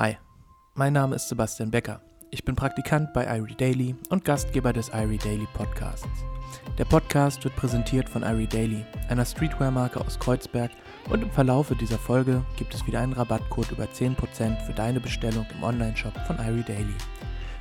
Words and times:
Hi, 0.00 0.16
mein 0.72 0.94
Name 0.94 1.14
ist 1.14 1.28
Sebastian 1.28 1.70
Becker. 1.70 2.00
Ich 2.30 2.42
bin 2.42 2.56
Praktikant 2.56 3.12
bei 3.12 3.26
Irie 3.36 3.54
Daily 3.54 3.94
und 4.08 4.24
Gastgeber 4.24 4.72
des 4.72 4.88
Irie 4.94 5.18
Daily 5.18 5.46
Podcasts. 5.52 6.08
Der 6.78 6.86
Podcast 6.86 7.44
wird 7.44 7.54
präsentiert 7.54 8.08
von 8.08 8.22
Irie 8.22 8.46
Daily, 8.46 8.86
einer 9.10 9.26
Streetwear-Marke 9.26 10.00
aus 10.00 10.18
Kreuzberg, 10.18 10.70
und 11.10 11.22
im 11.22 11.30
Verlaufe 11.30 11.76
dieser 11.76 11.98
Folge 11.98 12.42
gibt 12.56 12.72
es 12.72 12.86
wieder 12.86 13.00
einen 13.00 13.12
Rabattcode 13.12 13.72
über 13.72 13.84
10% 13.84 14.62
für 14.62 14.72
deine 14.72 15.00
Bestellung 15.00 15.44
im 15.54 15.62
Onlineshop 15.62 16.16
von 16.26 16.38
Irie 16.38 16.64
Daily. 16.64 16.96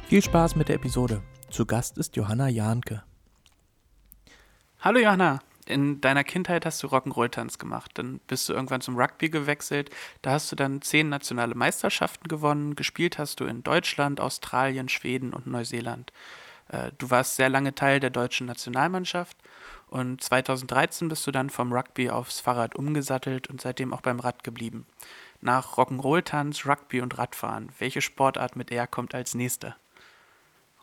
Viel 0.07 0.21
Spaß 0.21 0.55
mit 0.55 0.69
der 0.69 0.75
Episode. 0.75 1.21
Zu 1.49 1.65
Gast 1.65 1.97
ist 1.97 2.15
Johanna 2.15 2.47
Jahnke. 2.47 3.03
Hallo 4.79 4.99
Johanna, 4.99 5.39
in 5.69 6.01
deiner 6.01 6.23
Kindheit 6.23 6.65
hast 6.65 6.81
du 6.81 6.87
Rock'n'Roll-Tanz 6.87 7.59
gemacht. 7.59 7.91
Dann 7.93 8.19
bist 8.27 8.49
du 8.49 8.53
irgendwann 8.53 8.81
zum 8.81 8.97
Rugby 8.97 9.29
gewechselt. 9.29 9.91
Da 10.21 10.31
hast 10.31 10.51
du 10.51 10.55
dann 10.55 10.81
zehn 10.81 11.09
nationale 11.09 11.55
Meisterschaften 11.55 12.27
gewonnen. 12.27 12.75
Gespielt 12.75 13.17
hast 13.19 13.39
du 13.39 13.45
in 13.45 13.63
Deutschland, 13.63 14.19
Australien, 14.19 14.89
Schweden 14.89 15.31
und 15.31 15.45
Neuseeland. 15.47 16.11
Äh, 16.69 16.91
du 16.97 17.11
warst 17.11 17.35
sehr 17.35 17.49
lange 17.49 17.75
Teil 17.75 17.99
der 17.99 18.09
deutschen 18.09 18.47
Nationalmannschaft. 18.47 19.37
Und 19.87 20.23
2013 20.23 21.07
bist 21.07 21.25
du 21.27 21.31
dann 21.31 21.49
vom 21.49 21.71
Rugby 21.71 22.09
aufs 22.09 22.39
Fahrrad 22.39 22.75
umgesattelt 22.75 23.47
und 23.47 23.61
seitdem 23.61 23.93
auch 23.93 24.01
beim 24.01 24.19
Rad 24.19 24.43
geblieben. 24.43 24.87
Nach 25.41 25.77
Rock'n'Roll-Tanz, 25.77 26.65
Rugby 26.65 27.01
und 27.01 27.17
Radfahren, 27.17 27.69
welche 27.77 28.01
Sportart 28.01 28.55
mit 28.55 28.71
R 28.71 28.87
kommt 28.87 29.15
als 29.15 29.35
nächste? 29.35 29.75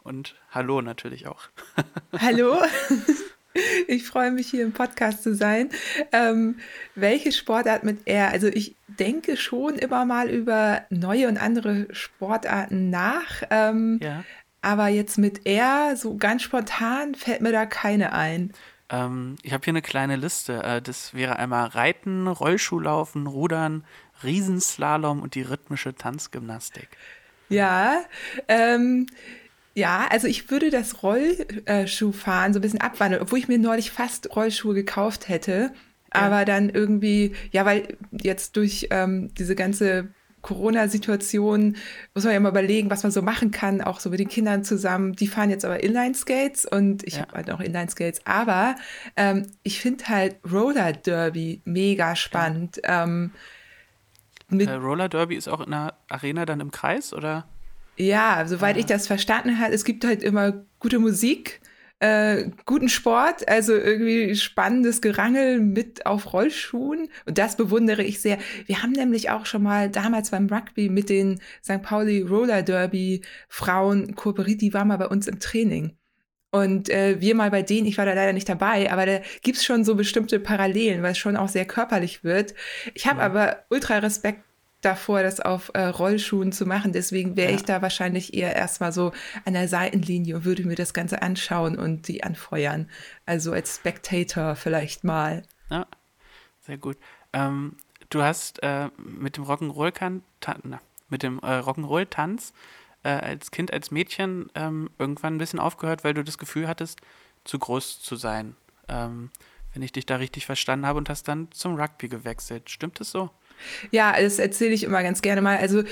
Und 0.03 0.37
Hallo 0.53 0.80
natürlich 0.80 1.27
auch. 1.27 1.48
Hallo. 2.19 2.62
Ich 3.88 4.05
freue 4.05 4.30
mich, 4.30 4.48
hier 4.48 4.65
im 4.65 4.73
Podcast 4.73 5.23
zu 5.23 5.34
sein. 5.34 5.70
Ähm, 6.12 6.56
welche 6.95 7.33
Sportart 7.33 7.84
mit 7.84 8.06
R? 8.06 8.30
Also 8.30 8.48
ich 8.48 8.74
denke 8.87 9.37
schon 9.37 9.74
immer 9.77 10.05
mal 10.05 10.30
über 10.30 10.83
neue 10.91 11.28
und 11.28 11.38
andere 11.38 11.87
Sportarten 11.92 12.91
nach. 12.91 13.42
Ähm, 13.50 14.00
ja. 14.02 14.24
Aber 14.62 14.89
jetzt 14.89 15.19
mit 15.19 15.47
R, 15.47 15.94
so 15.97 16.16
ganz 16.16 16.42
spontan, 16.42 17.14
fällt 17.14 17.41
mir 17.41 17.53
da 17.53 17.66
keine 17.66 18.12
ein. 18.12 18.53
Ähm, 18.89 19.36
ich 19.42 19.53
habe 19.53 19.64
hier 19.64 19.72
eine 19.72 19.83
kleine 19.83 20.16
Liste. 20.16 20.62
Äh, 20.62 20.83
das 20.83 21.14
wäre 21.14 21.36
einmal 21.36 21.66
Reiten, 21.69 22.27
Rollschuhlaufen, 22.27 23.27
Rudern, 23.27 23.84
Riesenslalom 24.22 25.22
und 25.22 25.34
die 25.34 25.42
rhythmische 25.42 25.94
Tanzgymnastik. 25.94 26.88
Ja, 27.48 28.00
ähm, 28.48 29.06
ja, 29.77 30.06
also 30.10 30.27
ich 30.27 30.50
würde 30.50 30.70
das 30.70 31.02
Rollschuhfahren 31.02 32.55
so 32.55 32.58
ein 32.58 32.62
bisschen 32.62 32.80
abwandeln, 32.80 33.22
obwohl 33.22 33.38
ich 33.38 33.46
mir 33.46 33.58
neulich 33.58 33.91
fast 33.91 34.34
Rollschuhe 34.34 34.74
gekauft 34.74 35.28
hätte. 35.28 35.70
Ja. 36.14 36.22
Aber 36.22 36.46
dann 36.46 36.70
irgendwie, 36.70 37.34
ja, 37.52 37.66
weil 37.66 37.98
jetzt 38.10 38.56
durch 38.56 38.88
ähm, 38.91 39.34
diese 39.34 39.54
ganze 39.54 40.08
Corona-Situation 40.41 41.77
muss 42.14 42.24
man 42.24 42.32
ja 42.32 42.41
mal 42.41 42.48
überlegen, 42.48 42.88
was 42.88 43.02
man 43.02 43.12
so 43.12 43.20
machen 43.20 43.50
kann, 43.50 43.82
auch 43.82 44.00
so 44.00 44.08
mit 44.08 44.19
den 44.19 44.28
Kindern 44.28 44.64
zusammen. 44.64 45.12
Die 45.12 45.27
fahren 45.27 45.50
jetzt 45.50 45.64
aber 45.66 45.82
Inline-Skates 45.82 46.64
und 46.64 47.02
ich 47.06 47.16
ja. 47.16 47.22
habe 47.22 47.34
halt 47.34 47.50
auch 47.50 47.60
Inline-Skates. 47.60 48.22
Aber 48.24 48.77
ähm, 49.16 49.47
ich 49.62 49.80
finde 49.80 50.08
halt 50.08 50.36
Roller 50.50 50.94
Derby 50.94 51.60
mega 51.66 52.16
spannend. 52.16 52.80
Ja. 52.82 53.04
Ähm, 53.04 53.32
äh, 54.50 54.70
Roller 54.70 55.10
Derby 55.10 55.36
ist 55.36 55.48
auch 55.48 55.60
in 55.60 55.72
der 55.72 55.94
Arena 56.08 56.47
dann 56.47 56.60
im 56.60 56.70
Kreis, 56.70 57.12
oder? 57.12 57.47
Ja, 57.97 58.44
soweit 58.47 58.77
ah. 58.77 58.78
ich 58.78 58.86
das 58.86 59.06
verstanden 59.06 59.58
habe, 59.58 59.72
es 59.72 59.84
gibt 59.84 60.05
halt 60.05 60.22
immer 60.22 60.64
gute 60.78 60.98
Musik, 60.98 61.61
äh, 61.98 62.50
guten 62.66 62.88
Sport, 62.91 63.48
also 63.48 63.72
irgendwie 63.72 64.34
spannendes 64.36 65.00
Gerangel 65.00 65.61
mit 65.61 66.05
auf 66.05 66.33
Rollschuhen. 66.33 67.08
Und 67.25 67.38
das 67.38 67.56
bewundere 67.56 68.03
ich 68.03 68.20
sehr. 68.20 68.38
Wir 68.66 68.83
haben 68.83 68.92
nämlich 68.92 69.30
auch 69.30 69.47
schon 69.47 69.62
mal 69.62 69.91
damals 69.91 70.30
beim 70.30 70.47
Rugby 70.48 70.91
mit 70.91 71.08
den 71.08 71.41
St. 71.64 71.83
Pauli 71.83 72.20
Roller 72.22 72.62
Derby 72.62 73.22
Frauen 73.48 74.14
kooperiert, 74.14 74.60
die 74.60 74.75
waren 74.75 74.88
mal 74.88 74.98
bei 74.98 75.08
uns 75.08 75.27
im 75.27 75.41
Training. 75.41 75.97
Und 76.50 76.88
äh, 76.88 77.20
wir 77.20 77.34
mal 77.34 77.50
bei 77.50 77.62
denen, 77.62 77.86
ich 77.86 77.98
war 77.98 78.06
da 78.06 78.14
leider 78.14 78.33
nicht 78.33 78.48
dabei, 78.48 78.91
aber 78.91 79.04
da 79.04 79.21
gibt's 79.42 79.65
schon 79.65 79.84
so 79.84 79.94
bestimmte 79.94 80.41
Parallelen, 80.41 81.03
weil 81.03 81.12
es 81.12 81.19
schon 81.19 81.37
auch 81.37 81.48
sehr 81.48 81.66
körperlich 81.66 82.25
wird. 82.25 82.54
Ich 82.94 83.06
habe 83.06 83.21
ja. 83.21 83.26
aber 83.26 83.65
ultra 83.69 83.98
Respekt 83.98 84.41
davor, 84.81 85.22
das 85.22 85.41
auf 85.41 85.70
äh, 85.75 85.87
Rollschuhen 85.87 86.53
zu 86.53 86.66
machen. 86.66 86.92
Deswegen 86.92 87.37
wäre 87.37 87.50
ja. 87.50 87.56
ich 87.56 87.64
da 87.64 87.82
wahrscheinlich 87.82 88.34
eher 88.34 88.54
erstmal 88.54 88.92
so 88.92 89.12
an 89.44 89.54
der 89.54 89.69
Seitenlinie 89.69 90.37
und 90.37 90.44
würde 90.44 90.64
mir 90.64 90.76
das 90.76 90.94
Ganze 90.94 91.22
anschauen 91.22 91.78
und 91.78 92.09
die 92.09 92.22
anfeuern. 92.22 92.88
Also 93.25 93.53
als 93.53 93.76
Spectator 93.76 94.54
vielleicht 94.56 95.04
mal. 95.04 95.42
Ja, 95.70 95.86
sehr 96.60 96.78
gut. 96.78 96.98
Ähm, 97.32 97.76
du 98.10 98.22
hast 98.22 98.62
äh, 98.62 98.88
mit 98.98 99.36
dem 99.36 99.44
Rock'n'Roll 99.44 100.20
mit 101.09 101.22
dem 101.22 101.38
äh, 101.38 101.59
Rock'n'Roll-Tanz 101.60 102.53
äh, 103.03 103.09
als 103.09 103.50
Kind, 103.50 103.72
als 103.72 103.91
Mädchen 103.91 104.50
ähm, 104.54 104.91
irgendwann 104.98 105.36
ein 105.36 105.38
bisschen 105.38 105.60
aufgehört, 105.60 106.04
weil 106.04 106.15
du 106.15 106.25
das 106.25 106.38
Gefühl 106.38 106.69
hattest, 106.69 107.00
zu 107.44 107.59
groß 107.59 108.00
zu 108.00 108.16
sein. 108.16 108.56
Ähm, 108.88 109.31
wenn 109.72 109.82
ich 109.82 109.92
dich 109.92 110.06
da 110.06 110.16
richtig 110.16 110.47
verstanden 110.47 110.86
habe 110.86 110.98
und 110.98 111.09
hast 111.09 111.28
dann 111.28 111.53
zum 111.53 111.76
Rugby 111.76 112.09
gewechselt. 112.09 112.70
Stimmt 112.70 112.98
das 112.98 113.10
so? 113.10 113.31
Ja, 113.91 114.21
das 114.21 114.39
erzähle 114.39 114.75
ich 114.75 114.84
immer 114.84 115.03
ganz 115.03 115.22
gerne 115.22 115.43
mal. 115.43 115.59
Also 115.59 115.83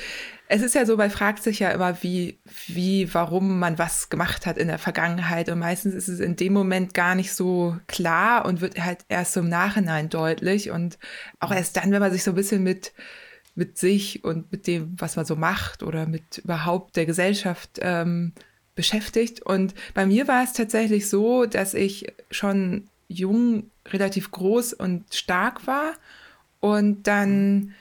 es 0.47 0.63
ist 0.63 0.75
ja 0.75 0.85
so, 0.85 0.97
man 0.97 1.11
fragt 1.11 1.43
sich 1.43 1.59
ja 1.59 1.71
immer, 1.71 2.03
wie, 2.03 2.39
wie, 2.67 3.13
warum 3.15 3.59
man 3.59 3.79
was 3.79 4.11
gemacht 4.11 4.45
hat 4.45 4.59
in 4.59 4.69
der 4.69 4.79
Vergangenheit. 4.79 5.49
Und 5.49 5.59
meistens 5.59 5.95
ist 5.95 6.09
es 6.09 6.21
in 6.21 6.37
dem 6.37 6.53
Moment 6.53 6.93
gar 6.93 7.15
nicht 7.15 7.33
so 7.33 7.77
klar 7.87 8.45
und 8.45 8.61
wird 8.61 8.79
halt 8.79 9.01
erst 9.09 9.33
so 9.33 9.41
im 9.41 9.49
Nachhinein 9.49 10.11
deutlich. 10.11 10.71
Und 10.71 10.99
auch 11.41 11.51
erst 11.51 11.77
dann, 11.77 11.93
wenn 11.93 12.01
man 12.01 12.13
sich 12.13 12.23
so 12.23 12.33
ein 12.33 12.37
bisschen 12.37 12.63
mit, 12.63 12.93
mit 13.55 13.79
sich 13.79 14.23
und 14.23 14.53
mit 14.53 14.67
dem, 14.67 14.95
was 14.99 15.17
man 15.17 15.25
so 15.25 15.35
macht 15.35 15.83
oder 15.83 16.07
mit 16.07 16.39
überhaupt 16.39 16.97
der 16.97 17.07
Gesellschaft 17.07 17.79
ähm, 17.81 18.33
beschäftigt. 18.75 19.41
Und 19.41 19.75
bei 19.95 20.05
mir 20.05 20.29
war 20.29 20.45
es 20.45 20.53
tatsächlich 20.53 21.09
so, 21.09 21.47
dass 21.47 21.73
ich 21.73 22.13
schon 22.31 22.89
jung 23.09 23.71
relativ 23.89 24.31
groß 24.31 24.75
und 24.75 25.15
stark 25.15 25.67
war 25.67 25.95
und 26.65 27.07
dann, 27.07 27.75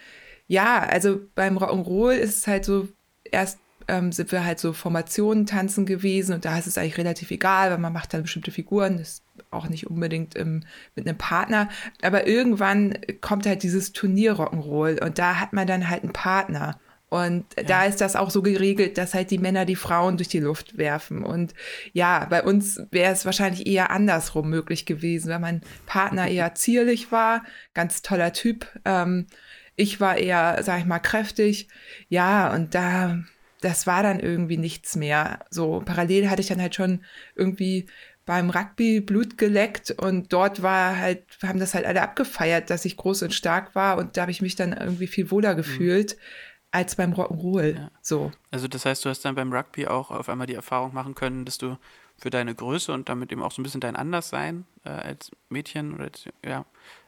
ja, 0.48 0.80
also 0.82 1.22
beim 1.36 1.58
Rock'n'Roll 1.58 2.16
ist 2.16 2.40
es 2.40 2.48
halt 2.48 2.66
so, 2.66 2.90
erst 3.24 3.60
ähm, 3.88 4.12
sind 4.12 4.34
wir 4.34 4.44
halt 4.44 4.60
so 4.60 4.74
Formationen 4.74 5.46
tanzen 5.46 5.86
gewesen 5.86 6.36
und 6.36 6.44
da 6.44 6.58
ist 6.58 6.68
es 6.68 6.78
eigentlich 6.78 6.98
relativ 6.98 7.32
egal, 7.32 7.72
weil 7.72 7.78
man 7.78 7.94
macht 7.94 8.14
dann 8.14 8.24
bestimmte 8.24 8.52
Figuren, 8.52 8.98
das 8.98 9.08
ist 9.08 9.24
auch 9.52 9.70
nicht 9.70 9.88
unbedingt 9.88 10.36
im, 10.36 10.66
mit 10.96 11.08
einem 11.08 11.18
Partner. 11.18 11.70
Aber 12.02 12.28
irgendwann 12.28 12.98
kommt 13.22 13.46
halt 13.46 13.64
dieses 13.64 13.94
Turnier 13.94 14.34
Rock'n'Roll 14.34 15.02
und 15.02 15.18
da 15.18 15.40
hat 15.40 15.54
man 15.54 15.66
dann 15.66 15.90
halt 15.90 16.04
einen 16.04 16.12
Partner. 16.12 16.78
Und 17.14 17.46
ja. 17.56 17.62
da 17.62 17.86
ist 17.86 18.02
das 18.02 18.16
auch 18.16 18.32
so 18.32 18.42
geregelt, 18.42 18.98
dass 18.98 19.14
halt 19.14 19.30
die 19.30 19.38
Männer 19.38 19.66
die 19.66 19.76
Frauen 19.76 20.18
durch 20.18 20.30
die 20.30 20.40
Luft 20.40 20.80
werfen. 20.80 21.24
Und 21.24 21.54
ja, 21.92 22.26
bei 22.28 22.42
uns 22.42 22.82
wäre 22.90 23.14
es 23.14 23.24
wahrscheinlich 23.24 23.68
eher 23.68 23.92
andersrum 23.92 24.50
möglich 24.50 24.88
gewesen, 24.88 25.30
weil 25.30 25.38
mein 25.38 25.62
Partner 25.86 26.28
eher 26.28 26.56
zierlich 26.56 27.12
war, 27.12 27.44
ganz 27.76 28.02
toller 28.02 28.34
Typ. 28.34 28.66
Ähm, 28.84 29.28
ich 29.76 30.02
war 30.02 30.18
eher, 30.18 30.58
sag 30.64 30.80
ich 30.80 30.86
mal, 30.86 30.98
kräftig. 30.98 31.68
Ja, 32.10 32.52
und 32.52 32.74
da, 32.74 33.20
das 33.62 33.86
war 33.86 34.02
dann 34.02 34.20
irgendwie 34.20 34.58
nichts 34.58 34.96
mehr. 34.96 35.46
So 35.52 35.84
parallel 35.86 36.32
hatte 36.32 36.42
ich 36.42 36.48
dann 36.48 36.62
halt 36.62 36.74
schon 36.74 37.04
irgendwie 37.36 37.86
beim 38.26 38.50
Rugby 38.50 39.02
Blut 39.02 39.38
geleckt 39.38 39.92
und 39.92 40.34
dort 40.34 40.64
war 40.64 40.98
halt, 40.98 41.26
haben 41.44 41.60
das 41.60 41.76
halt 41.76 41.86
alle 41.86 42.02
abgefeiert, 42.02 42.72
dass 42.72 42.86
ich 42.86 42.98
groß 42.98 43.22
und 43.22 43.36
stark 43.36 43.76
war 43.76 44.00
und 44.00 44.18
da 44.18 44.22
habe 44.22 44.32
ich 44.32 44.42
mich 44.42 44.56
dann 44.56 44.74
irgendwie 44.74 45.08
viel 45.08 45.30
wohler 45.30 45.54
mhm. 45.54 45.58
gefühlt. 45.58 46.16
Mhm 46.16 46.53
als 46.74 46.96
beim 46.96 47.14
Rock'n'Roll. 47.14 47.76
Ja. 47.76 47.92
So. 48.02 48.32
Also 48.52 48.68
das 48.68 48.86
heißt, 48.86 49.06
du 49.06 49.10
hast 49.10 49.24
dann 49.24 49.36
beim 49.36 49.54
Rugby 49.54 49.88
auch 49.88 50.12
auf 50.12 50.28
einmal 50.28 50.48
die 50.48 50.56
Erfahrung 50.56 50.94
machen 50.94 51.16
können, 51.16 51.46
dass 51.46 51.58
du 51.58 51.78
für 52.18 52.32
deine 52.32 52.54
Größe 52.54 52.92
und 52.92 53.10
damit 53.10 53.32
eben 53.32 53.44
auch 53.44 53.52
so 53.52 53.62
ein 53.62 53.64
bisschen 53.64 53.82
dein 53.82 53.96
Anderssein 53.96 54.66
äh, 54.84 54.90
als 54.90 55.32
Mädchen 55.50 55.94
oder 55.94 56.06
als, 56.06 56.26
ja, 56.44 56.66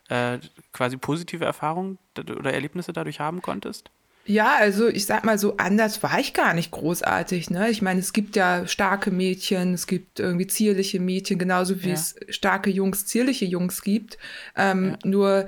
äh, 0.10 0.40
quasi 0.72 0.98
positive 0.98 1.44
Erfahrungen 1.44 1.98
oder 2.18 2.54
Erlebnisse 2.54 2.94
dadurch 2.94 3.20
haben 3.20 3.42
konntest? 3.42 3.90
Ja, 4.28 4.56
also 4.56 4.88
ich 4.88 5.06
sag 5.06 5.24
mal 5.24 5.38
so, 5.38 5.58
anders 5.58 6.02
war 6.02 6.20
ich 6.20 6.34
gar 6.34 6.54
nicht 6.54 6.72
großartig. 6.72 7.50
Ne? 7.50 7.70
Ich 7.70 7.82
meine, 7.82 8.00
es 8.00 8.14
gibt 8.14 8.36
ja 8.36 8.68
starke 8.68 9.12
Mädchen, 9.12 9.74
es 9.74 9.88
gibt 9.88 10.20
irgendwie 10.20 10.48
zierliche 10.48 11.00
Mädchen, 11.00 11.38
genauso 11.40 11.84
wie 11.84 11.90
ja. 11.90 11.94
es 11.94 12.16
starke 12.30 12.70
Jungs, 12.70 13.06
zierliche 13.06 13.46
Jungs 13.46 13.82
gibt. 13.82 14.18
Ähm, 14.56 14.98
ja. 15.04 15.10
Nur 15.10 15.48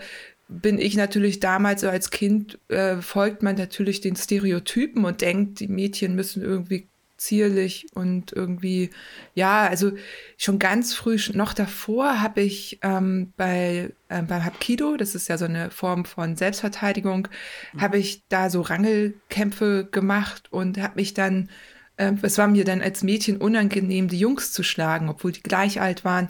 bin 0.50 0.80
ich 0.80 0.96
natürlich 0.96 1.40
damals 1.40 1.82
so 1.82 1.90
als 1.90 2.10
Kind, 2.10 2.60
äh, 2.70 2.98
folgt 2.98 3.44
man 3.44 3.56
natürlich 3.56 4.02
den 4.02 4.16
Stereotypen 4.16 5.04
und 5.06 5.22
denkt, 5.22 5.60
die 5.60 5.68
Mädchen 5.68 6.16
müssen 6.16 6.42
irgendwie 6.42 6.88
zierlich 7.18 7.88
und 7.94 8.32
irgendwie, 8.32 8.92
ja, 9.34 9.68
also 9.68 9.92
schon 10.38 10.60
ganz 10.60 10.94
früh, 10.94 11.18
noch 11.34 11.54
davor 11.54 12.22
habe 12.22 12.42
ich 12.42 12.80
ähm, 12.84 13.34
bei, 13.36 13.92
äh, 14.08 14.22
beim 14.22 14.46
Hapkido, 14.46 14.98
das 14.98 15.16
ist 15.16 15.28
ja 15.28 15.38
so 15.38 15.46
eine 15.46 15.72
Form 15.72 16.06
von 16.06 16.36
Selbstverteidigung, 16.36 17.28
mhm. 17.74 17.82
habe 17.82 17.98
ich 17.98 18.24
da 18.30 18.50
so 18.50 18.62
Rangelkämpfe 18.62 19.88
gemacht 19.92 20.48
und 20.52 20.78
habe 20.78 20.96
mich 20.96 21.16
dann, 21.16 21.50
äh, 21.98 22.14
es 22.22 22.38
war 22.38 22.48
mir 22.48 22.64
dann 22.64 22.82
als 22.82 23.04
Mädchen 23.04 23.38
unangenehm, 23.38 24.08
die 24.08 24.20
Jungs 24.20 24.54
zu 24.54 24.62
schlagen, 24.62 25.10
obwohl 25.10 25.32
die 25.32 25.44
gleich 25.44 25.82
alt 25.82 26.06
waren. 26.06 26.30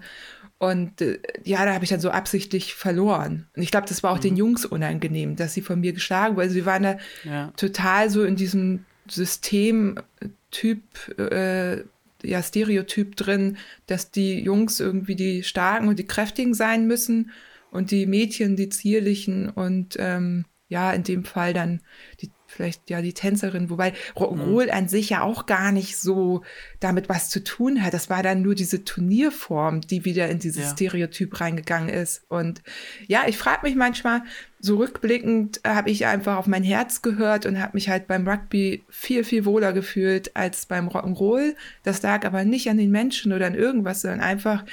Und 0.59 1.01
äh, 1.01 1.19
ja, 1.43 1.65
da 1.65 1.73
habe 1.73 1.83
ich 1.83 1.89
dann 1.89 1.99
so 1.99 2.09
absichtlich 2.09 2.73
verloren. 2.73 3.47
Und 3.55 3.61
ich 3.61 3.71
glaube, 3.71 3.87
das 3.87 4.01
war 4.03 4.11
auch 4.11 4.17
mhm. 4.17 4.21
den 4.21 4.37
Jungs 4.37 4.65
unangenehm, 4.65 5.35
dass 5.35 5.53
sie 5.53 5.61
von 5.61 5.79
mir 5.79 5.93
geschlagen 5.93 6.35
wurden. 6.35 6.47
Also 6.47 6.55
sie 6.55 6.65
waren 6.65 6.83
da 6.83 6.97
ja. 7.23 7.53
total 7.57 8.09
so 8.09 8.23
in 8.23 8.35
diesem 8.35 8.85
Systemtyp, 9.09 10.81
äh, 11.17 11.83
ja, 12.23 12.41
Stereotyp 12.41 13.15
drin, 13.15 13.57
dass 13.85 14.09
die 14.09 14.39
Jungs 14.39 14.79
irgendwie 14.79 15.15
die 15.15 15.43
Starken 15.43 15.87
und 15.87 15.99
die 15.99 16.07
Kräftigen 16.07 16.55
sein 16.55 16.87
müssen 16.87 17.31
und 17.69 17.91
die 17.91 18.07
Mädchen 18.07 18.55
die 18.55 18.69
Zierlichen 18.69 19.49
und 19.49 19.95
ähm, 19.99 20.45
ja, 20.67 20.91
in 20.91 21.03
dem 21.03 21.23
Fall 21.23 21.53
dann 21.53 21.81
die 22.21 22.31
vielleicht 22.47 22.89
ja 22.89 23.01
die 23.01 23.13
Tänzerin, 23.13 23.69
wobei 23.69 23.93
Rock'n'Roll 24.15 24.65
mhm. 24.65 24.71
an 24.71 24.87
sich 24.87 25.09
ja 25.09 25.21
auch 25.21 25.45
gar 25.45 25.71
nicht 25.71 25.97
so 25.97 26.43
damit 26.79 27.09
was 27.09 27.29
zu 27.29 27.43
tun 27.43 27.83
hat. 27.83 27.93
Das 27.93 28.09
war 28.09 28.23
dann 28.23 28.41
nur 28.41 28.55
diese 28.55 28.83
Turnierform, 28.83 29.81
die 29.81 30.05
wieder 30.05 30.29
in 30.29 30.39
dieses 30.39 30.63
ja. 30.63 30.71
Stereotyp 30.71 31.39
reingegangen 31.39 31.89
ist. 31.89 32.23
Und 32.29 32.61
ja, 33.07 33.23
ich 33.27 33.37
frage 33.37 33.67
mich 33.67 33.75
manchmal, 33.75 34.23
so 34.59 34.77
rückblickend 34.77 35.61
habe 35.65 35.91
ich 35.91 36.05
einfach 36.07 36.37
auf 36.37 36.47
mein 36.47 36.63
Herz 36.63 37.01
gehört 37.01 37.45
und 37.45 37.61
habe 37.61 37.75
mich 37.75 37.89
halt 37.89 38.07
beim 38.07 38.27
Rugby 38.27 38.83
viel, 38.89 39.23
viel 39.23 39.45
wohler 39.45 39.73
gefühlt 39.73 40.35
als 40.35 40.65
beim 40.65 40.87
Rock'n'Roll. 40.87 41.55
Das 41.83 42.01
lag 42.01 42.25
aber 42.25 42.45
nicht 42.45 42.69
an 42.69 42.77
den 42.77 42.91
Menschen 42.91 43.33
oder 43.33 43.45
an 43.45 43.55
irgendwas, 43.55 44.01
sondern 44.01 44.21
einfach 44.21 44.65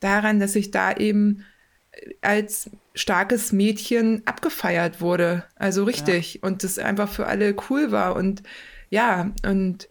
daran, 0.00 0.38
dass 0.38 0.54
ich 0.54 0.70
da 0.70 0.92
eben 0.92 1.44
als 2.20 2.70
starkes 2.94 3.52
Mädchen 3.52 4.22
abgefeiert 4.26 5.00
wurde. 5.00 5.44
Also 5.56 5.84
richtig. 5.84 6.34
Ja. 6.34 6.40
Und 6.42 6.64
das 6.64 6.78
einfach 6.78 7.08
für 7.08 7.26
alle 7.26 7.54
cool 7.68 7.90
war. 7.90 8.16
Und 8.16 8.42
ja, 8.90 9.32
und 9.44 9.88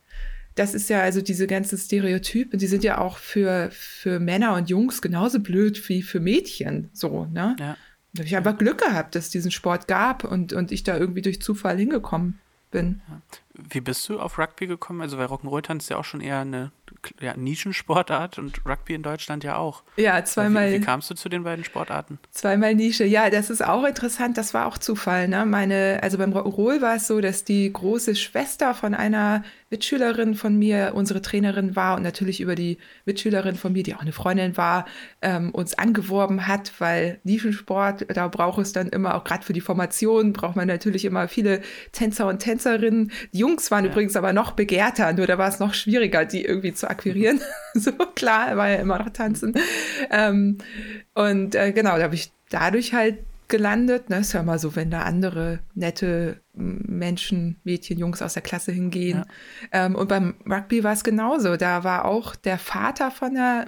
das 0.56 0.74
ist 0.74 0.90
ja 0.90 1.02
also 1.02 1.22
diese 1.22 1.48
ganzen 1.48 1.78
Stereotypen, 1.78 2.60
die 2.60 2.68
sind 2.68 2.84
ja 2.84 2.98
auch 2.98 3.18
für, 3.18 3.70
für 3.72 4.20
Männer 4.20 4.56
und 4.56 4.70
Jungs 4.70 5.02
genauso 5.02 5.40
blöd 5.40 5.88
wie 5.90 6.02
für 6.02 6.20
Mädchen. 6.20 6.90
So, 6.94 7.26
ne? 7.26 7.56
Ja. 7.60 7.78
Da 8.14 8.20
habe 8.20 8.28
ich 8.28 8.36
einfach 8.36 8.58
Glück 8.58 8.80
gehabt, 8.80 9.16
dass 9.16 9.26
es 9.26 9.32
diesen 9.32 9.52
Sport 9.52 9.88
gab 9.88 10.26
und, 10.26 10.52
und 10.52 10.74
ich 10.74 10.84
da 10.84 10.98
irgendwie 10.98 11.22
durch 11.22 11.42
Zufall 11.42 11.78
hingekommen 11.78 12.40
bin. 12.70 13.02
Wie 13.54 13.80
bist 13.80 14.08
du 14.10 14.20
auf 14.20 14.38
Rugby 14.38 14.68
gekommen? 14.68 15.02
Also, 15.02 15.18
weil 15.18 15.28
Rock'n'Roll-Tanz 15.28 15.86
ist 15.86 15.90
ja 15.90 15.98
auch 15.98 16.04
schon 16.04 16.20
eher 16.20 16.40
eine 16.40 16.72
ja, 17.20 17.36
Nischensportart 17.36 18.38
und 18.38 18.62
Rugby 18.66 18.94
in 18.94 19.04
Deutschland 19.04 19.44
ja 19.44 19.58
auch. 19.58 19.84
Ja, 19.98 20.24
zweimal. 20.24 20.72
Wie, 20.72 20.76
wie, 20.76 20.82
kamst 20.82 21.10
du 21.10 21.16
zu 21.16 21.30
den 21.30 21.44
beiden 21.44 21.66
Sportarten? 21.66 22.20
Zweimal 22.32 22.76
Nische. 22.76 23.06
Ja, 23.06 23.30
das 23.30 23.50
ist 23.50 23.64
auch 23.64 23.84
interessant. 23.84 24.38
Das 24.38 24.54
war 24.54 24.68
auch 24.68 24.78
Zufall. 24.78 25.28
Ne? 25.28 25.46
Meine, 25.46 26.00
also 26.02 26.18
beim 26.18 26.34
Rock'n'Roll 26.34 26.82
war 26.82 26.96
es 26.96 27.08
so, 27.08 27.22
dass 27.22 27.44
die 27.44 27.72
große 27.72 28.16
Schwester 28.16 28.74
von 28.74 28.94
einer 28.94 29.44
Mitschülerin 29.72 30.36
von 30.36 30.60
mir 30.60 30.92
unsere 30.96 31.22
Trainerin 31.22 31.78
war 31.78 31.96
und 31.96 32.04
natürlich 32.04 32.42
über 32.42 32.56
die 32.56 32.78
Mitschülerin 33.06 33.56
von 33.56 33.72
mir, 33.72 33.84
die 33.84 33.96
auch 33.96 34.02
eine 34.02 34.12
Freundin 34.12 34.58
war, 34.58 34.86
ähm, 35.22 35.52
uns 35.52 35.76
angeworben 35.76 36.46
hat, 36.46 36.74
weil 36.80 37.20
Nischensport, 37.24 38.06
da 38.14 38.28
braucht 38.28 38.60
es 38.60 38.74
dann 38.74 38.90
immer, 38.90 39.16
auch 39.16 39.24
gerade 39.24 39.46
für 39.46 39.54
die 39.54 39.62
Formation, 39.62 40.34
braucht 40.34 40.58
man 40.58 40.68
natürlich 40.68 41.06
immer 41.06 41.30
viele 41.30 41.62
Tänzer 41.94 42.28
und 42.28 42.40
Tänzerinnen. 42.40 43.12
Die 43.32 43.40
Jungs 43.40 43.72
waren 43.72 43.86
ja. 43.86 43.92
übrigens 43.92 44.18
aber 44.18 44.34
noch 44.34 44.52
begehrter, 44.52 45.14
nur 45.14 45.26
da 45.26 45.38
war 45.38 45.48
es 45.48 45.60
noch 45.60 45.74
schwieriger, 45.74 46.26
die 46.26 46.44
irgendwie 46.44 46.74
zu 46.74 46.90
akquirieren. 46.92 47.42
so 47.74 47.92
klar, 47.92 48.56
war 48.58 48.70
ja 48.70 48.78
immer 48.78 49.00
noch 49.00 49.10
tanzen. 49.10 49.54
Ähm, 50.10 50.58
und 51.14 51.56
äh, 51.56 51.72
genau, 51.72 51.98
da 51.98 52.04
habe 52.04 52.16
ich 52.16 52.32
dadurch 52.50 52.94
halt 52.94 53.20
gelandet. 53.48 54.10
Ne? 54.10 54.20
Ist 54.20 54.34
ja 54.34 54.42
mal 54.42 54.58
so, 54.58 54.76
wenn 54.76 54.90
da 54.90 55.02
andere 55.02 55.60
nette 55.76 56.40
Menschen, 56.54 57.58
Mädchen, 57.64 58.00
Jungs 58.00 58.22
aus 58.22 58.34
der 58.34 58.42
Klasse 58.42 58.72
hingehen. 58.72 59.26
Ja. 59.72 59.86
Ähm, 59.86 59.96
und 59.96 60.08
beim 60.08 60.36
Rugby 60.50 60.84
war 60.84 60.94
es 60.94 61.04
genauso. 61.04 61.58
Da 61.58 61.84
war 61.84 62.06
auch 62.06 62.36
der 62.36 62.58
Vater 62.58 63.12
von 63.12 63.36
der 63.36 63.68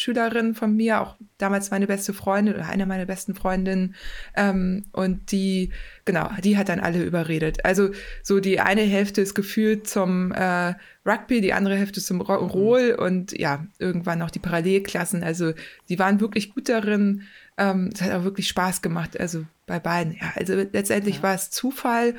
Mitschülerin 0.00 0.54
von 0.54 0.74
mir, 0.74 1.02
auch 1.02 1.16
damals 1.36 1.70
meine 1.70 1.86
beste 1.86 2.14
Freundin 2.14 2.54
oder 2.54 2.66
eine 2.66 2.86
meiner 2.86 3.04
besten 3.04 3.34
Freundinnen. 3.34 3.94
Ähm, 4.34 4.86
und 4.92 5.30
die, 5.30 5.72
genau, 6.06 6.30
die 6.42 6.56
hat 6.56 6.70
dann 6.70 6.80
alle 6.80 7.04
überredet. 7.04 7.66
Also 7.66 7.90
so 8.22 8.40
die 8.40 8.60
eine 8.60 8.80
Hälfte 8.80 9.20
ist 9.20 9.34
gefühlt 9.34 9.86
zum 9.86 10.32
äh, 10.32 10.74
Rugby, 11.04 11.42
die 11.42 11.52
andere 11.52 11.76
Hälfte 11.76 12.00
zum 12.00 12.22
Rock'n'Roll 12.22 12.94
mhm. 12.94 13.04
und 13.04 13.38
ja, 13.38 13.66
irgendwann 13.78 14.18
noch 14.18 14.30
die 14.30 14.38
Parallelklassen. 14.38 15.22
Also 15.22 15.52
die 15.90 15.98
waren 15.98 16.20
wirklich 16.20 16.54
gut 16.54 16.70
darin, 16.70 17.24
ähm, 17.58 17.90
es 17.92 18.00
hat 18.00 18.12
auch 18.12 18.24
wirklich 18.24 18.48
Spaß 18.48 18.80
gemacht, 18.80 19.20
also 19.20 19.44
bei 19.66 19.78
beiden. 19.78 20.14
Ja, 20.14 20.32
also 20.34 20.54
letztendlich 20.54 21.16
ja. 21.16 21.24
war 21.24 21.34
es 21.34 21.50
Zufall 21.50 22.14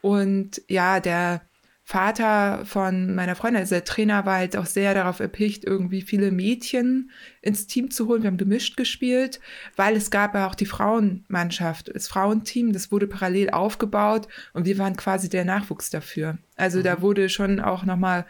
und 0.00 0.62
ja, 0.68 1.00
der 1.00 1.42
Vater 1.88 2.64
von 2.64 3.14
meiner 3.14 3.36
Freundin, 3.36 3.60
also 3.60 3.76
der 3.76 3.84
Trainer, 3.84 4.26
war 4.26 4.38
halt 4.38 4.56
auch 4.56 4.66
sehr 4.66 4.92
darauf 4.92 5.20
erpicht, 5.20 5.64
irgendwie 5.64 6.02
viele 6.02 6.32
Mädchen 6.32 7.12
ins 7.42 7.68
Team 7.68 7.92
zu 7.92 8.08
holen. 8.08 8.24
Wir 8.24 8.26
haben 8.26 8.38
gemischt 8.38 8.76
gespielt, 8.76 9.38
weil 9.76 9.94
es 9.94 10.10
gab 10.10 10.34
ja 10.34 10.48
auch 10.48 10.56
die 10.56 10.66
Frauenmannschaft, 10.66 11.94
das 11.94 12.08
Frauenteam, 12.08 12.72
das 12.72 12.90
wurde 12.90 13.06
parallel 13.06 13.50
aufgebaut 13.50 14.26
und 14.52 14.66
wir 14.66 14.78
waren 14.78 14.96
quasi 14.96 15.28
der 15.28 15.44
Nachwuchs 15.44 15.88
dafür. 15.90 16.38
Also 16.56 16.80
mhm. 16.80 16.82
da 16.82 17.02
wurde 17.02 17.28
schon 17.28 17.60
auch 17.60 17.84
nochmal 17.84 18.26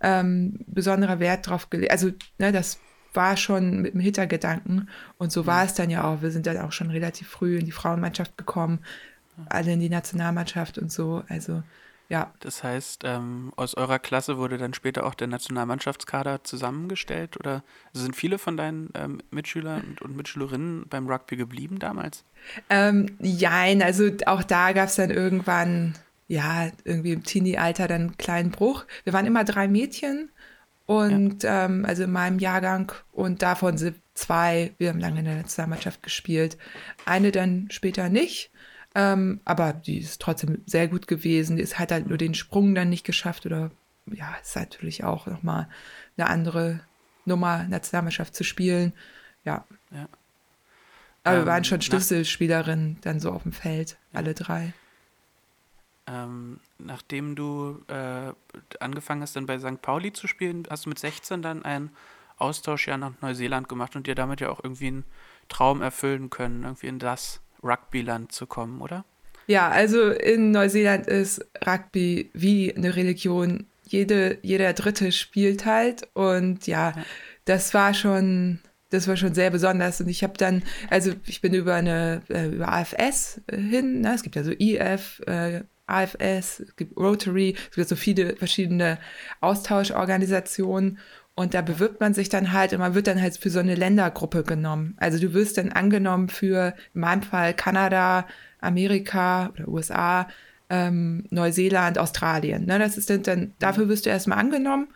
ähm, 0.00 0.58
besonderer 0.66 1.20
Wert 1.20 1.46
drauf 1.46 1.70
gelegt. 1.70 1.92
Also 1.92 2.10
ne, 2.38 2.50
das 2.50 2.80
war 3.14 3.36
schon 3.36 3.82
mit 3.82 3.94
dem 3.94 4.00
Hintergedanken. 4.00 4.88
Und 5.16 5.30
so 5.30 5.46
war 5.46 5.64
es 5.64 5.74
dann 5.74 5.90
ja 5.90 6.02
auch. 6.02 6.22
Wir 6.22 6.32
sind 6.32 6.48
dann 6.48 6.58
auch 6.58 6.72
schon 6.72 6.90
relativ 6.90 7.28
früh 7.28 7.56
in 7.56 7.66
die 7.66 7.72
Frauenmannschaft 7.72 8.36
gekommen, 8.36 8.80
alle 9.48 9.74
in 9.74 9.80
die 9.80 9.90
Nationalmannschaft 9.90 10.76
und 10.76 10.90
so. 10.90 11.22
Also 11.28 11.62
ja. 12.08 12.32
Das 12.40 12.62
heißt, 12.62 13.02
ähm, 13.04 13.52
aus 13.56 13.74
eurer 13.74 13.98
Klasse 13.98 14.38
wurde 14.38 14.58
dann 14.58 14.74
später 14.74 15.04
auch 15.04 15.14
der 15.14 15.26
Nationalmannschaftskader 15.26 16.44
zusammengestellt? 16.44 17.36
Oder 17.38 17.62
sind 17.92 18.16
viele 18.16 18.38
von 18.38 18.56
deinen 18.56 18.90
ähm, 18.94 19.20
Mitschülern 19.30 19.82
und, 19.82 20.02
und, 20.02 20.16
Mitschülerinnen 20.16 20.86
beim 20.88 21.08
Rugby 21.08 21.36
geblieben 21.36 21.78
damals? 21.78 22.24
Ähm, 22.70 23.16
jein, 23.20 23.82
also 23.82 24.10
auch 24.26 24.44
da 24.44 24.72
gab 24.72 24.88
es 24.88 24.96
dann 24.96 25.10
irgendwann, 25.10 25.94
ja, 26.28 26.70
irgendwie 26.84 27.12
im 27.12 27.24
Teenie-Alter 27.24 27.88
dann 27.88 28.00
einen 28.02 28.18
kleinen 28.18 28.50
Bruch. 28.50 28.84
Wir 29.04 29.12
waren 29.12 29.26
immer 29.26 29.44
drei 29.44 29.68
Mädchen 29.68 30.30
und 30.86 31.42
ja. 31.42 31.64
ähm, 31.64 31.84
also 31.84 32.04
in 32.04 32.12
meinem 32.12 32.38
Jahrgang 32.38 32.92
und 33.12 33.42
davon 33.42 33.76
sind 33.76 33.96
zwei, 34.14 34.72
wir 34.78 34.88
haben 34.90 35.00
lange 35.00 35.18
in 35.18 35.24
der 35.24 35.36
Nationalmannschaft 35.36 36.02
gespielt. 36.02 36.56
Eine 37.04 37.32
dann 37.32 37.68
später 37.70 38.08
nicht. 38.08 38.50
Ähm, 38.98 39.42
aber 39.44 39.74
die 39.74 39.98
ist 39.98 40.22
trotzdem 40.22 40.62
sehr 40.64 40.88
gut 40.88 41.06
gewesen. 41.06 41.58
Die 41.58 41.62
ist, 41.62 41.78
hat 41.78 41.92
halt 41.92 42.08
nur 42.08 42.16
den 42.16 42.32
Sprung 42.32 42.74
dann 42.74 42.88
nicht 42.88 43.04
geschafft 43.04 43.44
oder 43.44 43.70
ja, 44.06 44.34
ist 44.40 44.56
natürlich 44.56 45.04
auch 45.04 45.26
nochmal 45.26 45.68
eine 46.16 46.30
andere 46.30 46.80
Nummer, 47.26 47.64
Nationalmannschaft 47.64 48.34
zu 48.34 48.42
spielen. 48.42 48.94
Ja. 49.44 49.66
ja. 49.90 50.08
Aber 51.24 51.36
ähm, 51.36 51.42
wir 51.42 51.46
waren 51.46 51.64
schon 51.64 51.82
Schlüsselspielerinnen 51.82 52.96
dann 53.02 53.20
so 53.20 53.32
auf 53.32 53.42
dem 53.42 53.52
Feld, 53.52 53.98
ja. 54.12 54.20
alle 54.20 54.32
drei. 54.32 54.72
Ähm, 56.06 56.58
nachdem 56.78 57.36
du 57.36 57.82
äh, 57.88 58.32
angefangen 58.80 59.20
hast, 59.20 59.36
dann 59.36 59.44
bei 59.44 59.58
St. 59.58 59.82
Pauli 59.82 60.14
zu 60.14 60.26
spielen, 60.26 60.66
hast 60.70 60.86
du 60.86 60.88
mit 60.88 60.98
16 60.98 61.42
dann 61.42 61.66
einen 61.66 61.90
Austausch 62.38 62.88
ja 62.88 62.96
nach 62.96 63.12
Neuseeland 63.20 63.68
gemacht 63.68 63.94
und 63.94 64.06
dir 64.06 64.14
damit 64.14 64.40
ja 64.40 64.48
auch 64.48 64.64
irgendwie 64.64 64.86
einen 64.86 65.04
Traum 65.50 65.82
erfüllen 65.82 66.30
können, 66.30 66.62
irgendwie 66.62 66.86
in 66.86 66.98
das 66.98 67.42
Rugbyland 67.66 68.32
zu 68.32 68.46
kommen, 68.46 68.80
oder? 68.80 69.04
Ja, 69.46 69.68
also 69.68 70.10
in 70.10 70.50
Neuseeland 70.50 71.06
ist 71.06 71.44
Rugby 71.64 72.30
wie 72.32 72.74
eine 72.74 72.96
Religion. 72.96 73.66
Jede, 73.84 74.38
jeder 74.42 74.72
Dritte 74.72 75.12
spielt 75.12 75.64
halt 75.64 76.08
und 76.14 76.66
ja, 76.66 76.90
ja. 76.96 77.04
das 77.44 77.72
war 77.72 77.94
schon 77.94 78.58
das 78.90 79.08
war 79.08 79.16
schon 79.16 79.34
sehr 79.34 79.50
besonders. 79.50 80.00
Und 80.00 80.08
ich 80.08 80.22
habe 80.22 80.34
dann, 80.36 80.62
also 80.90 81.12
ich 81.26 81.40
bin 81.40 81.54
über 81.54 81.74
eine, 81.74 82.22
äh, 82.28 82.46
über 82.46 82.72
AFS 82.72 83.40
äh, 83.48 83.56
hin, 83.56 84.00
ne? 84.00 84.14
es 84.14 84.22
gibt 84.22 84.36
ja 84.36 84.44
so 84.44 84.52
IF, 84.52 85.20
äh, 85.26 85.62
AFS, 85.86 86.60
es 86.60 86.76
gibt 86.76 86.96
Rotary, 86.96 87.56
es 87.70 87.76
gibt 87.76 87.88
so 87.88 87.96
viele 87.96 88.36
verschiedene 88.36 88.98
Austauschorganisationen 89.40 90.98
und 91.36 91.52
da 91.52 91.60
bewirbt 91.60 92.00
man 92.00 92.14
sich 92.14 92.30
dann 92.30 92.52
halt 92.52 92.72
und 92.72 92.78
man 92.78 92.94
wird 92.94 93.06
dann 93.06 93.20
halt 93.20 93.36
für 93.36 93.50
so 93.50 93.58
eine 93.58 93.74
Ländergruppe 93.74 94.42
genommen. 94.42 94.94
Also 94.96 95.18
du 95.18 95.34
wirst 95.34 95.58
dann 95.58 95.70
angenommen 95.70 96.30
für, 96.30 96.74
in 96.94 97.02
meinem 97.02 97.22
Fall, 97.22 97.52
Kanada, 97.52 98.26
Amerika 98.58 99.50
oder 99.50 99.68
USA, 99.68 100.28
ähm, 100.70 101.26
Neuseeland, 101.28 101.98
Australien. 101.98 102.64
Ne, 102.64 102.78
das 102.78 102.96
ist 102.96 103.10
dann, 103.10 103.22
dann, 103.22 103.52
dafür 103.58 103.88
wirst 103.88 104.06
du 104.06 104.10
erstmal 104.10 104.38
angenommen. 104.38 104.88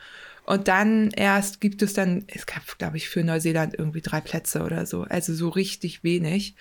Und 0.47 0.66
dann 0.66 1.11
erst 1.11 1.61
gibt 1.61 1.82
es 1.82 1.92
dann, 1.92 2.25
es 2.26 2.47
gab, 2.47 2.78
glaube 2.78 2.97
ich, 2.97 3.11
für 3.11 3.23
Neuseeland 3.23 3.75
irgendwie 3.78 4.00
drei 4.00 4.23
Plätze 4.23 4.62
oder 4.62 4.87
so. 4.87 5.02
Also 5.02 5.35
so 5.35 5.50
richtig 5.50 6.02
wenig. 6.02 6.56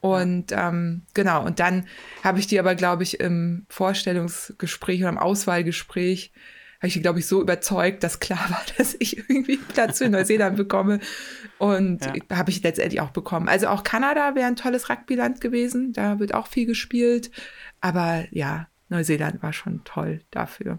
Und 0.00 0.52
ähm, 0.52 1.02
genau, 1.12 1.44
und 1.44 1.60
dann 1.60 1.86
habe 2.24 2.38
ich 2.38 2.46
die 2.46 2.58
aber, 2.58 2.74
glaube 2.74 3.02
ich, 3.02 3.20
im 3.20 3.66
Vorstellungsgespräch 3.68 5.00
oder 5.00 5.10
im 5.10 5.18
Auswahlgespräch, 5.18 6.32
habe 6.78 6.86
ich 6.86 6.92
die, 6.92 7.02
glaube 7.02 7.18
ich, 7.18 7.26
so 7.26 7.42
überzeugt, 7.42 8.04
dass 8.04 8.20
klar 8.20 8.50
war, 8.50 8.62
dass 8.76 8.96
ich 8.98 9.18
irgendwie 9.28 9.56
Platz 9.56 9.98
für 9.98 10.08
Neuseeland 10.08 10.56
bekomme. 10.56 11.00
Und 11.58 12.04
ja. 12.04 12.36
habe 12.36 12.50
ich 12.50 12.62
letztendlich 12.62 13.00
auch 13.00 13.10
bekommen. 13.10 13.48
Also 13.48 13.66
auch 13.68 13.82
Kanada 13.82 14.34
wäre 14.34 14.46
ein 14.46 14.56
tolles 14.56 14.88
Rugbyland 14.88 15.40
gewesen. 15.40 15.92
Da 15.92 16.20
wird 16.20 16.34
auch 16.34 16.46
viel 16.46 16.66
gespielt. 16.66 17.30
Aber 17.80 18.24
ja, 18.30 18.68
Neuseeland 18.88 19.42
war 19.42 19.52
schon 19.52 19.82
toll 19.84 20.20
dafür. 20.30 20.78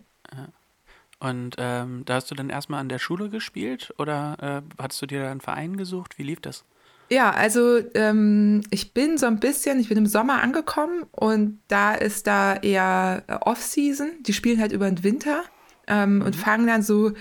Und 1.20 1.56
ähm, 1.58 2.04
da 2.06 2.16
hast 2.16 2.32
du 2.32 2.36
dann 2.36 2.50
erstmal 2.50 2.80
an 2.80 2.88
der 2.88 3.00
Schule 3.00 3.30
gespielt 3.30 3.94
oder 3.98 4.64
äh, 4.78 4.82
hattest 4.82 5.02
du 5.02 5.06
dir 5.06 5.22
da 5.22 5.32
einen 5.32 5.42
Verein 5.42 5.76
gesucht? 5.76 6.18
Wie 6.18 6.24
lief 6.24 6.40
das? 6.40 6.64
Ja, 7.10 7.32
also 7.32 7.80
ähm, 7.96 8.62
ich 8.70 8.94
bin 8.94 9.18
so 9.18 9.26
ein 9.26 9.40
bisschen, 9.40 9.80
ich 9.80 9.90
bin 9.90 9.98
im 9.98 10.06
Sommer 10.06 10.42
angekommen 10.42 11.08
und 11.12 11.60
da 11.68 11.94
ist 11.94 12.28
da 12.28 12.56
eher 12.56 13.24
Off-Season. 13.42 14.12
Die 14.22 14.34
spielen 14.34 14.62
halt 14.62 14.72
über 14.72 14.88
den 14.90 15.04
Winter 15.04 15.44
ähm, 15.90 16.16
mhm. 16.16 16.22
und 16.22 16.36
fangen 16.36 16.68
dann 16.68 16.82
so 16.82 17.12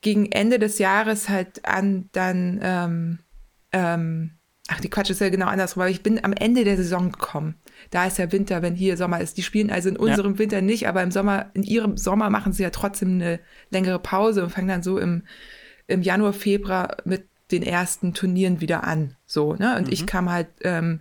gegen 0.00 0.30
Ende 0.30 0.58
des 0.58 0.78
Jahres 0.78 1.28
halt 1.28 1.64
an, 1.64 2.08
dann, 2.12 2.60
ähm, 2.62 3.18
ähm, 3.72 4.30
ach, 4.68 4.80
die 4.80 4.88
Quatsch 4.88 5.10
ist 5.10 5.20
ja 5.20 5.28
genau 5.28 5.46
andersrum, 5.46 5.82
aber 5.82 5.90
ich 5.90 6.02
bin 6.02 6.22
am 6.24 6.32
Ende 6.32 6.64
der 6.64 6.76
Saison 6.76 7.10
gekommen. 7.10 7.56
Da 7.90 8.06
ist 8.06 8.18
ja 8.18 8.30
Winter, 8.32 8.62
wenn 8.62 8.74
hier 8.74 8.96
Sommer 8.96 9.20
ist. 9.20 9.36
Die 9.36 9.42
spielen 9.42 9.70
also 9.70 9.88
in 9.88 9.96
unserem 9.96 10.34
ja. 10.34 10.38
Winter 10.38 10.60
nicht, 10.60 10.88
aber 10.88 11.02
im 11.02 11.10
Sommer, 11.10 11.50
in 11.54 11.62
ihrem 11.62 11.96
Sommer 11.96 12.30
machen 12.30 12.52
sie 12.52 12.62
ja 12.62 12.70
trotzdem 12.70 13.14
eine 13.14 13.40
längere 13.70 13.98
Pause 13.98 14.44
und 14.44 14.50
fangen 14.50 14.68
dann 14.68 14.82
so 14.82 14.98
im, 14.98 15.22
im 15.86 16.02
Januar, 16.02 16.32
Februar 16.32 16.98
mit 17.04 17.26
den 17.50 17.62
ersten 17.62 18.14
Turnieren 18.14 18.60
wieder 18.60 18.84
an. 18.84 19.16
So, 19.26 19.54
ne? 19.54 19.76
Und 19.76 19.86
mhm. 19.86 19.92
ich 19.92 20.06
kam 20.06 20.30
halt 20.30 20.48
ähm, 20.62 21.00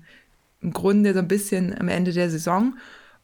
im 0.61 0.73
Grunde 0.73 1.13
so 1.13 1.19
ein 1.19 1.27
bisschen 1.27 1.79
am 1.79 1.87
Ende 1.87 2.11
der 2.11 2.29
Saison 2.29 2.75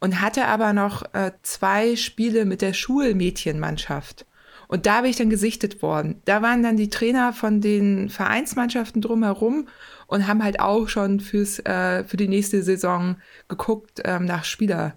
und 0.02 0.20
hatte 0.20 0.48
aber 0.48 0.74
noch 0.74 1.04
äh, 1.14 1.32
zwei 1.44 1.96
Spiele 1.96 2.44
mit 2.44 2.62
der 2.62 2.74
Schulmädchenmannschaft. 2.74 4.26
Und 4.68 4.86
da 4.86 5.02
bin 5.02 5.12
ich 5.12 5.18
dann 5.18 5.30
gesichtet 5.30 5.82
worden. 5.82 6.22
Da 6.26 6.42
waren 6.42 6.64
dann 6.64 6.76
die 6.76 6.90
Trainer 6.90 7.34
von 7.34 7.62
den 7.62 8.10
Vereinsmannschaften 8.10 9.02
drumherum 9.02 9.68
und 10.08 10.28
haben 10.28 10.44
halt 10.44 10.60
auch 10.60 10.90
schon 10.90 11.20
fürs, 11.20 11.60
äh, 11.60 12.04
für 12.04 12.18
die 12.18 12.28
nächste 12.28 12.64
Saison 12.64 13.18
geguckt 13.48 14.02
ähm, 14.04 14.26
nach 14.26 14.44
Spieler, 14.44 14.96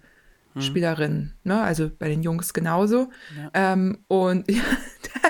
hm. 0.54 0.62
Spielerinnen. 0.62 1.34
Ne? 1.42 1.60
Also 1.60 1.90
bei 1.96 2.08
den 2.08 2.22
Jungs 2.22 2.54
genauso. 2.54 3.10
Ja. 3.36 3.72
Ähm, 3.72 3.98
und 4.08 4.50
ja, 4.50 4.62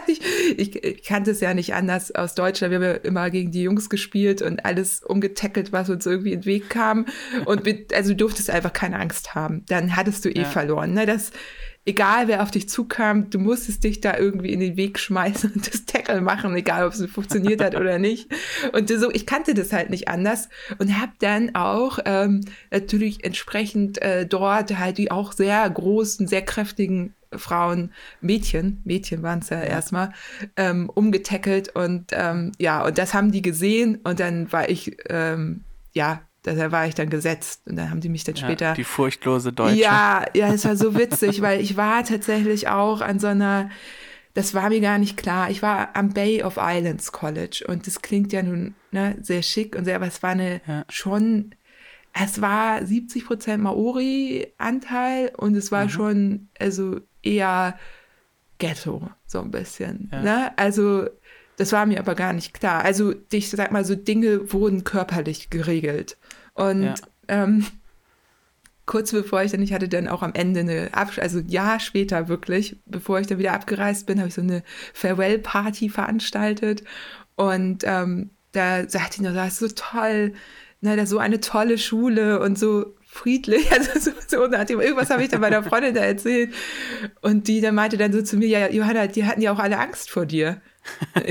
ich, 0.07 0.21
ich, 0.57 0.85
ich, 0.85 1.03
kannte 1.03 1.31
es 1.31 1.41
ja 1.41 1.55
nicht 1.55 1.75
anders 1.75 2.15
aus 2.15 2.35
Deutschland. 2.35 2.71
Wir 2.71 2.77
haben 2.77 2.85
ja 2.85 2.95
immer 2.95 3.31
gegen 3.31 3.51
die 3.51 3.63
Jungs 3.63 3.91
gespielt 3.91 4.43
und 4.43 4.65
alles 4.65 5.03
umgetackelt, 5.03 5.73
was 5.73 5.91
uns 5.91 6.07
irgendwie 6.07 6.33
in 6.33 6.41
den 6.41 6.47
Weg 6.47 6.69
kam. 6.69 7.07
Und 7.47 7.65
mit, 7.65 7.95
also 7.95 8.11
du 8.11 8.17
durftest 8.17 8.51
einfach 8.51 8.73
keine 8.73 8.99
Angst 8.99 9.35
haben. 9.35 9.65
Dann 9.67 9.97
hattest 9.97 10.25
du 10.25 10.29
eh 10.29 10.43
ja. 10.43 10.45
verloren. 10.45 10.93
Ne? 10.93 11.07
Das, 11.07 11.33
egal 11.87 12.29
wer 12.29 12.43
auf 12.43 12.51
dich 12.51 12.69
zukam, 12.69 13.31
du 13.31 13.39
musstest 13.39 13.85
dich 13.85 14.01
da 14.01 14.17
irgendwie 14.17 14.53
in 14.53 14.61
den 14.61 14.77
Weg 14.77 14.99
schmeißen 14.99 15.53
und 15.55 15.67
das 15.73 15.85
Tackle 15.85 16.21
machen, 16.21 16.55
egal 16.57 16.87
ob 16.87 16.93
es 16.93 17.05
funktioniert 17.07 17.63
hat 17.63 17.75
oder 17.75 17.99
nicht. 17.99 18.29
Und 18.73 18.89
so, 18.89 19.11
ich 19.11 19.27
kannte 19.27 19.55
das 19.55 19.73
halt 19.73 19.91
nicht 19.91 20.09
anders 20.09 20.49
und 20.79 20.99
habe 20.99 21.13
dann 21.19 21.55
auch 21.55 21.99
ähm, 22.05 22.41
natürlich 22.71 23.25
entsprechend 23.25 24.01
äh, 24.03 24.27
dort 24.27 24.79
halt 24.79 24.99
die 24.99 25.11
auch 25.11 25.33
sehr 25.33 25.69
großen, 25.69 26.27
sehr 26.27 26.43
kräftigen 26.43 27.15
Frauen, 27.37 27.91
Mädchen, 28.21 28.81
Mädchen 28.85 29.23
waren 29.23 29.41
es 29.41 29.51
ja, 29.51 29.61
erstmal, 29.61 30.13
ähm, 30.57 30.89
umgetackelt 30.89 31.75
und 31.75 32.13
ähm, 32.13 32.53
ja, 32.59 32.85
und 32.85 32.97
das 32.97 33.13
haben 33.13 33.33
die 33.33 33.43
gesehen 33.43 33.99
und 34.05 34.21
dann 34.21 34.53
war 34.53 34.69
ich, 34.69 34.97
ähm, 35.09 35.65
ja, 35.93 36.23
da 36.45 36.71
war 36.71 36.87
ich 36.87 36.95
dann 36.95 37.09
gesetzt 37.09 37.63
und 37.67 37.77
dann 37.77 37.91
haben 37.91 38.01
die 38.01 38.11
mich 38.11 38.25
dann 38.25 38.35
ja, 38.35 38.43
später. 38.43 38.75
Die 38.75 38.85
furchtlose 38.85 39.53
Deutsche. 39.53 39.81
Ja, 39.81 40.27
ja, 40.35 40.53
es 40.53 40.65
war 40.67 40.77
so 40.77 40.97
witzig, 40.97 41.41
weil 41.41 41.61
ich 41.61 41.77
war 41.77 42.05
tatsächlich 42.05 42.69
auch 42.69 43.01
an 43.01 43.19
so 43.19 43.29
einer, 43.29 43.71
das 44.35 44.53
war 44.53 44.69
mir 44.69 44.81
gar 44.81 44.99
nicht 44.99 45.17
klar. 45.17 45.49
Ich 45.51 45.63
war 45.63 45.97
am 45.97 46.11
Bay 46.11 46.43
of 46.43 46.59
Islands 46.59 47.13
College 47.13 47.65
und 47.67 47.87
das 47.87 48.03
klingt 48.03 48.33
ja 48.35 48.43
nun 48.43 48.75
ne, 48.91 49.17
sehr 49.23 49.43
schick 49.43 49.75
und 49.75 49.87
sehr, 49.87 49.97
aber 49.97 50.07
es 50.07 50.23
war 50.23 50.31
eine 50.31 50.61
ja. 50.67 50.85
schon, 50.91 51.55
es 52.13 52.43
war 52.43 52.85
70 52.85 53.25
Prozent 53.25 53.63
Maori-Anteil 53.63 55.33
und 55.37 55.57
es 55.57 55.73
war 55.73 55.85
mhm. 55.85 55.91
schon, 55.91 56.49
also 56.59 57.01
eher 57.23 57.79
Ghetto, 58.59 59.11
so 59.27 59.41
ein 59.41 59.51
bisschen. 59.51 60.11
Ja. 60.13 60.21
Ne? 60.21 60.59
Also 60.59 61.07
das 61.57 61.73
war 61.73 61.87
mir 61.87 62.01
aber 62.01 62.15
gar 62.15 62.33
nicht 62.33 62.53
klar. 62.53 62.85
Also 62.85 63.15
ich 63.31 63.51
sag 63.51 63.71
mal, 63.71 63.85
so 63.85 63.95
Dinge 63.95 64.53
wurden 64.53 64.85
körperlich 64.85 65.51
geregelt. 65.51 66.17
Und 66.55 66.83
ja. 66.85 66.95
ähm, 67.29 67.67
kurz 68.87 69.13
bevor 69.13 69.43
ich 69.43 69.53
dann, 69.53 69.63
ich 69.63 69.73
hatte 69.73 69.89
dann 69.89 70.09
auch 70.09 70.23
am 70.23 70.35
Ende 70.35 70.61
eine, 70.61 70.89
Absch 70.93 71.19
also 71.19 71.39
ein 71.39 71.49
Jahr 71.49 71.81
später 71.81 72.29
wirklich, 72.29 72.79
bevor 72.87 73.21
ich 73.21 73.27
dann 73.27 73.39
wieder 73.39 73.53
abgereist 73.53 74.07
bin, 74.07 74.19
habe 74.19 74.29
ich 74.29 74.35
so 74.35 74.43
eine 74.43 74.63
Farewell-Party 74.93 75.89
veranstaltet. 75.89 76.85
Und 77.37 77.83
ähm, 77.85 78.31
da 78.53 78.89
sagte 78.89 79.17
ich 79.17 79.21
nur, 79.23 79.33
das 79.33 79.55
ist 79.55 79.59
so 79.59 79.69
toll, 79.75 80.35
ne, 80.81 80.97
da 80.97 81.07
so 81.07 81.19
eine 81.19 81.41
tolle 81.41 81.79
Schule 81.79 82.41
und 82.41 82.59
so 82.59 82.95
friedlich, 83.15 83.71
also 83.73 83.99
so, 83.99 84.11
so 84.29 84.43
irgendwas 84.45 85.11
habe 85.11 85.23
ich 85.23 85.31
dann 85.31 85.41
meiner 85.41 85.63
Freundin 85.63 85.95
da 85.95 86.03
erzählt. 86.03 86.53
Und 87.23 87.49
die 87.49 87.61
dann 87.61 87.75
meinte 87.75 87.97
dann 87.97 88.13
so 88.13 88.23
zu 88.23 88.37
mir, 88.37 88.49
ja, 88.49 88.71
Johanna, 88.71 89.07
die 89.07 89.25
hatten 89.25 89.41
ja 89.41 89.53
auch 89.53 89.59
alle 89.59 89.79
Angst 89.79 90.11
vor 90.11 90.27
dir. 90.27 90.61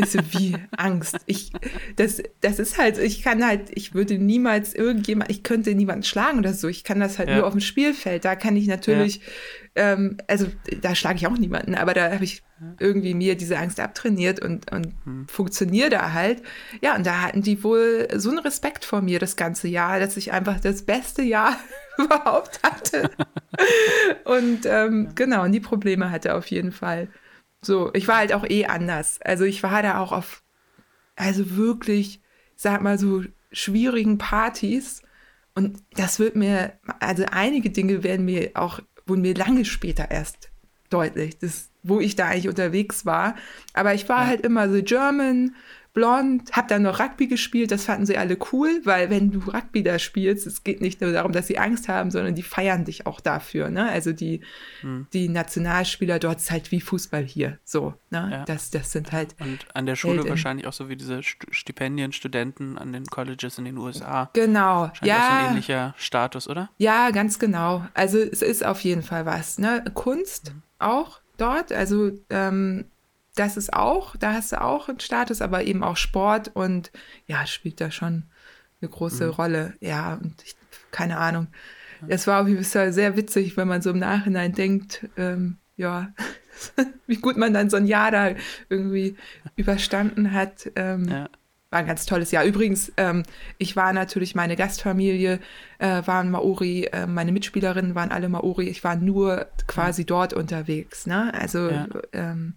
So, 0.05 0.19
wie 0.31 0.55
Angst. 0.75 1.17
Ich, 1.25 1.51
das, 1.95 2.21
das 2.41 2.59
ist 2.59 2.77
halt, 2.77 2.97
ich 2.97 3.21
kann 3.21 3.45
halt, 3.45 3.69
ich 3.73 3.93
würde 3.93 4.17
niemals 4.17 4.73
irgendjemand, 4.73 5.29
ich 5.29 5.43
könnte 5.43 5.75
niemanden 5.75 6.03
schlagen 6.03 6.39
oder 6.39 6.53
so. 6.53 6.67
Ich 6.67 6.83
kann 6.83 6.99
das 6.99 7.19
halt 7.19 7.29
ja. 7.29 7.37
nur 7.37 7.45
auf 7.47 7.53
dem 7.53 7.61
Spielfeld. 7.61 8.25
Da 8.25 8.35
kann 8.35 8.55
ich 8.55 8.67
natürlich, 8.67 9.21
ja. 9.75 9.93
ähm, 9.93 10.17
also 10.27 10.47
da 10.81 10.95
schlage 10.95 11.17
ich 11.17 11.27
auch 11.27 11.37
niemanden, 11.37 11.75
aber 11.75 11.93
da 11.93 12.11
habe 12.11 12.23
ich 12.23 12.43
irgendwie 12.79 13.13
mir 13.13 13.35
diese 13.35 13.57
Angst 13.57 13.79
abtrainiert 13.79 14.39
und, 14.39 14.71
und 14.71 14.93
hm. 15.03 15.27
funktioniere 15.27 15.89
da 15.89 16.13
halt. 16.13 16.41
Ja, 16.81 16.95
und 16.95 17.05
da 17.05 17.21
hatten 17.21 17.41
die 17.41 17.63
wohl 17.63 18.07
so 18.15 18.29
einen 18.29 18.39
Respekt 18.39 18.85
vor 18.85 19.01
mir 19.01 19.19
das 19.19 19.35
ganze 19.35 19.67
Jahr, 19.67 19.99
dass 19.99 20.17
ich 20.17 20.31
einfach 20.31 20.59
das 20.59 20.83
beste 20.83 21.21
Jahr 21.21 21.57
überhaupt 21.97 22.61
hatte. 22.63 23.11
und 24.25 24.65
ähm, 24.65 25.09
genau, 25.15 25.43
und 25.43 25.51
die 25.51 25.59
Probleme 25.59 26.09
hatte 26.09 26.35
auf 26.35 26.47
jeden 26.47 26.71
Fall. 26.71 27.09
So, 27.65 27.91
ich 27.93 28.07
war 28.07 28.17
halt 28.17 28.33
auch 28.33 28.45
eh 28.47 28.65
anders. 28.65 29.19
Also 29.21 29.45
ich 29.45 29.63
war 29.63 29.81
da 29.81 29.99
auch 29.99 30.11
auf, 30.11 30.43
also 31.15 31.55
wirklich, 31.55 32.21
sag 32.55 32.81
mal 32.81 32.97
so, 32.97 33.23
schwierigen 33.51 34.17
Partys. 34.17 35.01
Und 35.55 35.83
das 35.95 36.19
wird 36.19 36.35
mir, 36.35 36.73
also 36.99 37.25
einige 37.31 37.69
Dinge 37.69 38.03
werden 38.03 38.25
mir 38.25 38.51
auch, 38.55 38.79
wurden 39.05 39.21
mir 39.21 39.35
lange 39.35 39.65
später 39.65 40.09
erst 40.09 40.49
deutlich, 40.89 41.37
das, 41.39 41.69
wo 41.83 41.99
ich 41.99 42.15
da 42.15 42.27
eigentlich 42.27 42.49
unterwegs 42.49 43.05
war. 43.05 43.35
Aber 43.73 43.93
ich 43.93 44.09
war 44.09 44.21
ja. 44.21 44.27
halt 44.27 44.41
immer 44.41 44.69
so 44.69 44.81
German, 44.81 45.55
blond, 45.93 46.51
hab 46.53 46.67
dann 46.67 46.81
noch 46.81 46.99
Rugby 46.99 47.27
gespielt, 47.27 47.71
das 47.71 47.85
fanden 47.85 48.05
sie 48.05 48.17
alle 48.17 48.37
cool, 48.51 48.81
weil 48.83 49.09
wenn 49.11 49.31
du 49.31 49.39
Rugby 49.39 49.83
da 49.83 49.99
spielst, 49.99 50.47
es 50.47 50.63
geht 50.63 50.81
nicht 50.81 51.01
nur 51.01 51.11
darum, 51.11 51.31
dass 51.31 51.47
sie 51.47 51.59
Angst 51.59 51.87
haben, 51.87 52.09
sondern 52.09 52.33
die 52.33 52.41
feiern 52.41 52.83
dich 52.83 53.05
auch 53.05 53.19
dafür, 53.19 53.69
ne? 53.69 53.89
Also 53.89 54.11
die, 54.11 54.41
hm. 54.81 55.07
die 55.13 55.29
Nationalspieler 55.29 56.17
dort 56.17 56.39
ist 56.39 56.51
halt 56.51 56.71
wie 56.71 56.81
Fußball 56.81 57.23
hier, 57.23 57.59
so, 57.63 57.93
ne? 58.09 58.29
Ja. 58.31 58.45
Das, 58.45 58.71
das 58.71 58.91
sind 58.91 59.11
halt. 59.11 59.35
Und 59.39 59.67
an 59.75 59.85
der 59.85 59.95
Schule 59.95 60.15
Helden. 60.15 60.29
wahrscheinlich 60.29 60.65
auch 60.65 60.73
so 60.73 60.89
wie 60.89 60.95
diese 60.95 61.21
Stipendien, 61.21 62.11
Studenten 62.11 62.77
an 62.77 62.91
den 62.91 63.05
Colleges 63.05 63.59
in 63.59 63.65
den 63.65 63.77
USA. 63.77 64.31
Genau, 64.33 64.89
Scheint 64.93 65.05
ja. 65.05 65.17
Auch 65.17 65.29
so 65.29 65.37
ein 65.37 65.49
ähnlicher 65.51 65.93
Status, 65.97 66.47
oder? 66.47 66.69
Ja, 66.77 67.11
ganz 67.11 67.37
genau. 67.37 67.85
Also 67.93 68.17
es 68.17 68.41
ist 68.41 68.65
auf 68.65 68.81
jeden 68.81 69.03
Fall 69.03 69.27
was, 69.27 69.59
ne? 69.59 69.83
Kunst 69.93 70.53
mhm. 70.53 70.63
auch 70.79 71.19
dort, 71.37 71.71
also 71.71 72.11
ähm, 72.29 72.85
das 73.35 73.57
ist 73.57 73.73
auch, 73.73 74.15
da 74.15 74.33
hast 74.33 74.51
du 74.51 74.61
auch 74.61 74.89
einen 74.89 74.99
Status, 74.99 75.41
aber 75.41 75.63
eben 75.63 75.83
auch 75.83 75.97
Sport 75.97 76.51
und 76.53 76.91
ja, 77.25 77.45
spielt 77.47 77.81
da 77.81 77.89
schon 77.89 78.23
eine 78.81 78.89
große 78.89 79.25
mhm. 79.25 79.31
Rolle. 79.31 79.73
Ja, 79.79 80.15
und 80.15 80.35
ich, 80.43 80.55
keine 80.91 81.17
Ahnung. 81.17 81.47
Es 82.07 82.27
war 82.27 82.41
auf 82.41 82.47
jeden 82.47 82.63
Fall 82.63 82.91
sehr 82.91 83.15
witzig, 83.15 83.55
wenn 83.55 83.67
man 83.67 83.81
so 83.81 83.91
im 83.91 83.99
Nachhinein 83.99 84.53
denkt, 84.53 85.07
ähm, 85.17 85.57
ja, 85.77 86.13
wie 87.07 87.15
gut 87.15 87.37
man 87.37 87.53
dann 87.53 87.69
so 87.69 87.77
ein 87.77 87.87
Jahr 87.87 88.11
da 88.11 88.31
irgendwie 88.69 89.15
überstanden 89.55 90.33
hat. 90.33 90.69
Ähm, 90.75 91.07
ja. 91.07 91.29
War 91.69 91.79
ein 91.79 91.87
ganz 91.87 92.05
tolles 92.05 92.29
Jahr. 92.31 92.43
Übrigens, 92.43 92.91
ähm, 92.97 93.23
ich 93.57 93.75
war 93.75 93.93
natürlich, 93.93 94.35
meine 94.35 94.55
Gastfamilie 94.55 95.39
äh, 95.79 96.01
waren 96.05 96.29
Maori, 96.29 96.85
äh, 96.91 97.07
meine 97.07 97.31
Mitspielerinnen 97.31 97.95
waren 97.95 98.11
alle 98.11 98.29
Maori. 98.29 98.67
Ich 98.67 98.83
war 98.83 98.95
nur 98.95 99.47
quasi 99.65 100.05
dort 100.05 100.33
unterwegs. 100.33 101.07
Ne? 101.07 101.33
Also 101.33 101.69
ja. 101.69 101.87
ähm, 102.11 102.55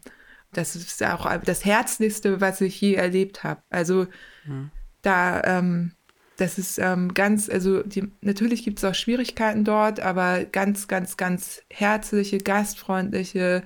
das 0.57 0.77
ist 0.77 1.03
auch 1.03 1.37
das 1.45 1.65
Herzlichste, 1.65 2.41
was 2.41 2.61
ich 2.61 2.81
je 2.81 2.95
erlebt 2.95 3.45
habe. 3.45 3.61
Also 3.71 4.07
mhm. 4.45 4.71
da, 5.03 5.43
ähm, 5.45 5.93
das 6.37 6.59
ist 6.59 6.79
ähm, 6.79 7.15
ganz, 7.15 7.49
also 7.49 7.83
die, 7.83 8.11
natürlich 8.21 8.65
gibt 8.65 8.79
es 8.79 8.85
auch 8.85 8.95
Schwierigkeiten 8.95 9.65
dort, 9.65 10.01
aber 10.01 10.45
ganz, 10.45 10.89
ganz, 10.89 11.17
ganz 11.17 11.63
herzliche, 11.71 12.39
gastfreundliche, 12.39 13.63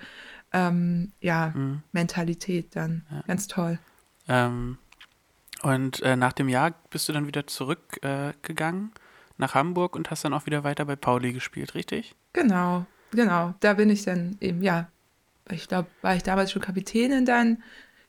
ähm, 0.53 1.13
ja, 1.21 1.53
mhm. 1.55 1.83
Mentalität 1.93 2.75
dann. 2.75 3.07
Ja. 3.11 3.23
Ganz 3.27 3.47
toll. 3.47 3.79
Ähm, 4.29 4.79
und 5.63 6.03
äh, 6.03 6.17
nach 6.17 6.33
dem 6.33 6.49
Jahr 6.49 6.73
bist 6.91 7.09
du 7.09 7.13
dann 7.13 7.27
wieder 7.27 7.47
zurückgegangen 7.47 8.91
äh, 8.95 8.99
nach 9.37 9.55
Hamburg 9.55 9.97
und 9.97 10.11
hast 10.11 10.25
dann 10.25 10.35
auch 10.35 10.47
wieder 10.47 10.65
weiter 10.65 10.85
bei 10.85 10.97
Pauli 10.97 11.33
gespielt, 11.33 11.75
richtig? 11.75 12.15
Genau, 12.33 12.87
genau. 13.11 13.55
Da 13.61 13.75
bin 13.75 13.91
ich 13.91 14.05
dann 14.05 14.37
eben, 14.41 14.63
ja, 14.63 14.89
ich 15.53 15.69
glaube, 15.69 15.89
war 16.03 16.17
ich 16.17 16.23
damals 16.23 16.53
schon 16.53 16.63
Kapitänin 16.63 17.25
dann, 17.25 17.63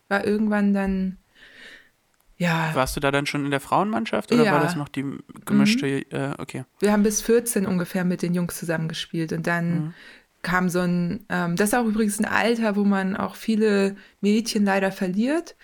war 0.08 0.24
irgendwann 0.24 0.72
dann, 0.72 1.18
ja. 2.42 2.70
Warst 2.74 2.96
du 2.96 3.00
da 3.00 3.12
dann 3.12 3.26
schon 3.26 3.44
in 3.44 3.52
der 3.52 3.60
Frauenmannschaft 3.60 4.32
oder 4.32 4.44
ja. 4.44 4.52
war 4.52 4.60
das 4.60 4.74
noch 4.74 4.88
die 4.88 5.04
gemischte, 5.44 5.86
mhm. 5.86 6.16
äh, 6.16 6.34
okay. 6.38 6.64
Wir 6.80 6.92
haben 6.92 7.04
bis 7.04 7.22
14 7.22 7.66
ungefähr 7.66 8.04
mit 8.04 8.22
den 8.22 8.34
Jungs 8.34 8.58
zusammengespielt 8.58 9.32
und 9.32 9.46
dann 9.46 9.74
mhm. 9.74 9.94
kam 10.42 10.68
so 10.68 10.80
ein, 10.80 11.24
ähm, 11.28 11.54
das 11.54 11.68
ist 11.68 11.74
auch 11.74 11.84
übrigens 11.84 12.18
ein 12.18 12.24
Alter, 12.24 12.74
wo 12.74 12.84
man 12.84 13.16
auch 13.16 13.36
viele 13.36 13.96
Mädchen 14.20 14.64
leider 14.64 14.90
verliert, 14.90 15.54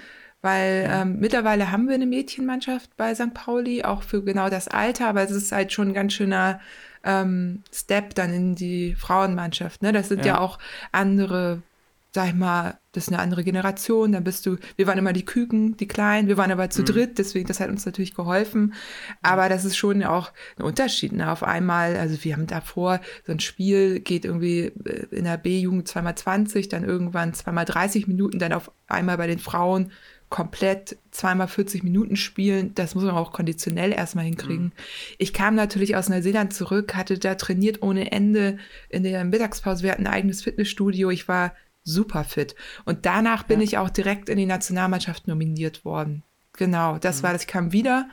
weil 0.40 0.85
ja. 0.85 1.02
ähm, 1.02 1.18
mittlerweile 1.18 1.73
haben 1.73 1.88
wir 1.88 1.97
eine 1.97 2.06
Mädchenmannschaft 2.06 2.97
bei 2.97 3.12
St. 3.12 3.35
Pauli, 3.35 3.82
auch 3.82 4.04
für 4.04 4.23
genau 4.23 4.49
das 4.49 4.68
Alter, 4.68 5.08
aber 5.08 5.23
es 5.23 5.32
ist 5.32 5.50
halt 5.50 5.73
schon 5.73 5.88
ein 5.88 5.94
ganz 5.94 6.12
schöner 6.12 6.61
ähm, 7.02 7.62
Step 7.73 8.14
dann 8.14 8.32
in 8.32 8.54
die 8.54 8.94
Frauenmannschaft. 8.94 9.82
Ne? 9.82 9.92
Das 9.92 10.08
sind 10.08 10.25
ja, 10.25 10.35
ja 10.35 10.38
auch 10.38 10.58
andere 10.92 11.62
sag 12.12 12.28
ich 12.28 12.34
mal, 12.34 12.78
das 12.92 13.04
ist 13.04 13.12
eine 13.12 13.20
andere 13.20 13.44
Generation, 13.44 14.12
dann 14.12 14.24
bist 14.24 14.46
du, 14.46 14.56
wir 14.76 14.86
waren 14.86 14.98
immer 14.98 15.12
die 15.12 15.24
Küken, 15.24 15.76
die 15.76 15.86
Kleinen, 15.86 16.26
wir 16.26 16.38
waren 16.38 16.50
aber 16.50 16.70
zu 16.70 16.80
mhm. 16.80 16.86
dritt, 16.86 17.18
deswegen, 17.18 17.46
das 17.46 17.60
hat 17.60 17.68
uns 17.68 17.84
natürlich 17.84 18.14
geholfen, 18.14 18.74
aber 19.22 19.48
das 19.48 19.64
ist 19.64 19.76
schon 19.76 20.02
auch 20.02 20.32
ein 20.56 20.64
Unterschied, 20.64 21.12
ne? 21.12 21.30
auf 21.30 21.42
einmal, 21.42 21.96
also 21.96 22.24
wir 22.24 22.32
haben 22.34 22.46
davor, 22.46 23.00
so 23.26 23.32
ein 23.32 23.40
Spiel 23.40 24.00
geht 24.00 24.24
irgendwie 24.24 24.72
äh, 24.84 25.06
in 25.10 25.24
der 25.24 25.36
B-Jugend 25.36 25.86
zweimal 25.86 26.14
20, 26.14 26.68
dann 26.68 26.84
irgendwann 26.84 27.34
zweimal 27.34 27.66
30 27.66 28.08
Minuten, 28.08 28.38
dann 28.38 28.54
auf 28.54 28.72
einmal 28.86 29.18
bei 29.18 29.26
den 29.26 29.38
Frauen 29.38 29.92
komplett 30.30 30.98
zweimal 31.10 31.48
40 31.48 31.82
Minuten 31.82 32.16
spielen, 32.16 32.74
das 32.74 32.94
muss 32.94 33.04
man 33.04 33.14
auch 33.14 33.32
konditionell 33.32 33.92
erstmal 33.92 34.24
hinkriegen. 34.24 34.66
Mhm. 34.66 34.72
Ich 35.18 35.32
kam 35.32 35.54
natürlich 35.54 35.96
aus 35.96 36.08
Neuseeland 36.08 36.52
zurück, 36.52 36.94
hatte 36.94 37.18
da 37.18 37.34
trainiert 37.34 37.82
ohne 37.82 38.12
Ende 38.12 38.58
in 38.90 39.04
der 39.04 39.24
Mittagspause. 39.24 39.82
Wir 39.82 39.92
hatten 39.92 40.06
ein 40.06 40.12
eigenes 40.12 40.42
Fitnessstudio. 40.42 41.10
Ich 41.10 41.28
war 41.28 41.54
super 41.88 42.25
fit. 42.25 42.54
Und 42.85 43.07
danach 43.07 43.42
bin 43.45 43.61
ja. 43.61 43.64
ich 43.64 43.78
auch 43.78 43.90
direkt 43.90 44.28
in 44.28 44.37
die 44.37 44.47
Nationalmannschaft 44.47 45.26
nominiert 45.26 45.85
worden. 45.85 46.23
Genau, 46.52 46.99
das 46.99 47.18
mhm. 47.18 47.23
war 47.25 47.33
das. 47.33 47.42
Ich 47.42 47.49
kam 47.49 47.73
wieder, 47.73 48.09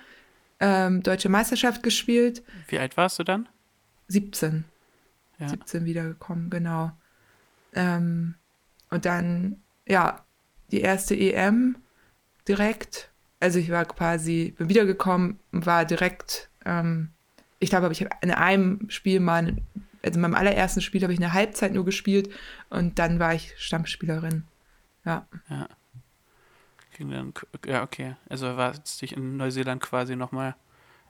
ähm, 0.60 1.04
Deutsche 1.04 1.30
Meisterschaft 1.30 1.84
gespielt. 1.84 2.44
Wie 2.68 2.80
alt 2.80 2.98
warst 2.98 3.20
du 3.20 3.24
dann? 3.24 3.48
17. 4.08 4.64
Ja. 5.40 5.50
17 5.50 5.86
wiedergekommen, 5.86 6.50
genau. 6.50 6.92
Ähm, 7.74 8.36
und 8.90 9.06
dann, 9.06 9.58
ja, 9.88 10.24
die 10.72 10.82
erste 10.82 11.16
EM 11.16 11.76
direkt. 12.48 13.10
Also 13.40 13.60
ich 13.60 13.70
war 13.70 13.86
quasi, 13.86 14.54
bin 14.58 14.70
wiedergekommen, 14.70 15.40
war 15.52 15.86
direkt, 15.86 16.50
ähm, 16.66 17.10
ich 17.60 17.70
glaube, 17.70 17.92
ich 17.92 18.02
habe 18.02 18.16
in 18.22 18.32
einem 18.32 18.90
Spiel 18.90 19.20
mal 19.20 19.58
also 20.06 20.18
in 20.18 20.22
meinem 20.22 20.36
allerersten 20.36 20.82
Spiel 20.82 21.02
habe 21.04 21.14
ich 21.14 21.20
eine 21.20 21.34
Halbzeit 21.34 21.74
nur 21.74 21.86
gespielt 21.86 22.30
und 22.70 23.00
dann 23.00 23.20
war 23.20 23.34
ich 23.34 23.54
Stammspielerin. 23.58 24.44
Ja. 25.04 25.28
Ja. 25.50 25.68
Ja, 27.66 27.84
okay. 27.84 28.16
Also 28.30 28.56
war 28.56 28.72
es 28.72 28.98
dich 28.98 29.18
in 29.18 29.36
Neuseeland 29.36 29.82
quasi 29.82 30.16
nochmal 30.16 30.56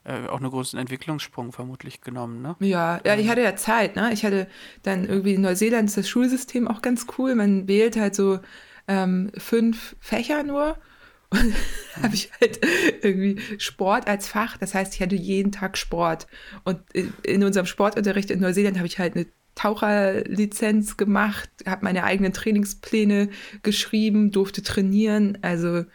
äh, 0.03 0.27
auch 0.27 0.39
einen 0.39 0.49
großen 0.49 0.79
Entwicklungssprung 0.79 1.51
vermutlich 1.51 2.01
genommen, 2.01 2.41
ne? 2.41 2.55
Ja, 2.59 2.99
ja, 3.05 3.15
ich 3.15 3.29
hatte 3.29 3.41
ja 3.41 3.55
Zeit, 3.55 3.95
ne? 3.95 4.11
Ich 4.11 4.25
hatte 4.25 4.47
dann 4.83 5.05
irgendwie 5.05 5.35
in 5.35 5.41
Neuseeland 5.41 5.89
ist 5.89 5.97
das 5.97 6.09
Schulsystem 6.09 6.67
auch 6.67 6.81
ganz 6.81 7.05
cool. 7.17 7.35
Man 7.35 7.67
wählt 7.67 7.97
halt 7.97 8.15
so 8.15 8.39
ähm, 8.87 9.31
fünf 9.37 9.95
Fächer 9.99 10.43
nur 10.43 10.77
und 11.31 11.53
habe 12.01 12.13
ich 12.13 12.29
halt 12.39 12.59
irgendwie 13.01 13.39
Sport 13.57 14.07
als 14.07 14.27
Fach. 14.27 14.57
Das 14.57 14.73
heißt, 14.73 14.95
ich 14.95 15.01
hatte 15.01 15.15
jeden 15.15 15.51
Tag 15.51 15.77
Sport. 15.77 16.27
Und 16.63 16.79
in 17.23 17.43
unserem 17.43 17.65
Sportunterricht 17.65 18.29
in 18.31 18.39
Neuseeland 18.39 18.77
habe 18.77 18.87
ich 18.87 18.99
halt 18.99 19.15
eine 19.15 19.25
Taucherlizenz 19.55 20.97
gemacht, 20.97 21.49
habe 21.65 21.85
meine 21.85 22.03
eigenen 22.03 22.33
Trainingspläne 22.33 23.29
geschrieben, 23.63 24.31
durfte 24.31 24.61
trainieren. 24.61 25.37
Also 25.41 25.85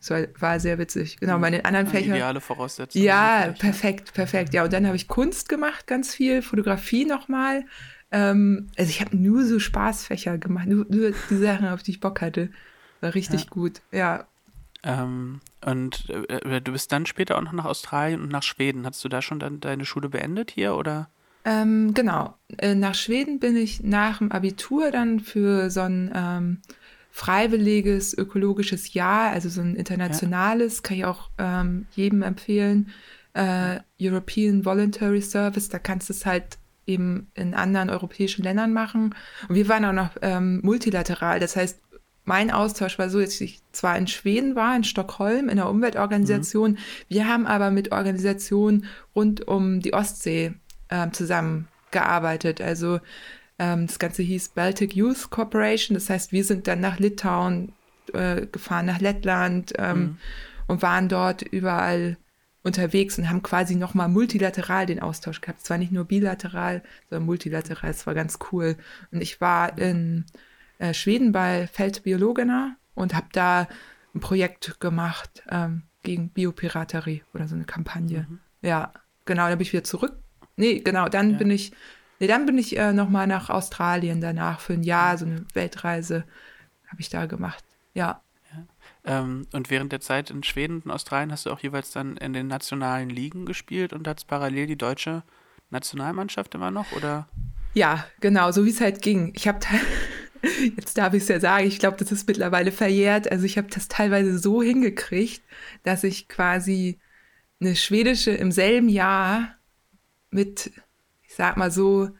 es 0.00 0.10
war, 0.10 0.22
war, 0.38 0.60
sehr 0.60 0.78
witzig. 0.78 1.18
Genau, 1.18 1.38
bei 1.38 1.50
den 1.50 1.64
anderen 1.64 1.86
ja, 1.86 1.92
Fächern. 1.92 2.14
Ideale 2.14 2.40
Voraussetzungen. 2.40 3.04
Ja, 3.04 3.54
perfekt, 3.58 4.14
perfekt. 4.14 4.54
Ja, 4.54 4.64
und 4.64 4.72
dann 4.72 4.86
habe 4.86 4.96
ich 4.96 5.08
Kunst 5.08 5.48
gemacht, 5.48 5.86
ganz 5.86 6.14
viel, 6.14 6.42
Fotografie 6.42 7.04
nochmal. 7.04 7.64
Ähm, 8.12 8.68
also 8.76 8.88
ich 8.88 9.00
habe 9.00 9.16
nur 9.16 9.44
so 9.44 9.58
Spaßfächer 9.58 10.38
gemacht, 10.38 10.68
nur, 10.68 10.86
nur 10.88 11.12
die 11.30 11.36
Sachen, 11.36 11.66
auf 11.68 11.82
die 11.82 11.92
ich 11.92 12.00
Bock 12.00 12.20
hatte. 12.20 12.50
War 13.00 13.14
richtig 13.14 13.44
ja. 13.44 13.50
gut, 13.50 13.80
ja. 13.90 14.27
Ähm, 14.82 15.40
und 15.64 16.08
äh, 16.08 16.56
äh, 16.56 16.60
du 16.60 16.72
bist 16.72 16.92
dann 16.92 17.06
später 17.06 17.36
auch 17.36 17.42
noch 17.42 17.52
nach 17.52 17.64
Australien 17.64 18.22
und 18.22 18.30
nach 18.30 18.42
Schweden. 18.42 18.86
Hast 18.86 19.04
du 19.04 19.08
da 19.08 19.22
schon 19.22 19.40
dann 19.40 19.60
deine 19.60 19.84
Schule 19.84 20.08
beendet 20.08 20.50
hier 20.50 20.76
oder? 20.76 21.08
Ähm, 21.44 21.94
genau. 21.94 22.34
Äh, 22.58 22.74
nach 22.74 22.94
Schweden 22.94 23.40
bin 23.40 23.56
ich 23.56 23.82
nach 23.82 24.18
dem 24.18 24.30
Abitur 24.30 24.90
dann 24.90 25.20
für 25.20 25.70
so 25.70 25.80
ein 25.80 26.12
ähm, 26.14 26.58
freiwilliges 27.10 28.16
ökologisches 28.16 28.92
Jahr, 28.94 29.30
also 29.30 29.48
so 29.48 29.60
ein 29.60 29.74
internationales, 29.74 30.76
ja. 30.76 30.82
kann 30.82 30.96
ich 30.96 31.04
auch 31.04 31.30
ähm, 31.38 31.86
jedem 31.92 32.22
empfehlen. 32.22 32.90
Äh, 33.34 33.80
European 34.00 34.64
Voluntary 34.64 35.22
Service, 35.22 35.68
da 35.68 35.78
kannst 35.78 36.08
du 36.08 36.12
es 36.12 36.26
halt 36.26 36.58
eben 36.86 37.30
in 37.34 37.54
anderen 37.54 37.90
europäischen 37.90 38.42
Ländern 38.42 38.72
machen. 38.72 39.14
Und 39.48 39.54
wir 39.54 39.68
waren 39.68 39.84
auch 39.84 39.92
noch 39.92 40.10
ähm, 40.22 40.60
multilateral, 40.62 41.40
das 41.40 41.56
heißt, 41.56 41.80
mein 42.28 42.50
Austausch 42.50 42.98
war 42.98 43.08
so, 43.08 43.20
dass 43.20 43.40
ich 43.40 43.62
zwar 43.72 43.96
in 43.96 44.06
Schweden 44.06 44.54
war, 44.54 44.76
in 44.76 44.84
Stockholm, 44.84 45.48
in 45.48 45.58
einer 45.58 45.70
Umweltorganisation. 45.70 46.72
Mhm. 46.72 46.78
Wir 47.08 47.26
haben 47.26 47.46
aber 47.46 47.70
mit 47.70 47.90
Organisationen 47.90 48.84
rund 49.16 49.48
um 49.48 49.80
die 49.80 49.94
Ostsee 49.94 50.52
äh, 50.90 51.10
zusammengearbeitet. 51.10 52.60
Also 52.60 53.00
ähm, 53.58 53.86
das 53.86 53.98
Ganze 53.98 54.22
hieß 54.22 54.50
Baltic 54.50 54.94
Youth 54.94 55.30
Corporation. 55.30 55.94
Das 55.94 56.10
heißt, 56.10 56.30
wir 56.30 56.44
sind 56.44 56.68
dann 56.68 56.80
nach 56.80 56.98
Litauen 56.98 57.72
äh, 58.12 58.44
gefahren, 58.46 58.84
nach 58.84 59.00
Lettland 59.00 59.72
ähm, 59.78 59.98
mhm. 59.98 60.16
und 60.66 60.82
waren 60.82 61.08
dort 61.08 61.40
überall 61.40 62.18
unterwegs 62.62 63.18
und 63.18 63.30
haben 63.30 63.42
quasi 63.42 63.74
nochmal 63.74 64.10
multilateral 64.10 64.84
den 64.84 65.00
Austausch 65.00 65.40
gehabt. 65.40 65.64
Zwar 65.64 65.78
nicht 65.78 65.92
nur 65.92 66.04
bilateral, 66.04 66.82
sondern 67.08 67.24
multilateral. 67.24 67.88
Es 67.88 68.06
war 68.06 68.12
ganz 68.12 68.38
cool. 68.52 68.76
Und 69.12 69.22
ich 69.22 69.40
war 69.40 69.78
in 69.78 70.26
äh, 70.78 70.94
Schweden 70.94 71.32
bei 71.32 71.66
Feldbiologena 71.66 72.76
und 72.94 73.14
habe 73.14 73.28
da 73.32 73.68
ein 74.14 74.20
Projekt 74.20 74.80
gemacht 74.80 75.42
ähm, 75.50 75.82
gegen 76.02 76.30
Biopiraterie 76.30 77.22
oder 77.34 77.48
so 77.48 77.54
eine 77.54 77.64
Kampagne. 77.64 78.26
Mhm. 78.28 78.40
Ja, 78.62 78.92
genau, 79.24 79.48
dann 79.48 79.58
bin 79.58 79.66
ich 79.66 79.72
wieder 79.72 79.84
zurück. 79.84 80.16
Nee, 80.56 80.80
genau, 80.80 81.08
dann 81.08 81.32
ja. 81.32 81.38
bin 81.38 81.50
ich, 81.50 81.72
nee, 82.18 82.26
dann 82.26 82.46
bin 82.46 82.58
ich 82.58 82.76
äh, 82.76 82.92
nochmal 82.92 83.26
nach 83.26 83.50
Australien 83.50 84.20
danach 84.20 84.60
für 84.60 84.72
ein 84.72 84.82
Jahr, 84.82 85.16
so 85.18 85.26
eine 85.26 85.44
Weltreise 85.54 86.24
habe 86.88 87.00
ich 87.00 87.08
da 87.10 87.26
gemacht. 87.26 87.64
Ja. 87.94 88.22
ja. 88.52 89.20
Ähm, 89.20 89.46
und 89.52 89.70
während 89.70 89.92
der 89.92 90.00
Zeit 90.00 90.30
in 90.30 90.42
Schweden 90.42 90.82
und 90.84 90.90
Australien 90.90 91.30
hast 91.30 91.46
du 91.46 91.50
auch 91.50 91.60
jeweils 91.60 91.92
dann 91.92 92.16
in 92.16 92.32
den 92.32 92.48
nationalen 92.48 93.10
Ligen 93.10 93.46
gespielt 93.46 93.92
und 93.92 94.08
hast 94.08 94.26
parallel 94.26 94.66
die 94.66 94.78
deutsche 94.78 95.22
Nationalmannschaft 95.70 96.54
immer 96.54 96.70
noch, 96.70 96.92
oder? 96.92 97.28
Ja, 97.74 98.06
genau, 98.20 98.50
so 98.50 98.64
wie 98.64 98.70
es 98.70 98.80
halt 98.80 99.02
ging. 99.02 99.32
Ich 99.34 99.46
habe 99.46 99.60
Jetzt 100.76 100.98
darf 100.98 101.14
ich 101.14 101.22
es 101.22 101.28
ja 101.28 101.40
sagen, 101.40 101.66
ich 101.66 101.78
glaube, 101.78 101.96
das 101.96 102.12
ist 102.12 102.26
mittlerweile 102.26 102.72
verjährt. 102.72 103.30
Also 103.30 103.44
ich 103.44 103.58
habe 103.58 103.68
das 103.68 103.88
teilweise 103.88 104.38
so 104.38 104.62
hingekriegt, 104.62 105.42
dass 105.82 106.04
ich 106.04 106.28
quasi 106.28 106.98
eine 107.60 107.76
schwedische 107.76 108.30
im 108.30 108.52
selben 108.52 108.88
Jahr 108.88 109.54
mit, 110.30 110.70
ich 111.22 111.34
sag 111.34 111.56
mal 111.56 111.70
so, 111.70 112.10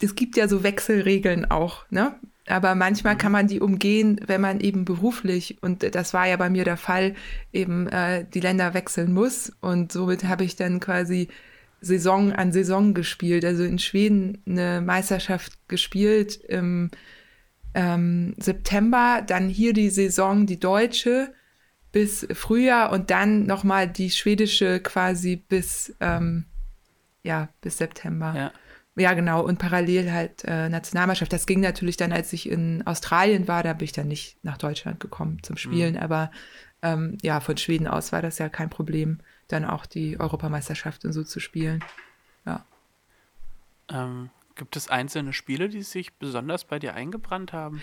es 0.00 0.14
gibt 0.14 0.36
ja 0.36 0.48
so 0.48 0.62
Wechselregeln 0.62 1.50
auch, 1.50 1.90
ne? 1.90 2.18
Aber 2.48 2.76
manchmal 2.76 3.16
kann 3.16 3.32
man 3.32 3.48
die 3.48 3.60
umgehen, 3.60 4.20
wenn 4.24 4.40
man 4.40 4.60
eben 4.60 4.84
beruflich, 4.84 5.58
und 5.62 5.82
das 5.94 6.14
war 6.14 6.28
ja 6.28 6.36
bei 6.36 6.48
mir 6.48 6.64
der 6.64 6.76
Fall, 6.76 7.16
eben 7.52 7.88
äh, 7.88 8.24
die 8.24 8.38
Länder 8.38 8.72
wechseln 8.72 9.12
muss. 9.12 9.52
Und 9.60 9.90
somit 9.90 10.22
habe 10.24 10.44
ich 10.44 10.54
dann 10.54 10.78
quasi 10.78 11.26
Saison 11.80 12.32
an 12.32 12.52
Saison 12.52 12.94
gespielt. 12.94 13.44
Also 13.44 13.64
in 13.64 13.78
Schweden 13.78 14.42
eine 14.46 14.80
Meisterschaft 14.80 15.68
gespielt 15.68 16.36
im 16.36 16.90
ähm, 17.74 18.34
September, 18.38 19.22
dann 19.26 19.48
hier 19.48 19.72
die 19.72 19.90
Saison, 19.90 20.46
die 20.46 20.58
deutsche 20.58 21.32
bis 21.92 22.26
Frühjahr 22.32 22.90
und 22.92 23.10
dann 23.10 23.46
nochmal 23.46 23.88
die 23.88 24.10
schwedische 24.10 24.80
quasi 24.80 25.36
bis, 25.36 25.94
ähm, 26.00 26.46
ja, 27.22 27.48
bis 27.60 27.78
September. 27.78 28.34
Ja. 28.36 28.52
Ja, 28.98 29.12
genau. 29.12 29.42
Und 29.44 29.58
parallel 29.58 30.10
halt 30.10 30.42
äh, 30.44 30.70
Nationalmannschaft. 30.70 31.30
Das 31.30 31.46
ging 31.46 31.60
natürlich 31.60 31.98
dann, 31.98 32.12
als 32.12 32.32
ich 32.32 32.48
in 32.48 32.86
Australien 32.86 33.46
war, 33.46 33.62
da 33.62 33.74
bin 33.74 33.84
ich 33.84 33.92
dann 33.92 34.08
nicht 34.08 34.42
nach 34.42 34.56
Deutschland 34.56 35.00
gekommen 35.00 35.42
zum 35.42 35.58
Spielen. 35.58 35.94
Mhm. 35.94 36.00
Aber 36.00 36.30
ähm, 36.80 37.18
ja, 37.22 37.40
von 37.40 37.58
Schweden 37.58 37.88
aus 37.88 38.12
war 38.12 38.22
das 38.22 38.38
ja 38.38 38.48
kein 38.48 38.70
Problem 38.70 39.18
dann 39.48 39.64
auch 39.64 39.86
die 39.86 40.18
Europameisterschaft 40.18 41.04
und 41.04 41.12
so 41.12 41.24
zu 41.24 41.40
spielen. 41.40 41.84
Ja. 42.44 42.64
Ähm, 43.88 44.30
gibt 44.54 44.76
es 44.76 44.88
einzelne 44.88 45.32
Spiele, 45.32 45.68
die 45.68 45.82
sich 45.82 46.14
besonders 46.14 46.64
bei 46.64 46.78
dir 46.78 46.94
eingebrannt 46.94 47.52
haben? 47.52 47.82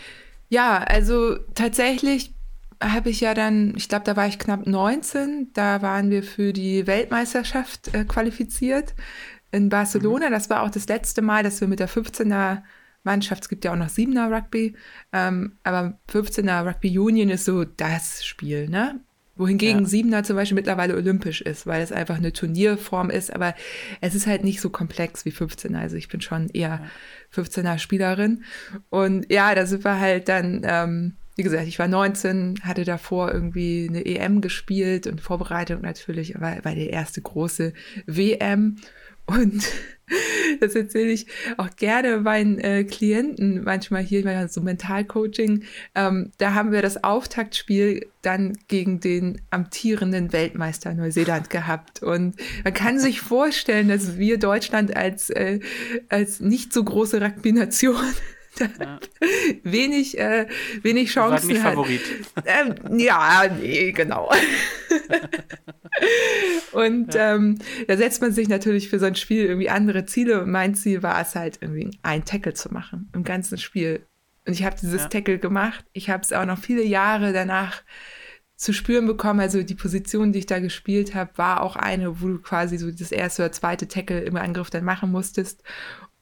Ja, 0.49 0.79
also 0.79 1.37
tatsächlich 1.55 2.33
habe 2.81 3.09
ich 3.09 3.21
ja 3.21 3.33
dann, 3.33 3.73
ich 3.75 3.87
glaube, 3.87 4.05
da 4.05 4.15
war 4.15 4.27
ich 4.27 4.39
knapp 4.39 4.67
19, 4.67 5.51
da 5.53 5.81
waren 5.81 6.09
wir 6.09 6.23
für 6.23 6.53
die 6.53 6.85
Weltmeisterschaft 6.85 7.93
äh, 7.93 8.03
qualifiziert 8.03 8.93
in 9.51 9.69
Barcelona. 9.69 10.27
Mhm. 10.27 10.33
Das 10.33 10.49
war 10.49 10.63
auch 10.63 10.69
das 10.69 10.87
letzte 10.87 11.21
Mal, 11.21 11.43
dass 11.43 11.61
wir 11.61 11.67
mit 11.67 11.79
der 11.79 11.89
15er 11.89 12.63
Mannschaft, 13.03 13.43
es 13.43 13.49
gibt 13.49 13.65
ja 13.65 13.71
auch 13.71 13.77
noch 13.77 13.87
7er 13.87 14.33
Rugby, 14.33 14.75
ähm, 15.11 15.57
aber 15.63 15.99
15er 16.11 16.65
Rugby 16.67 16.97
Union 16.97 17.29
ist 17.29 17.45
so 17.45 17.63
das 17.65 18.25
Spiel, 18.25 18.69
ne? 18.69 18.99
Wohingegen 19.35 19.81
ja. 19.81 19.85
Siebener 19.85 20.23
zum 20.23 20.35
Beispiel 20.35 20.55
mittlerweile 20.55 20.95
olympisch 20.95 21.41
ist, 21.41 21.65
weil 21.65 21.81
es 21.81 21.91
einfach 21.91 22.17
eine 22.17 22.33
Turnierform 22.33 23.09
ist, 23.09 23.33
aber 23.33 23.55
es 23.99 24.13
ist 24.13 24.27
halt 24.27 24.43
nicht 24.43 24.61
so 24.61 24.69
komplex 24.69 25.25
wie 25.25 25.31
15er. 25.31 25.77
Also 25.77 25.95
ich 25.95 26.07
bin 26.07 26.21
schon 26.21 26.49
eher 26.49 26.83
15er 27.33 27.79
Spielerin. 27.79 28.43
Und 28.89 29.31
ja, 29.31 29.55
da 29.55 29.65
sind 29.65 29.83
wir 29.83 29.99
halt 29.99 30.29
dann 30.29 30.61
ähm, 30.63 31.13
wie 31.35 31.43
gesagt, 31.43 31.67
ich 31.67 31.79
war 31.79 31.87
19, 31.87 32.59
hatte 32.63 32.85
davor 32.85 33.33
irgendwie 33.33 33.87
eine 33.89 34.05
EM 34.05 34.41
gespielt 34.41 35.07
und 35.07 35.19
Vorbereitung 35.19 35.81
natürlich, 35.81 36.39
war, 36.39 36.63
war 36.63 36.75
die 36.75 36.89
erste 36.89 37.21
große 37.21 37.73
WM. 38.05 38.77
Und 39.25 39.63
das 40.59 40.75
erzähle 40.75 41.11
ich 41.11 41.27
auch 41.57 41.69
gerne 41.75 42.17
meinen 42.17 42.59
äh, 42.59 42.83
Klienten 42.83 43.63
manchmal 43.63 44.01
hier, 44.01 44.23
weil 44.25 44.49
so 44.49 44.61
Mentalcoaching. 44.61 45.63
Ähm, 45.95 46.31
da 46.37 46.53
haben 46.53 46.71
wir 46.71 46.81
das 46.81 47.03
Auftaktspiel 47.03 48.07
dann 48.21 48.57
gegen 48.67 48.99
den 48.99 49.41
amtierenden 49.49 50.33
Weltmeister 50.33 50.93
Neuseeland 50.93 51.49
gehabt. 51.49 52.03
Und 52.03 52.35
man 52.63 52.73
kann 52.73 52.99
sich 52.99 53.21
vorstellen, 53.21 53.87
dass 53.87 54.17
wir 54.17 54.37
Deutschland 54.39 54.95
als, 54.95 55.29
äh, 55.29 55.59
als 56.09 56.39
nicht 56.39 56.73
so 56.73 56.83
große 56.83 57.21
Rugby-Nation 57.21 57.95
ja. 58.59 58.99
wenig, 59.63 60.17
äh, 60.17 60.47
wenig 60.81 61.11
Chancen 61.11 61.47
nicht 61.47 61.63
hat. 61.63 61.73
Favorit. 61.73 62.01
Ähm, 62.45 62.99
ja, 62.99 63.43
nee, 63.59 63.91
genau. 63.91 64.31
und 66.71 67.13
ja. 67.13 67.35
ähm, 67.35 67.59
da 67.87 67.97
setzt 67.97 68.21
man 68.21 68.31
sich 68.31 68.47
natürlich 68.47 68.89
für 68.89 68.99
so 68.99 69.05
ein 69.05 69.15
Spiel 69.15 69.45
irgendwie 69.45 69.69
andere 69.69 70.05
Ziele. 70.05 70.41
Und 70.41 70.51
mein 70.51 70.75
Ziel 70.75 71.03
war 71.03 71.19
es 71.21 71.35
halt 71.35 71.59
irgendwie 71.61 71.97
ein 72.03 72.25
Tackle 72.25 72.53
zu 72.53 72.73
machen 72.73 73.09
im 73.13 73.23
ganzen 73.23 73.57
Spiel. 73.57 74.05
Und 74.45 74.53
ich 74.53 74.63
habe 74.63 74.75
dieses 74.79 75.03
ja. 75.03 75.07
Tackle 75.07 75.39
gemacht. 75.39 75.85
Ich 75.93 76.09
habe 76.09 76.23
es 76.23 76.33
auch 76.33 76.45
noch 76.45 76.59
viele 76.59 76.83
Jahre 76.83 77.33
danach 77.33 77.83
zu 78.55 78.73
spüren 78.73 79.05
bekommen. 79.05 79.39
Also 79.39 79.63
die 79.63 79.75
Position, 79.75 80.31
die 80.31 80.39
ich 80.39 80.45
da 80.45 80.59
gespielt 80.59 81.15
habe, 81.15 81.37
war 81.37 81.61
auch 81.61 81.75
eine, 81.75 82.21
wo 82.21 82.27
du 82.27 82.39
quasi 82.39 82.77
so 82.77 82.91
das 82.91 83.11
erste 83.11 83.43
oder 83.43 83.51
zweite 83.51 83.87
Tackle 83.87 84.21
im 84.21 84.35
Angriff 84.35 84.69
dann 84.69 84.83
machen 84.83 85.11
musstest. 85.11 85.63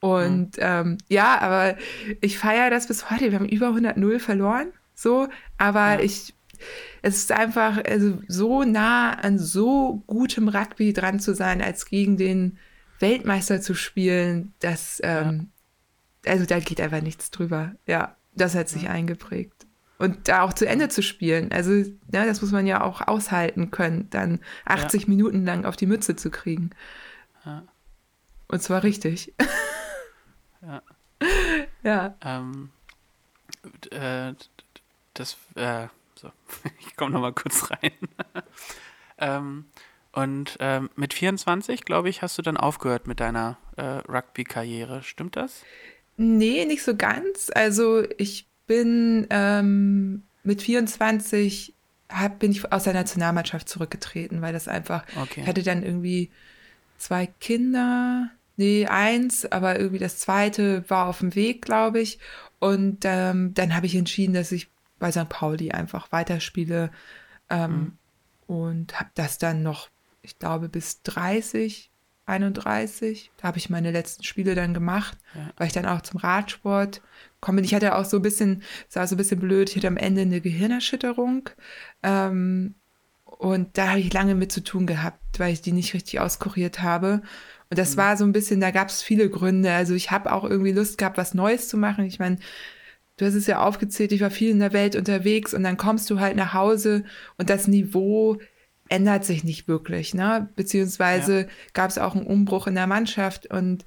Und 0.01 0.57
mhm. 0.57 0.63
ähm, 0.63 0.97
ja, 1.07 1.39
aber 1.39 1.77
ich 2.21 2.37
feiere 2.39 2.71
das 2.71 2.87
bis 2.87 3.09
heute. 3.09 3.31
Wir 3.31 3.39
haben 3.39 3.47
über 3.47 3.67
100 3.67 3.97
0 3.97 4.19
verloren, 4.19 4.73
so, 4.95 5.29
aber 5.57 5.93
ja. 5.93 5.99
ich, 5.99 6.33
es 7.03 7.17
ist 7.17 7.31
einfach 7.31 7.83
also 7.85 8.17
so 8.27 8.63
nah 8.63 9.11
an 9.11 9.37
so 9.37 10.03
gutem 10.07 10.47
Rugby 10.47 10.91
dran 10.91 11.19
zu 11.19 11.35
sein, 11.35 11.61
als 11.61 11.85
gegen 11.85 12.17
den 12.17 12.57
Weltmeister 12.99 13.61
zu 13.61 13.75
spielen, 13.75 14.53
dass, 14.59 14.99
ähm, 15.03 15.51
ja. 16.25 16.31
also 16.31 16.45
da 16.45 16.59
geht 16.59 16.81
einfach 16.81 17.01
nichts 17.01 17.29
drüber. 17.29 17.75
Ja, 17.85 18.15
das 18.33 18.55
hat 18.55 18.69
sich 18.69 18.83
ja. 18.83 18.89
eingeprägt. 18.89 19.67
Und 19.99 20.27
da 20.27 20.41
auch 20.41 20.53
zu 20.53 20.67
Ende 20.67 20.89
zu 20.89 21.03
spielen, 21.03 21.51
also 21.51 21.73
ja, 21.73 21.85
ne, 22.11 22.25
das 22.25 22.41
muss 22.41 22.51
man 22.51 22.65
ja 22.65 22.83
auch 22.83 23.07
aushalten 23.07 23.69
können, 23.69 24.07
dann 24.09 24.39
80 24.65 25.07
Minuten 25.07 25.45
lang 25.45 25.63
auf 25.63 25.75
die 25.75 25.85
Mütze 25.85 26.15
zu 26.15 26.31
kriegen. 26.31 26.71
Und 28.47 28.63
zwar 28.63 28.81
richtig. 28.81 29.35
Ja. 30.61 30.81
ja. 31.83 32.15
Ähm, 32.23 32.69
äh, 33.91 34.33
das, 35.13 35.37
äh, 35.55 35.87
so, 36.15 36.31
ich 36.79 36.95
komme 36.95 37.11
nochmal 37.11 37.33
kurz 37.33 37.69
rein. 37.71 37.91
ähm, 39.17 39.65
und 40.13 40.57
ähm, 40.59 40.89
mit 40.95 41.13
24, 41.13 41.85
glaube 41.85 42.09
ich, 42.09 42.21
hast 42.21 42.37
du 42.37 42.41
dann 42.41 42.57
aufgehört 42.57 43.07
mit 43.07 43.19
deiner 43.19 43.57
äh, 43.77 43.83
Rugby-Karriere. 43.83 45.03
Stimmt 45.03 45.37
das? 45.37 45.63
Nee, 46.17 46.65
nicht 46.65 46.83
so 46.83 46.95
ganz. 46.95 47.49
Also 47.53 48.03
ich 48.17 48.45
bin 48.67 49.27
ähm, 49.29 50.23
mit 50.43 50.61
24 50.61 51.73
hab, 52.09 52.39
bin 52.39 52.51
ich 52.51 52.71
aus 52.71 52.83
der 52.83 52.93
Nationalmannschaft 52.93 53.69
zurückgetreten, 53.69 54.41
weil 54.41 54.53
das 54.53 54.67
einfach, 54.67 55.05
okay. 55.15 55.41
ich 55.41 55.47
hatte 55.47 55.63
dann 55.63 55.83
irgendwie 55.83 56.29
zwei 56.97 57.27
Kinder 57.39 58.29
Nee, 58.61 58.85
eins, 58.85 59.51
aber 59.51 59.79
irgendwie 59.79 59.97
das 59.97 60.19
zweite 60.19 60.87
war 60.87 61.07
auf 61.07 61.17
dem 61.17 61.33
Weg, 61.33 61.63
glaube 61.63 61.99
ich. 61.99 62.19
Und 62.59 62.99
ähm, 63.05 63.55
dann 63.55 63.75
habe 63.75 63.87
ich 63.87 63.95
entschieden, 63.95 64.35
dass 64.35 64.51
ich 64.51 64.69
bei 64.99 65.11
St. 65.11 65.29
Pauli 65.29 65.71
einfach 65.71 66.11
weiterspiele. 66.11 66.91
Ähm, 67.49 67.71
mhm. 67.71 67.97
Und 68.45 68.99
habe 68.99 69.09
das 69.15 69.39
dann 69.39 69.63
noch, 69.63 69.89
ich 70.21 70.37
glaube, 70.37 70.69
bis 70.69 71.01
30, 71.01 71.89
31. 72.27 73.31
Da 73.37 73.47
habe 73.47 73.57
ich 73.57 73.71
meine 73.71 73.89
letzten 73.89 74.23
Spiele 74.23 74.53
dann 74.53 74.75
gemacht, 74.75 75.17
ja. 75.33 75.49
weil 75.57 75.65
ich 75.65 75.73
dann 75.73 75.87
auch 75.87 76.01
zum 76.01 76.19
Radsport 76.19 77.01
komme. 77.39 77.61
Ich 77.61 77.73
hatte 77.73 77.95
auch 77.95 78.05
so 78.05 78.17
ein 78.17 78.21
bisschen, 78.21 78.61
es 78.87 78.95
war 78.95 79.07
so 79.07 79.15
ein 79.15 79.17
bisschen 79.17 79.39
blöd, 79.39 79.71
ich 79.71 79.77
hatte 79.77 79.87
am 79.87 79.97
Ende 79.97 80.21
eine 80.21 80.39
Gehirnerschütterung. 80.39 81.49
Ähm, 82.03 82.75
und 83.25 83.75
da 83.79 83.89
habe 83.89 84.01
ich 84.01 84.13
lange 84.13 84.35
mit 84.35 84.51
zu 84.51 84.61
tun 84.63 84.85
gehabt, 84.85 85.39
weil 85.39 85.51
ich 85.51 85.63
die 85.63 85.71
nicht 85.71 85.95
richtig 85.95 86.19
auskuriert 86.19 86.83
habe. 86.83 87.23
Und 87.71 87.79
das 87.79 87.95
mhm. 87.95 87.97
war 88.01 88.17
so 88.17 88.25
ein 88.25 88.33
bisschen, 88.33 88.59
da 88.59 88.69
gab 88.69 88.89
es 88.89 89.01
viele 89.01 89.29
Gründe. 89.29 89.71
Also 89.71 89.95
ich 89.95 90.11
habe 90.11 90.31
auch 90.31 90.43
irgendwie 90.43 90.73
Lust 90.73 90.97
gehabt, 90.97 91.17
was 91.17 91.33
Neues 91.33 91.69
zu 91.69 91.77
machen. 91.77 92.05
Ich 92.05 92.19
meine, 92.19 92.37
du 93.17 93.25
hast 93.25 93.33
es 93.33 93.47
ja 93.47 93.65
aufgezählt, 93.65 94.11
ich 94.11 94.21
war 94.21 94.29
viel 94.29 94.51
in 94.51 94.59
der 94.59 94.73
Welt 94.73 94.95
unterwegs 94.95 95.53
und 95.53 95.63
dann 95.63 95.77
kommst 95.77 96.09
du 96.09 96.19
halt 96.19 96.35
nach 96.35 96.53
Hause 96.53 97.05
und 97.37 97.49
das 97.49 97.67
Niveau 97.67 98.37
ändert 98.89 99.23
sich 99.23 99.45
nicht 99.45 99.69
wirklich, 99.69 100.13
ne? 100.13 100.49
Beziehungsweise 100.57 101.41
ja. 101.41 101.47
gab 101.73 101.89
es 101.89 101.97
auch 101.97 102.13
einen 102.13 102.27
Umbruch 102.27 102.67
in 102.67 102.75
der 102.75 102.87
Mannschaft 102.87 103.47
und 103.47 103.85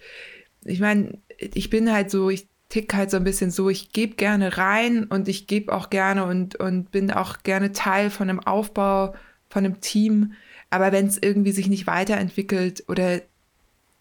ich 0.64 0.81
meine, 0.81 1.18
ich 1.37 1.68
bin 1.68 1.92
halt 1.92 2.11
so, 2.11 2.31
ich 2.31 2.49
tick 2.70 2.94
halt 2.94 3.11
so 3.11 3.18
ein 3.18 3.25
bisschen 3.25 3.51
so, 3.51 3.68
ich 3.68 3.92
gebe 3.92 4.14
gerne 4.14 4.57
rein 4.57 5.05
und 5.05 5.29
ich 5.29 5.47
gebe 5.47 5.75
auch 5.75 5.90
gerne 5.90 6.25
und, 6.25 6.57
und 6.57 6.90
bin 6.90 7.11
auch 7.11 7.42
gerne 7.42 7.73
Teil 7.73 8.09
von 8.09 8.31
einem 8.31 8.40
Aufbau, 8.40 9.14
von 9.51 9.64
einem 9.64 9.81
Team. 9.81 10.33
Aber 10.70 10.90
wenn 10.90 11.07
es 11.07 11.18
irgendwie 11.20 11.53
sich 11.53 11.68
nicht 11.68 11.87
weiterentwickelt 11.87 12.85
oder 12.88 13.20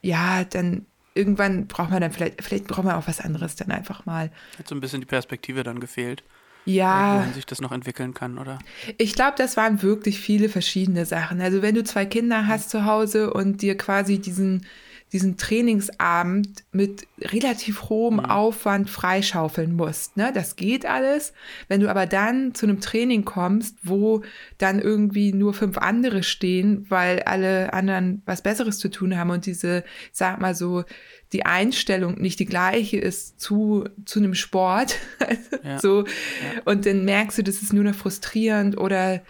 ja, 0.04 0.44
dann 0.44 0.86
irgendwann 1.16 1.68
braucht 1.68 1.89
man 1.89 2.02
dann 2.02 2.12
vielleicht, 2.12 2.44
vielleicht 2.44 2.68
braucht 2.68 2.84
man 2.84 2.96
auch 2.96 3.08
was 3.08 3.20
anderes 3.20 3.56
dann 3.56 3.72
einfach 3.72 4.06
mal. 4.06 4.32
Hat 4.60 4.68
so 4.68 4.76
ein 4.76 4.82
bisschen 4.82 5.02
die 5.02 5.08
Perspektive 5.08 5.63
dann 5.63 5.80
gefehlt. 5.80 6.24
Ja. 6.66 7.20
Wohin 7.20 7.34
sich 7.34 7.46
das 7.46 7.62
noch 7.62 7.72
entwickeln 7.72 8.13
kann, 8.13 8.38
oder? 8.38 8.60
Ich 8.98 9.13
glaube, 9.13 9.34
das 9.38 9.58
waren 9.58 9.82
wirklich 9.82 10.20
viele 10.20 10.50
verschiedene 10.50 11.06
Sachen. 11.06 11.42
Also 11.42 11.62
wenn 11.62 11.76
du 11.76 11.84
zwei 11.84 12.06
Kinder 12.06 12.48
hast 12.48 12.70
zu 12.70 12.86
Hause 12.86 13.34
und 13.34 13.62
dir 13.62 13.78
quasi 13.78 14.20
diesen 14.20 14.66
diesen 15.13 15.38
Trainingsabend 15.38 16.63
mit 16.71 17.08
relativ 17.21 17.84
hohem 17.84 18.15
mhm. 18.15 18.26
Aufwand 18.26 18.89
freischaufeln 18.89 19.76
musst. 19.76 20.17
Ne? 20.17 20.32
Das 20.34 20.56
geht 20.56 20.88
alles. 20.88 21.34
Wenn 21.67 21.82
du 21.82 21.89
aber 21.89 22.08
dann 22.08 22.56
zu 22.56 22.65
einem 22.65 22.82
Training 22.82 23.23
kommst, 23.23 23.78
wo 23.84 24.23
dann 24.58 24.80
irgendwie 24.80 25.32
nur 25.32 25.54
fünf 25.54 25.78
andere 25.78 26.23
stehen, 26.23 26.88
weil 26.89 27.21
alle 27.21 27.73
anderen 27.73 28.23
was 28.26 28.41
Besseres 28.41 28.80
zu 28.80 28.89
tun 28.89 29.15
haben 29.15 29.30
und 29.30 29.45
diese, 29.45 29.84
sag 30.12 30.41
mal 30.41 30.56
so, 30.56 30.84
die 31.32 31.45
Einstellung 31.45 32.19
nicht 32.19 32.39
die 32.39 32.45
gleiche 32.45 32.97
ist 32.97 33.39
zu, 33.39 33.86
zu 34.06 34.19
einem 34.19 34.34
Sport. 34.34 34.97
ja. 35.63 35.80
so. 35.80 36.06
Ja. 36.06 36.62
Und 36.65 36.88
dann 36.88 37.06
merkst 37.06 37.38
du, 37.38 37.43
das 37.43 37.62
ist 37.62 37.71
nur 37.71 37.84
noch 37.84 37.95
frustrierend 37.95 38.78
oder 38.78 39.21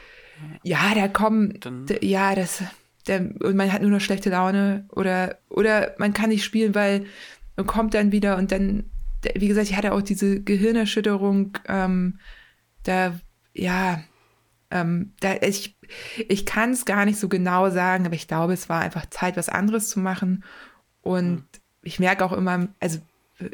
ja, 0.64 0.94
da 0.96 1.08
kommen, 1.08 1.60
ja, 2.02 2.36
das, 2.36 2.64
der, 3.08 3.20
und 3.20 3.56
man 3.56 3.72
hat 3.72 3.82
nur 3.82 3.92
noch 3.92 4.02
schlechte 4.02 4.30
Laune 4.30 4.88
oder, 4.92 5.40
oder 5.50 5.96
man 5.98 6.14
kann 6.14 6.30
nicht 6.30 6.44
spielen, 6.44 6.76
weil 6.76 7.06
man 7.56 7.68
kommt 7.68 7.94
dann 7.94 8.12
wieder 8.12 8.38
und 8.38 8.52
dann, 8.52 8.90
wie 9.36 9.48
gesagt, 9.48 9.70
ich 9.70 9.76
hatte 9.76 9.94
auch 9.94 10.02
diese 10.02 10.42
Gehirnerschütterung, 10.42 11.58
ähm, 11.68 12.20
da, 12.84 13.20
ja, 13.54 14.04
ähm, 14.72 15.14
da, 15.20 15.36
ich, 15.42 15.78
ich 16.28 16.46
kann 16.46 16.72
es 16.72 16.86
gar 16.86 17.06
nicht 17.06 17.20
so 17.20 17.30
genau 17.30 17.70
sagen, 17.70 18.06
aber 18.06 18.16
ich 18.16 18.28
glaube, 18.28 18.54
es 18.54 18.70
war 18.70 18.82
einfach 18.82 19.06
Zeit, 19.08 19.38
was 19.38 19.50
anderes 19.50 19.90
zu 19.90 20.00
machen. 20.00 20.44
Und 21.02 21.36
mhm. 21.36 21.44
ich 21.84 22.00
merke 22.00 22.26
auch 22.26 22.34
immer, 22.34 22.70
also 22.80 23.00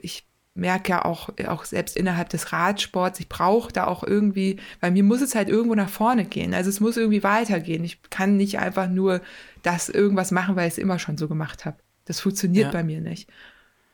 ich 0.02 0.29
merke 0.60 0.92
ja 0.92 1.06
auch, 1.06 1.30
auch 1.48 1.66
selbst 1.66 1.98
innerhalb 1.98 2.30
des 2.30 2.52
Radsports, 2.52 3.20
ich 3.20 3.30
brauche 3.30 3.72
da 3.72 3.88
auch 3.88 4.04
irgendwie, 4.04 4.60
weil 4.82 4.92
mir 4.92 5.04
muss 5.04 5.22
es 5.22 5.36
halt 5.36 5.50
irgendwo 5.50 5.76
nach 5.76 5.90
vorne 5.90 6.26
gehen. 6.26 6.54
Also 6.54 6.70
es 6.70 6.80
muss 6.80 6.98
irgendwie 6.98 7.24
weitergehen. 7.24 7.84
Ich 7.84 8.02
kann 8.10 8.38
nicht 8.38 8.60
einfach 8.60 8.90
nur 8.90 9.22
das 9.64 9.90
irgendwas 9.90 10.32
machen, 10.32 10.56
weil 10.56 10.68
ich 10.68 10.74
es 10.74 10.78
immer 10.78 11.00
schon 11.00 11.18
so 11.18 11.28
gemacht 11.28 11.66
habe. 11.66 11.78
Das 12.06 12.20
funktioniert 12.20 12.68
ja. 12.68 12.72
bei 12.72 12.84
mir 12.84 13.02
nicht. 13.02 13.30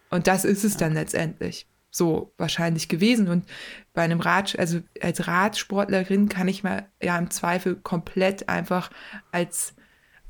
Und 0.10 0.28
das 0.28 0.46
ist 0.46 0.64
es 0.64 0.74
ja. 0.74 0.80
dann 0.80 0.94
letztendlich 0.94 1.68
so 1.92 2.34
wahrscheinlich 2.38 2.90
gewesen. 2.90 3.30
Und 3.30 3.46
bei 3.94 4.02
einem 4.02 4.20
Rad, 4.20 4.58
also 4.60 4.82
als 5.02 5.28
Radsportlerin 5.28 6.30
kann 6.30 6.48
ich 6.48 6.64
mal 6.64 6.88
ja 7.02 7.18
im 7.18 7.32
Zweifel 7.32 7.76
komplett 7.76 8.50
einfach 8.50 8.90
als 9.32 9.76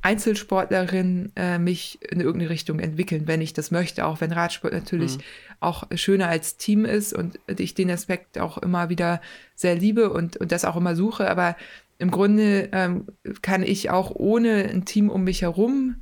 Einzelsportlerin 0.02 1.32
äh, 1.34 1.58
mich 1.58 1.98
in 2.02 2.20
irgendeine 2.20 2.50
Richtung 2.50 2.78
entwickeln, 2.78 3.26
wenn 3.26 3.40
ich 3.40 3.54
das 3.54 3.72
möchte, 3.72 4.06
auch 4.06 4.20
wenn 4.20 4.30
Radsport 4.30 4.72
natürlich 4.72 5.18
mhm. 5.18 5.22
Auch 5.60 5.84
schöner 5.94 6.28
als 6.28 6.56
Team 6.56 6.84
ist 6.84 7.12
und 7.12 7.38
ich 7.46 7.74
den 7.74 7.90
Aspekt 7.90 8.38
auch 8.38 8.58
immer 8.58 8.88
wieder 8.88 9.20
sehr 9.54 9.74
liebe 9.74 10.10
und, 10.10 10.36
und 10.36 10.52
das 10.52 10.64
auch 10.64 10.76
immer 10.76 10.96
suche. 10.96 11.30
Aber 11.30 11.56
im 11.98 12.10
Grunde 12.10 12.68
ähm, 12.72 13.06
kann 13.42 13.62
ich 13.62 13.90
auch 13.90 14.10
ohne 14.14 14.64
ein 14.64 14.84
Team 14.84 15.08
um 15.08 15.24
mich 15.24 15.42
herum 15.42 15.96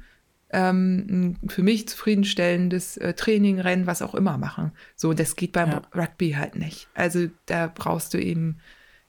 ähm, 0.55 1.07
ein 1.43 1.49
für 1.49 1.63
mich 1.63 1.89
zufriedenstellendes 1.89 2.97
äh, 2.97 3.13
Training, 3.15 3.61
Rennen, 3.61 3.87
was 3.87 4.03
auch 4.03 4.15
immer 4.15 4.39
machen. 4.39 4.73
So, 4.95 5.13
das 5.13 5.37
geht 5.37 5.53
beim 5.53 5.71
ja. 5.71 5.83
Rugby 5.95 6.33
halt 6.33 6.55
nicht. 6.55 6.89
Also 6.95 7.27
da 7.47 7.71
brauchst 7.75 8.15
du 8.15 8.19
eben 8.19 8.59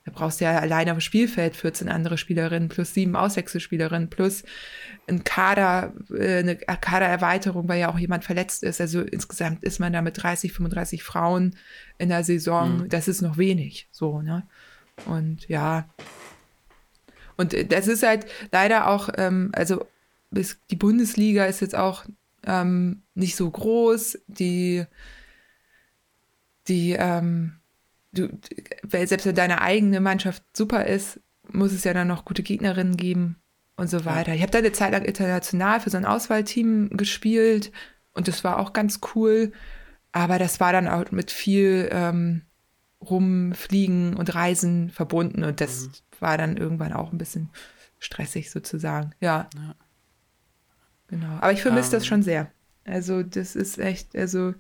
da 0.05 0.11
brauchst 0.13 0.39
du 0.39 0.45
ja 0.45 0.59
alleine 0.59 0.91
auf 0.91 0.97
dem 0.97 1.01
Spielfeld 1.01 1.55
14 1.55 1.89
andere 1.89 2.19
Spielerinnen 2.19 2.69
plus 2.69 2.93
sieben 2.93 3.15
Auswechselspielerinnen 3.15 4.09
plus 4.09 4.43
ein 5.07 5.23
Kader, 5.23 5.93
äh, 6.15 6.37
eine 6.37 6.55
Kadererweiterung, 6.55 7.67
weil 7.67 7.79
ja 7.79 7.89
auch 7.89 7.97
jemand 7.97 8.23
verletzt 8.23 8.63
ist. 8.63 8.79
Also 8.79 9.01
insgesamt 9.01 9.63
ist 9.63 9.79
man 9.79 9.93
da 9.93 10.03
mit 10.03 10.21
30, 10.21 10.53
35 10.53 11.03
Frauen 11.03 11.55
in 11.97 12.09
der 12.09 12.23
Saison. 12.23 12.83
Mhm. 12.83 12.89
Das 12.89 13.07
ist 13.07 13.21
noch 13.21 13.37
wenig, 13.37 13.87
so, 13.91 14.21
ne? 14.21 14.47
Und 15.05 15.47
ja. 15.49 15.89
Und 17.35 17.55
äh, 17.55 17.65
das 17.65 17.87
ist 17.87 18.03
halt 18.03 18.27
leider 18.51 18.87
auch, 18.87 19.09
ähm, 19.17 19.51
also 19.53 19.87
die 20.69 20.75
Bundesliga 20.75 21.45
ist 21.45 21.61
jetzt 21.61 21.75
auch 21.75 22.05
ähm, 22.45 23.01
nicht 23.15 23.35
so 23.35 23.49
groß. 23.49 24.19
Die, 24.27 24.85
die, 26.67 26.91
ähm, 26.91 27.53
du, 28.17 28.39
selbst 28.88 29.25
wenn 29.25 29.36
deine 29.36 29.62
eigene 29.62 29.99
Mannschaft 29.99 30.43
super 30.56 30.86
ist, 30.86 31.19
muss 31.51 31.71
es 31.71 31.84
ja 31.84 31.93
dann 31.93 32.08
noch 32.08 32.25
gute 32.25 32.43
Gegnerinnen 32.43 32.97
geben 32.97 33.38
und 33.78 33.89
so 33.89 34.06
weiter. 34.06 34.34
Ich 34.34 34.41
habe 34.41 34.51
da 34.51 34.60
eine 34.60 34.71
Zeit 34.71 34.91
lang 34.91 35.04
international 35.04 35.80
für 35.80 35.89
so 35.89 35.97
ein 35.97 36.06
Auswahlteam 36.06 36.89
gespielt 36.91 37.71
und 38.13 38.28
das 38.28 38.43
war 38.43 38.60
auch 38.60 38.73
ganz 38.73 38.99
cool. 39.13 39.51
Aber 40.12 40.39
das 40.39 40.60
war 40.60 40.71
dann 40.71 40.88
auch 40.88 41.12
mit 41.12 41.30
viel 41.30 41.89
ähm, 41.91 42.43
Rumfliegen 43.01 44.15
und 44.15 44.34
Reisen 44.34 44.89
verbunden 44.89 45.43
und 45.43 45.60
das 45.60 45.88
mhm. 45.88 45.91
war 46.19 46.38
dann 46.38 46.58
irgendwann 46.58 46.93
auch 46.93 47.12
ein 47.12 47.17
bisschen 47.17 47.49
stressig 47.99 48.49
sozusagen. 48.49 49.12
Ja. 49.19 49.49
ja. 49.56 49.75
Genau. 51.08 51.38
Aber 51.41 51.51
ich 51.51 51.62
vermisse 51.62 51.89
um. 51.89 51.91
das 51.93 52.04
ähm. 52.04 52.08
schon 52.08 52.23
sehr. 52.23 52.51
Also, 52.86 53.23
das 53.23 53.56
ist 53.56 53.78
echt, 53.78 54.15
also 54.15 54.54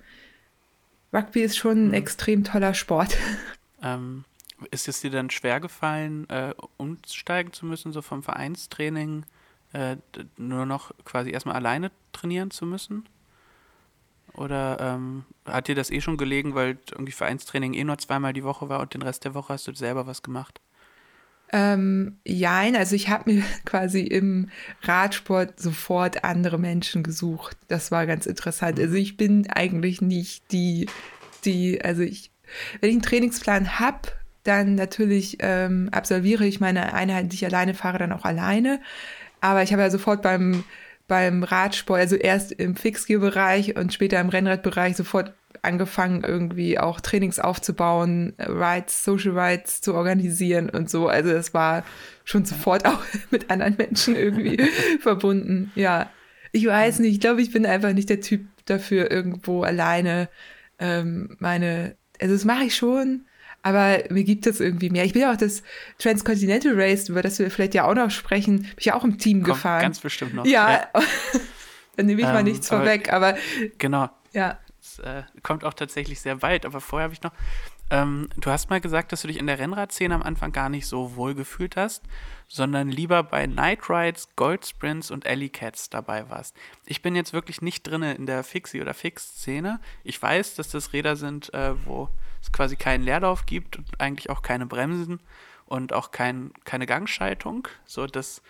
Rugby 1.15 1.41
ist 1.41 1.57
schon 1.57 1.77
ein 1.77 1.87
mhm. 1.87 1.93
extrem 1.93 2.43
toller 2.43 2.73
Sport. 2.73 3.17
Ähm, 3.81 4.25
ist 4.71 4.87
es 4.87 5.01
dir 5.01 5.11
dann 5.11 5.29
schwer 5.29 5.59
gefallen, 5.59 6.29
äh, 6.29 6.53
umsteigen 6.77 7.53
zu 7.53 7.65
müssen, 7.65 7.91
so 7.91 8.01
vom 8.01 8.23
Vereinstraining 8.23 9.25
äh, 9.73 9.97
nur 10.37 10.65
noch 10.65 10.91
quasi 11.03 11.31
erstmal 11.31 11.55
alleine 11.55 11.91
trainieren 12.11 12.51
zu 12.51 12.65
müssen? 12.65 13.05
Oder 14.33 14.79
ähm, 14.79 15.23
hat 15.45 15.67
dir 15.67 15.75
das 15.75 15.91
eh 15.91 16.01
schon 16.01 16.17
gelegen, 16.17 16.55
weil 16.55 16.77
irgendwie 16.91 17.11
Vereinstraining 17.11 17.73
eh 17.73 17.83
nur 17.83 17.97
zweimal 17.97 18.33
die 18.33 18.43
Woche 18.43 18.67
war 18.67 18.81
und 18.81 18.93
den 18.93 19.01
Rest 19.01 19.23
der 19.23 19.33
Woche 19.33 19.53
hast 19.53 19.67
du 19.67 19.73
selber 19.73 20.07
was 20.07 20.23
gemacht? 20.23 20.59
Ähm, 21.55 22.17
jein, 22.25 22.75
also 22.75 22.97
ich 22.97 23.07
habe 23.07 23.31
mir 23.31 23.43
quasi 23.65 24.01
im 24.01 24.49
Radsport 24.81 25.57
sofort 25.57 26.25
andere 26.25 26.59
Menschen 26.59 27.01
gesucht. 27.01 27.55
Das 27.69 27.91
war 27.91 28.05
ganz 28.05 28.25
interessant. 28.25 28.77
Also 28.77 28.95
ich 28.95 29.15
bin 29.15 29.47
eigentlich 29.49 30.01
nicht 30.01 30.51
die, 30.51 30.89
die, 31.45 31.81
also 31.81 32.01
ich, 32.01 32.31
wenn 32.81 32.89
ich 32.89 32.95
einen 32.95 33.03
Trainingsplan 33.03 33.79
habe, 33.79 33.99
dann 34.43 34.75
natürlich 34.75 35.37
ähm, 35.39 35.87
absolviere 35.93 36.45
ich 36.45 36.59
meine 36.59 36.93
Einheiten, 36.93 37.29
die 37.29 37.35
ich 37.35 37.45
alleine 37.45 37.73
fahre, 37.73 37.99
dann 37.99 38.11
auch 38.11 38.25
alleine. 38.25 38.81
Aber 39.39 39.63
ich 39.63 39.71
habe 39.71 39.81
ja 39.81 39.89
sofort 39.89 40.21
beim, 40.21 40.65
beim 41.07 41.43
Radsport, 41.43 42.01
also 42.01 42.17
erst 42.17 42.51
im 42.51 42.75
Fixgear-Bereich 42.75 43.77
und 43.77 43.93
später 43.93 44.19
im 44.19 44.27
Rennradbereich 44.27 44.97
sofort 44.97 45.33
angefangen, 45.65 46.23
irgendwie 46.23 46.79
auch 46.79 47.01
Trainings 47.01 47.39
aufzubauen, 47.39 48.33
Rides, 48.39 49.03
Social 49.03 49.37
Rides 49.37 49.81
zu 49.81 49.93
organisieren 49.93 50.69
und 50.69 50.89
so. 50.89 51.07
Also 51.07 51.31
es 51.31 51.53
war 51.53 51.83
schon 52.23 52.45
sofort 52.45 52.85
auch 52.85 53.01
mit 53.31 53.49
anderen 53.49 53.75
Menschen 53.77 54.15
irgendwie 54.15 54.57
verbunden. 55.01 55.71
Ja, 55.75 56.09
ich 56.51 56.65
weiß 56.65 56.99
nicht. 56.99 57.13
Ich 57.13 57.19
glaube, 57.19 57.41
ich 57.41 57.51
bin 57.51 57.65
einfach 57.65 57.93
nicht 57.93 58.09
der 58.09 58.21
Typ 58.21 58.45
dafür, 58.65 59.11
irgendwo 59.11 59.63
alleine 59.63 60.29
ähm, 60.79 61.35
meine. 61.39 61.97
Also 62.21 62.33
das 62.33 62.45
mache 62.45 62.63
ich 62.63 62.75
schon, 62.75 63.25
aber 63.61 64.03
mir 64.09 64.23
gibt 64.23 64.47
es 64.47 64.61
irgendwie 64.61 64.89
mehr. 64.89 65.03
Ich 65.03 65.11
bin 65.11 65.23
ja 65.23 65.33
auch 65.33 65.37
das 65.37 65.63
Transcontinental 65.99 66.79
Race, 66.79 67.09
über 67.09 67.21
das 67.21 67.39
wir 67.39 67.51
vielleicht 67.51 67.73
ja 67.73 67.83
auch 67.85 67.93
noch 67.93 68.09
sprechen, 68.09 68.61
bin 68.61 68.71
ich 68.77 68.85
ja 68.85 68.95
auch 68.95 69.03
im 69.03 69.17
Team 69.17 69.43
Kommt 69.43 69.55
gefahren. 69.55 69.81
Ganz 69.81 69.99
bestimmt 69.99 70.33
noch. 70.33 70.45
Ja, 70.45 70.71
ja. 70.71 70.89
dann 71.97 72.05
nehme 72.05 72.21
ich 72.21 72.27
ähm, 72.27 72.33
mal 72.33 72.43
nichts 72.43 72.71
aber, 72.71 72.83
vorweg, 72.83 73.11
aber 73.11 73.35
genau. 73.77 74.09
Ja 74.31 74.59
äh, 74.99 75.23
kommt 75.43 75.63
auch 75.63 75.73
tatsächlich 75.73 76.21
sehr 76.21 76.37
bald. 76.37 76.65
Aber 76.65 76.81
vorher 76.81 77.05
habe 77.05 77.13
ich 77.13 77.21
noch. 77.21 77.31
Ähm, 77.91 78.29
du 78.37 78.49
hast 78.49 78.69
mal 78.69 78.81
gesagt, 78.81 79.11
dass 79.11 79.21
du 79.21 79.27
dich 79.27 79.37
in 79.37 79.45
der 79.45 79.59
Rennradszene 79.59 80.15
am 80.15 80.23
Anfang 80.23 80.51
gar 80.51 80.69
nicht 80.69 80.87
so 80.87 81.15
wohl 81.15 81.35
gefühlt 81.35 81.75
hast, 81.75 82.03
sondern 82.47 82.89
lieber 82.89 83.21
bei 83.21 83.45
Night 83.45 83.89
Rides, 83.89 84.29
Gold 84.35 84.65
Sprints 84.65 85.11
und 85.11 85.27
Alley 85.27 85.49
Cats 85.49 85.89
dabei 85.89 86.29
warst. 86.29 86.55
Ich 86.85 87.03
bin 87.03 87.15
jetzt 87.15 87.33
wirklich 87.33 87.61
nicht 87.61 87.83
drin 87.83 88.01
in 88.01 88.25
der 88.25 88.43
Fixie- 88.43 88.81
oder 88.81 88.95
Fix-Szene. 88.95 89.79
Ich 90.03 90.19
weiß, 90.19 90.55
dass 90.55 90.69
das 90.69 90.93
Räder 90.93 91.15
sind, 91.15 91.53
äh, 91.53 91.73
wo 91.85 92.09
es 92.41 92.51
quasi 92.51 92.75
keinen 92.75 93.03
Leerlauf 93.03 93.45
gibt 93.45 93.77
und 93.77 94.01
eigentlich 94.01 94.29
auch 94.31 94.41
keine 94.41 94.65
Bremsen 94.65 95.19
und 95.65 95.93
auch 95.93 96.11
kein, 96.11 96.51
keine 96.63 96.85
Gangschaltung. 96.87 97.67
So, 97.85 98.07
das 98.07 98.41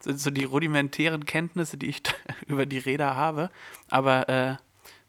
sind 0.00 0.20
so 0.20 0.30
die 0.30 0.44
rudimentären 0.44 1.24
Kenntnisse, 1.24 1.76
die 1.76 1.88
ich 1.88 2.02
über 2.46 2.66
die 2.66 2.78
Räder 2.78 3.16
habe. 3.16 3.50
Aber 3.88 4.28
äh, 4.28 4.56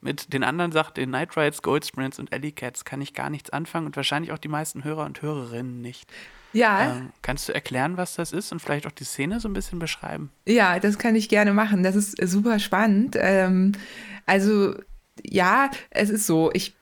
mit 0.04 0.34
den 0.34 0.44
anderen 0.44 0.72
Sachen, 0.72 0.94
den 0.96 1.10
Night 1.10 1.36
Rides, 1.38 1.62
Gold 1.62 1.86
Sprints 1.86 2.20
und 2.20 2.34
Alley 2.34 2.52
Cats, 2.52 2.86
kann 2.86 3.02
ich 3.02 3.14
gar 3.14 3.30
nichts 3.30 3.50
anfangen 3.50 3.88
und 3.88 3.96
wahrscheinlich 3.96 4.32
auch 4.32 4.38
die 4.38 4.48
meisten 4.48 4.84
Hörer 4.84 5.06
und 5.06 5.22
Hörerinnen 5.22 5.82
nicht. 5.82 6.12
Ja. 6.54 6.98
Ähm, 6.98 7.10
kannst 7.22 7.50
du 7.50 7.54
erklären, 7.54 7.98
was 7.98 8.16
das 8.16 8.32
ist 8.32 8.52
und 8.52 8.62
vielleicht 8.62 8.86
auch 8.86 8.92
die 8.92 9.04
Szene 9.04 9.40
so 9.40 9.50
ein 9.50 9.54
bisschen 9.54 9.80
beschreiben? 9.80 10.32
Ja, 10.46 10.80
das 10.80 11.00
kann 11.00 11.16
ich 11.16 11.30
gerne 11.30 11.54
machen. 11.54 11.84
Das 11.84 11.96
ist 11.96 12.16
super 12.30 12.60
spannend. 12.60 13.18
Ähm, 13.20 13.72
also, 14.26 14.76
ja, 15.24 15.72
es 15.90 16.10
ist 16.10 16.28
so, 16.28 16.52
ich 16.54 16.76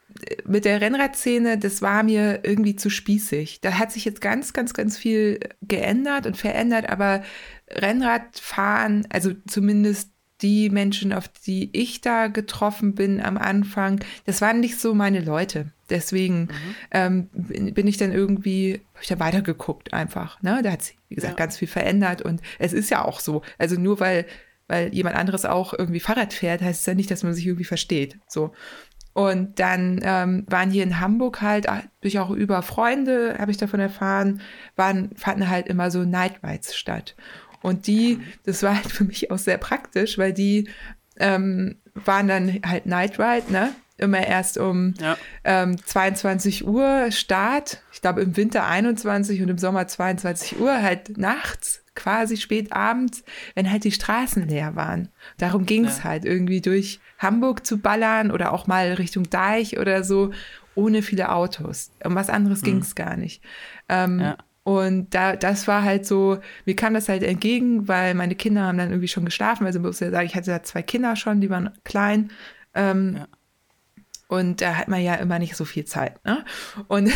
mit 0.46 0.66
der 0.66 0.82
Rennradszene, 0.82 1.58
das 1.58 1.82
war 1.82 2.04
mir 2.04 2.42
irgendwie 2.44 2.76
zu 2.76 2.90
spießig. 2.90 3.62
Da 3.62 3.78
hat 3.78 3.92
sich 3.92 4.06
jetzt 4.06 4.22
ganz, 4.22 4.54
ganz, 4.54 4.74
ganz 4.74 4.98
viel 4.98 5.40
geändert 5.62 6.26
und 6.26 6.38
verändert, 6.38 6.90
aber 6.90 7.24
Rennradfahren, 7.70 9.08
also 9.10 9.32
zumindest 9.48 10.12
die 10.42 10.70
Menschen, 10.70 11.14
auf 11.14 11.28
die 11.28 11.70
ich 11.74 12.02
da 12.02 12.28
getroffen 12.28 12.96
bin 12.96 13.22
am 13.22 13.38
Anfang, 13.38 14.00
das 14.26 14.42
waren 14.42 14.60
nicht 14.60 14.80
so 14.80 14.94
meine 14.94 15.22
Leute. 15.22 15.68
Deswegen 15.90 16.44
mhm. 16.44 16.76
ähm, 16.92 17.30
bin 17.74 17.88
ich 17.88 17.98
dann 17.98 18.12
irgendwie, 18.12 18.82
habe 18.94 19.04
ich 19.04 19.10
da 19.10 19.20
weitergeguckt 19.20 19.94
einfach. 19.94 20.42
Ne? 20.42 20.62
Da 20.64 20.72
hat 20.72 20.82
sich, 20.82 20.98
wie 21.10 21.16
gesagt, 21.16 21.34
ja. 21.34 21.38
ganz 21.38 21.58
viel 21.58 21.68
verändert 21.68 22.22
und 22.22 22.42
es 22.60 22.74
ist 22.74 22.90
ja 22.90 23.04
auch 23.04 23.20
so. 23.20 23.42
Also 23.58 23.80
nur 23.80 24.00
weil, 24.00 24.26
weil 24.68 24.94
jemand 24.94 25.16
anderes 25.16 25.46
auch 25.46 25.74
irgendwie 25.78 26.00
Fahrrad 26.00 26.34
fährt, 26.34 26.62
heißt 26.62 26.82
es 26.82 26.86
ja 26.86 26.94
nicht, 26.94 27.12
dass 27.12 27.24
man 27.24 27.34
sich 27.34 27.46
irgendwie 27.46 27.66
versteht. 27.66 28.18
So. 28.28 28.54
Und 29.14 29.60
dann 29.60 30.00
ähm, 30.04 30.46
waren 30.48 30.72
hier 30.72 30.84
in 30.84 31.02
Hamburg 31.02 31.42
halt, 31.42 31.68
durch 32.00 32.18
auch 32.20 32.30
über 32.30 32.62
Freunde, 32.62 33.36
habe 33.38 33.52
ich 33.52 33.58
davon 33.58 33.82
erfahren, 33.82 34.42
waren, 34.78 35.10
fanden 35.18 35.50
halt 35.50 35.68
immer 35.68 35.92
so 35.92 36.06
Night 36.06 36.40
Rides 36.44 36.76
statt. 36.76 37.16
Und 37.62 37.88
die, 37.88 38.20
das 38.44 38.64
war 38.64 38.76
halt 38.76 38.92
für 38.92 39.04
mich 39.04 39.32
auch 39.32 39.38
sehr 39.38 39.58
praktisch, 39.58 40.18
weil 40.18 40.34
die 40.34 40.70
ähm, 41.18 41.78
waren 41.94 42.28
dann 42.28 42.60
halt 42.66 42.86
Night 42.86 43.20
Ride, 43.20 43.52
ne? 43.52 43.74
Immer 43.98 44.26
erst 44.26 44.58
um 44.58 44.96
ja. 45.00 45.16
ähm, 45.44 45.78
22 45.78 46.66
Uhr 46.66 47.12
Start. 47.12 47.84
Ich 47.92 48.02
glaube 48.02 48.22
im 48.22 48.36
Winter 48.36 48.66
21 48.66 49.42
und 49.44 49.50
im 49.50 49.60
Sommer 49.60 49.88
22 49.88 50.60
Uhr, 50.60 50.82
halt 50.82 51.20
nachts, 51.20 51.84
quasi 51.94 52.38
spät 52.38 52.74
abends, 52.74 53.24
wenn 53.54 53.70
halt 53.70 53.84
die 53.84 53.92
Straßen 53.92 54.48
leer 54.48 54.76
waren. 54.76 55.10
Darum 55.38 55.68
ging 55.68 55.86
es 55.86 56.00
ja. 56.00 56.06
halt 56.06 56.26
irgendwie 56.26 56.62
durch 56.62 57.00
Hamburg 57.20 57.64
zu 57.64 57.78
ballern 57.78 58.32
oder 58.32 58.54
auch 58.54 58.66
mal 58.66 58.94
Richtung 58.94 59.30
Deich 59.30 59.78
oder 59.78 60.04
so, 60.04 60.32
ohne 60.74 61.04
viele 61.04 61.32
Autos. 61.32 61.92
Um 62.04 62.16
was 62.16 62.30
anderes 62.30 62.62
mhm. 62.62 62.66
ging 62.66 62.78
es 62.80 62.96
gar 62.96 63.18
nicht. 63.18 63.44
Ähm, 63.88 64.20
ja. 64.20 64.38
Und 64.64 65.14
da, 65.16 65.36
das 65.36 65.68
war 65.68 65.84
halt 65.84 66.06
so, 66.06 66.40
mir 66.66 66.76
kam 66.76 66.94
das 66.94 67.10
halt 67.10 67.24
entgegen, 67.24 67.88
weil 67.88 68.14
meine 68.14 68.36
Kinder 68.36 68.64
haben 68.64 68.78
dann 68.78 68.90
irgendwie 68.90 69.08
schon 69.08 69.26
geschlafen. 69.26 69.66
Also 69.66 69.80
muss 69.80 70.00
ja 70.00 70.12
sagen, 70.12 70.26
ich 70.26 70.36
hatte 70.36 70.52
da 70.52 70.62
zwei 70.62 70.84
Kinder 70.84 71.16
schon, 71.16 71.42
die 71.42 71.50
waren 71.50 71.72
klein. 71.84 72.32
Ähm, 72.76 73.16
ja. 73.18 73.28
Und 74.28 74.62
da 74.62 74.78
hat 74.78 74.88
man 74.88 75.02
ja 75.02 75.16
immer 75.16 75.40
nicht 75.40 75.56
so 75.56 75.66
viel 75.66 75.86
Zeit. 75.86 76.24
Ne? 76.24 76.46
Und 76.88 77.12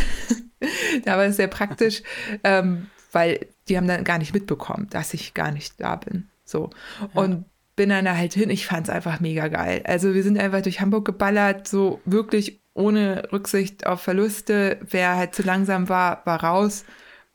da 1.05 1.17
war 1.17 1.25
es 1.25 1.38
sehr 1.38 1.47
praktisch, 1.47 2.01
ähm, 2.43 2.88
weil 3.12 3.47
die 3.67 3.77
haben 3.77 3.88
dann 3.88 4.03
gar 4.03 4.17
nicht 4.17 4.34
mitbekommen, 4.34 4.88
dass 4.89 5.13
ich 5.13 5.34
gar 5.34 5.51
nicht 5.51 5.79
da 5.79 5.95
bin. 5.95 6.29
So. 6.45 6.71
Ja. 6.99 7.21
Und 7.21 7.45
bin 7.75 7.89
dann 7.89 8.05
da 8.05 8.15
halt 8.15 8.34
hin. 8.34 8.49
Ich 8.49 8.65
fand 8.65 8.88
es 8.88 8.93
einfach 8.93 9.19
mega 9.19 9.47
geil. 9.49 9.81
Also 9.86 10.13
wir 10.13 10.23
sind 10.23 10.39
einfach 10.39 10.62
durch 10.62 10.81
Hamburg 10.81 11.05
geballert, 11.05 11.67
so 11.67 12.01
wirklich 12.05 12.62
ohne 12.73 13.29
Rücksicht 13.31 13.86
auf 13.86 14.01
Verluste. 14.01 14.79
Wer 14.81 15.15
halt 15.15 15.36
zu 15.36 15.43
langsam 15.43 15.89
war, 15.89 16.25
war 16.25 16.43
raus. 16.43 16.86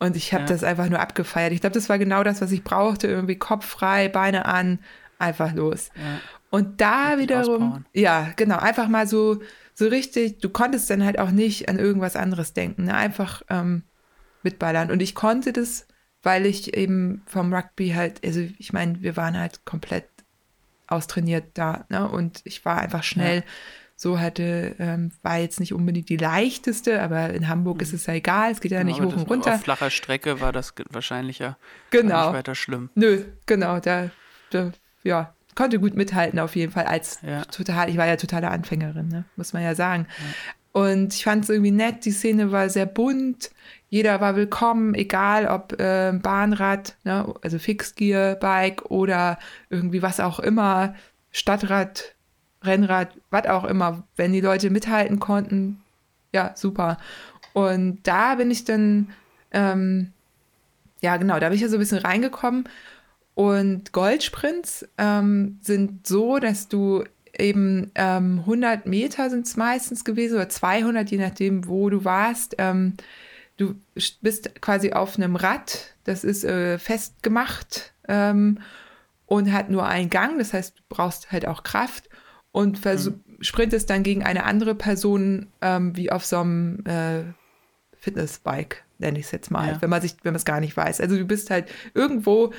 Und 0.01 0.15
ich 0.15 0.33
habe 0.33 0.45
ja. 0.45 0.47
das 0.47 0.63
einfach 0.63 0.89
nur 0.89 0.99
abgefeiert. 0.99 1.53
Ich 1.53 1.61
glaube, 1.61 1.75
das 1.75 1.87
war 1.87 1.99
genau 1.99 2.23
das, 2.23 2.41
was 2.41 2.51
ich 2.51 2.63
brauchte. 2.63 3.05
Irgendwie 3.05 3.35
Kopf 3.35 3.67
frei, 3.67 4.09
Beine 4.09 4.47
an, 4.47 4.79
einfach 5.19 5.53
los. 5.53 5.91
Ja. 5.95 6.19
Und 6.49 6.81
da 6.81 7.09
richtig 7.09 7.29
wiederum, 7.29 7.63
ausbauen. 7.63 7.85
ja, 7.93 8.31
genau, 8.35 8.57
einfach 8.57 8.87
mal 8.87 9.05
so, 9.05 9.43
so 9.75 9.87
richtig, 9.87 10.39
du 10.39 10.49
konntest 10.49 10.89
dann 10.89 11.05
halt 11.05 11.19
auch 11.19 11.29
nicht 11.29 11.69
an 11.69 11.77
irgendwas 11.77 12.15
anderes 12.15 12.53
denken, 12.53 12.85
ne? 12.85 12.95
einfach 12.95 13.43
ähm, 13.47 13.83
mitballern. 14.41 14.89
Und 14.89 15.03
ich 15.03 15.13
konnte 15.13 15.53
das, 15.53 15.85
weil 16.23 16.47
ich 16.47 16.75
eben 16.75 17.21
vom 17.27 17.53
Rugby 17.53 17.89
halt, 17.89 18.25
also 18.25 18.39
ich 18.57 18.73
meine, 18.73 19.03
wir 19.03 19.15
waren 19.17 19.37
halt 19.37 19.65
komplett 19.65 20.07
austrainiert 20.87 21.45
da, 21.53 21.85
ne? 21.89 22.09
Und 22.09 22.41
ich 22.43 22.65
war 22.65 22.79
einfach 22.79 23.03
schnell. 23.03 23.37
Ja 23.37 23.43
so 24.01 24.19
hatte, 24.19 24.75
ähm, 24.79 25.11
war 25.21 25.37
jetzt 25.37 25.59
nicht 25.59 25.75
unbedingt 25.75 26.09
die 26.09 26.17
leichteste, 26.17 27.03
aber 27.03 27.29
in 27.35 27.47
Hamburg 27.47 27.77
mhm. 27.77 27.81
ist 27.83 27.93
es 27.93 28.07
ja 28.07 28.15
egal, 28.15 28.51
es 28.51 28.59
geht 28.59 28.71
ja 28.71 28.81
genau, 28.81 28.89
nicht 28.89 29.01
hoch 29.01 29.15
und 29.15 29.29
runter. 29.29 29.53
Auf 29.53 29.61
flacher 29.61 29.91
Strecke 29.91 30.41
war 30.41 30.51
das 30.51 30.73
wahrscheinlich 30.89 31.37
ja 31.37 31.55
genau. 31.91 32.25
nicht 32.25 32.37
weiter 32.37 32.55
schlimm. 32.55 32.89
Nö, 32.95 33.25
genau, 33.45 33.79
da, 33.79 34.09
da, 34.49 34.71
ja, 35.03 35.35
konnte 35.53 35.79
gut 35.79 35.93
mithalten 35.93 36.39
auf 36.39 36.55
jeden 36.55 36.71
Fall 36.71 36.85
als 36.85 37.19
ja. 37.21 37.45
total, 37.45 37.91
ich 37.91 37.97
war 37.97 38.07
ja 38.07 38.15
totale 38.15 38.49
Anfängerin, 38.49 39.07
ne, 39.07 39.25
muss 39.35 39.53
man 39.53 39.61
ja 39.61 39.75
sagen. 39.75 40.07
Ja. 40.17 40.81
Und 40.81 41.13
ich 41.13 41.23
fand 41.23 41.43
es 41.43 41.51
irgendwie 41.51 41.69
nett, 41.69 42.03
die 42.03 42.11
Szene 42.11 42.51
war 42.51 42.69
sehr 42.69 42.87
bunt, 42.87 43.51
jeder 43.89 44.19
war 44.19 44.35
willkommen, 44.35 44.95
egal 44.95 45.45
ob 45.45 45.79
äh, 45.79 46.11
Bahnrad, 46.13 46.95
ne, 47.03 47.31
also 47.43 47.59
Fixgear, 47.59 48.33
Bike 48.33 48.89
oder 48.89 49.37
irgendwie 49.69 50.01
was 50.01 50.19
auch 50.19 50.39
immer, 50.39 50.95
Stadtrad, 51.29 52.15
Rennrad, 52.63 53.09
was 53.29 53.47
auch 53.47 53.63
immer, 53.65 54.03
wenn 54.15 54.33
die 54.33 54.41
Leute 54.41 54.69
mithalten 54.69 55.19
konnten, 55.19 55.81
ja, 56.33 56.51
super. 56.55 56.97
Und 57.53 57.99
da 58.03 58.35
bin 58.35 58.51
ich 58.51 58.63
dann, 58.63 59.09
ähm, 59.51 60.13
ja 61.01 61.17
genau, 61.17 61.39
da 61.39 61.49
bin 61.49 61.55
ich 61.55 61.61
ja 61.61 61.67
so 61.67 61.77
ein 61.77 61.79
bisschen 61.79 61.97
reingekommen. 61.99 62.69
Und 63.33 63.91
Goldsprints 63.91 64.87
ähm, 64.97 65.57
sind 65.61 66.05
so, 66.07 66.39
dass 66.39 66.67
du 66.67 67.03
eben 67.37 67.91
ähm, 67.95 68.39
100 68.39 68.85
Meter 68.85 69.29
sind 69.29 69.47
es 69.47 69.57
meistens 69.57 70.03
gewesen 70.03 70.35
oder 70.35 70.49
200, 70.49 71.09
je 71.09 71.17
nachdem, 71.17 71.67
wo 71.67 71.89
du 71.89 72.03
warst. 72.05 72.55
Ähm, 72.57 72.95
du 73.57 73.75
bist 74.21 74.61
quasi 74.61 74.93
auf 74.93 75.17
einem 75.17 75.35
Rad, 75.35 75.95
das 76.03 76.23
ist 76.23 76.43
äh, 76.43 76.77
festgemacht 76.77 77.93
ähm, 78.07 78.59
und 79.25 79.51
hat 79.51 79.69
nur 79.69 79.85
einen 79.85 80.09
Gang, 80.09 80.37
das 80.37 80.53
heißt, 80.53 80.77
du 80.77 80.83
brauchst 80.89 81.31
halt 81.31 81.47
auch 81.47 81.63
Kraft 81.63 82.09
und 82.51 82.83
mhm. 82.83 83.21
sprintest 83.39 83.89
dann 83.89 84.03
gegen 84.03 84.23
eine 84.23 84.43
andere 84.43 84.75
Person 84.75 85.47
ähm, 85.61 85.95
wie 85.95 86.11
auf 86.11 86.25
so 86.25 86.39
einem 86.39 86.83
äh, 86.85 87.23
Fitnessbike, 87.97 88.83
nenne 88.97 89.19
ich 89.19 89.25
es 89.25 89.31
jetzt 89.31 89.51
mal, 89.51 89.73
ja. 89.73 89.81
wenn 89.81 89.89
man 89.89 90.01
sich, 90.01 90.15
wenn 90.23 90.33
man 90.33 90.37
es 90.37 90.45
gar 90.45 90.59
nicht 90.59 90.75
weiß. 90.75 91.01
Also 91.01 91.17
du 91.17 91.25
bist 91.25 91.49
halt 91.49 91.71
irgendwo 91.93 92.51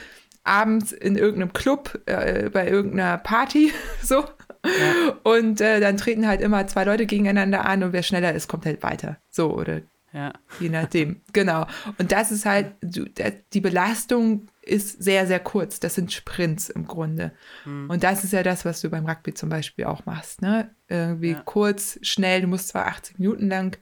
abends 0.44 0.92
in 0.92 1.16
irgendeinem 1.16 1.52
Club, 1.52 2.00
äh, 2.07 2.50
bei 2.50 2.68
irgendeiner 2.68 3.18
Party, 3.18 3.72
so. 4.02 4.24
Ja. 4.64 5.18
Und 5.24 5.61
äh, 5.61 5.81
dann 5.81 5.96
treten 5.96 6.26
halt 6.26 6.40
immer 6.40 6.66
zwei 6.68 6.85
Leute 6.85 7.07
gegeneinander 7.07 7.64
an 7.64 7.83
und 7.83 7.92
wer 7.92 8.05
schneller 8.05 8.33
ist, 8.33 8.48
kommt 8.48 8.64
halt 8.64 8.83
weiter. 8.83 9.18
So, 9.28 9.52
oder 9.52 9.83
ja. 10.12 10.33
je 10.61 10.68
nachdem. 10.68 11.22
genau. 11.33 11.66
Und 11.98 12.12
das 12.12 12.31
ist 12.31 12.46
halt, 12.46 12.74
du, 12.81 13.07
die 13.52 13.61
Belastung 13.61 14.46
ist 14.62 15.03
sehr, 15.03 15.27
sehr 15.27 15.40
kurz. 15.40 15.81
Das 15.81 15.96
sind 15.96 16.12
Sprints 16.12 16.70
im 16.70 16.87
Grunde. 16.87 17.33
Hm. 17.64 17.90
Und 17.90 18.05
das 18.05 18.25
ist 18.25 18.33
ja 18.33 18.42
das, 18.42 18.64
was 18.64 18.81
du 18.81 18.88
beim 18.88 19.07
Rugby 19.07 19.35
zum 19.35 19.48
Beispiel 19.48 19.85
auch 19.85 20.07
machst. 20.07 20.40
Ne? 20.40 20.70
Irgendwie 20.88 21.33
ja. 21.33 21.42
kurz, 21.44 21.98
schnell. 22.03 22.42
Du 22.42 22.46
musst 22.46 22.68
zwar 22.68 22.87
80 22.87 23.18
Minuten 23.18 23.48
lang 23.48 23.77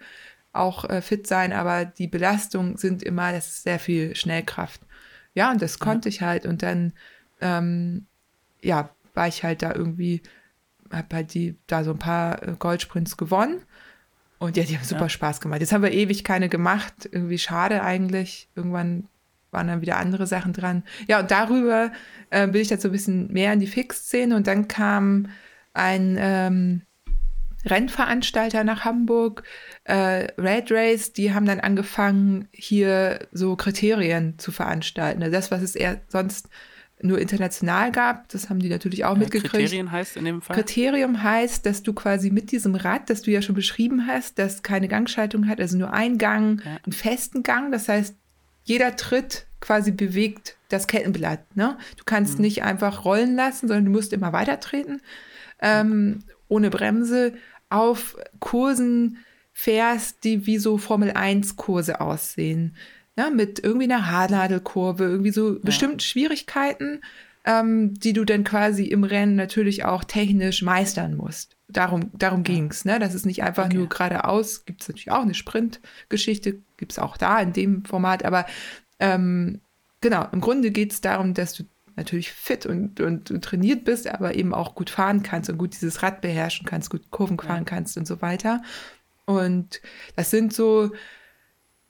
auch 0.53 0.88
äh, 0.88 1.03
fit 1.03 1.27
sein, 1.27 1.53
aber 1.53 1.85
die 1.85 2.09
Belastungen 2.09 2.77
sind 2.77 3.03
immer, 3.03 3.31
das 3.31 3.49
ist 3.49 3.62
sehr 3.62 3.79
viel 3.79 4.16
Schnellkraft. 4.16 4.81
Ja, 5.35 5.51
und 5.53 5.62
das 5.62 5.79
konnte 5.79 6.09
ja. 6.09 6.14
ich 6.14 6.23
halt. 6.23 6.47
Und 6.47 6.62
dann, 6.62 6.95
ähm, 7.40 8.07
ja, 8.62 8.90
war 9.14 9.29
ich 9.29 9.45
halt 9.45 9.62
da 9.62 9.75
irgendwie, 9.75 10.23
hab 10.90 11.12
halt 11.12 11.35
die, 11.35 11.57
da 11.66 11.85
so 11.85 11.93
ein 11.93 11.99
paar 11.99 12.43
äh, 12.43 12.57
Goldsprints 12.59 13.16
gewonnen. 13.19 13.62
Und 14.38 14.57
ja, 14.57 14.64
die 14.64 14.77
haben 14.77 14.85
super 14.85 15.03
ja. 15.03 15.09
Spaß 15.11 15.43
gemacht. 15.43 15.61
Jetzt 15.61 15.73
haben 15.73 15.83
wir 15.83 15.93
ewig 15.93 16.25
keine 16.25 16.49
gemacht. 16.49 17.07
Irgendwie 17.12 17.38
schade 17.38 17.83
eigentlich. 17.83 18.49
Irgendwann 18.57 19.07
waren 19.51 19.69
dann 19.69 19.81
wieder 19.81 19.99
andere 19.99 20.27
Sachen 20.27 20.53
dran. 20.53 20.85
Ja, 21.09 21.21
und 21.21 21.31
darüber 21.31 21.93
äh, 22.31 22.47
bin 22.47 22.61
ich 22.61 22.71
jetzt 22.71 22.83
so 22.83 22.89
ein 22.89 22.93
bisschen 22.93 23.33
mehr 23.33 23.53
in 23.53 23.61
die 23.61 23.67
Fix-Szene. 23.67 24.37
Und 24.37 24.47
dann 24.47 24.69
kam 24.69 25.29
ein 25.73 26.17
ähm, 26.19 26.83
Rennveranstalter 27.65 28.65
nach 28.65 28.85
Hamburg, 28.85 29.43
äh, 29.85 30.29
Red 30.39 30.71
Race, 30.71 31.13
die 31.13 31.35
haben 31.35 31.47
dann 31.47 31.61
angefangen, 31.61 32.49
hier 32.53 33.29
so 33.33 33.57
Kriterien 33.57 34.39
zu 34.39 34.51
veranstalten. 34.51 35.23
Also 35.23 35.33
das, 35.33 35.51
was 35.51 35.63
es 35.63 35.75
eher 35.75 36.01
sonst 36.09 36.49
nur 37.03 37.19
international 37.19 37.93
gab, 37.93 38.29
das 38.29 38.51
haben 38.51 38.61
die 38.61 38.69
natürlich 38.69 39.05
auch 39.05 39.15
ja, 39.15 39.21
mitgekriegt. 39.21 39.53
Kriterien 39.53 39.91
heißt 39.91 40.17
in 40.17 40.25
dem 40.27 40.43
Fall? 40.43 40.57
Kriterium 40.57 41.23
heißt, 41.23 41.65
dass 41.65 41.83
du 41.83 41.93
quasi 41.93 42.31
mit 42.31 42.53
diesem 42.53 42.75
Rad, 42.75 43.09
das 43.09 43.23
du 43.23 43.31
ja 43.31 43.41
schon 43.43 43.55
beschrieben 43.55 44.07
hast, 44.07 44.39
das 44.39 44.63
keine 44.63 44.89
Gangschaltung 44.89 45.49
hat, 45.49 45.61
also 45.61 45.79
nur 45.79 45.93
einen 45.93 46.19
Gang, 46.19 46.63
ja. 46.65 46.79
einen 46.85 46.93
festen 46.93 47.43
Gang. 47.43 47.73
Das 47.73 47.89
heißt, 47.89 48.17
jeder 48.70 48.94
Tritt 48.94 49.46
quasi 49.61 49.90
bewegt 49.90 50.56
das 50.68 50.87
Kettenblatt. 50.87 51.56
Ne? 51.56 51.76
Du 51.96 52.04
kannst 52.04 52.37
mhm. 52.37 52.42
nicht 52.42 52.62
einfach 52.62 53.04
rollen 53.04 53.35
lassen, 53.35 53.66
sondern 53.66 53.87
du 53.87 53.90
musst 53.90 54.12
immer 54.12 54.33
weiter 54.33 54.61
treten. 54.61 55.02
Ähm, 55.61 56.20
ohne 56.48 56.70
Bremse 56.70 57.35
auf 57.68 58.16
Kursen 58.38 59.18
fährst, 59.52 60.24
die 60.24 60.46
wie 60.46 60.59
so 60.59 60.78
Formel 60.78 61.11
1 61.11 61.56
Kurse 61.56 62.00
aussehen. 62.00 62.76
Ja, 63.16 63.28
mit 63.28 63.59
irgendwie 63.62 63.92
einer 63.92 64.11
Haarnadelkurve, 64.11 65.04
irgendwie 65.04 65.33
so 65.33 65.54
ja. 65.54 65.61
bestimmte 65.62 66.04
Schwierigkeiten, 66.04 67.00
ähm, 67.44 67.94
die 67.94 68.12
du 68.12 68.24
dann 68.24 68.44
quasi 68.44 68.85
im 68.85 69.02
Rennen 69.04 69.35
natürlich 69.35 69.85
auch 69.85 70.04
technisch 70.04 70.62
meistern 70.62 71.16
musst. 71.16 71.56
Darum, 71.68 72.11
darum 72.14 72.40
ja. 72.40 72.54
ging 72.54 72.70
es. 72.70 72.85
Ne? 72.85 72.98
Das 72.98 73.14
ist 73.14 73.26
nicht 73.26 73.42
einfach 73.42 73.66
okay. 73.66 73.76
nur 73.76 73.88
geradeaus. 73.88 74.64
Gibt 74.64 74.83
es 74.83 74.88
natürlich 74.88 75.11
auch 75.11 75.22
eine 75.22 75.35
Sprintgeschichte, 75.35 76.61
gibt 76.81 76.93
es 76.93 76.99
auch 76.99 77.16
da 77.16 77.38
in 77.40 77.53
dem 77.53 77.85
Format. 77.85 78.25
Aber 78.25 78.47
ähm, 78.99 79.61
genau, 80.01 80.27
im 80.33 80.40
Grunde 80.40 80.73
geht 80.73 80.93
es 80.93 81.01
darum, 81.01 81.35
dass 81.35 81.55
du 81.55 81.64
natürlich 81.97 82.33
fit 82.33 82.66
und, 82.66 83.01
und, 83.01 83.29
trainiert 83.43 83.85
bist, 83.85 84.09
aber 84.09 84.35
eben 84.35 84.55
auch 84.55 84.75
gut 84.75 84.90
fahren 84.90 85.23
kannst 85.23 85.51
und 85.51 85.59
gut 85.59 85.75
dieses 85.75 86.03
Rad 86.03 86.21
beherrschen 86.21 86.66
kannst, 86.66 86.90
gut 86.90 87.11
Kurven 87.11 87.38
fahren 87.38 87.64
kannst 87.64 87.97
und 87.97 88.07
so 88.07 88.23
weiter. 88.23 88.62
Und 89.27 89.81
das 90.16 90.31
sind 90.31 90.53
so, 90.53 90.90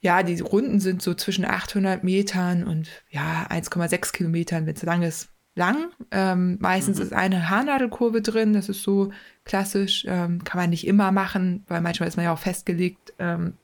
ja, 0.01 0.23
die 0.23 0.41
Runden 0.41 0.81
sind 0.81 1.01
so 1.01 1.15
zwischen 1.15 1.45
800 1.45 2.03
Metern 2.05 2.65
und 2.65 2.89
ja, 3.11 3.47
1,6 3.49 4.13
Kilometern, 4.13 4.67
wenn 4.67 4.75
es 4.75 4.83
lang 4.83 5.03
ist, 5.03 5.29
lang. 5.55 5.91
Ähm, 6.11 6.59
meistens 6.61 6.99
mhm. 6.99 7.05
ist 7.05 7.13
eine 7.13 7.49
Haarnadelkurve 7.49 8.23
drin, 8.23 8.53
das 8.53 8.69
ist 8.69 8.83
so 8.83 9.13
klassisch, 9.45 10.05
ähm, 10.09 10.45
kann 10.45 10.61
man 10.61 10.71
nicht 10.71 10.87
immer 10.87 11.13
machen, 11.13 11.65
weil 11.69 11.81
manchmal 11.81 12.09
ist 12.09 12.17
man 12.17 12.25
ja 12.25 12.33
auch 12.33 12.39
festgelegt 12.39 13.13
ähm, 13.19 13.55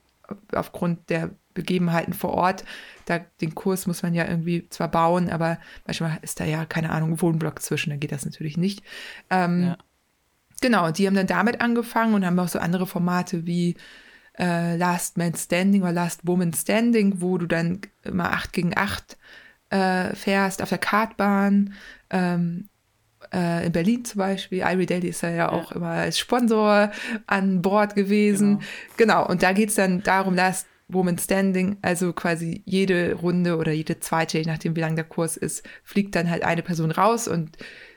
aufgrund 0.52 1.10
der 1.10 1.30
Begebenheiten 1.54 2.12
vor 2.12 2.30
Ort. 2.30 2.64
Da, 3.06 3.20
den 3.40 3.54
Kurs 3.54 3.86
muss 3.86 4.02
man 4.02 4.14
ja 4.14 4.28
irgendwie 4.28 4.68
zwar 4.68 4.88
bauen, 4.88 5.30
aber 5.30 5.58
manchmal 5.86 6.18
ist 6.22 6.40
da 6.40 6.44
ja, 6.44 6.64
keine 6.64 6.90
Ahnung, 6.90 7.20
Wohnblock 7.20 7.62
zwischen, 7.62 7.90
da 7.90 7.96
geht 7.96 8.12
das 8.12 8.24
natürlich 8.24 8.56
nicht. 8.56 8.82
Ähm, 9.30 9.62
ja. 9.62 9.78
Genau, 10.60 10.90
die 10.90 11.06
haben 11.06 11.14
dann 11.14 11.26
damit 11.26 11.60
angefangen 11.60 12.14
und 12.14 12.24
haben 12.24 12.38
auch 12.38 12.48
so 12.48 12.58
andere 12.58 12.86
Formate 12.86 13.46
wie 13.46 13.76
äh, 14.38 14.76
Last 14.76 15.18
Man 15.18 15.34
Standing 15.34 15.82
oder 15.82 15.92
Last 15.92 16.26
Woman 16.26 16.52
Standing, 16.52 17.20
wo 17.20 17.38
du 17.38 17.46
dann 17.46 17.80
immer 18.04 18.32
acht 18.32 18.52
gegen 18.52 18.76
acht 18.76 19.16
äh, 19.70 20.14
fährst 20.14 20.62
auf 20.62 20.68
der 20.68 20.78
Kartbahn. 20.78 21.74
Ähm, 22.10 22.68
äh, 22.68 22.75
in 23.32 23.72
Berlin 23.72 24.04
zum 24.04 24.18
Beispiel. 24.18 24.58
Irie 24.58 24.86
Daily 24.86 25.08
ist 25.08 25.22
ja, 25.22 25.30
ja 25.30 25.52
auch 25.52 25.72
immer 25.72 25.88
als 25.88 26.18
Sponsor 26.18 26.90
an 27.26 27.62
Bord 27.62 27.94
gewesen. 27.94 28.60
Genau, 28.96 29.20
genau. 29.22 29.28
und 29.28 29.42
da 29.42 29.52
geht 29.52 29.70
es 29.70 29.74
dann 29.74 30.02
darum, 30.02 30.34
Last 30.34 30.66
Woman 30.88 31.18
Standing, 31.18 31.78
also 31.82 32.12
quasi 32.12 32.62
jede 32.64 33.14
Runde 33.14 33.56
oder 33.56 33.72
jede 33.72 33.98
zweite, 33.98 34.38
je 34.38 34.44
nachdem 34.44 34.76
wie 34.76 34.80
lang 34.80 34.94
der 34.94 35.04
Kurs 35.04 35.36
ist, 35.36 35.66
fliegt 35.82 36.14
dann 36.14 36.30
halt 36.30 36.44
eine 36.44 36.62
Person 36.62 36.92
raus 36.92 37.26
und 37.26 37.56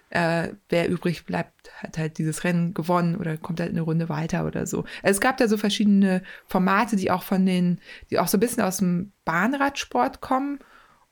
äh, 0.09 0.49
wer 0.69 0.89
übrig 0.89 1.25
bleibt, 1.25 1.71
hat 1.83 1.99
halt 1.99 2.17
dieses 2.17 2.43
Rennen 2.43 2.73
gewonnen 2.73 3.15
oder 3.15 3.37
kommt 3.37 3.59
halt 3.59 3.69
eine 3.69 3.81
Runde 3.81 4.09
weiter 4.09 4.45
oder 4.45 4.65
so. 4.65 4.79
Also 5.03 5.17
es 5.17 5.21
gab 5.21 5.37
da 5.37 5.47
so 5.47 5.57
verschiedene 5.57 6.23
Formate, 6.47 6.95
die 6.95 7.11
auch 7.11 7.21
von 7.21 7.45
den, 7.45 7.79
die 8.09 8.17
auch 8.17 8.27
so 8.27 8.37
ein 8.37 8.39
bisschen 8.39 8.63
aus 8.63 8.77
dem 8.77 9.11
Bahnradsport 9.23 10.19
kommen 10.19 10.59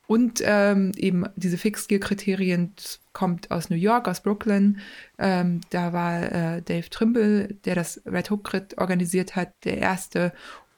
und 0.07 0.41
ähm, 0.43 0.93
eben 0.95 1.25
diese 1.35 1.57
Fixed-Gear-Kriterien 1.57 2.73
kommt 3.11 3.51
aus 3.51 3.69
New 3.69 3.75
York, 3.75 4.07
aus 4.07 4.21
Brooklyn. 4.21 4.79
Ähm, 5.19 5.59
da 5.69 5.91
war 5.91 6.23
äh, 6.31 6.61
Dave 6.61 6.89
Trimble, 6.89 7.57
der 7.65 7.75
das 7.75 8.01
Red 8.05 8.31
Hook 8.31 8.45
Crit 8.45 8.77
organisiert 8.77 9.35
hat, 9.35 9.51
der 9.65 9.77
erste. 9.77 10.31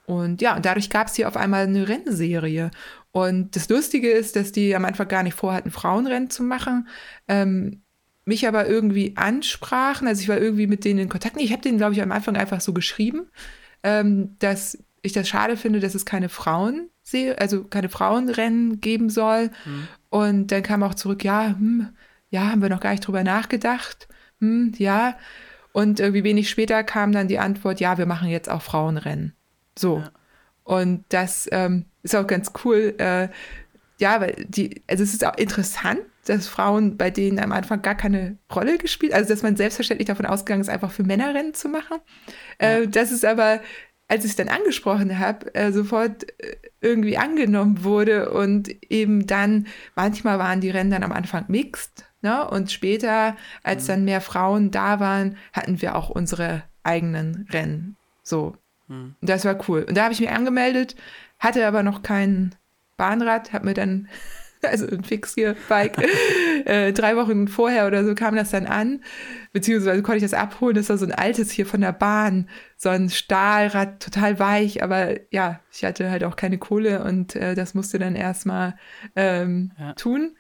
Und 0.07 0.41
ja, 0.41 0.55
und 0.55 0.65
dadurch 0.65 0.89
gab 0.89 1.07
es 1.07 1.15
hier 1.15 1.27
auf 1.27 1.37
einmal 1.37 1.67
eine 1.67 1.87
Rennserie. 1.87 2.71
Und 3.11 3.55
das 3.55 3.69
Lustige 3.69 4.09
ist, 4.09 4.35
dass 4.35 4.51
die 4.51 4.75
am 4.75 4.85
Anfang 4.85 5.07
gar 5.07 5.21
nicht 5.21 5.35
vorhatten, 5.35 5.69
Frauenrennen 5.69 6.31
zu 6.31 6.41
machen. 6.41 6.87
Ähm, 7.27 7.83
mich 8.25 8.47
aber 8.47 8.67
irgendwie 8.67 9.13
ansprachen. 9.15 10.07
Also 10.07 10.21
ich 10.21 10.29
war 10.29 10.39
irgendwie 10.39 10.67
mit 10.67 10.85
denen 10.85 10.99
in 10.99 11.09
Kontakt. 11.09 11.37
Ich 11.37 11.51
habe 11.51 11.61
denen, 11.61 11.77
glaube 11.77 11.93
ich, 11.93 12.01
am 12.01 12.11
Anfang 12.11 12.35
einfach 12.35 12.61
so 12.61 12.73
geschrieben, 12.73 13.27
ähm, 13.83 14.35
dass 14.39 14.77
ich 15.03 15.13
das 15.13 15.29
schade 15.29 15.55
finde, 15.55 15.79
dass 15.79 15.93
es 15.93 16.05
keine 16.05 16.29
Frauen 16.29 16.89
also 17.37 17.63
keine 17.63 17.89
Frauenrennen 17.89 18.81
geben 18.81 19.09
soll. 19.09 19.49
Mhm. 19.65 19.87
Und 20.09 20.47
dann 20.51 20.63
kam 20.63 20.83
auch 20.83 20.95
zurück, 20.95 21.23
ja, 21.23 21.47
hm, 21.47 21.89
ja, 22.29 22.51
haben 22.51 22.61
wir 22.61 22.69
noch 22.69 22.79
gar 22.79 22.91
nicht 22.91 23.05
drüber 23.05 23.23
nachgedacht. 23.23 24.07
Hm, 24.39 24.73
ja. 24.77 25.17
Und 25.71 25.99
irgendwie 25.99 26.23
wenig 26.23 26.49
später 26.49 26.83
kam 26.83 27.11
dann 27.11 27.27
die 27.27 27.39
Antwort, 27.39 27.79
ja, 27.79 27.97
wir 27.97 28.05
machen 28.05 28.29
jetzt 28.29 28.49
auch 28.49 28.61
Frauenrennen. 28.61 29.33
So. 29.77 29.99
Ja. 29.99 30.11
Und 30.63 31.03
das 31.09 31.47
ähm, 31.51 31.85
ist 32.03 32.15
auch 32.15 32.27
ganz 32.27 32.51
cool. 32.63 32.95
Äh, 32.97 33.29
ja, 33.99 34.21
weil 34.21 34.45
die, 34.47 34.81
also 34.87 35.03
es 35.03 35.13
ist 35.13 35.25
auch 35.25 35.37
interessant, 35.37 36.01
dass 36.25 36.47
Frauen 36.47 36.95
bei 36.95 37.09
denen 37.09 37.39
am 37.39 37.51
Anfang 37.51 37.81
gar 37.81 37.95
keine 37.95 38.37
Rolle 38.53 38.77
gespielt, 38.77 39.13
also 39.13 39.29
dass 39.29 39.41
man 39.41 39.55
selbstverständlich 39.55 40.07
davon 40.07 40.25
ausgegangen 40.25 40.61
ist, 40.61 40.69
einfach 40.69 40.91
für 40.91 41.03
Männerrennen 41.03 41.53
zu 41.53 41.69
machen. 41.69 41.97
Äh, 42.59 42.87
das 42.87 43.11
ist 43.11 43.25
aber, 43.25 43.61
als 44.09 44.25
ich 44.25 44.31
es 44.31 44.35
dann 44.35 44.49
angesprochen 44.49 45.17
habe, 45.17 45.53
äh, 45.55 45.71
sofort 45.71 46.23
äh, 46.41 46.57
irgendwie 46.81 47.17
angenommen 47.17 47.83
wurde 47.83 48.31
und 48.31 48.69
eben 48.91 49.27
dann, 49.27 49.67
manchmal 49.95 50.39
waren 50.39 50.59
die 50.59 50.71
Rennen 50.71 50.91
dann 50.91 51.03
am 51.03 51.11
Anfang 51.13 51.45
mixed, 51.47 52.05
ne? 52.21 52.49
Und 52.49 52.71
später, 52.71 53.37
als 53.63 53.83
mhm. 53.83 53.87
dann 53.87 54.05
mehr 54.05 54.21
Frauen 54.21 54.71
da 54.71 54.99
waren, 54.99 55.37
hatten 55.53 55.81
wir 55.81 55.95
auch 55.95 56.09
unsere 56.09 56.63
eigenen 56.83 57.47
Rennen. 57.51 57.95
So. 58.23 58.57
Hm. 58.87 59.15
Das 59.21 59.45
war 59.45 59.57
cool. 59.69 59.85
Und 59.87 59.95
da 59.95 60.03
habe 60.03 60.13
ich 60.13 60.19
mich 60.19 60.31
angemeldet, 60.31 60.95
hatte 61.37 61.65
aber 61.65 61.83
noch 61.83 62.01
kein 62.01 62.55
Bahnrad, 62.97 63.53
habe 63.53 63.67
mir 63.67 63.73
dann 63.73 64.09
also 64.63 64.87
ein 64.87 65.03
Fixgear-Bike. 65.03 65.97
äh, 66.65 66.93
drei 66.93 67.15
Wochen 67.15 67.47
vorher 67.47 67.87
oder 67.87 68.03
so 68.03 68.15
kam 68.15 68.35
das 68.35 68.51
dann 68.51 68.65
an, 68.65 69.03
beziehungsweise 69.53 70.01
konnte 70.01 70.17
ich 70.17 70.23
das 70.23 70.33
abholen. 70.33 70.75
Das 70.75 70.89
war 70.89 70.97
so 70.97 71.05
ein 71.05 71.11
altes 71.11 71.51
hier 71.51 71.65
von 71.65 71.81
der 71.81 71.93
Bahn, 71.93 72.49
so 72.77 72.89
ein 72.89 73.09
Stahlrad, 73.09 74.01
total 74.01 74.39
weich, 74.39 74.83
aber 74.83 75.19
ja, 75.31 75.59
ich 75.71 75.83
hatte 75.83 76.09
halt 76.09 76.23
auch 76.23 76.35
keine 76.35 76.57
Kohle 76.57 77.03
und 77.03 77.35
äh, 77.35 77.55
das 77.55 77.73
musste 77.73 77.99
dann 77.99 78.15
erstmal 78.15 78.75
ähm, 79.15 79.71
ja. 79.77 79.93
tun. 79.93 80.35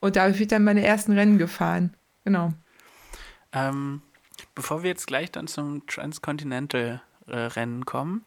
Und 0.00 0.16
da 0.16 0.22
habe 0.22 0.32
ich 0.32 0.48
dann 0.48 0.64
meine 0.64 0.84
ersten 0.84 1.12
Rennen 1.12 1.38
gefahren. 1.38 1.94
Genau. 2.24 2.52
Ähm, 3.52 4.02
bevor 4.54 4.82
wir 4.82 4.90
jetzt 4.90 5.06
gleich 5.06 5.30
dann 5.30 5.46
zum 5.46 5.86
Transcontinental-Rennen 5.86 7.82
äh, 7.82 7.84
kommen, 7.84 8.24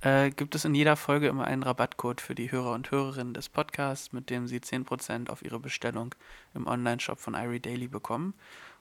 äh, 0.00 0.30
gibt 0.30 0.54
es 0.54 0.64
in 0.64 0.74
jeder 0.74 0.96
Folge 0.96 1.28
immer 1.28 1.46
einen 1.46 1.62
Rabattcode 1.62 2.20
für 2.20 2.34
die 2.34 2.50
Hörer 2.50 2.72
und 2.72 2.90
Hörerinnen 2.90 3.34
des 3.34 3.48
Podcasts, 3.48 4.12
mit 4.12 4.30
dem 4.30 4.46
sie 4.46 4.58
10% 4.60 5.30
auf 5.30 5.42
ihre 5.42 5.58
Bestellung 5.58 6.14
im 6.54 6.66
Online-Shop 6.66 7.18
von 7.18 7.34
Irie 7.34 7.60
Daily 7.60 7.88
bekommen. 7.88 8.34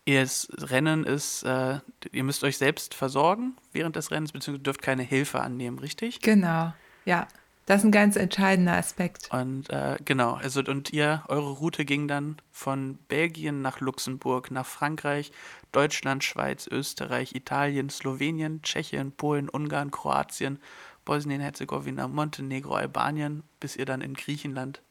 das 0.06 0.48
Rennen 0.58 1.04
ist, 1.04 1.44
äh, 1.44 1.80
ihr 2.12 2.24
müsst 2.24 2.44
euch 2.44 2.58
selbst 2.58 2.94
versorgen 2.94 3.56
während 3.72 3.96
des 3.96 4.12
Rennens, 4.12 4.32
beziehungsweise 4.32 4.64
dürft 4.64 4.82
keine 4.82 5.04
Hilfe 5.04 5.42
annehmen, 5.42 5.80
richtig? 5.80 6.22
Genau, 6.22 6.74
ja. 7.06 7.28
Das 7.68 7.82
ist 7.82 7.86
ein 7.86 7.92
ganz 7.92 8.16
entscheidender 8.16 8.76
Aspekt. 8.76 9.30
Und 9.32 9.70
äh, 9.70 9.98
genau, 10.04 10.34
also 10.34 10.62
und 10.62 10.92
ihr, 10.92 11.24
eure 11.28 11.52
Route 11.52 11.86
ging 11.86 12.08
dann 12.08 12.38
von 12.52 12.98
Belgien 13.08 13.62
nach 13.62 13.80
Luxemburg, 13.80 14.50
nach 14.52 14.66
Frankreich, 14.66 15.32
Deutschland, 15.72 16.24
Schweiz, 16.24 16.68
Österreich, 16.68 17.36
Italien, 17.36 17.90
Slowenien, 17.90 18.62
Tschechien, 18.64 19.12
Polen, 19.12 19.48
Ungarn, 19.48 19.92
Kroatien, 19.92 20.60
Bosnien-Herzegowina, 21.06 22.08
Montenegro, 22.08 22.76
Albanien, 22.76 23.44
bis 23.60 23.76
ihr 23.76 23.86
dann 23.86 24.02
in 24.02 24.16
Griechenland 24.16 24.82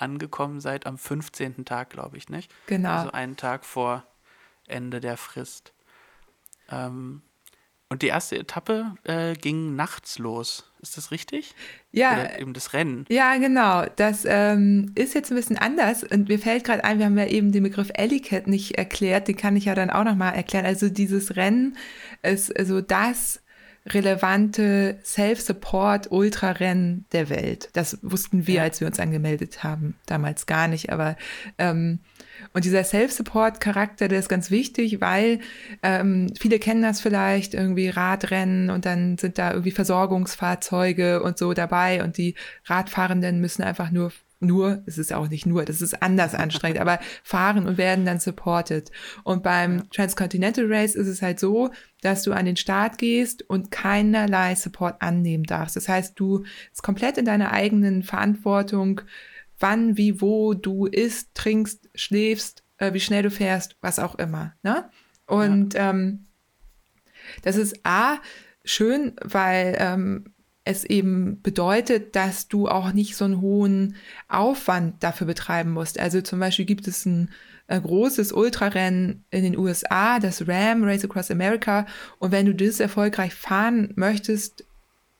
angekommen 0.00 0.60
seid 0.60 0.86
am 0.86 0.98
15. 0.98 1.64
Tag, 1.64 1.90
glaube 1.90 2.16
ich, 2.16 2.28
nicht? 2.28 2.50
Genau. 2.66 2.90
Also 2.90 3.12
einen 3.12 3.36
Tag 3.36 3.64
vor 3.64 4.04
Ende 4.66 5.00
der 5.00 5.16
Frist. 5.16 5.72
Ähm, 6.70 7.22
und 7.90 8.02
die 8.02 8.08
erste 8.08 8.38
Etappe 8.38 8.94
äh, 9.04 9.34
ging 9.34 9.74
nachts 9.74 10.18
los. 10.18 10.70
Ist 10.80 10.98
das 10.98 11.10
richtig? 11.10 11.54
Ja. 11.90 12.12
Oder 12.12 12.38
eben 12.38 12.52
das 12.52 12.74
Rennen. 12.74 13.06
Ja, 13.08 13.36
genau. 13.38 13.86
Das 13.96 14.24
ähm, 14.26 14.92
ist 14.94 15.14
jetzt 15.14 15.32
ein 15.32 15.36
bisschen 15.36 15.56
anders. 15.56 16.04
Und 16.04 16.28
mir 16.28 16.38
fällt 16.38 16.64
gerade 16.64 16.84
ein, 16.84 16.98
wir 16.98 17.06
haben 17.06 17.16
ja 17.16 17.26
eben 17.26 17.50
den 17.50 17.62
Begriff 17.62 17.90
Ellicat 17.94 18.46
nicht 18.46 18.76
erklärt. 18.76 19.26
Den 19.26 19.36
kann 19.36 19.56
ich 19.56 19.64
ja 19.64 19.74
dann 19.74 19.90
auch 19.90 20.04
nochmal 20.04 20.34
erklären. 20.34 20.66
Also 20.66 20.90
dieses 20.90 21.36
Rennen 21.36 21.76
ist 22.22 22.54
also 22.56 22.82
das 22.82 23.40
relevante 23.94 24.98
Self-Support-Ultrarennen 25.04 27.06
der 27.12 27.28
Welt. 27.28 27.70
Das 27.72 27.98
wussten 28.02 28.46
wir, 28.46 28.62
als 28.62 28.80
wir 28.80 28.86
uns 28.86 29.00
angemeldet 29.00 29.64
haben, 29.64 29.96
damals 30.06 30.46
gar 30.46 30.68
nicht. 30.68 30.90
Aber 30.90 31.16
ähm, 31.58 32.00
und 32.52 32.64
dieser 32.64 32.84
Self-Support-Charakter, 32.84 34.08
der 34.08 34.18
ist 34.18 34.28
ganz 34.28 34.50
wichtig, 34.50 35.00
weil 35.00 35.40
ähm, 35.82 36.32
viele 36.38 36.58
kennen 36.58 36.82
das 36.82 37.00
vielleicht, 37.00 37.54
irgendwie 37.54 37.88
Radrennen 37.88 38.70
und 38.70 38.86
dann 38.86 39.18
sind 39.18 39.38
da 39.38 39.50
irgendwie 39.50 39.70
Versorgungsfahrzeuge 39.70 41.22
und 41.22 41.38
so 41.38 41.52
dabei 41.52 42.02
und 42.02 42.16
die 42.16 42.34
Radfahrenden 42.66 43.40
müssen 43.40 43.62
einfach 43.62 43.90
nur 43.90 44.12
nur, 44.40 44.82
es 44.86 44.98
ist 44.98 45.12
auch 45.12 45.28
nicht 45.28 45.46
nur, 45.46 45.64
das 45.64 45.82
ist 45.82 46.02
anders 46.02 46.34
anstrengend, 46.34 46.80
aber 46.80 47.00
fahren 47.24 47.66
und 47.66 47.76
werden 47.76 48.04
dann 48.04 48.20
supported. 48.20 48.90
Und 49.24 49.42
beim 49.42 49.90
Transcontinental 49.90 50.66
Race 50.68 50.94
ist 50.94 51.08
es 51.08 51.22
halt 51.22 51.40
so, 51.40 51.70
dass 52.02 52.22
du 52.22 52.32
an 52.32 52.46
den 52.46 52.56
Start 52.56 52.98
gehst 52.98 53.48
und 53.48 53.70
keinerlei 53.70 54.54
Support 54.54 55.02
annehmen 55.02 55.44
darfst. 55.44 55.76
Das 55.76 55.88
heißt, 55.88 56.18
du 56.18 56.44
ist 56.72 56.82
komplett 56.82 57.18
in 57.18 57.24
deiner 57.24 57.52
eigenen 57.52 58.02
Verantwortung, 58.02 59.00
wann, 59.58 59.96
wie, 59.96 60.20
wo 60.20 60.54
du 60.54 60.86
isst, 60.86 61.34
trinkst, 61.34 61.90
schläfst, 61.94 62.62
äh, 62.78 62.92
wie 62.92 63.00
schnell 63.00 63.24
du 63.24 63.30
fährst, 63.30 63.76
was 63.80 63.98
auch 63.98 64.14
immer. 64.14 64.54
Ne? 64.62 64.88
Und 65.26 65.74
ja. 65.74 65.90
ähm, 65.90 66.26
das 67.42 67.56
ist 67.56 67.80
A, 67.84 68.18
schön, 68.64 69.16
weil 69.22 69.76
ähm, 69.78 70.32
es 70.68 70.84
eben 70.84 71.40
bedeutet, 71.40 72.14
dass 72.14 72.46
du 72.46 72.68
auch 72.68 72.92
nicht 72.92 73.16
so 73.16 73.24
einen 73.24 73.40
hohen 73.40 73.96
Aufwand 74.28 75.02
dafür 75.02 75.26
betreiben 75.26 75.70
musst. 75.70 75.98
Also 75.98 76.20
zum 76.20 76.40
Beispiel 76.40 76.66
gibt 76.66 76.86
es 76.86 77.06
ein, 77.06 77.30
ein 77.68 77.82
großes 77.82 78.32
Ultrarennen 78.32 79.24
in 79.30 79.44
den 79.44 79.56
USA, 79.56 80.18
das 80.18 80.46
RAM, 80.46 80.84
Race 80.84 81.04
Across 81.04 81.30
America. 81.30 81.86
Und 82.18 82.32
wenn 82.32 82.44
du 82.44 82.54
das 82.54 82.80
erfolgreich 82.80 83.34
fahren 83.34 83.94
möchtest, 83.96 84.66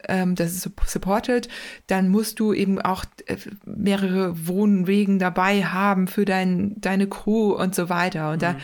ähm, 0.06 0.34
das 0.34 0.52
ist 0.52 0.68
supported, 0.86 1.48
dann 1.86 2.10
musst 2.10 2.40
du 2.40 2.52
eben 2.52 2.78
auch 2.78 3.06
äh, 3.26 3.36
mehrere 3.64 4.46
Wohnwegen 4.46 5.18
dabei 5.18 5.64
haben 5.64 6.08
für 6.08 6.26
dein, 6.26 6.78
deine 6.78 7.08
Crew 7.08 7.52
und 7.52 7.74
so 7.74 7.88
weiter. 7.88 8.32
Und 8.32 8.36
mhm. 8.36 8.40
da 8.40 8.56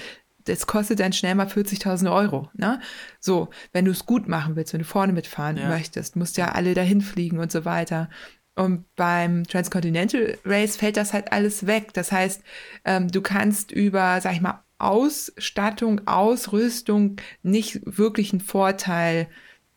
das 0.45 0.67
kostet 0.67 1.01
dann 1.01 1.13
schnell 1.13 1.35
mal 1.35 1.47
40.000 1.47 2.15
Euro. 2.15 2.51
Ne? 2.55 2.81
So, 3.21 3.49
wenn 3.73 3.85
du 3.85 3.91
es 3.91 4.07
gut 4.07 4.29
machen 4.29 4.57
willst, 4.57 4.73
wenn 4.73 4.81
du 4.81 4.87
vorne 4.87 5.13
mitfahren 5.13 5.57
ja. 5.57 5.69
möchtest, 5.69 6.17
musst 6.17 6.37
ja 6.37 6.53
alle 6.53 6.75
dahin 6.75 7.01
fliegen 7.01 7.39
und 7.39 7.51
so 7.51 7.65
weiter. 7.65 8.09
Und 8.55 8.85
beim 8.95 9.45
Transcontinental 9.45 10.39
Race 10.45 10.77
fällt 10.77 10.97
das 10.97 11.13
halt 11.13 11.33
alles 11.33 11.67
weg. 11.67 11.93
Das 11.95 12.13
heißt, 12.13 12.43
ähm, 12.85 13.09
du 13.11 13.21
kannst 13.21 13.73
über, 13.73 14.21
sag 14.21 14.35
ich 14.35 14.41
mal, 14.41 14.63
Ausstattung, 14.79 16.07
Ausrüstung 16.07 17.17
nicht 17.43 17.81
wirklich 17.85 18.33
einen 18.33 18.41
Vorteil 18.41 19.29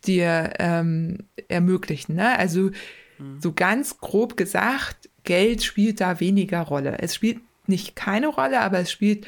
dir 0.05 0.53
ähm, 0.59 1.19
ermöglichen. 1.47 2.15
Ne? 2.15 2.37
Also 2.37 2.71
mhm. 3.17 3.39
so 3.39 3.53
ganz 3.53 3.97
grob 3.99 4.37
gesagt, 4.37 5.09
Geld 5.23 5.63
spielt 5.63 6.01
da 6.01 6.19
weniger 6.19 6.61
Rolle. 6.61 6.97
Es 6.99 7.15
spielt 7.15 7.39
nicht 7.67 7.95
keine 7.95 8.27
Rolle, 8.27 8.61
aber 8.61 8.79
es 8.79 8.91
spielt 8.91 9.25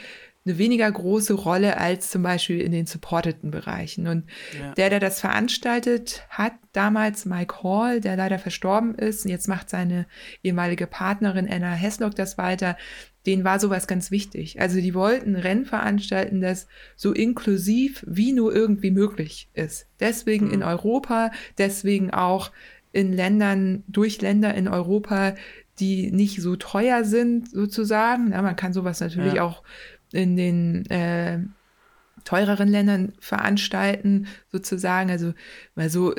eine 0.50 0.58
weniger 0.58 0.92
große 0.92 1.34
Rolle 1.34 1.78
als 1.78 2.10
zum 2.10 2.24
Beispiel 2.24 2.60
in 2.60 2.72
den 2.72 2.86
supporteten 2.86 3.52
Bereichen. 3.52 4.08
Und 4.08 4.26
ja. 4.60 4.74
der, 4.74 4.90
der 4.90 5.00
das 5.00 5.20
veranstaltet 5.20 6.24
hat, 6.30 6.54
damals 6.74 7.26
Mike 7.26 7.64
Hall, 7.64 8.02
der 8.02 8.16
leider 8.16 8.40
verstorben 8.40 8.96
ist, 8.96 9.26
und 9.26 9.32
jetzt 9.32 9.48
macht 9.48 9.70
seine 9.70 10.08
ehemalige 10.44 10.88
Partnerin 10.88 11.50
Anna 11.50 11.74
Heslock 11.74 12.16
das 12.16 12.38
weiter, 12.38 12.78
denen 13.26 13.44
war 13.44 13.60
sowas 13.60 13.88
ganz 13.88 14.12
wichtig. 14.12 14.60
Also 14.60 14.80
die 14.80 14.94
wollten 14.94 15.36
Rennen 15.36 15.66
veranstalten, 15.66 16.42
das 16.42 16.68
so 16.96 17.12
inklusiv 17.12 18.04
wie 18.08 18.32
nur 18.32 18.56
irgendwie 18.56 18.92
möglich 18.92 19.50
ist. 19.54 19.88
Deswegen 20.00 20.48
mhm. 20.48 20.54
in 20.54 20.64
Europa, 20.64 21.32
deswegen 21.58 22.12
auch 22.12 22.52
in 22.92 23.14
Ländern, 23.14 23.84
durch 23.88 24.22
Länder 24.22 24.56
in 24.56 24.68
Europa, 24.68 25.36
die 25.80 26.12
nicht 26.12 26.42
so 26.42 26.56
teuer 26.56 27.04
sind, 27.04 27.50
sozusagen. 27.50 28.32
Ja, 28.32 28.42
man 28.42 28.56
kann 28.56 28.74
sowas 28.74 29.00
natürlich 29.00 29.36
ja. 29.36 29.44
auch 29.44 29.64
in 30.12 30.36
den 30.36 30.86
äh, 30.90 31.40
teureren 32.24 32.70
Ländern 32.70 33.14
veranstalten, 33.20 34.28
sozusagen. 34.52 35.10
Also 35.10 35.34
mal 35.76 35.90
so 35.90 36.14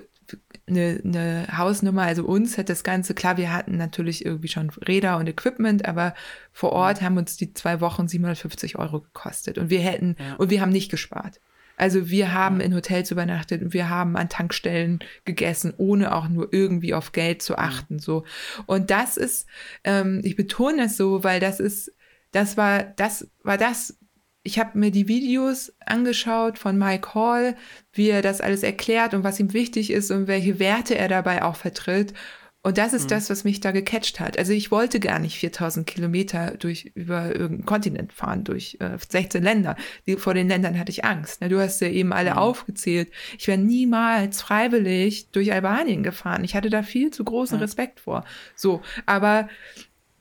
eine, 0.69 1.01
eine 1.05 1.47
Hausnummer, 1.57 2.03
also 2.03 2.25
uns 2.25 2.57
hat 2.57 2.69
das 2.69 2.85
Ganze, 2.85 3.15
klar, 3.15 3.37
wir 3.37 3.53
hatten 3.53 3.77
natürlich 3.77 4.25
irgendwie 4.25 4.49
schon 4.49 4.71
Räder 4.71 5.17
und 5.17 5.29
Equipment, 5.29 5.87
aber 5.87 6.15
vor 6.53 6.73
Ort 6.73 7.03
haben 7.03 7.17
uns 7.17 7.37
die 7.37 7.53
zwei 7.53 7.81
Wochen 7.81 8.09
750 8.09 8.79
Euro 8.79 9.01
gekostet 9.01 9.59
und 9.59 9.71
wir 9.71 9.81
hätten, 9.81 10.17
ja. 10.19 10.37
und 10.37 10.51
wir 10.51 10.61
haben 10.61 10.73
nicht 10.73 10.91
gespart. 10.91 11.41
Also 11.77 12.11
wir 12.11 12.35
haben 12.35 12.61
in 12.61 12.75
Hotels 12.75 13.11
übernachtet 13.11 13.63
und 13.63 13.73
wir 13.73 13.89
haben 13.89 14.15
an 14.17 14.29
Tankstellen 14.29 14.99
gegessen, 15.25 15.73
ohne 15.79 16.15
auch 16.15 16.29
nur 16.29 16.53
irgendwie 16.53 16.93
auf 16.93 17.13
Geld 17.13 17.41
zu 17.41 17.57
achten. 17.57 17.99
So. 17.99 18.25
Und 18.67 18.91
das 18.91 19.17
ist, 19.17 19.49
ähm, 19.85 20.21
ich 20.23 20.37
betone 20.37 20.83
das 20.83 20.99
so, 20.99 21.25
weil 21.25 21.41
das 21.41 21.59
ist, 21.59 21.91
das 22.33 22.57
war, 22.57 22.83
das 22.83 23.31
war 23.43 23.59
das, 23.59 23.99
ich 24.43 24.59
habe 24.59 24.79
mir 24.79 24.91
die 24.91 25.09
Videos 25.09 25.73
angeschaut 25.85 26.59
von 26.59 26.79
Mike 26.79 27.15
Hall, 27.15 27.57
wie 27.93 28.09
er 28.09 28.23
das 28.23 28.41
alles 28.41 28.63
erklärt 28.63 29.15
und 29.15 29.25
was 29.25 29.41
ihm 29.41 29.53
wichtig 29.53 29.91
ist 29.91 30.11
und 30.11 30.27
welche 30.27 30.59
Werte 30.59 30.97
er 30.97 31.09
dabei 31.09 31.43
auch 31.43 31.57
vertritt. 31.57 32.15
Und 32.63 32.77
das 32.77 32.93
ist 32.93 33.05
mhm. 33.05 33.09
das, 33.09 33.31
was 33.31 33.45
mich 33.45 33.61
da 33.61 33.71
gecatcht 33.71 34.21
hat. 34.21 34.39
Also 34.39 34.53
ich 34.53 34.71
wollte 34.71 35.01
gar 35.01 35.19
nicht 35.19 35.39
4000 35.39 35.87
Kilometer 35.87 36.57
durch, 36.59 36.93
über 36.95 37.35
irgendeinen 37.35 37.65
Kontinent 37.65 38.13
fahren, 38.13 38.45
durch 38.45 38.77
äh, 38.81 38.99
16 38.99 39.43
Länder. 39.43 39.77
Die, 40.07 40.17
vor 40.17 40.35
den 40.35 40.49
Ländern 40.49 40.79
hatte 40.79 40.91
ich 40.91 41.05
Angst. 41.05 41.41
Ne? 41.41 41.49
Du 41.49 41.59
hast 41.59 41.81
ja 41.81 41.89
eben 41.89 42.13
alle 42.13 42.33
mhm. 42.33 42.39
aufgezählt. 42.39 43.11
Ich 43.39 43.49
wäre 43.49 43.57
niemals 43.57 44.43
freiwillig 44.43 45.31
durch 45.31 45.53
Albanien 45.55 46.03
gefahren. 46.03 46.45
Ich 46.45 46.55
hatte 46.55 46.69
da 46.69 46.83
viel 46.83 47.11
zu 47.11 47.25
großen 47.25 47.57
mhm. 47.57 47.63
Respekt 47.63 48.01
vor. 48.01 48.25
So, 48.55 48.83
aber 49.07 49.49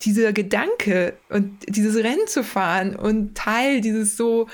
dieser 0.01 0.33
Gedanke 0.33 1.17
und 1.29 1.57
dieses 1.67 1.95
Rennen 1.97 2.27
zu 2.27 2.43
fahren 2.43 2.95
und 2.95 3.35
Teil 3.35 3.81
dieses 3.81 4.15
so 4.15 4.47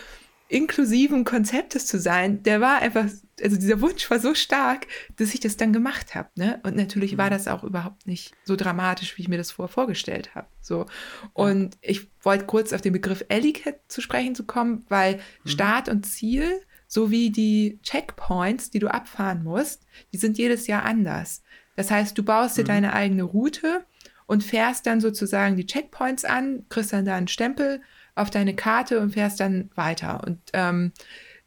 inklusiven 0.47 1.23
Konzeptes 1.23 1.87
zu 1.87 1.99
sein, 1.99 2.43
der 2.43 2.61
war 2.61 2.79
einfach, 2.79 3.05
also 3.41 3.57
dieser 3.57 3.81
Wunsch 3.81 4.09
war 4.11 4.19
so 4.19 4.35
stark, 4.35 4.87
dass 5.17 5.33
ich 5.33 5.39
das 5.39 5.57
dann 5.57 5.73
gemacht 5.73 6.13
habe. 6.13 6.29
Ne? 6.35 6.59
Und 6.63 6.75
natürlich 6.75 7.17
war 7.17 7.27
mhm. 7.27 7.31
das 7.31 7.47
auch 7.47 7.63
überhaupt 7.63 8.05
nicht 8.05 8.33
so 8.43 8.55
dramatisch, 8.55 9.17
wie 9.17 9.23
ich 9.23 9.27
mir 9.27 9.37
das 9.37 9.51
vorher 9.51 9.73
vorgestellt 9.73 10.35
habe. 10.35 10.47
So. 10.61 10.85
Und 11.33 11.77
ich 11.81 12.07
wollte 12.21 12.45
kurz 12.45 12.73
auf 12.73 12.81
den 12.81 12.93
Begriff 12.93 13.25
Ellicat 13.27 13.79
zu 13.87 14.01
sprechen 14.01 14.35
zu 14.35 14.45
kommen, 14.45 14.85
weil 14.87 15.15
mhm. 15.43 15.49
Start 15.49 15.89
und 15.89 16.05
Ziel 16.05 16.61
sowie 16.87 17.31
die 17.31 17.79
Checkpoints, 17.81 18.69
die 18.69 18.79
du 18.79 18.87
abfahren 18.87 19.43
musst, 19.43 19.85
die 20.13 20.17
sind 20.17 20.37
jedes 20.37 20.67
Jahr 20.67 20.83
anders. 20.83 21.41
Das 21.75 21.89
heißt, 21.89 22.17
du 22.17 22.23
baust 22.23 22.57
dir 22.57 22.63
mhm. 22.63 22.67
deine 22.67 22.93
eigene 22.93 23.23
Route 23.23 23.83
und 24.27 24.43
fährst 24.43 24.85
dann 24.85 25.01
sozusagen 25.01 25.55
die 25.55 25.65
Checkpoints 25.65 26.25
an, 26.25 26.65
kriegst 26.69 26.93
dann 26.93 27.05
da 27.05 27.15
einen 27.15 27.27
Stempel 27.27 27.81
auf 28.15 28.29
deine 28.29 28.55
Karte 28.55 28.99
und 28.99 29.11
fährst 29.11 29.39
dann 29.39 29.69
weiter. 29.75 30.23
Und 30.25 30.39
ähm, 30.53 30.93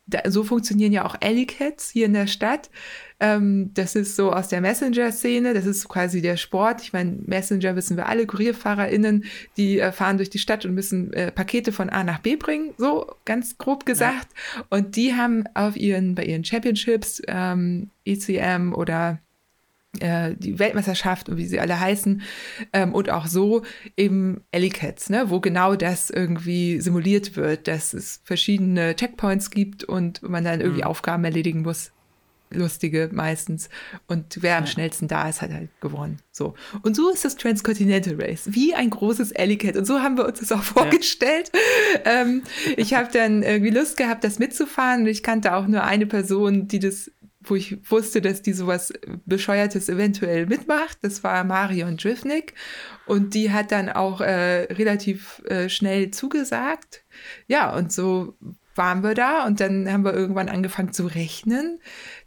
da, 0.08 0.30
so 0.30 0.42
funktionieren 0.42 0.92
ja 0.92 1.04
auch 1.04 1.16
Alley-Cats 1.20 1.90
hier 1.90 2.06
in 2.06 2.14
der 2.14 2.26
Stadt. 2.26 2.70
Ähm, 3.20 3.72
das 3.74 3.94
ist 3.94 4.16
so 4.16 4.32
aus 4.32 4.48
der 4.48 4.60
Messenger-Szene, 4.60 5.52
das 5.52 5.66
ist 5.66 5.88
quasi 5.88 6.22
der 6.22 6.36
Sport. 6.36 6.82
Ich 6.82 6.92
meine, 6.92 7.18
Messenger 7.26 7.76
wissen 7.76 7.96
wir 7.96 8.06
alle, 8.06 8.26
KurierfahrerInnen, 8.26 9.24
die 9.56 9.80
äh, 9.80 9.92
fahren 9.92 10.16
durch 10.16 10.30
die 10.30 10.38
Stadt 10.38 10.64
und 10.64 10.74
müssen 10.74 11.12
äh, 11.12 11.30
Pakete 11.30 11.72
von 11.72 11.90
A 11.90 12.04
nach 12.04 12.20
B 12.20 12.36
bringen, 12.36 12.72
so 12.78 13.06
ganz 13.24 13.58
grob 13.58 13.84
gesagt. 13.84 14.28
Ja. 14.56 14.64
Und 14.70 14.96
die 14.96 15.14
haben 15.14 15.44
auf 15.54 15.76
ihren, 15.76 16.14
bei 16.14 16.24
ihren 16.24 16.44
Championships, 16.44 17.20
ähm, 17.26 17.90
ECM 18.06 18.72
oder 18.72 19.18
äh, 20.00 20.34
die 20.36 20.58
Weltmeisterschaft 20.58 21.28
und 21.28 21.36
wie 21.36 21.46
sie 21.46 21.60
alle 21.60 21.78
heißen 21.78 22.22
ähm, 22.72 22.94
und 22.94 23.10
auch 23.10 23.26
so 23.26 23.62
eben 23.96 24.42
Ellicats, 24.50 25.10
ne, 25.10 25.30
wo 25.30 25.40
genau 25.40 25.76
das 25.76 26.10
irgendwie 26.10 26.80
simuliert 26.80 27.36
wird, 27.36 27.68
dass 27.68 27.94
es 27.94 28.20
verschiedene 28.24 28.96
Checkpoints 28.96 29.50
gibt 29.50 29.84
und 29.84 30.22
man 30.22 30.44
dann 30.44 30.60
irgendwie 30.60 30.82
mhm. 30.82 30.88
Aufgaben 30.88 31.24
erledigen 31.24 31.62
muss, 31.62 31.92
lustige 32.50 33.10
meistens 33.12 33.68
und 34.06 34.38
wer 34.40 34.56
am 34.56 34.64
ja. 34.64 34.70
schnellsten 34.70 35.08
da 35.08 35.28
ist, 35.28 35.42
hat 35.42 35.52
halt 35.52 35.68
gewonnen. 35.80 36.18
So 36.32 36.54
und 36.82 36.96
so 36.96 37.10
ist 37.10 37.24
das 37.24 37.36
Transcontinental 37.36 38.20
Race 38.20 38.48
wie 38.50 38.74
ein 38.74 38.90
großes 38.90 39.32
Ellicat 39.32 39.76
und 39.76 39.84
so 39.84 40.00
haben 40.00 40.16
wir 40.16 40.26
uns 40.26 40.40
das 40.40 40.52
auch 40.52 40.62
vorgestellt. 40.62 41.50
Ja. 42.04 42.22
Ähm, 42.22 42.42
ich 42.76 42.94
habe 42.94 43.08
dann 43.12 43.42
irgendwie 43.42 43.70
Lust 43.70 43.96
gehabt, 43.96 44.24
das 44.24 44.38
mitzufahren 44.38 45.02
und 45.02 45.08
ich 45.08 45.22
kannte 45.22 45.54
auch 45.54 45.66
nur 45.66 45.84
eine 45.84 46.06
Person, 46.06 46.68
die 46.68 46.78
das 46.78 47.10
wo 47.48 47.56
ich 47.56 47.78
wusste, 47.90 48.20
dass 48.20 48.42
die 48.42 48.52
sowas 48.52 48.92
Bescheuertes 49.26 49.88
eventuell 49.88 50.46
mitmacht. 50.46 50.98
Das 51.02 51.24
war 51.24 51.44
Marion 51.44 51.96
Drifnik. 51.96 52.54
Und 53.06 53.34
die 53.34 53.52
hat 53.52 53.72
dann 53.72 53.88
auch 53.88 54.20
äh, 54.20 54.72
relativ 54.72 55.42
äh, 55.46 55.68
schnell 55.68 56.10
zugesagt. 56.10 57.04
Ja, 57.46 57.74
und 57.74 57.92
so 57.92 58.36
waren 58.78 59.02
wir 59.02 59.14
da 59.14 59.44
und 59.44 59.60
dann 59.60 59.92
haben 59.92 60.04
wir 60.04 60.14
irgendwann 60.14 60.48
angefangen 60.48 60.92
zu 60.92 61.06
rechnen, 61.06 61.80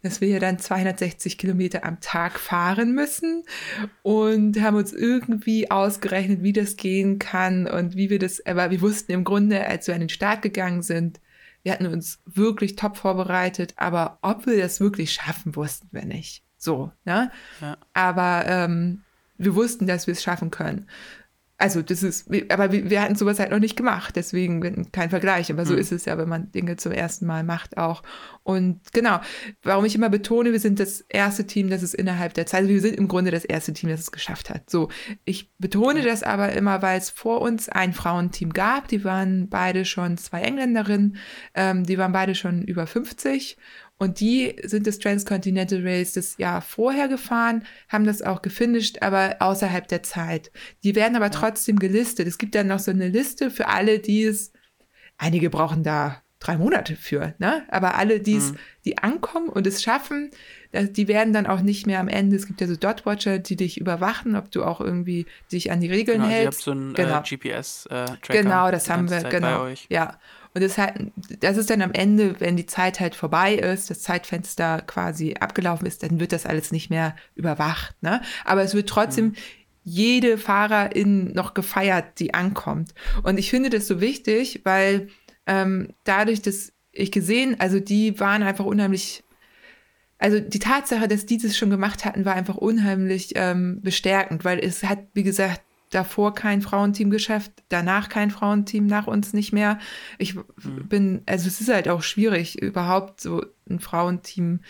dass 0.04 0.22
wir 0.22 0.28
ja 0.28 0.40
dann 0.40 0.60
260 0.60 1.38
Kilometer 1.38 1.86
am 1.86 2.02
Tag 2.02 2.38
fahren 2.38 2.94
müssen 2.94 3.44
und 4.04 4.62
haben 4.62 4.76
uns 4.76 4.92
irgendwie 4.92 5.72
ausgerechnet, 5.72 6.44
wie 6.44 6.54
das 6.54 6.76
gehen 6.76 7.18
kann 7.18 7.66
und 7.66 7.96
wie 7.96 8.10
wir 8.10 8.20
das, 8.20 8.46
aber 8.46 8.70
wir 8.70 8.82
wussten 8.82 9.14
im 9.14 9.24
Grunde, 9.24 9.66
als 9.66 9.88
wir 9.88 9.96
an 9.96 10.02
den 10.02 10.10
Start 10.10 10.42
gegangen 10.42 10.82
sind, 10.82 11.21
wir 11.64 11.72
hatten 11.72 11.88
uns 11.88 12.20
wirklich 12.26 12.76
top 12.76 12.98
vorbereitet, 12.98 13.74
aber 13.78 14.18
ob 14.22 14.46
wir 14.46 14.58
das 14.58 14.80
wirklich 14.80 15.14
schaffen, 15.14 15.56
wussten 15.56 15.90
wir 15.92 16.06
nicht. 16.06 16.44
So, 16.58 16.92
ne? 17.06 17.32
Ja. 17.60 17.78
Aber 17.94 18.44
ähm, 18.46 19.04
wir 19.38 19.56
wussten, 19.56 19.88
dass 19.88 20.08
wir 20.08 20.14
es 20.14 20.24
schaffen 20.24 20.52
können. 20.52 20.88
Also 21.62 21.84
das 21.84 22.02
ist, 22.02 22.28
aber 22.50 22.72
wir, 22.72 23.02
hatten 23.02 23.14
sowas 23.14 23.38
halt 23.38 23.52
noch 23.52 23.60
nicht 23.60 23.78
gemacht, 23.78 24.16
deswegen 24.16 24.92
kein 24.92 25.12
Vergleich. 25.12 25.52
Aber 25.52 25.64
so 25.64 25.74
mhm. 25.74 25.80
ist 25.80 25.92
es 25.92 26.06
ja, 26.06 26.18
wenn 26.18 26.28
man 26.28 26.52
Dinge 26.52 26.76
zum 26.76 26.92
ersten 26.92 27.28
Mal 27.28 27.44
macht 27.44 27.78
auch. 27.78 28.02
Und 28.42 28.80
genau, 28.94 29.22
warum 29.62 29.86
ich 29.86 29.94
immer 29.94 30.10
betone, 30.10 30.54
wir 30.54 30.60
sind 30.60 30.80
das 30.80 31.02
erste 31.02 31.46
Team, 31.46 31.70
das 31.70 31.84
es 31.84 31.94
innerhalb 31.94 32.34
der 32.34 32.48
Zeit, 32.48 32.62
also 32.62 32.74
wir 32.74 32.82
sind 32.82 32.96
im 32.96 33.08
Grunde 33.08 33.30
das 33.30 33.46
erste 33.46 33.74
Team, 33.74 33.92
das 33.92 34.00
es 34.00 34.12
geschafft 34.12 34.50
hat. 34.50 34.72
So, 34.72 34.90
ich 35.24 35.52
betone 35.60 36.02
das 36.02 36.24
aber 36.24 36.52
immer, 36.54 36.82
weil 36.82 36.98
es 36.98 37.12
vor 37.12 37.42
uns 37.42 37.70
ein 37.70 37.94
Frauenteam 37.94 38.54
gab, 38.54 38.88
die 38.88 39.04
waren 39.04 39.48
beide 39.48 39.86
schon 39.86 40.18
zwei 40.18 40.42
Engländerinnen, 40.42 41.18
ähm, 41.54 41.86
die 41.86 42.00
waren 42.00 42.12
beide 42.12 42.34
schon 42.34 42.64
über 42.64 42.88
50 42.88 43.58
und 44.02 44.20
die 44.20 44.56
sind 44.64 44.88
das 44.88 44.98
Transcontinental 44.98 45.82
Race 45.84 46.14
das 46.14 46.36
Jahr 46.40 46.64
vorher 46.64 47.08
gefahren, 47.08 47.66
haben 47.88 48.04
das 48.04 48.24
auch 48.24 48.42
gefinisht, 48.42 49.04
aber 49.04 49.36
außerhalb 49.38 49.88
der 49.88 50.02
Zeit. 50.02 50.52
Die 50.84 50.96
werden 50.96 51.16
aber 51.16 51.30
trotzdem 51.30 51.78
gelistet. 51.78 52.28
Es 52.28 52.40
gibt 52.40 52.56
dann 52.56 52.66
noch 52.66 52.80
so 52.80 52.90
eine 52.90 53.10
Liste 53.10 53.52
für 53.52 53.68
alle, 53.68 54.00
die 54.00 54.24
es, 54.24 54.54
einige 55.20 55.52
brauchen 55.52 55.84
da 55.84 56.24
drei 56.40 56.58
Monate 56.58 56.96
für, 56.96 57.36
ne? 57.38 57.64
Aber 57.68 57.94
alle, 57.94 58.20
die 58.20 58.38
es, 58.38 58.54
mhm. 58.54 58.58
die 58.86 58.98
ankommen 58.98 59.50
und 59.50 59.68
es 59.68 59.84
schaffen, 59.84 60.32
die 60.74 61.08
werden 61.08 61.32
dann 61.32 61.46
auch 61.46 61.62
nicht 61.62 61.86
mehr 61.86 62.00
am 62.00 62.08
Ende. 62.08 62.36
Es 62.38 62.48
gibt 62.48 62.60
ja 62.60 62.66
so 62.66 62.76
Dot-Watcher, 62.76 63.38
die 63.38 63.56
dich 63.56 63.80
überwachen, 63.80 64.36
ob 64.36 64.50
du 64.50 64.64
auch 64.64 64.82
irgendwie 64.82 65.28
dich 65.52 65.72
an 65.72 65.80
die 65.80 65.92
Regeln 65.92 66.22
genau, 66.22 66.32
hältst. 66.32 66.66
Ihr 66.66 66.72
habt 66.72 66.80
so 66.80 66.84
einen 66.84 66.96
äh, 66.96 67.04
genau. 67.04 67.20
äh, 67.20 67.22
GPS-Tracker. 67.22 68.34
genau, 68.34 68.72
das 68.72 68.90
haben 68.90 69.12
wir, 69.12 69.20
Zeit 69.20 69.30
genau. 69.30 69.68
Ja. 69.90 70.18
Und 70.54 70.62
das, 70.62 70.78
halt, 70.78 71.12
das 71.40 71.58
ist 71.58 71.70
dann 71.70 71.82
am 71.82 71.94
Ende, 71.94 72.40
wenn 72.40 72.58
die 72.58 72.66
Zeit 72.66 73.00
halt 73.00 73.16
vorbei 73.16 73.56
ist, 73.56 73.90
das 73.90 74.02
Zeitfenster 74.02 74.82
quasi 74.82 75.36
abgelaufen 75.40 75.88
ist, 75.88 76.04
dann 76.04 76.20
wird 76.20 76.34
das 76.34 76.46
alles 76.46 76.72
nicht 76.72 76.90
mehr 76.90 77.16
überwacht. 77.36 77.96
Ne? 78.02 78.22
Aber 78.44 78.62
es 78.62 78.74
wird 78.74 78.90
trotzdem 78.90 79.28
mhm. 79.28 79.36
jede 79.84 80.38
Fahrerin 80.38 81.32
noch 81.34 81.54
gefeiert, 81.54 82.20
die 82.20 82.34
ankommt. 82.34 82.94
Und 83.24 83.38
ich 83.38 83.50
finde 83.50 83.70
das 83.70 83.88
so 83.88 84.02
wichtig, 84.02 84.62
weil 84.66 85.08
ähm, 85.48 85.94
dadurch, 86.04 86.42
dass 86.42 86.74
ich 86.92 87.12
gesehen, 87.12 87.56
also 87.60 87.80
die 87.80 88.20
waren 88.20 88.44
einfach 88.44 88.66
unheimlich 88.66 89.24
also 90.22 90.40
die 90.40 90.60
Tatsache, 90.60 91.08
dass 91.08 91.26
die 91.26 91.40
das 91.40 91.58
schon 91.58 91.72
gemacht 91.72 92.06
hatten, 92.06 92.26
war 92.26 92.36
einfach 92.36 92.56
unheimlich 92.56 93.32
ähm, 93.34 93.80
bestärkend, 93.82 94.46
weil 94.46 94.60
es 94.60 94.84
hat, 94.84 95.00
wie 95.16 95.24
gesagt, 95.24 95.64
davor 95.92 96.34
kein 96.34 96.62
Frauenteam 96.62 97.12
geschafft, 97.12 97.52
danach 97.70 98.10
kein 98.10 98.32
Frauenteam, 98.32 98.88
nach 98.88 99.08
uns 99.08 99.34
nicht 99.34 99.54
mehr. 99.54 99.78
Ich 100.18 100.36
mhm. 100.36 100.88
bin, 100.88 101.22
also 101.28 101.48
es 101.48 101.62
ist 101.62 101.72
halt 101.72 101.88
auch 101.88 102.02
schwierig, 102.02 102.62
überhaupt 102.62 103.22
so 103.22 103.46
ein 103.70 103.80
Frauenteam, 103.80 104.62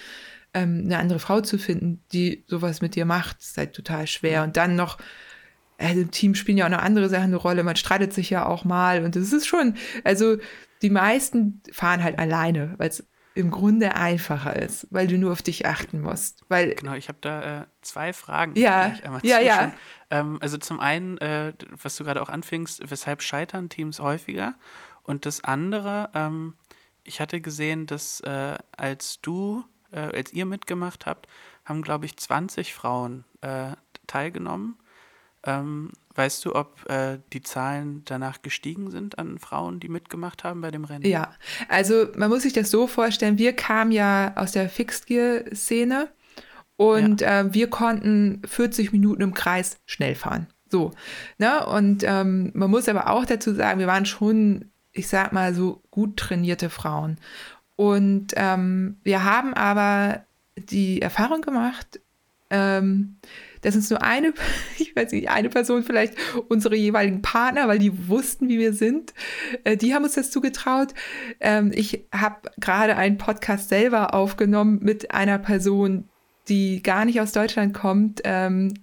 ähm, 0.54 0.82
eine 0.84 0.98
andere 0.98 1.20
Frau 1.20 1.42
zu 1.42 1.58
finden, 1.58 2.04
die 2.12 2.44
sowas 2.48 2.82
mit 2.82 2.96
dir 2.96 3.06
macht. 3.06 3.38
Das 3.38 3.50
ist 3.50 3.58
halt 3.58 3.74
total 3.74 4.08
schwer. 4.08 4.44
Und 4.44 4.58
dann 4.58 4.76
noch, 4.76 4.98
also 5.78 6.02
im 6.02 6.12
Team 6.12 6.36
spielen 6.36 6.58
ja 6.58 6.66
auch 6.66 6.72
noch 6.72 6.80
andere 6.82 7.08
Sachen 7.08 7.26
eine 7.26 7.38
Rolle. 7.38 7.64
Man 7.64 7.76
streitet 7.76 8.14
sich 8.14 8.30
ja 8.32 8.46
auch 8.46 8.66
mal. 8.66 9.04
Und 9.06 9.16
das 9.16 9.32
ist 9.32 9.48
schon, 9.48 9.76
also 10.04 10.38
die 10.82 10.90
meisten 10.90 11.62
fahren 11.72 12.04
halt 12.04 12.20
alleine, 12.20 12.74
weil 12.78 12.90
es 12.90 13.08
im 13.34 13.50
Grunde 13.50 13.96
einfacher 13.96 14.58
ist, 14.58 14.88
weil 14.90 15.08
du 15.08 15.18
nur 15.18 15.32
auf 15.32 15.42
dich 15.42 15.66
achten 15.66 16.02
musst. 16.02 16.44
Weil 16.50 16.76
genau, 16.76 16.96
ich 16.96 17.08
habe 17.08 17.20
da 17.22 17.62
äh, 17.62 17.66
zwei 17.82 18.12
Fragen. 18.12 18.56
Ja, 18.56 18.94
ja, 19.24 19.40
ja. 19.40 19.74
Ähm, 20.12 20.38
also 20.42 20.58
zum 20.58 20.80
einen, 20.80 21.18
äh, 21.18 21.54
was 21.82 21.96
du 21.96 22.04
gerade 22.04 22.22
auch 22.22 22.30
anfingst, 22.30 22.92
weshalb 22.92 23.24
scheitern 23.24 23.70
Teams 23.70 24.00
häufiger? 24.00 24.54
Und 25.04 25.26
das 25.26 25.44
andere, 25.44 26.10
ähm, 26.14 26.54
ich 27.04 27.20
hatte 27.20 27.42
gesehen, 27.42 27.88
dass 27.88 28.20
äh, 28.22 28.58
als 28.76 29.22
du, 29.22 29.64
äh, 29.92 30.00
als 30.00 30.34
ihr 30.34 30.46
mitgemacht 30.46 31.06
habt, 31.08 31.28
haben, 31.66 31.82
glaube 31.82 32.06
ich, 32.06 32.18
20 32.18 32.74
Frauen 32.74 33.24
äh, 33.42 33.72
teilgenommen. 34.06 34.78
Ähm, 35.44 35.92
weißt 36.14 36.46
du, 36.46 36.54
ob 36.56 36.88
äh, 36.88 37.20
die 37.34 37.42
Zahlen 37.42 38.04
danach 38.06 38.42
gestiegen 38.44 38.92
sind 38.92 39.18
an 39.18 39.40
Frauen, 39.40 39.80
die 39.80 39.90
mitgemacht 39.90 40.44
haben 40.44 40.62
bei 40.62 40.70
dem 40.70 40.84
Rennen? 40.84 41.06
Ja, 41.06 41.34
also 41.68 42.08
man 42.16 42.30
muss 42.30 42.44
sich 42.44 42.54
das 42.54 42.70
so 42.70 42.86
vorstellen, 42.86 43.40
wir 43.40 43.54
kamen 43.56 43.92
ja 43.92 44.34
aus 44.36 44.52
der 44.52 44.70
Fixed 44.70 45.08
Gear-Szene 45.08 46.10
und 46.82 47.22
ja. 47.22 47.42
äh, 47.42 47.54
wir 47.54 47.70
konnten 47.70 48.42
40 48.44 48.92
Minuten 48.92 49.22
im 49.22 49.36
Kreis 49.36 49.78
schnell 49.86 50.16
fahren. 50.16 50.48
So, 50.68 50.90
ne? 51.38 51.64
Und 51.68 52.04
ähm, 52.04 52.50
man 52.56 52.72
muss 52.72 52.90
aber 52.90 53.12
auch 53.12 53.24
dazu 53.26 53.54
sagen, 53.54 53.80
wir 53.80 53.86
waren 53.86 54.08
schon, 54.08 54.72
ich 54.92 55.08
sag 55.08 55.32
mal, 55.32 55.54
so 55.54 55.84
gut 55.92 56.18
trainierte 56.18 56.72
Frauen. 56.72 57.18
Und 57.76 58.34
ähm, 58.36 58.98
wir 59.04 59.24
haben 59.24 59.54
aber 59.54 60.26
die 60.58 61.04
Erfahrung 61.04 61.42
gemacht, 61.42 62.00
ähm, 62.50 63.18
dass 63.62 63.76
uns 63.76 63.92
nur 63.92 64.02
eine, 64.02 64.34
ich 64.80 64.96
weiß 64.96 65.12
nicht, 65.12 65.30
eine 65.30 65.50
Person 65.50 65.84
vielleicht 65.84 66.16
unsere 66.48 66.76
jeweiligen 66.76 67.22
Partner, 67.22 67.68
weil 67.68 67.78
die 67.78 68.08
wussten, 68.08 68.50
wie 68.50 68.58
wir 68.58 68.74
sind, 68.74 69.14
äh, 69.66 69.78
die 69.78 69.94
haben 69.94 70.04
uns 70.04 70.16
das 70.16 70.32
zugetraut. 70.32 70.96
Ähm, 71.40 71.72
ich 71.76 72.08
habe 72.12 72.50
gerade 72.60 72.96
einen 72.96 73.20
Podcast 73.20 73.70
selber 73.70 74.16
aufgenommen 74.16 74.80
mit 74.82 75.12
einer 75.12 75.38
Person, 75.38 76.08
die 76.48 76.82
gar 76.82 77.06
nicht 77.06 77.22
aus 77.22 77.32
Deutschland 77.32 77.74
kommt, 77.74 78.22
ähm, 78.24 78.74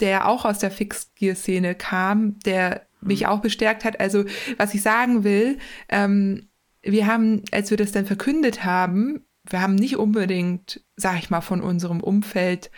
der 0.00 0.28
auch 0.28 0.44
aus 0.44 0.58
der 0.58 0.70
Fixed-Gear-Szene 0.70 1.74
kam, 1.74 2.38
der 2.40 2.86
mich 3.00 3.22
mhm. 3.22 3.26
auch 3.26 3.40
bestärkt 3.40 3.84
hat. 3.84 4.00
Also, 4.00 4.24
was 4.56 4.74
ich 4.74 4.82
sagen 4.82 5.24
will, 5.24 5.58
ähm, 5.88 6.48
wir 6.82 7.06
haben, 7.06 7.42
als 7.52 7.70
wir 7.70 7.76
das 7.76 7.92
dann 7.92 8.06
verkündet 8.06 8.64
haben, 8.64 9.24
wir 9.48 9.60
haben 9.60 9.74
nicht 9.74 9.96
unbedingt, 9.96 10.84
sag 10.96 11.18
ich 11.18 11.30
mal, 11.30 11.40
von 11.40 11.60
unserem 11.60 12.00
Umfeld 12.00 12.70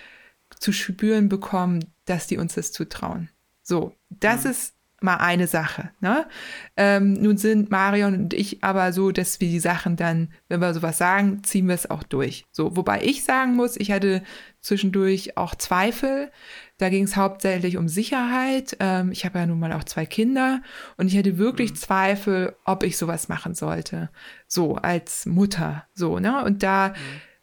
zu 0.59 0.73
spüren 0.73 1.29
bekommen, 1.29 1.85
dass 2.05 2.27
die 2.27 2.39
uns 2.39 2.55
das 2.55 2.73
zutrauen. 2.73 3.31
So, 3.63 3.95
das 4.11 4.45
mhm. 4.45 4.51
ist 4.51 4.74
mal 5.05 5.19
eine 5.19 5.47
Sache. 5.47 5.91
Ne? 6.01 6.27
Ähm, 6.77 7.13
nun 7.13 7.37
sind 7.37 7.71
Marion 7.71 8.15
und 8.15 8.35
ich 8.35 8.65
aber 8.65 8.93
so, 8.93 9.13
dass 9.13 9.41
wir 9.41 9.49
die 9.49 9.61
Sachen 9.61 9.97
dann, 9.97 10.31
wenn 10.49 10.61
wir 10.61 10.75
sowas 10.75 10.99
sagen, 10.99 11.45
ziehen 11.45 11.69
wir 11.69 11.75
es 11.75 11.89
auch 11.89 12.03
durch. 12.03 12.45
So, 12.51 12.77
wobei 12.77 13.03
ich 13.03 13.23
sagen 13.23 13.55
muss, 13.55 13.77
ich 13.77 13.93
hatte 13.93 14.23
zwischendurch 14.61 15.37
auch 15.37 15.55
Zweifel. 15.55 16.33
Da 16.79 16.89
ging 16.89 17.05
es 17.05 17.17
hauptsächlich 17.17 17.77
um 17.77 17.87
Sicherheit. 17.87 18.77
Ähm, 18.81 19.13
ich 19.13 19.25
habe 19.25 19.39
ja 19.39 19.47
nun 19.47 19.61
mal 19.61 19.73
auch 19.73 19.85
zwei 19.85 20.07
Kinder 20.07 20.63
und 20.97 21.07
ich 21.07 21.17
hatte 21.17 21.39
wirklich 21.39 21.71
mhm. 21.71 21.77
Zweifel, 21.77 22.57
ob 22.65 22.83
ich 22.83 22.97
sowas 22.97 23.29
machen 23.29 23.55
sollte. 23.55 24.11
So 24.49 24.75
als 24.77 25.27
Mutter. 25.27 25.87
So, 25.95 26.19
ne? 26.19 26.45
Und 26.45 26.65
da 26.65 26.89
mhm. 26.89 26.95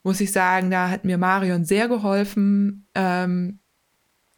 muss 0.04 0.20
ich 0.20 0.34
sagen, 0.34 0.72
da 0.72 0.90
hat 0.90 1.06
mir 1.06 1.18
Marion 1.18 1.64
sehr 1.64 1.88
geholfen. 1.88 2.88
Ähm, 2.96 3.61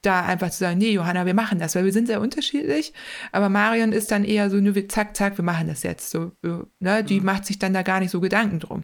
da 0.06 0.26
einfach 0.26 0.52
zu 0.52 0.60
sagen, 0.60 0.78
nee, 0.78 0.92
Johanna, 0.92 1.26
wir 1.26 1.34
machen 1.34 1.60
das, 1.60 1.76
weil 1.76 1.86
wir 1.86 1.94
sind 1.94 2.08
sehr 2.08 2.22
unterschiedlich. 2.22 2.94
Aber 3.32 3.50
Marion 3.50 3.92
ist 3.92 4.12
dann 4.12 4.24
eher 4.24 4.50
so, 4.50 4.58
nur 4.58 4.74
zack, 4.90 5.16
zack, 5.16 5.38
wir 5.38 5.46
machen 5.46 5.68
das 5.68 5.84
jetzt. 5.84 6.12
So, 6.12 6.32
ne? 6.80 7.04
Die 7.04 7.20
mhm. 7.20 7.26
macht 7.26 7.46
sich 7.46 7.60
dann 7.60 7.74
da 7.74 7.82
gar 7.82 8.00
nicht 8.00 8.12
so 8.12 8.22
Gedanken 8.22 8.60
drum. 8.60 8.84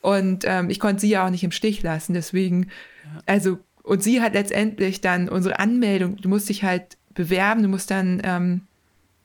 Und 0.00 0.44
ähm, 0.46 0.68
ich 0.68 0.80
konnte 0.80 1.00
sie 1.00 1.08
ja 1.08 1.24
auch 1.24 1.30
nicht 1.30 1.44
im 1.44 1.52
Stich 1.52 1.82
lassen. 1.82 2.14
Deswegen, 2.14 2.64
ja. 2.64 3.22
also, 3.26 3.58
und 3.82 4.02
sie 4.02 4.20
hat 4.20 4.34
letztendlich 4.34 5.00
dann 5.00 5.28
unsere 5.28 5.58
Anmeldung, 5.58 6.16
du 6.16 6.28
musst 6.28 6.48
dich 6.48 6.64
halt 6.64 6.98
bewerben, 7.14 7.62
du 7.62 7.68
musst 7.68 7.90
dann 7.90 8.20
ähm, 8.24 8.62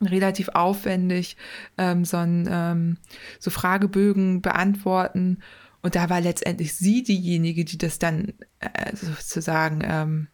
relativ 0.01 0.49
aufwendig 0.49 1.37
ähm, 1.77 2.05
so, 2.05 2.17
ein, 2.17 2.47
ähm, 2.49 2.97
so 3.39 3.49
Fragebögen 3.51 4.41
beantworten. 4.41 5.39
Und 5.81 5.95
da 5.95 6.09
war 6.09 6.21
letztendlich 6.21 6.75
sie 6.75 7.03
diejenige, 7.03 7.65
die 7.65 7.77
das 7.77 7.97
dann 7.97 8.33
äh, 8.59 8.95
sozusagen 8.95 9.81
ähm, 9.83 10.27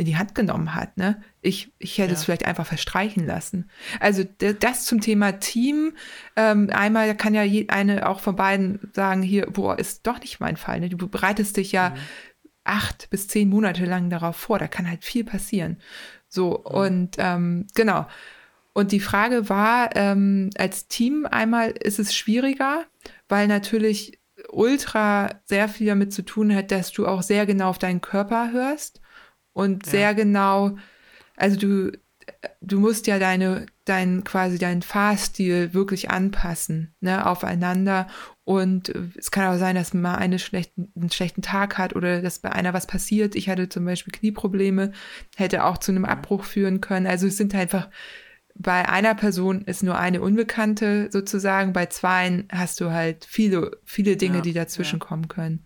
in 0.00 0.06
die 0.06 0.16
Hand 0.16 0.34
genommen 0.34 0.74
hat. 0.74 0.96
Ne? 0.96 1.22
Ich, 1.42 1.70
ich 1.78 1.98
hätte 1.98 2.12
ja. 2.12 2.14
es 2.14 2.24
vielleicht 2.24 2.46
einfach 2.46 2.66
verstreichen 2.66 3.26
lassen. 3.26 3.70
Also 4.00 4.24
das 4.24 4.86
zum 4.86 5.00
Thema 5.00 5.32
Team. 5.32 5.92
Ähm, 6.36 6.70
einmal 6.72 7.14
kann 7.14 7.34
ja 7.34 7.42
eine 7.68 8.08
auch 8.08 8.20
von 8.20 8.34
beiden 8.34 8.90
sagen, 8.94 9.22
hier, 9.22 9.46
boah, 9.46 9.78
ist 9.78 10.06
doch 10.06 10.18
nicht 10.20 10.40
mein 10.40 10.56
Fall. 10.56 10.80
Ne? 10.80 10.88
Du 10.88 11.06
bereitest 11.06 11.58
dich 11.58 11.72
ja 11.72 11.90
mhm. 11.90 11.94
acht 12.64 13.10
bis 13.10 13.28
zehn 13.28 13.48
Monate 13.48 13.84
lang 13.84 14.08
darauf 14.08 14.36
vor. 14.36 14.58
Da 14.58 14.68
kann 14.68 14.88
halt 14.88 15.04
viel 15.04 15.24
passieren. 15.24 15.76
So, 16.28 16.64
mhm. 16.64 16.74
und 16.74 17.16
ähm, 17.18 17.66
genau. 17.74 18.06
Und 18.72 18.92
die 18.92 19.00
Frage 19.00 19.48
war, 19.50 19.94
ähm, 19.96 20.48
als 20.56 20.88
Team 20.88 21.26
einmal 21.26 21.72
ist 21.72 21.98
es 21.98 22.14
schwieriger, 22.14 22.86
weil 23.28 23.48
natürlich 23.48 24.18
Ultra 24.48 25.28
sehr 25.44 25.68
viel 25.68 25.88
damit 25.88 26.14
zu 26.14 26.22
tun 26.22 26.54
hat, 26.54 26.70
dass 26.70 26.90
du 26.90 27.06
auch 27.06 27.22
sehr 27.22 27.44
genau 27.44 27.68
auf 27.68 27.78
deinen 27.78 28.00
Körper 28.00 28.52
hörst 28.52 29.00
und 29.52 29.86
ja. 29.86 29.90
sehr 29.90 30.14
genau, 30.14 30.76
also 31.36 31.56
du, 31.56 31.92
du 32.60 32.80
musst 32.80 33.06
ja 33.06 33.18
deine, 33.18 33.66
dein, 33.84 34.24
quasi 34.24 34.58
deinen 34.58 34.82
Fahrstil 34.82 35.74
wirklich 35.74 36.10
anpassen, 36.10 36.94
ne, 37.00 37.26
aufeinander. 37.26 38.06
Und 38.44 38.92
es 39.16 39.30
kann 39.30 39.52
auch 39.54 39.58
sein, 39.58 39.76
dass 39.76 39.94
man 39.94 40.02
mal 40.02 40.14
eine 40.16 40.38
schlechten, 40.38 40.92
einen 40.96 41.10
schlechten 41.10 41.42
Tag 41.42 41.78
hat 41.78 41.94
oder 41.94 42.22
dass 42.22 42.40
bei 42.40 42.52
einer 42.52 42.74
was 42.74 42.86
passiert. 42.86 43.34
Ich 43.34 43.48
hatte 43.48 43.68
zum 43.68 43.84
Beispiel 43.84 44.12
Knieprobleme, 44.12 44.92
hätte 45.36 45.64
auch 45.64 45.78
zu 45.78 45.92
einem 45.92 46.04
Abbruch 46.04 46.44
führen 46.44 46.80
können. 46.80 47.06
Also 47.06 47.26
es 47.26 47.36
sind 47.36 47.54
einfach, 47.54 47.88
bei 48.54 48.88
einer 48.88 49.14
Person 49.14 49.62
ist 49.62 49.82
nur 49.82 49.98
eine 49.98 50.20
Unbekannte 50.20 51.08
sozusagen, 51.10 51.72
bei 51.72 51.86
zweien 51.86 52.46
hast 52.52 52.80
du 52.80 52.90
halt 52.90 53.24
viele, 53.24 53.78
viele 53.84 54.16
Dinge, 54.16 54.36
ja, 54.36 54.42
die 54.42 54.52
dazwischen 54.52 54.98
ja. 54.98 55.06
kommen 55.06 55.28
können. 55.28 55.64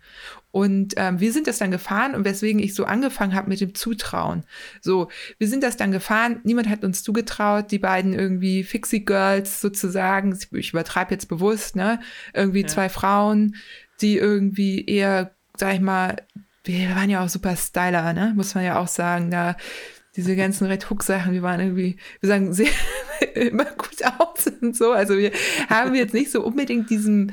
Und 0.51 0.93
ähm, 0.95 1.19
wir 1.19 1.33
sind 1.33 1.47
das 1.47 1.57
dann 1.57 1.71
gefahren 1.71 2.15
und 2.15 2.23
weswegen 2.23 2.61
ich 2.61 2.73
so 2.73 2.85
angefangen 2.85 3.35
habe 3.35 3.49
mit 3.49 3.59
dem 3.59 3.75
Zutrauen. 3.75 4.45
So, 4.79 5.09
wir 5.37 5.49
sind 5.49 5.63
das 5.63 5.75
dann 5.75 5.91
gefahren, 5.91 6.39
niemand 6.43 6.69
hat 6.69 6.85
uns 6.85 7.03
zugetraut, 7.03 7.71
die 7.71 7.79
beiden 7.79 8.13
irgendwie 8.13 8.63
Fixie 8.63 9.03
Girls 9.03 9.59
sozusagen, 9.59 10.37
ich 10.51 10.71
übertreibe 10.71 11.11
jetzt 11.11 11.27
bewusst, 11.27 11.75
ne? 11.75 11.99
Irgendwie 12.33 12.61
ja. 12.61 12.67
zwei 12.67 12.87
Frauen, 12.87 13.55
die 13.99 14.17
irgendwie 14.17 14.85
eher, 14.85 15.35
sag 15.57 15.73
ich 15.73 15.81
mal, 15.81 16.15
wir 16.63 16.95
waren 16.95 17.09
ja 17.09 17.23
auch 17.23 17.29
super 17.29 17.55
Styler, 17.55 18.13
ne? 18.13 18.33
Muss 18.35 18.55
man 18.55 18.63
ja 18.63 18.79
auch 18.79 18.87
sagen, 18.87 19.31
da 19.31 19.57
diese 20.15 20.35
ganzen 20.35 20.67
Red 20.67 20.89
Hook 20.89 21.03
Sachen, 21.03 21.33
wir 21.33 21.41
waren 21.41 21.59
irgendwie, 21.59 21.97
wir 22.19 22.27
sagen 22.27 22.53
sehr 22.53 22.69
immer 23.35 23.65
gut 23.65 24.03
aus 24.17 24.47
und 24.61 24.75
so. 24.75 24.91
Also 24.91 25.17
wir 25.17 25.31
haben 25.69 25.95
jetzt 25.95 26.13
nicht 26.13 26.31
so 26.31 26.43
unbedingt 26.43 26.89
diesem 26.89 27.31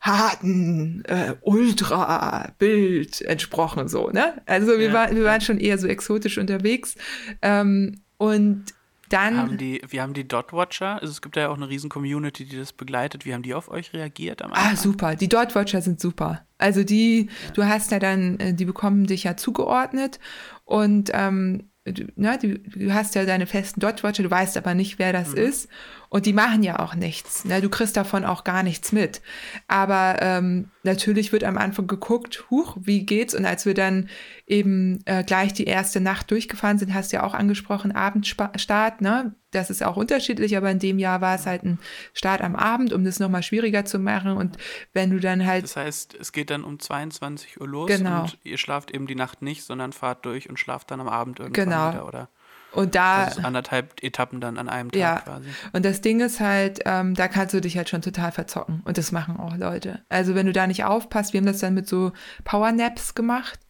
harten 0.00 1.04
äh, 1.04 1.34
Ultra-Bild 1.42 3.22
entsprochen, 3.22 3.88
so, 3.88 4.10
ne? 4.10 4.42
Also 4.46 4.78
wir, 4.78 4.88
ja. 4.88 4.92
waren, 4.92 5.16
wir 5.16 5.24
waren 5.24 5.40
schon 5.40 5.58
eher 5.58 5.78
so 5.78 5.86
exotisch 5.86 6.38
unterwegs. 6.38 6.96
Ähm, 7.40 8.02
und 8.18 8.64
dann. 9.08 9.36
Haben 9.36 9.58
die, 9.58 9.80
wir 9.88 10.02
haben 10.02 10.14
die 10.14 10.26
Dot-Watcher, 10.26 11.00
also 11.00 11.12
es 11.12 11.22
gibt 11.22 11.36
ja 11.36 11.48
auch 11.48 11.56
eine 11.56 11.68
riesen 11.68 11.88
Community, 11.88 12.44
die 12.44 12.56
das 12.56 12.72
begleitet. 12.72 13.24
Wie 13.24 13.32
haben 13.34 13.42
die 13.42 13.54
auf 13.54 13.68
euch 13.68 13.92
reagiert 13.92 14.42
am 14.42 14.52
ah, 14.52 14.56
Anfang? 14.56 14.72
Ah, 14.72 14.76
super. 14.76 15.14
Die 15.16 15.28
Dot-Watcher 15.28 15.82
sind 15.82 16.00
super. 16.00 16.46
Also 16.58 16.82
die, 16.82 17.26
ja. 17.26 17.52
du 17.54 17.64
hast 17.64 17.92
ja 17.92 18.00
dann, 18.00 18.40
äh, 18.40 18.54
die 18.54 18.64
bekommen 18.64 19.06
dich 19.06 19.24
ja 19.24 19.36
zugeordnet 19.36 20.18
und 20.64 21.10
ähm, 21.12 21.70
du, 21.84 22.06
ne, 22.16 22.38
du, 22.38 22.58
du 22.58 22.92
hast 22.92 23.14
ja 23.14 23.24
deine 23.24 23.46
festen 23.46 23.80
Dot-Watcher, 23.80 24.22
du 24.22 24.30
weißt 24.30 24.56
aber 24.56 24.74
nicht, 24.74 24.98
wer 24.98 25.12
das 25.12 25.30
mhm. 25.30 25.38
ist. 25.38 25.68
Und 26.12 26.26
die 26.26 26.34
machen 26.34 26.62
ja 26.62 26.78
auch 26.78 26.94
nichts. 26.94 27.46
Ne? 27.46 27.62
Du 27.62 27.70
kriegst 27.70 27.96
davon 27.96 28.26
auch 28.26 28.44
gar 28.44 28.62
nichts 28.62 28.92
mit. 28.92 29.22
Aber 29.66 30.16
ähm, 30.20 30.70
natürlich 30.82 31.32
wird 31.32 31.42
am 31.42 31.56
Anfang 31.56 31.86
geguckt, 31.86 32.44
huch, 32.50 32.76
wie 32.78 33.06
geht's? 33.06 33.34
Und 33.34 33.46
als 33.46 33.64
wir 33.64 33.72
dann 33.72 34.10
eben 34.46 35.00
äh, 35.06 35.24
gleich 35.24 35.54
die 35.54 35.64
erste 35.64 36.02
Nacht 36.02 36.30
durchgefahren 36.30 36.76
sind, 36.76 36.92
hast 36.92 37.12
du 37.12 37.16
ja 37.16 37.22
auch 37.22 37.32
angesprochen, 37.32 37.92
Abendstart, 37.92 39.00
ne? 39.00 39.34
Das 39.52 39.70
ist 39.70 39.82
auch 39.82 39.96
unterschiedlich, 39.96 40.54
aber 40.54 40.70
in 40.70 40.78
dem 40.78 40.98
Jahr 40.98 41.22
war 41.22 41.34
es 41.34 41.46
halt 41.46 41.62
ein 41.62 41.78
Start 42.12 42.42
am 42.42 42.56
Abend, 42.56 42.92
um 42.92 43.06
das 43.06 43.18
nochmal 43.18 43.42
schwieriger 43.42 43.86
zu 43.86 43.98
machen. 43.98 44.32
Und 44.32 44.58
wenn 44.92 45.08
du 45.08 45.18
dann 45.18 45.46
halt. 45.46 45.64
Das 45.64 45.76
heißt, 45.76 46.14
es 46.20 46.32
geht 46.32 46.50
dann 46.50 46.62
um 46.62 46.78
22 46.78 47.58
Uhr 47.58 47.68
los 47.68 47.88
genau. 47.88 48.24
und 48.24 48.38
ihr 48.44 48.58
schlaft 48.58 48.90
eben 48.90 49.06
die 49.06 49.14
Nacht 49.14 49.40
nicht, 49.40 49.64
sondern 49.64 49.94
fahrt 49.94 50.26
durch 50.26 50.50
und 50.50 50.58
schlaft 50.58 50.90
dann 50.90 51.00
am 51.00 51.08
Abend 51.08 51.40
irgendwann 51.40 51.64
genau. 51.64 51.90
wieder, 51.90 52.06
oder? 52.06 52.28
Und 52.72 52.94
da. 52.94 53.24
Also 53.24 53.42
anderthalb 53.42 54.02
Etappen 54.02 54.40
dann 54.40 54.58
an 54.58 54.68
einem 54.68 54.90
Tag 54.90 55.00
ja. 55.00 55.20
quasi. 55.20 55.48
Und 55.72 55.84
das 55.84 56.00
Ding 56.00 56.20
ist 56.20 56.40
halt, 56.40 56.80
ähm, 56.84 57.14
da 57.14 57.28
kannst 57.28 57.54
du 57.54 57.60
dich 57.60 57.76
halt 57.76 57.88
schon 57.88 58.02
total 58.02 58.32
verzocken. 58.32 58.82
Und 58.84 58.98
das 58.98 59.12
machen 59.12 59.36
auch 59.36 59.56
Leute. 59.56 60.02
Also 60.08 60.34
wenn 60.34 60.46
du 60.46 60.52
da 60.52 60.66
nicht 60.66 60.84
aufpasst, 60.84 61.32
wir 61.32 61.38
haben 61.38 61.46
das 61.46 61.58
dann 61.58 61.74
mit 61.74 61.88
so 61.88 62.12
Powernaps 62.44 63.14
gemacht. 63.14 63.60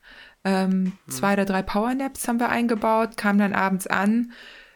Ähm, 0.44 0.70
hm. 0.70 0.92
Zwei 1.08 1.34
oder 1.34 1.44
drei 1.44 1.62
Powernaps 1.62 2.26
haben 2.26 2.40
wir 2.40 2.48
eingebaut, 2.48 3.16
kamen 3.16 3.38
dann 3.38 3.54
abends 3.54 3.86
an, 3.86 4.32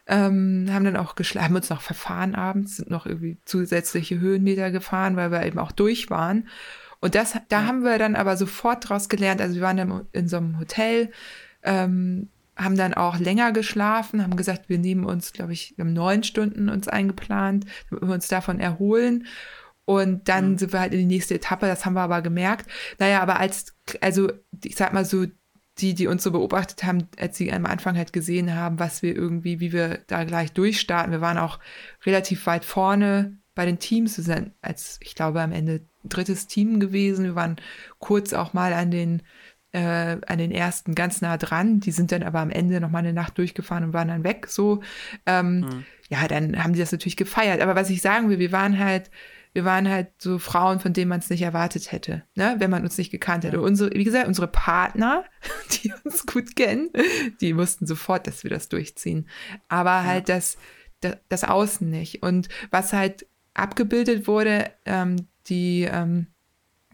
ähm, 0.06 0.68
haben 0.70 0.84
dann 0.84 0.96
auch 0.96 1.16
geschlafen, 1.16 1.46
haben 1.46 1.56
uns 1.56 1.70
noch 1.70 1.80
verfahren 1.80 2.34
abends, 2.36 2.76
sind 2.76 2.90
noch 2.90 3.06
irgendwie 3.06 3.38
zusätzliche 3.44 4.20
Höhenmeter 4.20 4.70
gefahren, 4.70 5.16
weil 5.16 5.32
wir 5.32 5.44
eben 5.44 5.58
auch 5.58 5.72
durch 5.72 6.08
waren. 6.10 6.48
Und 7.00 7.14
das, 7.14 7.32
da 7.48 7.60
ja. 7.60 7.66
haben 7.66 7.82
wir 7.82 7.98
dann 7.98 8.16
aber 8.16 8.36
sofort 8.36 8.88
draus 8.88 9.08
gelernt. 9.08 9.40
Also 9.40 9.56
wir 9.56 9.62
waren 9.62 9.76
dann 9.76 10.06
in 10.12 10.28
so 10.28 10.36
einem 10.36 10.58
Hotel, 10.58 11.10
ähm, 11.62 12.28
haben 12.56 12.76
dann 12.76 12.94
auch 12.94 13.18
länger 13.18 13.52
geschlafen, 13.52 14.22
haben 14.22 14.36
gesagt, 14.36 14.68
wir 14.68 14.78
nehmen 14.78 15.04
uns, 15.04 15.32
glaube 15.32 15.52
ich, 15.52 15.74
wir 15.76 15.84
haben 15.84 15.92
neun 15.92 16.22
Stunden 16.22 16.68
uns 16.68 16.88
eingeplant, 16.88 17.66
damit 17.90 18.08
wir 18.08 18.14
uns 18.14 18.28
davon 18.28 18.60
erholen. 18.60 19.26
Und 19.84 20.28
dann 20.28 20.52
mhm. 20.52 20.58
sind 20.58 20.72
wir 20.72 20.80
halt 20.80 20.92
in 20.92 21.00
die 21.00 21.14
nächste 21.14 21.34
Etappe, 21.34 21.66
das 21.66 21.84
haben 21.84 21.94
wir 21.94 22.00
aber 22.00 22.22
gemerkt. 22.22 22.68
Naja, 22.98 23.20
aber 23.20 23.38
als, 23.38 23.76
also 24.00 24.32
ich 24.64 24.74
sag 24.74 24.92
mal 24.92 25.04
so, 25.04 25.26
die, 25.78 25.94
die 25.94 26.06
uns 26.06 26.22
so 26.22 26.32
beobachtet 26.32 26.84
haben, 26.84 27.08
als 27.18 27.36
sie 27.36 27.52
am 27.52 27.66
Anfang 27.66 27.96
halt 27.96 28.12
gesehen 28.12 28.54
haben, 28.54 28.78
was 28.78 29.02
wir 29.02 29.14
irgendwie, 29.14 29.60
wie 29.60 29.72
wir 29.72 30.00
da 30.06 30.24
gleich 30.24 30.52
durchstarten. 30.52 31.12
Wir 31.12 31.20
waren 31.20 31.38
auch 31.38 31.58
relativ 32.04 32.46
weit 32.46 32.64
vorne 32.64 33.36
bei 33.54 33.66
den 33.66 33.78
Teams. 33.78 34.16
Wir 34.16 34.24
sind 34.24 34.52
als, 34.62 34.98
ich 35.02 35.14
glaube, 35.14 35.42
am 35.42 35.52
Ende 35.52 35.82
drittes 36.04 36.46
Team 36.46 36.80
gewesen. 36.80 37.24
Wir 37.24 37.34
waren 37.34 37.56
kurz 37.98 38.32
auch 38.32 38.54
mal 38.54 38.72
an 38.72 38.90
den, 38.90 39.22
äh, 39.76 40.18
an 40.26 40.38
den 40.38 40.50
ersten 40.50 40.94
ganz 40.94 41.20
nah 41.20 41.36
dran. 41.36 41.80
Die 41.80 41.92
sind 41.92 42.10
dann 42.10 42.22
aber 42.22 42.40
am 42.40 42.50
Ende 42.50 42.80
noch 42.80 42.90
mal 42.90 43.00
eine 43.00 43.12
Nacht 43.12 43.36
durchgefahren 43.36 43.84
und 43.84 43.92
waren 43.92 44.08
dann 44.08 44.24
weg. 44.24 44.46
So, 44.48 44.82
ähm, 45.26 45.60
mhm. 45.60 45.84
ja, 46.08 46.26
dann 46.26 46.64
haben 46.64 46.72
die 46.72 46.80
das 46.80 46.92
natürlich 46.92 47.18
gefeiert. 47.18 47.60
Aber 47.60 47.76
was 47.76 47.90
ich 47.90 48.00
sagen 48.00 48.30
will, 48.30 48.38
wir 48.38 48.52
waren 48.52 48.78
halt 48.78 49.10
wir 49.52 49.64
waren 49.64 49.88
halt 49.88 50.08
so 50.18 50.38
Frauen, 50.38 50.80
von 50.80 50.92
denen 50.92 51.08
man 51.08 51.20
es 51.20 51.30
nicht 51.30 51.40
erwartet 51.40 51.90
hätte, 51.90 52.24
ne? 52.34 52.56
wenn 52.58 52.68
man 52.70 52.82
uns 52.82 52.98
nicht 52.98 53.10
gekannt 53.10 53.42
hätte. 53.42 53.56
Ja. 53.56 53.62
Unsere, 53.62 53.90
wie 53.94 54.04
gesagt, 54.04 54.28
unsere 54.28 54.48
Partner, 54.48 55.24
die 55.70 55.94
uns 56.04 56.26
gut 56.26 56.56
kennen, 56.56 56.90
die 57.40 57.56
wussten 57.56 57.86
sofort, 57.86 58.26
dass 58.26 58.44
wir 58.44 58.50
das 58.50 58.68
durchziehen. 58.68 59.30
Aber 59.68 59.92
ja. 59.92 60.04
halt 60.04 60.28
das, 60.28 60.58
das, 61.00 61.16
das, 61.30 61.44
Außen 61.44 61.88
nicht. 61.88 62.22
Und 62.22 62.50
was 62.70 62.92
halt 62.92 63.26
abgebildet 63.54 64.26
wurde, 64.26 64.72
ähm, 64.84 65.26
die 65.46 65.88
ähm, 65.90 66.26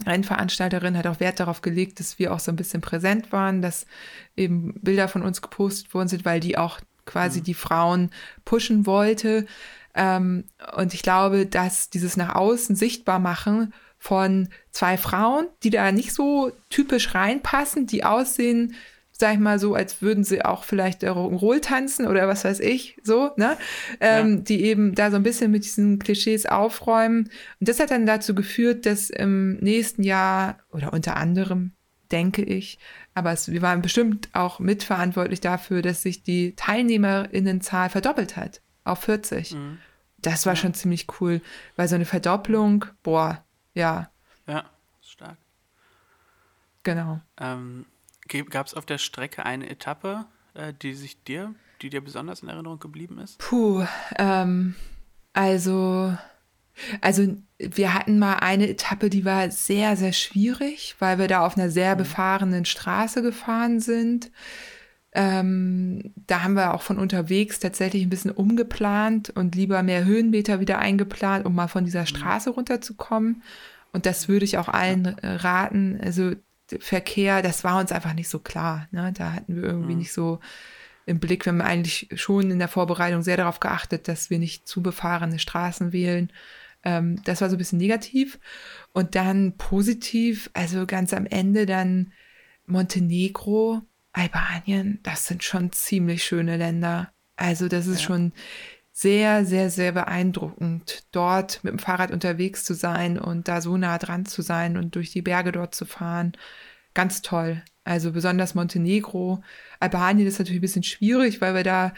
Rennveranstalterin 0.07 0.97
hat 0.97 1.07
auch 1.07 1.21
Wert 1.21 1.41
darauf 1.41 1.63
gelegt, 1.63 2.01
dass 2.01 2.19
wir 2.19 2.33
auch 2.33 2.41
so 2.41 2.53
ein 2.53 2.57
bisschen 2.57 2.81
präsent 2.81 3.33
waren, 3.33 3.63
dass 3.63 3.87
eben 4.37 4.75
Bilder 4.81 5.09
von 5.09 5.23
uns 5.23 5.43
gepostet 5.43 5.93
worden 5.95 6.09
sind, 6.09 6.25
weil 6.25 6.41
die 6.41 6.59
auch 6.59 6.81
quasi 7.05 7.41
mhm. 7.41 7.45
die 7.45 7.55
Frauen 7.55 8.11
pushen 8.45 8.87
wollte. 8.87 9.47
Ähm, 9.95 10.45
und 10.77 10.95
ich 10.95 11.03
glaube, 11.03 11.47
dass 11.47 11.91
dieses 11.91 12.17
nach 12.17 12.35
außen 12.35 12.77
sichtbar 12.77 13.19
machen 13.19 13.73
von 13.99 14.49
zwei 14.71 14.99
Frauen, 14.99 15.47
die 15.63 15.71
da 15.71 15.93
nicht 15.93 16.13
so 16.13 16.51
typisch 16.71 17.15
reinpassen, 17.15 17.87
die 17.87 18.05
aussehen, 18.05 18.75
sag 19.13 19.35
ich 19.35 19.41
mal 19.41 19.59
so, 19.59 19.75
als 19.75 20.03
würden 20.03 20.25
sie 20.25 20.45
auch 20.45 20.65
vielleicht 20.65 21.05
Roll 21.05 21.61
tanzen 21.61 22.07
oder 22.07 22.27
was 22.29 22.45
weiß 22.45 22.61
ich, 22.61 22.99
so, 23.03 23.31
ne? 23.37 23.57
Ähm, 24.01 24.37
ja. 24.37 24.43
Die 24.43 24.65
eben 24.65 24.95
da 24.95 25.11
so 25.11 25.17
ein 25.17 25.23
bisschen 25.23 25.51
mit 25.51 25.65
diesen 25.65 25.99
Klischees 25.99 26.47
aufräumen. 26.47 27.31
Und 27.61 27.69
das 27.69 27.79
hat 27.79 27.91
dann 27.91 28.07
dazu 28.07 28.35
geführt, 28.35 28.87
dass 28.87 29.11
im 29.11 29.59
nächsten 29.59 30.03
Jahr 30.03 30.59
oder 30.71 30.93
unter 30.93 31.17
anderem, 31.17 31.73
denke 32.11 32.43
ich, 32.43 32.79
aber 33.15 33.33
es, 33.33 33.51
wir 33.51 33.63
waren 33.63 33.83
bestimmt 33.83 34.29
auch 34.33 34.59
mitverantwortlich 34.59 35.41
dafür, 35.41 35.83
dass 35.83 36.03
sich 36.03 36.23
die 36.23 36.55
Teilnehmerinnenzahl 36.57 37.91
verdoppelt 37.91 38.37
hat 38.37 38.61
auf 38.85 39.01
40. 39.01 39.53
Mhm. 39.53 39.79
Das 40.19 40.47
war 40.47 40.55
ja. 40.55 40.57
schon 40.57 40.75
ziemlich 40.75 41.07
cool, 41.21 41.41
weil 41.77 41.89
so 41.89 41.95
eine 41.95 42.05
Verdopplung, 42.05 42.87
boah, 43.03 43.45
ja. 43.75 44.11
Ja, 44.47 44.65
stark. 45.03 45.37
Genau. 46.85 47.21
Ähm, 47.41 47.87
Gab 48.51 48.67
es 48.67 48.75
auf 48.75 48.87
der 48.87 48.99
Strecke 48.99 49.45
eine 49.45 49.69
Etappe, 49.69 50.27
äh, 50.55 50.73
die 50.73 50.95
sich 50.95 51.23
dir, 51.23 51.55
die 51.83 51.91
dir 51.91 52.03
besonders 52.03 52.43
in 52.43 52.49
Erinnerung 52.49 52.79
geblieben 52.79 53.19
ist? 53.19 53.39
Puh, 53.39 53.85
ähm, 54.19 54.75
also, 55.33 56.17
also 57.01 57.37
wir 57.59 57.95
hatten 57.95 58.19
mal 58.19 58.37
eine 58.37 58.69
Etappe, 58.69 59.11
die 59.11 59.25
war 59.25 59.51
sehr, 59.51 59.97
sehr 59.97 60.13
schwierig, 60.13 60.97
weil 60.99 61.19
wir 61.19 61.29
da 61.29 61.45
auf 61.47 61.57
einer 61.57 61.71
sehr 61.71 61.95
mhm. 61.95 61.99
befahrenen 61.99 62.65
Straße 62.65 63.23
gefahren 63.23 63.81
sind. 63.81 64.31
Ähm, 65.15 66.15
da 66.27 66.43
haben 66.43 66.55
wir 66.55 66.73
auch 66.73 66.81
von 66.81 66.99
unterwegs 66.99 67.59
tatsächlich 67.59 68.03
ein 68.03 68.11
bisschen 68.11 68.31
umgeplant 68.31 69.29
und 69.29 69.55
lieber 69.55 69.83
mehr 69.83 70.07
Höhenmeter 70.07 70.59
wieder 70.59 70.79
eingeplant, 70.79 71.45
um 71.45 71.55
mal 71.55 71.69
von 71.69 71.85
dieser 71.85 72.01
mhm. 72.01 72.07
Straße 72.07 72.51
runterzukommen. 72.51 73.43
Und 73.93 74.07
das 74.07 74.29
würde 74.29 74.47
ich 74.47 74.57
auch 74.57 74.69
allen 74.69 75.07
raten. 75.07 76.01
Also 76.03 76.33
Verkehr, 76.81 77.43
das 77.43 77.65
war 77.65 77.79
uns 77.79 77.93
einfach 77.93 78.15
nicht 78.15 78.29
so 78.29 78.39
klar. 78.39 78.89
Ne? 78.91 79.13
Da 79.17 79.33
hatten 79.33 79.57
wir 79.57 79.65
irgendwie 79.65 79.93
mhm. 79.93 79.99
nicht 79.99 80.13
so 80.13 80.41
im 81.07 81.19
Blick. 81.19 81.45
Wir 81.45 81.53
haben 81.53 81.61
eigentlich 81.61 82.09
schon 82.15 82.51
in 82.51 82.59
der 82.59 82.69
Vorbereitung 82.69 83.23
sehr 83.23 83.37
darauf 83.37 83.61
geachtet, 83.61 84.09
dass 84.09 84.31
wir 84.31 84.39
nicht 84.39 84.69
zu 84.69 84.83
befahrene 84.83 85.39
Straßen 85.39 85.93
wählen. 85.93 86.33
Ähm, 86.85 87.23
das 87.25 87.41
war 87.41 87.49
so 87.49 87.57
ein 87.57 87.59
bisschen 87.59 87.79
negativ. 87.79 88.39
Und 88.93 89.15
dann 89.15 89.57
positiv, 89.57 90.51
also 90.55 90.87
ganz 90.87 91.13
am 91.13 91.27
Ende 91.27 91.67
dann 91.67 92.13
Montenegro 92.67 93.83
Albanien, 94.13 95.01
das 95.03 95.27
sind 95.27 95.43
schon 95.43 95.73
ziemlich 95.73 96.25
schöne 96.25 96.57
Länder. 96.57 97.13
Also 97.37 97.69
das 97.69 97.87
ist 97.87 98.01
ja. 98.03 98.07
schon 98.07 98.33
sehr, 99.03 99.45
sehr, 99.45 99.69
sehr 99.69 99.93
beeindruckend, 99.93 101.05
dort 101.11 101.63
mit 101.65 101.73
dem 101.73 101.79
Fahrrad 101.81 102.13
unterwegs 102.13 102.65
zu 102.65 102.75
sein 102.75 103.19
und 103.19 103.49
da 103.49 103.61
so 103.61 103.77
nah 103.77 103.99
dran 103.99 104.27
zu 104.27 104.43
sein 104.43 104.77
und 104.77 104.95
durch 104.95 105.11
die 105.11 105.23
Berge 105.23 105.51
dort 105.51 105.75
zu 105.75 105.85
fahren. 105.85 106.33
Ganz 106.95 107.21
toll. 107.21 107.63
Also 107.85 108.13
besonders 108.13 108.55
Montenegro. 108.55 109.43
Albanien 109.81 110.29
ist 110.29 110.39
natürlich 110.39 110.61
ein 110.61 110.63
bisschen 110.63 110.85
schwierig, 110.85 111.41
weil 111.41 111.55
wir 111.55 111.65
da, 111.65 111.93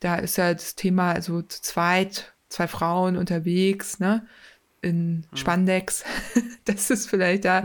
da 0.00 0.16
ist 0.16 0.38
ja 0.38 0.52
das 0.52 0.74
Thema, 0.74 1.12
also 1.12 1.40
zu 1.42 1.62
zweit, 1.62 2.34
zwei 2.48 2.66
Frauen 2.66 3.16
unterwegs, 3.16 4.00
ne? 4.00 4.26
in 4.82 5.26
hm. 5.30 5.36
Spandex. 5.36 6.04
das 6.64 6.90
ist 6.90 7.08
vielleicht 7.08 7.44
da 7.44 7.64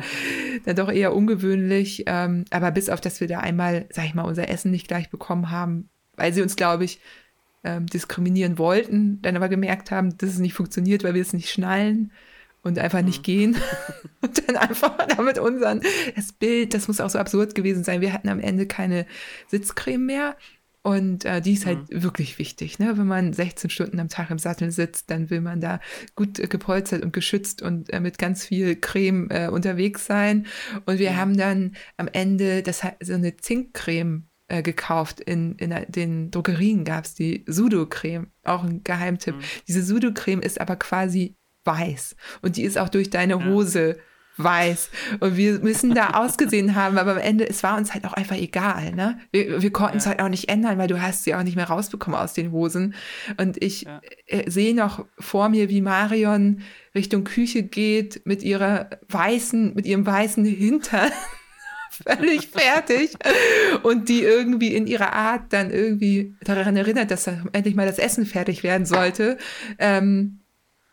dann 0.65 0.75
doch 0.75 0.91
eher 0.91 1.15
ungewöhnlich. 1.15 2.03
Ähm, 2.05 2.45
aber 2.51 2.69
bis 2.69 2.89
auf, 2.89 3.01
dass 3.01 3.19
wir 3.19 3.27
da 3.27 3.39
einmal, 3.39 3.87
sag 3.89 4.05
ich 4.05 4.13
mal, 4.13 4.23
unser 4.23 4.47
Essen 4.49 4.69
nicht 4.69 4.87
gleich 4.87 5.09
bekommen 5.09 5.49
haben, 5.49 5.89
weil 6.17 6.33
sie 6.33 6.43
uns, 6.43 6.55
glaube 6.55 6.83
ich, 6.83 6.99
ähm, 7.65 7.87
diskriminieren 7.87 8.57
wollten, 8.57 9.21
dann 9.21 9.35
aber 9.35 9.49
gemerkt 9.49 9.91
haben, 9.91 10.17
dass 10.17 10.29
es 10.29 10.39
nicht 10.39 10.53
funktioniert, 10.53 11.03
weil 11.03 11.15
wir 11.15 11.21
es 11.21 11.33
nicht 11.33 11.49
schnallen 11.49 12.11
und 12.61 12.79
einfach 12.79 13.01
nicht 13.01 13.17
hm. 13.17 13.23
gehen. 13.23 13.57
und 14.21 14.41
dann 14.47 14.55
einfach 14.55 14.97
damit 15.07 15.39
unseren, 15.39 15.81
das 16.15 16.31
Bild, 16.31 16.73
das 16.73 16.87
muss 16.87 17.01
auch 17.01 17.09
so 17.09 17.19
absurd 17.19 17.55
gewesen 17.55 17.83
sein. 17.83 18.01
Wir 18.01 18.13
hatten 18.13 18.29
am 18.29 18.39
Ende 18.39 18.65
keine 18.67 19.05
Sitzcreme 19.47 20.05
mehr. 20.05 20.35
Und 20.81 21.25
äh, 21.25 21.41
die 21.41 21.53
ist 21.53 21.65
halt 21.65 21.91
mhm. 21.91 22.03
wirklich 22.03 22.37
wichtig. 22.37 22.77
Ne? 22.77 22.95
Wenn 22.95 23.07
man 23.07 23.33
16 23.33 23.71
Stunden 23.71 23.99
am 23.99 24.07
Tag 24.07 24.29
im 24.29 24.37
Sattel 24.37 24.69
sitzt, 24.69 25.09
dann 25.09 25.31
will 25.31 25.41
man 25.41 25.59
da 25.59 25.79
gut 26.15 26.37
äh, 26.37 26.45
gepolstert 26.45 27.03
und 27.03 27.11
geschützt 27.11 27.63
und 27.63 27.91
äh, 27.91 27.99
mit 27.99 28.19
ganz 28.19 28.45
viel 28.45 28.75
Creme 28.75 29.27
äh, 29.31 29.47
unterwegs 29.47 30.05
sein. 30.05 30.45
Und 30.85 30.99
wir 30.99 31.13
mhm. 31.13 31.15
haben 31.15 31.37
dann 31.37 31.75
am 31.97 32.07
Ende 32.07 32.61
das, 32.61 32.83
so 33.01 33.13
eine 33.15 33.35
Zinkcreme 33.35 34.27
äh, 34.47 34.61
gekauft. 34.61 35.19
In, 35.19 35.55
in 35.55 35.75
den 35.87 36.31
Drogerien 36.31 36.83
gab 36.83 37.05
es 37.05 37.13
die 37.13 37.43
Sudo-Creme, 37.47 38.27
auch 38.43 38.63
ein 38.63 38.83
Geheimtipp. 38.83 39.35
Mhm. 39.35 39.41
Diese 39.67 39.83
Sudo-Creme 39.83 40.41
ist 40.41 40.59
aber 40.61 40.75
quasi 40.75 41.35
weiß 41.63 42.15
und 42.41 42.57
die 42.57 42.63
ist 42.63 42.77
auch 42.77 42.89
durch 42.89 43.09
deine 43.09 43.45
Hose. 43.45 43.95
Ja 43.97 44.03
weiß. 44.37 44.89
Und 45.19 45.37
wir 45.37 45.59
müssen 45.59 45.93
da 45.93 46.11
ausgesehen 46.11 46.75
haben, 46.75 46.97
aber 46.97 47.13
am 47.13 47.17
Ende, 47.17 47.47
es 47.47 47.63
war 47.63 47.77
uns 47.77 47.93
halt 47.93 48.05
auch 48.05 48.13
einfach 48.13 48.35
egal. 48.35 48.93
Ne? 48.93 49.19
Wir, 49.31 49.61
wir 49.61 49.71
konnten 49.71 49.97
es 49.97 50.05
ja. 50.05 50.11
halt 50.11 50.21
auch 50.21 50.29
nicht 50.29 50.49
ändern, 50.49 50.77
weil 50.77 50.87
du 50.87 51.01
hast 51.01 51.23
sie 51.23 51.35
auch 51.35 51.43
nicht 51.43 51.55
mehr 51.55 51.67
rausbekommen 51.69 52.19
aus 52.19 52.33
den 52.33 52.51
Hosen. 52.51 52.95
Und 53.37 53.61
ich 53.63 53.83
ja. 53.83 54.01
äh, 54.27 54.49
sehe 54.49 54.75
noch 54.75 55.05
vor 55.19 55.49
mir, 55.49 55.69
wie 55.69 55.81
Marion 55.81 56.61
Richtung 56.93 57.23
Küche 57.23 57.63
geht 57.63 58.25
mit 58.25 58.43
ihrer 58.43 58.89
weißen, 59.09 59.73
mit 59.73 59.85
ihrem 59.85 60.05
weißen 60.05 60.45
Hintern. 60.45 61.11
Völlig 62.03 62.47
fertig 62.47 63.13
und 63.83 64.09
die 64.09 64.21
irgendwie 64.21 64.75
in 64.75 64.87
ihrer 64.87 65.13
Art 65.13 65.53
dann 65.53 65.71
irgendwie 65.71 66.35
daran 66.41 66.75
erinnert, 66.75 67.11
dass 67.11 67.27
endlich 67.27 67.75
mal 67.75 67.87
das 67.87 67.99
Essen 67.99 68.25
fertig 68.25 68.63
werden 68.63 68.85
sollte. 68.85 69.37
Ähm, 69.79 70.41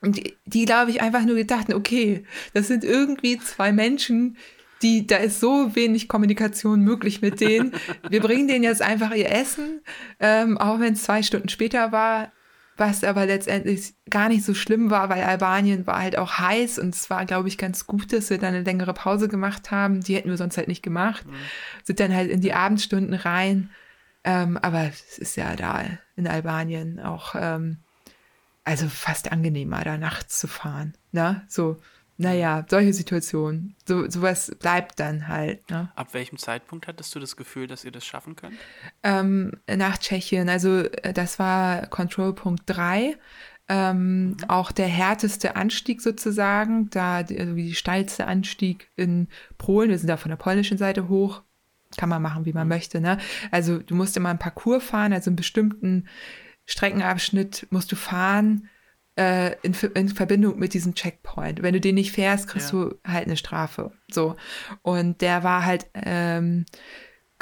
die, 0.04 0.36
die 0.44 0.64
glaube 0.64 0.90
ich, 0.90 1.00
einfach 1.00 1.24
nur 1.24 1.36
gedacht, 1.36 1.72
okay, 1.72 2.24
das 2.54 2.66
sind 2.66 2.84
irgendwie 2.84 3.38
zwei 3.38 3.72
Menschen, 3.72 4.36
die, 4.82 5.06
da 5.06 5.16
ist 5.16 5.38
so 5.38 5.74
wenig 5.76 6.08
Kommunikation 6.08 6.80
möglich 6.80 7.22
mit 7.22 7.40
denen. 7.40 7.72
Wir 8.08 8.20
bringen 8.20 8.48
denen 8.48 8.64
jetzt 8.64 8.82
einfach 8.82 9.14
ihr 9.14 9.30
Essen, 9.30 9.80
ähm, 10.18 10.58
auch 10.58 10.80
wenn 10.80 10.94
es 10.94 11.04
zwei 11.04 11.22
Stunden 11.22 11.48
später 11.48 11.92
war, 11.92 12.32
was 12.76 13.04
aber 13.04 13.26
letztendlich 13.26 13.94
gar 14.08 14.28
nicht 14.28 14.44
so 14.44 14.54
schlimm 14.54 14.90
war, 14.90 15.08
weil 15.08 15.22
Albanien 15.22 15.86
war 15.86 16.00
halt 16.00 16.16
auch 16.16 16.38
heiß 16.38 16.78
und 16.78 16.94
es 16.94 17.10
war, 17.10 17.26
glaube 17.26 17.48
ich, 17.48 17.58
ganz 17.58 17.86
gut, 17.86 18.12
dass 18.12 18.30
wir 18.30 18.38
dann 18.38 18.54
eine 18.54 18.64
längere 18.64 18.94
Pause 18.94 19.28
gemacht 19.28 19.70
haben. 19.70 20.00
Die 20.00 20.16
hätten 20.16 20.30
wir 20.30 20.36
sonst 20.36 20.56
halt 20.56 20.68
nicht 20.68 20.82
gemacht. 20.82 21.26
Mhm. 21.26 21.34
Sind 21.84 22.00
dann 22.00 22.14
halt 22.14 22.30
in 22.30 22.40
die 22.40 22.54
Abendstunden 22.54 23.14
rein. 23.14 23.70
Ähm, 24.24 24.56
aber 24.56 24.84
es 24.84 25.18
ist 25.18 25.36
ja 25.36 25.54
da 25.56 25.82
in 26.16 26.26
Albanien 26.26 27.00
auch 27.00 27.34
ähm, 27.36 27.78
also 28.64 28.88
fast 28.88 29.32
angenehmer, 29.32 29.82
da 29.84 29.98
nachts 29.98 30.38
zu 30.38 30.46
fahren. 30.46 30.94
Ne? 31.10 31.42
So, 31.48 31.78
naja, 32.16 32.64
solche 32.68 32.92
Situationen. 32.92 33.74
So, 33.86 34.08
sowas 34.08 34.54
bleibt 34.60 35.00
dann 35.00 35.28
halt. 35.28 35.68
Ne? 35.70 35.90
Ab 35.96 36.14
welchem 36.14 36.38
Zeitpunkt 36.38 36.86
hattest 36.86 37.14
du 37.14 37.20
das 37.20 37.36
Gefühl, 37.36 37.66
dass 37.66 37.84
ihr 37.84 37.90
das 37.90 38.04
schaffen 38.04 38.36
könnt? 38.36 38.54
Ähm, 39.02 39.52
nach 39.66 39.98
Tschechien. 39.98 40.48
Also, 40.48 40.80
äh, 40.80 41.12
das 41.12 41.38
war 41.38 41.86
Control-Punkt 41.86 42.62
3. 42.66 43.16
Ähm, 43.68 44.28
mhm. 44.28 44.36
Auch 44.48 44.72
der 44.72 44.88
härteste 44.88 45.56
Anstieg 45.56 46.02
sozusagen, 46.02 46.90
da 46.90 47.16
also 47.16 47.54
die 47.54 47.74
steilste 47.74 48.26
Anstieg 48.26 48.90
in 48.96 49.28
Polen. 49.56 49.90
Wir 49.90 49.98
sind 49.98 50.08
da 50.08 50.16
von 50.16 50.30
der 50.30 50.36
polnischen 50.36 50.78
Seite 50.78 51.08
hoch. 51.08 51.42
Kann 51.96 52.08
man 52.08 52.22
machen, 52.22 52.46
wie 52.46 52.52
man 52.52 52.66
mhm. 52.66 52.74
möchte. 52.74 53.00
Ne? 53.00 53.18
Also, 53.50 53.78
du 53.78 53.94
musst 53.94 54.16
immer 54.16 54.28
einen 54.28 54.38
Parcours 54.38 54.84
fahren, 54.84 55.12
also 55.12 55.30
einen 55.30 55.36
bestimmten 55.36 56.08
Streckenabschnitt 56.66 57.66
musst 57.70 57.90
du 57.90 57.96
fahren 57.96 58.68
äh, 59.16 59.56
in, 59.62 59.74
in, 59.94 60.08
Verbindung 60.08 60.58
mit 60.58 60.74
diesem 60.74 60.94
Checkpoint. 60.94 61.62
Wenn 61.62 61.74
du 61.74 61.80
den 61.80 61.96
nicht 61.96 62.12
fährst, 62.12 62.48
kriegst 62.48 62.72
ja. 62.72 62.84
du 62.84 62.94
halt 63.06 63.26
eine 63.26 63.36
Strafe. 63.36 63.92
So. 64.10 64.36
Und 64.82 65.20
der 65.20 65.44
war 65.44 65.64
halt 65.64 65.86
ähm, 65.94 66.64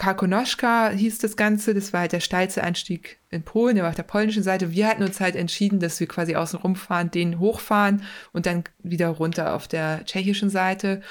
Karkonoschka 0.01 0.93
hieß 0.93 1.18
das 1.18 1.37
Ganze, 1.37 1.75
das 1.75 1.93
war 1.93 2.01
halt 2.01 2.12
der 2.12 2.21
steilste 2.21 2.64
Einstieg 2.64 3.18
in 3.29 3.43
Polen, 3.43 3.75
der 3.75 3.85
war 3.85 3.91
auf 3.91 3.97
der 3.97 4.03
polnischen 4.03 4.43
Seite. 4.43 4.73
Wir 4.73 4.89
hatten 4.89 5.03
uns 5.03 5.21
halt 5.21 5.37
entschieden, 5.37 5.79
dass 5.79 6.01
wir 6.01 6.09
quasi 6.09 6.37
außen 6.37 6.59
rumfahren, 6.59 7.11
den 7.11 7.39
hochfahren 7.39 8.03
und 8.33 8.47
dann 8.47 8.64
wieder 8.79 9.09
runter 9.09 9.55
auf 9.55 9.68
der 9.68 10.07
tschechischen 10.07 10.49
Seite. 10.49 11.03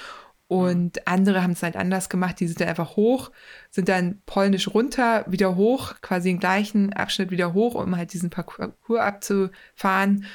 Und 0.47 1.07
andere 1.07 1.43
haben 1.43 1.51
es 1.51 1.61
halt 1.61 1.75
anders 1.75 2.09
gemacht, 2.09 2.39
die 2.39 2.47
sind 2.47 2.61
dann 2.61 2.69
einfach 2.69 2.95
hoch, 2.95 3.29
sind 3.69 3.89
dann 3.89 4.23
polnisch 4.25 4.67
runter, 4.67 5.23
wieder 5.27 5.55
hoch, 5.55 5.93
quasi 6.01 6.29
den 6.29 6.39
gleichen 6.39 6.91
Abschnitt 6.91 7.29
wieder 7.29 7.53
hoch, 7.53 7.75
um 7.75 7.95
halt 7.95 8.11
diesen 8.13 8.31
Parcours 8.31 8.71
abzufahren. 8.97 10.25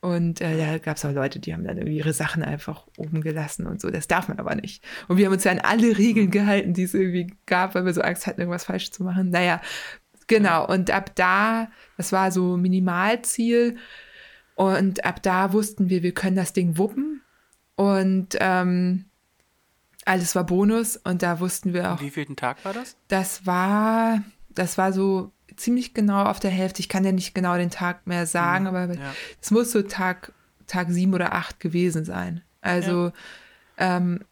Und 0.00 0.40
äh, 0.40 0.56
da 0.56 0.78
gab 0.78 0.96
es 0.96 1.04
auch 1.04 1.12
Leute, 1.12 1.40
die 1.40 1.52
haben 1.52 1.64
dann 1.64 1.76
irgendwie 1.76 1.98
ihre 1.98 2.14
Sachen 2.14 2.42
einfach 2.42 2.86
oben 2.96 3.20
gelassen 3.20 3.66
und 3.66 3.82
so. 3.82 3.90
Das 3.90 4.08
darf 4.08 4.28
man 4.28 4.38
aber 4.38 4.54
nicht. 4.54 4.82
Und 5.08 5.18
wir 5.18 5.26
haben 5.26 5.34
uns 5.34 5.44
ja 5.44 5.52
an 5.52 5.58
alle 5.58 5.98
Regeln 5.98 6.30
gehalten, 6.30 6.72
die 6.72 6.84
es 6.84 6.94
irgendwie 6.94 7.34
gab, 7.44 7.74
weil 7.74 7.84
wir 7.84 7.92
so 7.92 8.00
Angst 8.00 8.26
hatten, 8.26 8.40
irgendwas 8.40 8.64
falsch 8.64 8.90
zu 8.92 9.04
machen. 9.04 9.28
Naja, 9.28 9.60
genau. 10.26 10.66
Und 10.66 10.90
ab 10.90 11.14
da, 11.16 11.70
das 11.98 12.12
war 12.12 12.32
so 12.32 12.56
Minimalziel. 12.56 13.76
Und 14.54 15.04
ab 15.04 15.22
da 15.22 15.52
wussten 15.52 15.90
wir, 15.90 16.02
wir 16.02 16.14
können 16.14 16.36
das 16.36 16.54
Ding 16.54 16.78
wuppen. 16.78 17.20
Und 17.76 18.36
ähm, 18.40 19.04
alles 20.06 20.34
war 20.34 20.44
Bonus. 20.44 20.96
Und 20.96 21.22
da 21.22 21.40
wussten 21.40 21.74
wir 21.74 21.92
auch. 21.92 22.00
Wie 22.00 22.10
vielten 22.10 22.36
Tag 22.36 22.64
war 22.64 22.72
das? 22.72 22.96
Das 23.08 23.44
war, 23.44 24.22
das 24.48 24.78
war 24.78 24.94
so 24.94 25.32
ziemlich 25.60 25.94
genau 25.94 26.24
auf 26.24 26.40
der 26.40 26.50
Hälfte. 26.50 26.80
Ich 26.80 26.88
kann 26.88 27.04
ja 27.04 27.12
nicht 27.12 27.34
genau 27.34 27.56
den 27.56 27.70
Tag 27.70 28.06
mehr 28.06 28.26
sagen, 28.26 28.64
mhm, 28.64 28.68
aber 28.68 28.94
ja. 28.94 29.14
es 29.40 29.50
muss 29.50 29.72
so 29.72 29.82
Tag, 29.82 30.32
Tag 30.66 30.88
sieben 30.90 31.14
oder 31.14 31.34
acht 31.34 31.60
gewesen 31.60 32.04
sein. 32.04 32.42
Also, 32.60 33.06
ja. 33.78 33.96
ähm, 33.96 34.24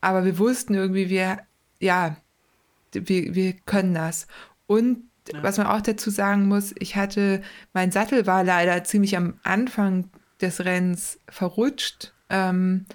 aber 0.00 0.24
wir 0.24 0.38
wussten 0.38 0.74
irgendwie, 0.74 1.08
wir, 1.08 1.38
ja, 1.80 2.16
wir, 2.92 3.34
wir 3.34 3.52
können 3.66 3.94
das. 3.94 4.26
Und 4.66 5.04
ja. 5.32 5.42
was 5.42 5.58
man 5.58 5.66
auch 5.66 5.80
dazu 5.80 6.10
sagen 6.10 6.46
muss, 6.46 6.74
ich 6.78 6.96
hatte, 6.96 7.42
mein 7.72 7.90
Sattel 7.90 8.26
war 8.26 8.44
leider 8.44 8.84
ziemlich 8.84 9.16
am 9.16 9.38
Anfang 9.42 10.10
des 10.40 10.64
Rennens 10.64 11.18
verrutscht. 11.28 12.12
Ähm, 12.30 12.86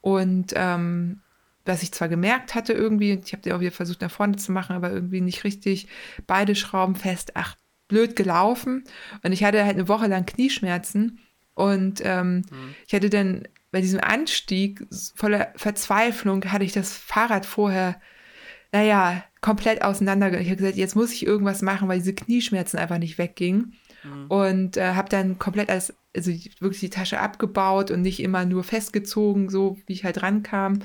und 0.00 0.52
ähm, 0.56 1.20
was 1.64 1.82
ich 1.82 1.92
zwar 1.92 2.08
gemerkt 2.08 2.54
hatte 2.54 2.72
irgendwie, 2.72 3.20
ich 3.24 3.32
habe 3.32 3.42
die 3.42 3.52
auch 3.52 3.60
wieder 3.60 3.70
versucht 3.70 4.00
nach 4.00 4.10
vorne 4.10 4.36
zu 4.36 4.52
machen, 4.52 4.76
aber 4.76 4.90
irgendwie 4.90 5.20
nicht 5.20 5.44
richtig. 5.44 5.88
Beide 6.26 6.54
Schrauben 6.54 6.96
fest, 6.96 7.32
ach, 7.34 7.56
blöd 7.88 8.16
gelaufen. 8.16 8.84
Und 9.22 9.32
ich 9.32 9.44
hatte 9.44 9.64
halt 9.64 9.76
eine 9.76 9.88
Woche 9.88 10.06
lang 10.06 10.24
Knieschmerzen. 10.24 11.18
Und 11.54 12.00
ähm, 12.04 12.36
mhm. 12.36 12.74
ich 12.86 12.94
hatte 12.94 13.10
dann 13.10 13.46
bei 13.70 13.80
diesem 13.80 14.00
Anstieg 14.00 14.86
voller 15.14 15.52
Verzweiflung, 15.56 16.44
hatte 16.46 16.64
ich 16.64 16.72
das 16.72 16.96
Fahrrad 16.96 17.44
vorher, 17.44 18.00
naja, 18.72 19.22
komplett 19.40 19.82
auseinander. 19.82 20.40
Ich 20.40 20.48
habe 20.48 20.56
gesagt, 20.56 20.76
jetzt 20.76 20.96
muss 20.96 21.12
ich 21.12 21.26
irgendwas 21.26 21.62
machen, 21.62 21.88
weil 21.88 21.98
diese 21.98 22.14
Knieschmerzen 22.14 22.78
einfach 22.78 22.98
nicht 22.98 23.18
weggingen. 23.18 23.74
Mhm. 24.02 24.26
Und 24.28 24.76
äh, 24.76 24.94
habe 24.94 25.08
dann 25.08 25.38
komplett 25.38 25.68
alles, 25.68 25.94
also 26.16 26.30
wirklich 26.60 26.80
die 26.80 26.90
Tasche 26.90 27.20
abgebaut 27.20 27.90
und 27.90 28.02
nicht 28.02 28.20
immer 28.20 28.44
nur 28.44 28.64
festgezogen, 28.64 29.50
so 29.50 29.76
wie 29.86 29.92
ich 29.92 30.04
halt 30.04 30.22
rankam. 30.22 30.80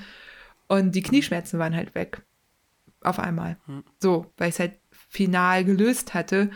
Und 0.68 0.96
die 0.96 1.04
Knieschmerzen 1.04 1.60
waren 1.60 1.76
halt 1.76 1.96
weg. 1.96 2.22
Auf 3.02 3.20
einmal. 3.20 3.58
Hm. 3.66 3.84
So, 4.00 4.32
weil 4.38 4.50
ich 4.50 4.56
es 4.56 4.60
halt 4.60 4.80
final 4.90 5.64
gelöst 5.64 6.14
hatte. 6.14 6.50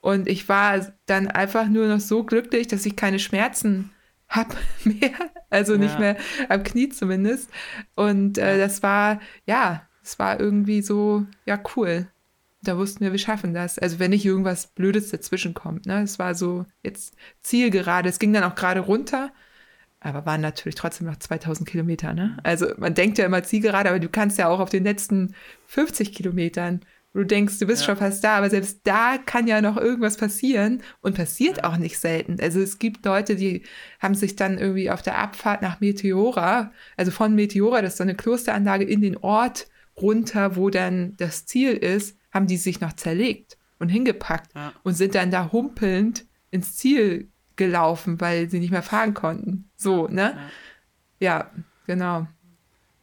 Und 0.00 0.28
ich 0.28 0.48
war 0.48 0.92
dann 1.06 1.28
einfach 1.28 1.66
nur 1.66 1.88
noch 1.88 2.00
so 2.00 2.22
glücklich, 2.22 2.68
dass 2.68 2.86
ich 2.86 2.96
keine 2.96 3.18
Schmerzen 3.18 3.90
habe 4.28 4.54
mehr. 4.84 5.12
Also 5.50 5.74
ja. 5.74 5.78
nicht 5.78 5.98
mehr 5.98 6.16
am 6.48 6.62
Knie 6.62 6.88
zumindest. 6.88 7.50
Und 7.94 8.38
äh, 8.38 8.58
das 8.58 8.82
war, 8.82 9.20
ja, 9.46 9.86
es 10.02 10.18
war 10.18 10.38
irgendwie 10.38 10.82
so, 10.82 11.26
ja, 11.44 11.60
cool. 11.76 12.06
Da 12.62 12.76
wussten 12.76 13.00
wir, 13.00 13.12
wir 13.12 13.18
schaffen 13.18 13.54
das. 13.54 13.78
Also 13.78 13.98
wenn 13.98 14.10
nicht 14.10 14.24
irgendwas 14.24 14.68
Blödes 14.68 15.10
dazwischen 15.10 15.54
kommt. 15.54 15.86
Ne? 15.86 16.02
Es 16.02 16.18
war 16.18 16.34
so 16.34 16.66
jetzt 16.82 17.14
zielgerade. 17.42 18.08
Es 18.08 18.18
ging 18.18 18.32
dann 18.32 18.44
auch 18.44 18.54
gerade 18.54 18.80
runter. 18.80 19.32
Aber 20.06 20.24
waren 20.24 20.40
natürlich 20.40 20.76
trotzdem 20.76 21.08
noch 21.08 21.16
2000 21.16 21.68
Kilometer. 21.68 22.14
Ne? 22.14 22.36
Also 22.44 22.68
man 22.76 22.94
denkt 22.94 23.18
ja 23.18 23.26
immer 23.26 23.42
Zielgerade, 23.42 23.88
aber 23.88 23.98
du 23.98 24.08
kannst 24.08 24.38
ja 24.38 24.48
auch 24.48 24.60
auf 24.60 24.70
den 24.70 24.84
letzten 24.84 25.34
50 25.66 26.14
Kilometern, 26.14 26.80
wo 27.12 27.20
du 27.20 27.26
denkst, 27.26 27.58
du 27.58 27.66
bist 27.66 27.82
ja. 27.82 27.86
schon 27.86 27.96
fast 27.96 28.22
da, 28.22 28.36
aber 28.36 28.48
selbst 28.48 28.82
da 28.84 29.18
kann 29.18 29.48
ja 29.48 29.60
noch 29.60 29.76
irgendwas 29.76 30.16
passieren 30.16 30.80
und 31.00 31.16
passiert 31.16 31.56
ja. 31.58 31.64
auch 31.64 31.76
nicht 31.76 31.98
selten. 31.98 32.36
Also 32.40 32.60
es 32.60 32.78
gibt 32.78 33.04
Leute, 33.04 33.34
die 33.34 33.64
haben 33.98 34.14
sich 34.14 34.36
dann 34.36 34.58
irgendwie 34.58 34.90
auf 34.90 35.02
der 35.02 35.18
Abfahrt 35.18 35.60
nach 35.60 35.80
Meteora, 35.80 36.70
also 36.96 37.10
von 37.10 37.34
Meteora, 37.34 37.82
das 37.82 37.94
ist 37.94 37.98
so 37.98 38.04
eine 38.04 38.14
Klosteranlage, 38.14 38.84
in 38.84 39.00
den 39.00 39.16
Ort 39.16 39.66
runter, 40.00 40.54
wo 40.54 40.70
dann 40.70 41.14
das 41.16 41.46
Ziel 41.46 41.72
ist, 41.72 42.16
haben 42.30 42.46
die 42.46 42.58
sich 42.58 42.80
noch 42.80 42.92
zerlegt 42.92 43.58
und 43.80 43.88
hingepackt 43.88 44.54
ja. 44.54 44.72
und 44.84 44.94
sind 44.94 45.16
dann 45.16 45.32
da 45.32 45.50
humpelnd 45.50 46.26
ins 46.52 46.76
Ziel 46.76 47.28
gelaufen, 47.56 48.20
weil 48.20 48.48
sie 48.50 48.60
nicht 48.60 48.70
mehr 48.70 48.82
fahren 48.82 49.14
konnten. 49.14 49.70
So, 49.76 50.08
ne? 50.08 50.38
Ja, 51.18 51.38
ja 51.38 51.50
genau. 51.86 52.26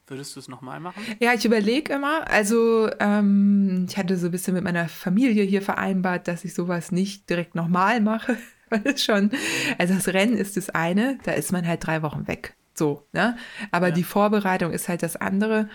Würdest 0.08 0.36
du 0.36 0.39
es 0.41 0.47
nochmal 0.49 0.80
machen? 0.80 1.01
Ja, 1.20 1.34
ich 1.34 1.45
überlege 1.45 1.93
immer. 1.93 2.30
Also, 2.30 2.89
ähm, 2.99 3.86
ich 3.89 3.97
hatte 3.97 4.18
so 4.18 4.28
ein 4.28 4.32
bisschen 4.32 4.54
mit 4.54 4.64
meiner 4.64 4.89
Familie 4.89 5.43
hier 5.43 5.62
vereinbart, 5.62 6.28
dass 6.28 6.43
ich 6.43 6.54
sowas 6.54 6.91
nicht 6.91 7.30
direkt 7.30 7.56
nochmal 7.56 8.01
mache. 8.01 8.38
Weil 8.70 8.82
es 8.86 9.04
schon, 9.04 9.32
also 9.78 9.93
das 9.93 10.08
Rennen 10.10 10.36
ist 10.36 10.58
das 10.58 10.70
eine, 10.70 11.20
da 11.24 11.32
ist 11.32 11.51
man 11.51 11.66
halt 11.68 11.86
drei 11.86 12.01
Wochen 12.01 12.28
weg. 12.28 12.56
So, 12.74 13.08
ne? 13.14 13.38
Aber 13.72 13.89
ja. 13.89 13.93
die 13.93 14.04
Vorbereitung 14.04 14.72
ist 14.72 14.89
halt 14.89 15.04
das 15.04 15.16
andere. 15.16 15.70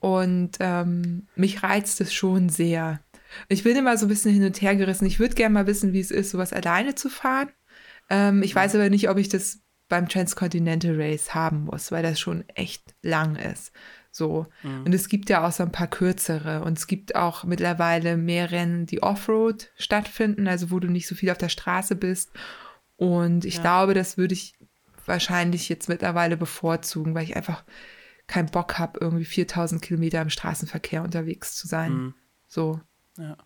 Und 0.00 0.58
ähm, 0.60 1.28
mich 1.34 1.62
reizt 1.62 2.00
es 2.00 2.12
schon 2.12 2.48
sehr. 2.48 3.00
Ich 3.48 3.62
bin 3.62 3.76
immer 3.76 3.96
so 3.96 4.06
ein 4.06 4.08
bisschen 4.08 4.34
hin 4.34 4.44
und 4.44 4.60
her 4.60 4.76
gerissen. 4.76 5.06
Ich 5.06 5.18
würde 5.18 5.34
gerne 5.34 5.54
mal 5.54 5.66
wissen, 5.66 5.92
wie 5.92 6.00
es 6.00 6.10
ist, 6.10 6.30
sowas 6.30 6.52
alleine 6.52 6.94
zu 6.94 7.08
fahren. 7.08 7.48
Ähm, 8.10 8.42
ich 8.42 8.54
weiß 8.54 8.74
aber 8.74 8.90
nicht, 8.90 9.08
ob 9.08 9.18
ich 9.18 9.28
das 9.28 9.60
beim 9.88 10.08
Transcontinental 10.08 10.94
Race 11.00 11.34
haben 11.34 11.64
muss, 11.64 11.92
weil 11.92 12.02
das 12.02 12.18
schon 12.18 12.48
echt 12.48 12.94
lang 13.02 13.36
ist. 13.36 13.72
So. 14.10 14.46
Mhm. 14.62 14.84
Und 14.84 14.94
es 14.94 15.08
gibt 15.08 15.28
ja 15.30 15.46
auch 15.46 15.52
so 15.52 15.62
ein 15.62 15.72
paar 15.72 15.86
kürzere. 15.86 16.62
Und 16.62 16.78
es 16.78 16.86
gibt 16.86 17.14
auch 17.14 17.44
mittlerweile 17.44 18.16
mehr 18.16 18.50
Rennen, 18.50 18.86
die 18.86 19.02
Offroad 19.02 19.70
stattfinden, 19.76 20.46
also 20.46 20.70
wo 20.70 20.78
du 20.78 20.88
nicht 20.88 21.06
so 21.06 21.14
viel 21.14 21.30
auf 21.30 21.38
der 21.38 21.48
Straße 21.48 21.96
bist. 21.96 22.30
Und 22.96 23.44
ich 23.44 23.56
ja. 23.56 23.62
glaube, 23.62 23.94
das 23.94 24.16
würde 24.16 24.34
ich 24.34 24.54
wahrscheinlich 25.06 25.68
jetzt 25.68 25.88
mittlerweile 25.88 26.36
bevorzugen, 26.36 27.14
weil 27.14 27.24
ich 27.24 27.36
einfach 27.36 27.64
keinen 28.26 28.50
Bock 28.50 28.78
habe, 28.78 28.98
irgendwie 29.00 29.24
4000 29.24 29.82
Kilometer 29.82 30.22
im 30.22 30.30
Straßenverkehr 30.30 31.02
unterwegs 31.02 31.56
zu 31.56 31.66
sein. 31.66 31.92
Mhm. 31.92 32.14
So. 32.46 32.80
Ja. 33.18 33.36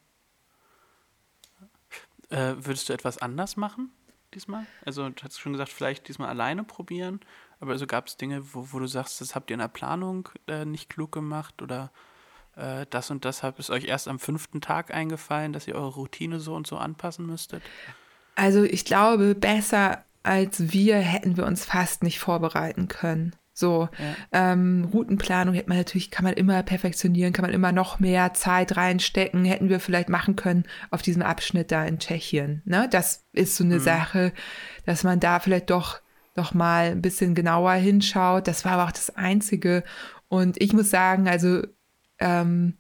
Äh, 2.29 2.55
würdest 2.65 2.89
du 2.89 2.93
etwas 2.93 3.19
anders 3.19 3.57
machen? 3.57 3.91
Diesmal? 4.37 4.67
Also 4.85 5.09
du 5.09 5.23
hast 5.25 5.41
schon 5.41 5.53
gesagt, 5.53 5.73
vielleicht 5.73 6.07
diesmal 6.07 6.29
alleine 6.29 6.63
probieren, 6.63 7.21
aber 7.59 7.73
also 7.73 7.87
gab 7.87 8.07
es 8.07 8.17
Dinge, 8.17 8.43
wo, 8.55 8.69
wo 8.73 8.79
du 8.79 8.87
sagst, 8.87 9.21
das 9.21 9.35
habt 9.35 9.51
ihr 9.51 9.55
in 9.55 9.61
der 9.61 9.69
Planung 9.69 10.29
äh, 10.47 10.65
nicht 10.65 10.89
klug 10.91 11.11
gemacht 11.11 11.63
oder 11.63 11.91
äh, 12.55 12.87
das 12.91 13.11
und 13.11 13.25
das 13.25 13.43
hat 13.43 13.59
es 13.59 13.71
euch 13.71 13.87
erst 13.87 14.07
am 14.07 14.19
fünften 14.19 14.61
Tag 14.61 14.95
eingefallen, 14.95 15.53
dass 15.53 15.67
ihr 15.67 15.75
eure 15.75 15.95
Routine 15.95 16.39
so 16.39 16.55
und 16.55 16.67
so 16.67 16.77
anpassen 16.77 17.27
müsstet? 17.27 17.63
Also 18.37 18.63
ich 18.63 18.85
glaube, 18.85 19.35
besser 19.35 20.05
als 20.23 20.73
wir 20.73 20.97
hätten 20.99 21.37
wir 21.37 21.47
uns 21.47 21.65
fast 21.65 22.03
nicht 22.03 22.19
vorbereiten 22.19 22.89
können. 22.89 23.35
So, 23.59 23.89
ja. 23.99 24.53
ähm, 24.53 24.87
Routenplanung 24.93 25.55
hätte 25.55 25.71
man 25.71 25.79
natürlich, 25.79 26.11
kann 26.11 26.25
man 26.25 26.35
immer 26.35 26.63
perfektionieren, 26.63 27.33
kann 27.33 27.43
man 27.43 27.55
immer 27.55 27.73
noch 27.73 27.99
mehr 27.99 28.35
Zeit 28.35 28.77
reinstecken, 28.77 29.47
hätten 29.47 29.71
wir 29.71 29.81
vielleicht 29.81 30.11
machen 30.11 30.37
können 30.37 30.65
auf 30.91 31.01
diesem 31.01 31.23
Abschnitt 31.23 31.73
da 31.73 31.83
in 31.87 31.99
Tschechien. 31.99 32.61
Ne? 32.67 32.87
Das 32.91 33.25
ist 33.33 33.57
so 33.57 33.65
eine 33.65 33.77
mhm. 33.77 33.81
Sache, 33.81 34.33
dass 34.85 35.05
man 35.05 35.21
da 35.21 35.41
vielleicht 35.41 35.71
doch 35.71 36.03
noch 36.37 36.53
mal 36.53 36.91
ein 36.91 37.01
bisschen 37.01 37.35
genauer 37.35 37.73
hinschaut. 37.73 38.47
Das 38.47 38.67
war 38.67 38.73
aber 38.73 38.85
auch 38.85 38.93
das 38.93 39.17
Einzige. 39.17 39.85
Und 40.29 40.61
ich 40.61 40.75
muss 40.75 40.91
sagen, 40.91 41.27
also 41.27 41.63
ähm, 42.19 42.75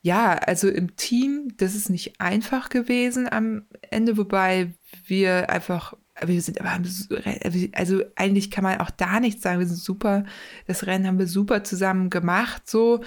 ja, 0.00 0.32
also 0.32 0.70
im 0.70 0.96
Team, 0.96 1.52
das 1.58 1.74
ist 1.74 1.90
nicht 1.90 2.22
einfach 2.22 2.70
gewesen 2.70 3.30
am 3.30 3.66
Ende, 3.90 4.16
wobei 4.16 4.72
wir 5.04 5.50
einfach 5.50 5.92
wir 6.24 6.40
sind 6.42 6.60
aber, 6.60 6.82
also 7.72 8.02
eigentlich 8.16 8.50
kann 8.50 8.64
man 8.64 8.80
auch 8.80 8.90
da 8.90 9.20
nichts 9.20 9.42
sagen. 9.42 9.60
Wir 9.60 9.66
sind 9.66 9.78
super, 9.78 10.24
das 10.66 10.86
Rennen 10.86 11.06
haben 11.06 11.18
wir 11.18 11.26
super 11.26 11.64
zusammen 11.64 12.10
gemacht, 12.10 12.68
so. 12.68 13.02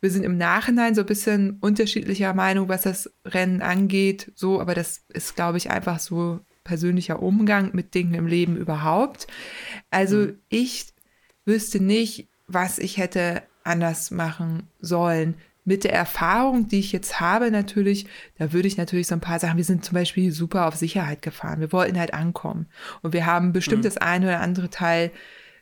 Wir 0.00 0.10
sind 0.10 0.24
im 0.24 0.36
Nachhinein 0.36 0.94
so 0.94 1.00
ein 1.00 1.06
bisschen 1.06 1.56
unterschiedlicher 1.60 2.34
Meinung, 2.34 2.68
was 2.68 2.82
das 2.82 3.10
Rennen 3.24 3.62
angeht, 3.62 4.30
so, 4.34 4.60
aber 4.60 4.74
das 4.74 5.04
ist, 5.08 5.34
glaube 5.36 5.56
ich, 5.56 5.70
einfach 5.70 5.98
so 6.00 6.40
persönlicher 6.64 7.22
Umgang 7.22 7.70
mit 7.72 7.94
Dingen 7.94 8.12
im 8.12 8.26
Leben 8.26 8.56
überhaupt. 8.56 9.26
Also 9.90 10.18
mhm. 10.18 10.38
ich 10.50 10.88
wüsste 11.46 11.82
nicht, 11.82 12.28
was 12.46 12.78
ich 12.78 12.98
hätte 12.98 13.42
anders 13.64 14.10
machen 14.10 14.68
sollen 14.80 15.36
mit 15.66 15.82
der 15.82 15.92
Erfahrung, 15.92 16.68
die 16.68 16.78
ich 16.78 16.92
jetzt 16.92 17.18
habe, 17.20 17.50
natürlich, 17.50 18.06
da 18.38 18.52
würde 18.52 18.68
ich 18.68 18.76
natürlich 18.76 19.08
so 19.08 19.16
ein 19.16 19.20
paar 19.20 19.40
Sachen, 19.40 19.56
wir 19.56 19.64
sind 19.64 19.84
zum 19.84 19.94
Beispiel 19.94 20.30
super 20.30 20.68
auf 20.68 20.76
Sicherheit 20.76 21.22
gefahren. 21.22 21.58
Wir 21.58 21.72
wollten 21.72 21.98
halt 21.98 22.14
ankommen. 22.14 22.68
Und 23.02 23.12
wir 23.12 23.26
haben 23.26 23.52
bestimmt 23.52 23.82
mhm. 23.82 23.88
das 23.88 23.98
eine 23.98 24.26
oder 24.26 24.40
andere 24.40 24.70
Teil 24.70 25.10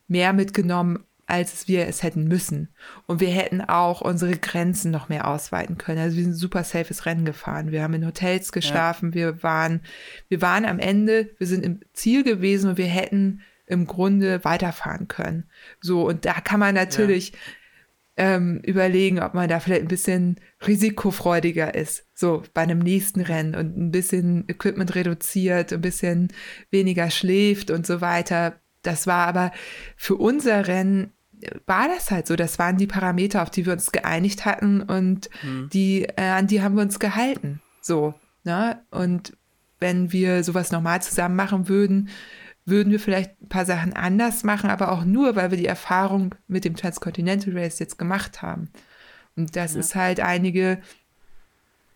mehr 0.07 0.35
mitgenommen, 0.35 1.05
als 1.27 1.69
wir 1.69 1.89
es 1.89 2.03
hätten 2.03 2.29
müssen. 2.29 2.69
Und 3.07 3.21
wir 3.21 3.31
hätten 3.31 3.63
auch 3.63 4.03
unsere 4.03 4.37
Grenzen 4.37 4.91
noch 4.91 5.09
mehr 5.09 5.27
ausweiten 5.27 5.79
können. 5.79 6.01
Also 6.01 6.19
wir 6.19 6.25
sind 6.25 6.35
super 6.35 6.65
safes 6.65 7.07
Rennen 7.07 7.25
gefahren. 7.25 7.73
Wir 7.73 7.83
haben 7.83 7.95
in 7.95 8.07
Hotels 8.07 8.53
geschlafen. 8.53 9.09
Ja. 9.11 9.15
Wir 9.15 9.43
waren, 9.43 9.81
wir 10.29 10.43
waren 10.43 10.67
am 10.67 10.81
Ende, 10.81 11.31
wir 11.39 11.47
sind 11.47 11.65
im 11.65 11.81
Ziel 11.95 12.25
gewesen 12.25 12.69
und 12.69 12.77
wir 12.77 12.89
hätten 12.89 13.41
im 13.67 13.87
Grunde 13.87 14.45
weiterfahren 14.45 15.09
können. 15.09 15.45
So, 15.81 16.07
und 16.07 16.27
da 16.27 16.35
kann 16.35 16.61
man 16.61 16.75
natürlich 16.75 17.31
ja. 17.31 17.39
Ähm, 18.17 18.61
überlegen, 18.65 19.21
ob 19.21 19.35
man 19.35 19.49
da 19.49 19.61
vielleicht 19.61 19.83
ein 19.83 19.89
bisschen 19.89 20.41
risikofreudiger 20.67 21.75
ist. 21.75 22.07
So, 22.15 22.43
bei 22.55 22.63
einem 22.63 22.79
nächsten 22.79 23.21
Rennen 23.21 23.55
und 23.55 23.77
ein 23.77 23.91
bisschen 23.91 24.45
Equipment 24.49 24.95
reduziert, 24.95 25.73
ein 25.73 25.81
bisschen 25.81 26.29
weniger 26.71 27.11
schläft 27.11 27.71
und 27.71 27.87
so 27.87 28.01
weiter. 28.01 28.61
Das 28.83 29.07
war 29.07 29.27
aber 29.27 29.53
für 29.97 30.17
unser 30.17 30.67
Rennen 30.67 31.13
war 31.67 31.89
das 31.89 32.11
halt 32.11 32.27
so. 32.27 32.37
Das 32.37 32.59
waren 32.59 32.77
die 32.77 32.87
Parameter, 32.87 33.43
auf 33.43 33.51
die 33.51 33.67
wir 33.67 33.73
uns 33.73 33.93
geeinigt 33.93 34.45
hatten 34.45 34.81
und 34.83 35.29
mhm. 35.43 35.69
die, 35.73 36.05
äh, 36.17 36.23
an 36.23 36.47
die 36.47 36.63
haben 36.63 36.77
wir 36.77 36.83
uns 36.83 36.99
gehalten. 36.99 37.61
So, 37.81 38.15
ne? 38.45 38.83
Und 38.91 39.37
wenn 39.81 40.13
wir 40.13 40.45
sowas 40.45 40.73
nochmal 40.73 41.03
zusammen 41.03 41.37
machen 41.37 41.69
würden, 41.69 42.09
würden 42.67 42.91
wir 42.91 43.01
vielleicht 43.01 43.41
ein 43.43 43.49
paar 43.49 43.67
Sachen 43.67 43.93
anders 43.93 44.43
machen, 44.43 44.71
aber 44.71 44.93
auch 44.93 45.05
nur, 45.05 45.37
weil 45.37 45.51
wir 45.51 45.59
die 45.59 45.67
Erfahrung 45.67 46.35
mit 46.49 46.65
dem 46.65 46.77
Transcontinental 46.77 47.57
Race 47.57 47.79
jetzt 47.79 47.99
gemacht 47.99 48.43
haben. 48.43 48.71
Und 49.37 49.57
das 49.57 49.75
ja. 49.75 49.81
ist 49.81 49.95
halt 49.95 50.21
einige, 50.21 50.81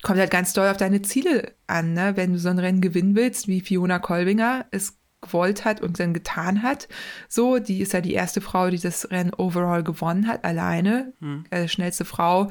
kommt 0.02 0.18
halt 0.18 0.30
ganz 0.30 0.52
doll 0.52 0.68
auf 0.68 0.76
deine 0.76 1.02
Ziele 1.02 1.52
an, 1.66 1.94
ne? 1.94 2.16
Wenn 2.16 2.32
du 2.32 2.38
so 2.38 2.48
ein 2.48 2.58
Rennen 2.58 2.80
gewinnen 2.80 3.14
willst, 3.14 3.48
wie 3.48 3.60
Fiona 3.60 3.98
Kolbinger 3.98 4.66
es 4.70 4.98
gewollt 5.20 5.64
hat 5.64 5.80
und 5.80 5.98
dann 5.98 6.14
getan 6.14 6.62
hat. 6.62 6.88
So, 7.28 7.58
die 7.58 7.80
ist 7.80 7.92
ja 7.92 8.00
die 8.00 8.12
erste 8.12 8.40
Frau, 8.40 8.70
die 8.70 8.78
das 8.78 9.10
Rennen 9.10 9.32
overall 9.36 9.82
gewonnen 9.82 10.28
hat, 10.28 10.44
alleine. 10.44 11.12
Hm. 11.20 11.44
Äh, 11.50 11.68
schnellste 11.68 12.04
Frau 12.04 12.50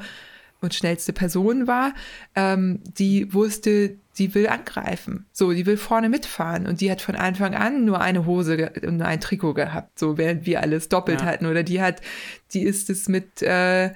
und 0.60 0.74
schnellste 0.74 1.12
Person 1.12 1.66
war. 1.66 1.94
Ähm, 2.34 2.80
die 2.98 3.32
wusste, 3.32 3.96
die 4.18 4.34
will 4.34 4.48
angreifen. 4.48 5.26
So, 5.32 5.52
die 5.52 5.66
will 5.66 5.76
vorne 5.76 6.08
mitfahren. 6.08 6.66
Und 6.66 6.80
die 6.80 6.90
hat 6.90 7.00
von 7.00 7.14
Anfang 7.14 7.54
an 7.54 7.84
nur 7.84 8.00
eine 8.00 8.26
Hose 8.26 8.72
und 8.82 9.00
ein 9.02 9.20
Trikot 9.20 9.54
gehabt, 9.54 9.98
so 9.98 10.18
während 10.18 10.46
wir 10.46 10.60
alles 10.60 10.88
doppelt 10.88 11.20
ja. 11.20 11.26
hatten. 11.26 11.46
Oder 11.46 11.62
die 11.62 11.80
hat, 11.80 12.00
die 12.52 12.64
ist 12.64 12.90
es 12.90 13.08
mit, 13.08 13.42
äh, 13.42 13.92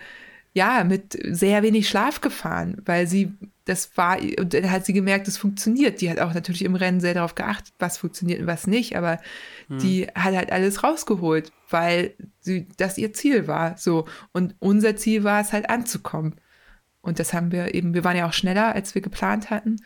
ja, 0.54 0.84
mit 0.84 1.18
sehr 1.30 1.62
wenig 1.62 1.88
Schlaf 1.88 2.20
gefahren, 2.20 2.80
weil 2.84 3.06
sie 3.06 3.32
das 3.64 3.96
war, 3.96 4.18
und 4.18 4.54
dann 4.54 4.70
hat 4.70 4.84
sie 4.84 4.92
gemerkt, 4.92 5.28
es 5.28 5.38
funktioniert. 5.38 6.00
Die 6.00 6.10
hat 6.10 6.18
auch 6.18 6.34
natürlich 6.34 6.64
im 6.64 6.74
Rennen 6.74 7.00
sehr 7.00 7.14
darauf 7.14 7.34
geachtet, 7.34 7.74
was 7.78 7.98
funktioniert 7.98 8.40
und 8.40 8.46
was 8.46 8.66
nicht, 8.66 8.96
aber 8.96 9.20
hm. 9.68 9.78
die 9.78 10.06
hat 10.14 10.34
halt 10.34 10.50
alles 10.50 10.82
rausgeholt, 10.82 11.52
weil 11.70 12.14
sie, 12.40 12.68
das 12.76 12.98
ihr 12.98 13.12
Ziel 13.12 13.46
war. 13.46 13.76
So. 13.78 14.06
Und 14.32 14.56
unser 14.58 14.96
Ziel 14.96 15.24
war 15.24 15.40
es 15.40 15.52
halt 15.52 15.70
anzukommen. 15.70 16.36
Und 17.02 17.18
das 17.18 17.32
haben 17.32 17.52
wir 17.52 17.74
eben, 17.74 17.94
wir 17.94 18.04
waren 18.04 18.16
ja 18.16 18.26
auch 18.26 18.32
schneller, 18.32 18.74
als 18.74 18.94
wir 18.94 19.02
geplant 19.02 19.50
hatten. 19.50 19.76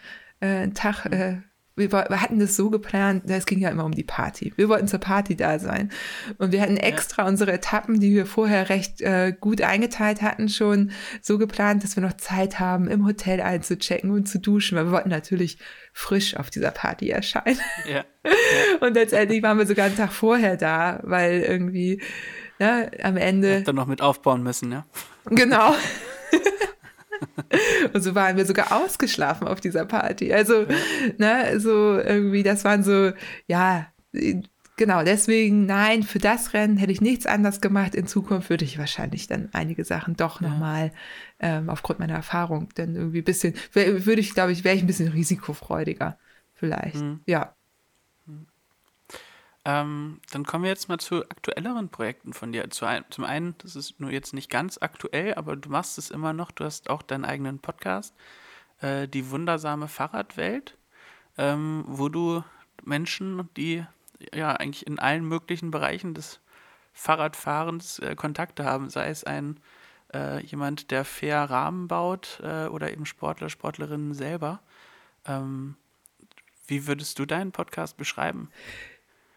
Äh, 0.47 0.63
einen 0.63 0.75
Tag 0.75 1.07
äh, 1.07 1.39
wir, 1.77 1.93
wir, 1.93 2.23
hatten 2.23 2.39
das 2.39 2.57
so 2.57 2.71
geplant, 2.71 3.25
es 3.29 3.45
ging 3.45 3.59
ja 3.59 3.69
immer 3.69 3.85
um 3.85 3.93
die 3.93 4.03
Party. 4.03 4.53
Wir 4.57 4.71
wollten 4.71 4.89
zur 4.89 4.99
Party 4.99 5.37
da 5.37 5.59
sein. 5.59 5.93
Und 6.39 6.53
wir 6.53 6.63
hatten 6.63 6.79
extra 6.79 7.23
ja. 7.23 7.29
unsere 7.29 7.53
Etappen, 7.53 8.01
die 8.01 8.15
wir 8.15 8.25
vorher 8.25 8.71
recht 8.71 9.03
äh, 9.03 9.35
gut 9.39 9.61
eingeteilt 9.61 10.23
hatten, 10.23 10.49
schon 10.49 10.91
so 11.21 11.37
geplant, 11.37 11.85
dass 11.85 11.95
wir 11.95 12.03
noch 12.03 12.15
Zeit 12.15 12.59
haben, 12.59 12.89
im 12.89 13.07
Hotel 13.07 13.43
einzuchecken 13.43 14.11
und 14.11 14.27
zu 14.27 14.39
duschen, 14.39 14.79
weil 14.79 14.87
wir 14.87 14.93
wollten 14.93 15.11
natürlich 15.11 15.59
frisch 15.93 16.35
auf 16.37 16.49
dieser 16.49 16.71
Party 16.71 17.11
erscheinen. 17.11 17.61
Ja. 17.87 17.97
ja. 17.97 18.05
Und 18.81 18.95
letztendlich 18.95 19.43
waren 19.43 19.59
wir 19.59 19.67
sogar 19.67 19.87
einen 19.87 19.97
Tag 19.97 20.13
vorher 20.13 20.57
da, 20.57 21.01
weil 21.05 21.41
irgendwie 21.41 22.03
ne, 22.59 22.91
am 23.03 23.17
Ende. 23.17 23.63
Dann 23.63 23.77
noch 23.77 23.87
mit 23.87 24.01
aufbauen 24.01 24.43
müssen, 24.43 24.73
ja? 24.73 24.85
Genau. 25.27 25.75
und 27.93 28.03
so 28.03 28.15
waren 28.15 28.37
wir 28.37 28.47
sogar 28.47 28.73
ausgeschlafen 28.73 29.47
auf 29.47 29.61
dieser 29.61 29.85
Party. 29.85 30.33
Also, 30.33 30.63
ja. 30.63 30.77
ne, 31.19 31.61
so 31.61 31.99
irgendwie, 31.99 32.43
das 32.43 32.65
waren 32.65 32.83
so, 32.83 33.13
ja, 33.47 33.87
genau, 34.77 35.03
deswegen, 35.03 35.67
nein, 35.67 36.03
für 36.03 36.19
das 36.19 36.53
Rennen 36.53 36.77
hätte 36.77 36.93
ich 36.93 37.01
nichts 37.01 37.27
anders 37.27 37.61
gemacht. 37.61 37.95
In 37.95 38.07
Zukunft 38.07 38.51
würde 38.51 38.65
ich 38.65 38.79
wahrscheinlich 38.79 39.27
dann 39.27 39.49
einige 39.53 39.85
Sachen 39.85 40.17
doch 40.17 40.41
ja. 40.41 40.49
nochmal 40.49 40.93
ähm, 41.41 41.69
aufgrund 41.69 41.99
meiner 41.99 42.15
Erfahrung 42.15 42.69
dann 42.75 42.95
irgendwie 42.95 43.19
ein 43.19 43.25
bisschen, 43.25 43.55
würde 43.73 44.21
ich, 44.21 44.35
glaube 44.35 44.53
ich, 44.53 44.65
wäre 44.65 44.77
ich 44.77 44.83
ein 44.83 44.87
bisschen 44.87 45.13
risikofreudiger. 45.13 46.19
Vielleicht, 46.55 47.03
mhm. 47.03 47.21
ja. 47.27 47.55
Ähm, 49.67 50.21
dann 50.31 50.45
kommen 50.45 50.63
wir 50.63 50.71
jetzt 50.71 50.89
mal 50.89 50.99
zu 50.99 51.25
aktuelleren 51.25 51.89
Projekten 51.89 52.33
von 52.33 52.53
dir. 52.53 52.71
Zu 52.71 52.87
ein, 52.87 53.05
zum 53.11 53.25
einen, 53.25 53.57
das 53.59 53.75
ist 53.75 53.99
nur 53.99 54.13
jetzt 54.13 54.33
nicht 54.33 54.49
ganz 54.49 54.79
aktuell, 54.81 55.35
aber 55.35 55.57
du 55.57 55.69
machst 55.69 55.99
es 55.99 56.13
immer 56.13 56.33
noch. 56.33 56.53
Du 56.53 56.65
hast 56.65 56.89
auch 56.89 57.03
deinen 57.03 57.25
eigenen 57.25 57.59
Podcast, 57.59 58.15
äh, 58.81 59.09
die 59.09 59.29
wundersame 59.29 59.89
Fahrradwelt, 59.89 60.79
ähm, 61.37 61.83
wo 61.89 62.09
du 62.09 62.45
Menschen, 62.85 63.49
die 63.57 63.85
ja 64.33 64.53
eigentlich 64.53 64.87
in 64.87 65.01
allen 65.01 65.25
möglichen 65.25 65.73
Bereichen 65.73 66.15
des 66.15 66.39
Fahrradfahrens 66.93 67.99
äh, 67.99 68.15
Kontakte 68.15 68.65
haben, 68.65 68.89
sei 68.89 69.09
es 69.09 69.25
ein 69.25 69.59
äh, 70.15 70.47
jemand, 70.47 70.93
der 70.93 71.05
fair 71.05 71.43
Rahmen 71.43 71.89
baut 71.89 72.41
äh, 72.41 72.67
oder 72.67 72.93
eben 72.93 73.05
Sportler, 73.05 73.49
Sportlerinnen 73.49 74.15
selber. 74.15 74.61
Ähm, 75.27 75.75
wie 76.69 76.87
würdest 76.87 77.19
du 77.19 77.27
deinen 77.27 77.51
Podcast 77.51 77.97
beschreiben? 77.97 78.49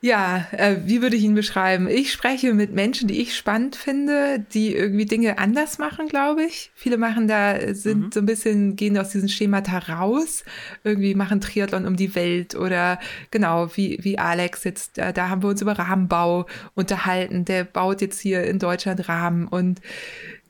Ja, 0.02 0.48
äh, 0.54 0.78
wie 0.86 1.02
würde 1.02 1.18
ich 1.18 1.24
ihn 1.24 1.36
beschreiben? 1.36 1.90
Ich 1.90 2.14
spreche 2.14 2.54
mit 2.54 2.74
Menschen, 2.74 3.10
die 3.10 3.22
ich 3.22 3.36
spannend 3.36 3.76
finde, 3.76 4.40
die 4.54 4.74
irgendwie 4.74 5.04
Dinge 5.04 5.38
anders 5.40 5.78
machen, 5.78 6.08
glaube 6.08 6.44
ich. 6.44 6.72
Viele 6.74 6.98
machen 6.98 7.28
da, 7.28 7.74
sind 7.74 8.00
mhm. 8.00 8.12
so 8.14 8.22
ein 8.22 8.26
bisschen, 8.26 8.78
gehen 8.78 8.98
aus 8.98 9.10
diesen 9.10 9.28
Schemata 9.28 9.78
raus, 9.78 10.46
irgendwie 10.86 11.16
machen 11.16 11.42
Triathlon 11.42 11.86
um 11.86 11.98
die 11.98 12.16
Welt 12.16 12.56
oder 12.56 12.98
genau, 13.30 13.76
wie, 13.76 14.00
wie 14.02 14.18
Alex 14.18 14.64
jetzt, 14.64 14.98
da, 14.98 15.12
da 15.12 15.28
haben 15.28 15.44
wir 15.44 15.50
uns 15.50 15.62
über 15.62 15.74
Rahmenbau 15.74 16.46
unterhalten. 16.76 17.44
Der 17.44 17.66
baut 17.66 18.00
jetzt 18.00 18.22
hier 18.22 18.46
in 18.46 18.58
Deutschland 18.60 19.10
Rahmen 19.10 19.48
und 19.48 19.82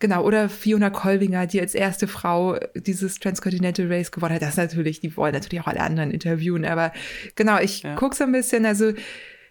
Genau, 0.02 0.24
oder 0.24 0.48
Fiona 0.48 0.90
Kolbinger, 0.90 1.46
die 1.46 1.60
als 1.60 1.76
erste 1.76 2.08
Frau 2.08 2.58
dieses 2.74 3.20
Transcontinental 3.20 3.92
Race 3.92 4.12
gewonnen 4.12 4.36
hat. 4.36 4.42
Das 4.42 4.56
natürlich, 4.56 5.02
die 5.02 5.18
wollen 5.18 5.34
natürlich 5.34 5.62
auch 5.62 5.68
alle 5.68 5.82
anderen 5.82 6.12
interviewen, 6.12 6.64
aber 6.64 6.94
genau, 7.36 7.60
ich 7.60 7.84
ja. 7.84 7.96
gucke 7.96 8.16
so 8.16 8.24
ein 8.24 8.32
bisschen, 8.32 8.66
also 8.66 8.94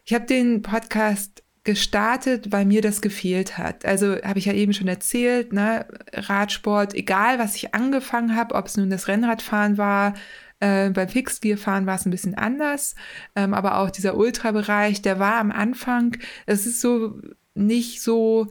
ich 0.08 0.14
habe 0.14 0.24
den 0.24 0.62
Podcast 0.62 1.42
gestartet, 1.64 2.50
weil 2.50 2.64
mir 2.64 2.80
das 2.80 3.02
gefehlt 3.02 3.58
hat. 3.58 3.84
Also 3.84 4.16
habe 4.22 4.38
ich 4.38 4.46
ja 4.46 4.54
eben 4.54 4.72
schon 4.72 4.88
erzählt, 4.88 5.52
ne, 5.52 5.86
Radsport, 6.14 6.94
egal 6.94 7.38
was 7.38 7.56
ich 7.56 7.74
angefangen 7.74 8.34
habe, 8.34 8.54
ob 8.54 8.68
es 8.68 8.78
nun 8.78 8.88
das 8.88 9.06
Rennradfahren 9.06 9.76
war, 9.76 10.14
äh, 10.60 10.88
beim 10.88 11.10
Fixgearfahren 11.10 11.84
war 11.84 11.96
es 11.96 12.06
ein 12.06 12.10
bisschen 12.10 12.36
anders, 12.36 12.94
ähm, 13.36 13.52
aber 13.52 13.76
auch 13.76 13.90
dieser 13.90 14.16
Ultrabereich, 14.16 15.02
der 15.02 15.18
war 15.18 15.34
am 15.34 15.52
Anfang, 15.52 16.16
es 16.46 16.64
ist 16.64 16.80
so 16.80 17.20
nicht 17.52 18.00
so, 18.00 18.46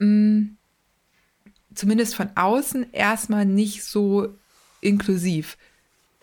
mh, 0.00 0.06
mm, 0.08 0.56
zumindest 1.76 2.16
von 2.16 2.30
außen 2.34 2.92
erstmal 2.92 3.46
nicht 3.46 3.84
so 3.84 4.36
inklusiv. 4.80 5.58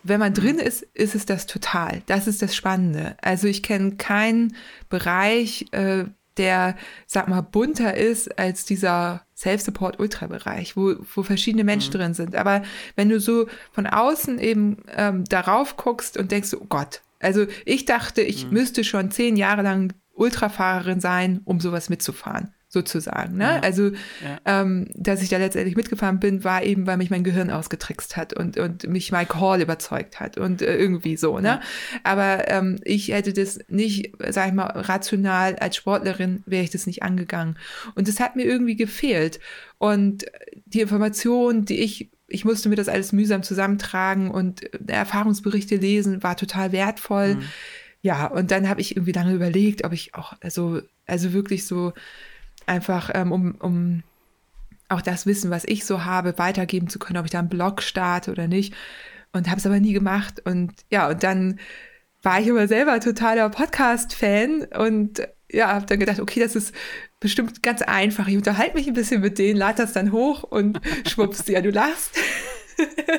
Wenn 0.08 0.20
man 0.20 0.34
drin 0.34 0.58
ist, 0.58 0.82
ist 0.94 1.14
es 1.14 1.26
das 1.26 1.46
total. 1.46 2.02
Das 2.06 2.26
ist 2.26 2.42
das 2.42 2.54
Spannende. 2.54 3.16
Also 3.22 3.48
ich 3.48 3.62
kenne 3.62 3.96
keinen 3.96 4.56
Bereich, 4.88 5.66
äh, 5.72 6.04
der, 6.36 6.76
sag 7.06 7.28
mal, 7.28 7.40
bunter 7.40 7.96
ist 7.96 8.38
als 8.38 8.64
dieser 8.64 9.24
Self-Support-Ultra-Bereich, 9.36 10.76
wo, 10.76 10.96
wo 11.14 11.22
verschiedene 11.22 11.64
Menschen 11.64 11.94
mhm. 11.94 11.98
drin 11.98 12.14
sind. 12.14 12.36
Aber 12.36 12.62
wenn 12.94 13.08
du 13.08 13.18
so 13.20 13.46
von 13.72 13.86
außen 13.86 14.38
eben 14.38 14.78
ähm, 14.94 15.24
darauf 15.24 15.76
guckst 15.76 16.16
und 16.16 16.30
denkst, 16.30 16.54
oh 16.54 16.66
Gott, 16.68 17.00
also 17.20 17.46
ich 17.64 17.84
dachte, 17.86 18.22
ich 18.22 18.46
mhm. 18.46 18.52
müsste 18.52 18.84
schon 18.84 19.10
zehn 19.10 19.36
Jahre 19.36 19.62
lang 19.62 19.92
Ultrafahrerin 20.12 21.00
sein, 21.00 21.40
um 21.44 21.60
sowas 21.60 21.88
mitzufahren 21.88 22.54
sozusagen. 22.68 23.36
Ne? 23.36 23.44
Ja. 23.44 23.60
Also, 23.60 23.90
ja. 23.90 24.40
Ähm, 24.44 24.88
dass 24.94 25.22
ich 25.22 25.28
da 25.28 25.38
letztendlich 25.38 25.76
mitgefahren 25.76 26.18
bin, 26.18 26.42
war 26.44 26.62
eben, 26.64 26.86
weil 26.86 26.96
mich 26.96 27.10
mein 27.10 27.24
Gehirn 27.24 27.50
ausgetrickst 27.50 28.16
hat 28.16 28.32
und, 28.32 28.58
und 28.58 28.88
mich 28.88 29.12
Mike 29.12 29.40
Hall 29.40 29.60
überzeugt 29.60 30.18
hat 30.18 30.36
und 30.36 30.62
äh, 30.62 30.76
irgendwie 30.76 31.16
so. 31.16 31.38
Ne? 31.38 31.48
Ja. 31.48 31.60
Aber 32.02 32.48
ähm, 32.48 32.78
ich 32.84 33.08
hätte 33.08 33.32
das 33.32 33.60
nicht, 33.68 34.14
sag 34.30 34.48
ich 34.48 34.54
mal, 34.54 34.66
rational 34.66 35.56
als 35.56 35.76
Sportlerin 35.76 36.42
wäre 36.46 36.64
ich 36.64 36.70
das 36.70 36.86
nicht 36.86 37.02
angegangen. 37.02 37.56
Und 37.94 38.08
das 38.08 38.18
hat 38.20 38.36
mir 38.36 38.44
irgendwie 38.44 38.76
gefehlt. 38.76 39.38
Und 39.78 40.26
die 40.66 40.80
Information, 40.80 41.64
die 41.64 41.78
ich 41.80 42.10
ich 42.28 42.44
musste 42.44 42.68
mir 42.68 42.74
das 42.74 42.88
alles 42.88 43.12
mühsam 43.12 43.44
zusammentragen 43.44 44.32
und 44.32 44.62
äh, 44.74 44.92
Erfahrungsberichte 44.92 45.76
lesen, 45.76 46.24
war 46.24 46.36
total 46.36 46.72
wertvoll. 46.72 47.36
Mhm. 47.36 47.42
Ja, 48.02 48.26
und 48.26 48.50
dann 48.50 48.68
habe 48.68 48.80
ich 48.80 48.96
irgendwie 48.96 49.12
lange 49.12 49.32
überlegt, 49.32 49.84
ob 49.84 49.92
ich 49.92 50.14
auch, 50.14 50.34
also, 50.40 50.80
also 51.06 51.32
wirklich 51.32 51.66
so 51.66 51.92
einfach 52.66 53.10
ähm, 53.14 53.32
um, 53.32 53.54
um 53.56 54.02
auch 54.88 55.02
das 55.02 55.26
Wissen, 55.26 55.50
was 55.50 55.64
ich 55.64 55.84
so 55.84 56.04
habe, 56.04 56.38
weitergeben 56.38 56.88
zu 56.88 56.98
können, 56.98 57.18
ob 57.18 57.24
ich 57.24 57.32
da 57.32 57.40
einen 57.40 57.48
Blog 57.48 57.82
starte 57.82 58.30
oder 58.30 58.46
nicht. 58.46 58.74
Und 59.32 59.48
habe 59.48 59.58
es 59.58 59.66
aber 59.66 59.80
nie 59.80 59.92
gemacht. 59.92 60.40
Und 60.44 60.72
ja, 60.90 61.08
und 61.08 61.22
dann 61.22 61.58
war 62.22 62.40
ich 62.40 62.50
aber 62.50 62.68
selber 62.68 62.98
totaler 63.00 63.48
Podcast-Fan 63.50 64.66
und 64.78 65.22
ja, 65.50 65.68
habe 65.68 65.86
dann 65.86 66.00
gedacht, 66.00 66.20
okay, 66.20 66.40
das 66.40 66.56
ist 66.56 66.74
bestimmt 67.20 67.62
ganz 67.62 67.82
einfach. 67.82 68.28
Ich 68.28 68.36
unterhalte 68.36 68.74
mich 68.74 68.86
ein 68.86 68.94
bisschen 68.94 69.20
mit 69.20 69.38
denen, 69.38 69.58
lade 69.58 69.82
das 69.82 69.92
dann 69.92 70.12
hoch 70.12 70.42
und 70.42 70.80
schwupps, 71.08 71.46
ja, 71.48 71.60
du 71.60 71.70
lachst. 71.70 72.18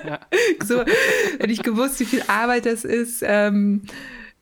Ja. 0.05 0.19
so, 0.63 0.81
hätte 0.81 1.51
ich 1.51 1.63
gewusst, 1.63 1.99
wie 1.99 2.05
viel 2.05 2.23
Arbeit 2.27 2.65
das 2.65 2.83
ist. 2.83 3.23
Ähm, 3.25 3.83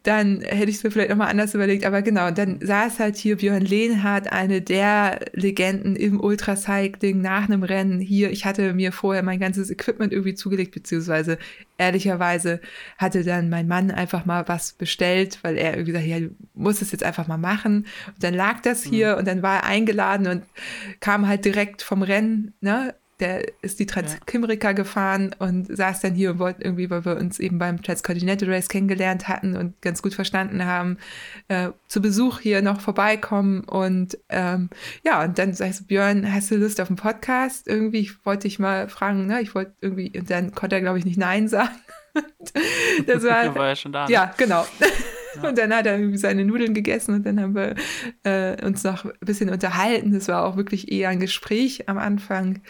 dann 0.05 0.41
hätte 0.41 0.69
ich 0.69 0.77
es 0.77 0.83
mir 0.83 0.91
vielleicht 0.91 1.09
nochmal 1.09 1.29
anders 1.29 1.55
überlegt. 1.55 1.83
Aber 1.83 2.03
genau, 2.03 2.29
dann 2.29 2.59
saß 2.61 2.99
halt 2.99 3.15
hier 3.15 3.37
Björn 3.37 3.63
Lehnhardt, 3.63 4.31
eine 4.31 4.61
der 4.61 5.19
Legenden 5.33 5.95
im 5.95 6.19
Ultracycling 6.19 7.21
nach 7.21 7.45
einem 7.45 7.63
Rennen 7.63 7.99
hier. 7.99 8.29
Ich 8.29 8.45
hatte 8.45 8.73
mir 8.73 8.91
vorher 8.91 9.23
mein 9.23 9.39
ganzes 9.39 9.71
Equipment 9.71 10.13
irgendwie 10.13 10.35
zugelegt, 10.35 10.73
beziehungsweise 10.75 11.39
ehrlicherweise 11.79 12.61
hatte 12.99 13.23
dann 13.23 13.49
mein 13.49 13.67
Mann 13.67 13.89
einfach 13.89 14.25
mal 14.25 14.47
was 14.47 14.73
bestellt, 14.73 15.39
weil 15.41 15.57
er 15.57 15.71
irgendwie 15.71 15.91
gesagt, 15.91 16.07
ja, 16.07 16.19
du 16.19 16.35
musst 16.53 16.83
es 16.83 16.91
jetzt 16.91 17.03
einfach 17.03 17.27
mal 17.27 17.37
machen. 17.37 17.87
Und 18.07 18.23
dann 18.23 18.35
lag 18.35 18.61
das 18.61 18.83
hier 18.83 19.13
mhm. 19.13 19.19
und 19.19 19.27
dann 19.27 19.41
war 19.41 19.55
er 19.57 19.65
eingeladen 19.65 20.27
und 20.27 20.43
kam 20.99 21.27
halt 21.27 21.45
direkt 21.45 21.81
vom 21.81 22.03
Rennen, 22.03 22.53
ne? 22.61 22.93
Der 23.19 23.45
ist 23.61 23.79
die 23.79 23.85
Transkimrika 23.85 24.69
ja. 24.69 24.73
gefahren 24.73 25.33
und 25.39 25.75
saß 25.75 26.01
dann 26.01 26.13
hier 26.15 26.31
und 26.31 26.39
wollte 26.39 26.63
irgendwie, 26.63 26.89
weil 26.89 27.05
wir 27.05 27.15
uns 27.15 27.39
eben 27.39 27.59
beim 27.59 27.81
Transcontinental 27.81 28.51
Race 28.51 28.67
kennengelernt 28.67 29.27
hatten 29.27 29.55
und 29.55 29.81
ganz 29.81 30.01
gut 30.01 30.13
verstanden 30.13 30.65
haben, 30.65 30.97
äh, 31.47 31.69
zu 31.87 32.01
Besuch 32.01 32.39
hier 32.39 32.61
noch 32.61 32.81
vorbeikommen. 32.81 33.63
Und 33.63 34.17
ähm, 34.29 34.69
ja, 35.03 35.23
und 35.23 35.39
dann 35.39 35.53
sagst 35.53 35.81
du, 35.81 35.83
Björn, 35.85 36.31
hast 36.31 36.51
du 36.51 36.55
Lust 36.55 36.81
auf 36.81 36.89
einen 36.89 36.97
Podcast? 36.97 37.67
Irgendwie, 37.67 37.99
ich 37.99 38.25
wollte 38.25 38.47
dich 38.47 38.59
mal 38.59 38.89
fragen, 38.89 39.27
ne? 39.27 39.41
Ich 39.41 39.55
wollte 39.55 39.73
irgendwie, 39.81 40.11
und 40.17 40.29
dann 40.29 40.53
konnte 40.53 40.75
er, 40.75 40.81
glaube 40.81 40.99
ich, 40.99 41.05
nicht 41.05 41.17
Nein 41.17 41.47
sagen. 41.47 41.75
das 43.07 43.23
war, 43.23 43.55
war 43.55 43.67
ja 43.67 43.75
schon 43.75 43.93
da. 43.93 44.05
Ne? 44.05 44.11
Ja, 44.11 44.33
genau. 44.37 44.65
Und 45.43 45.57
dann 45.57 45.73
hat 45.73 45.85
er 45.85 45.97
irgendwie 45.97 46.17
seine 46.17 46.45
Nudeln 46.45 46.73
gegessen 46.73 47.15
und 47.15 47.25
dann 47.25 47.39
haben 47.39 47.55
wir 47.55 47.75
äh, 48.23 48.63
uns 48.65 48.83
noch 48.83 49.05
ein 49.05 49.11
bisschen 49.21 49.49
unterhalten. 49.49 50.13
Das 50.13 50.27
war 50.27 50.45
auch 50.45 50.57
wirklich 50.57 50.91
eher 50.91 51.09
ein 51.09 51.19
Gespräch 51.19 51.89
am 51.89 51.97
Anfang. 51.97 52.61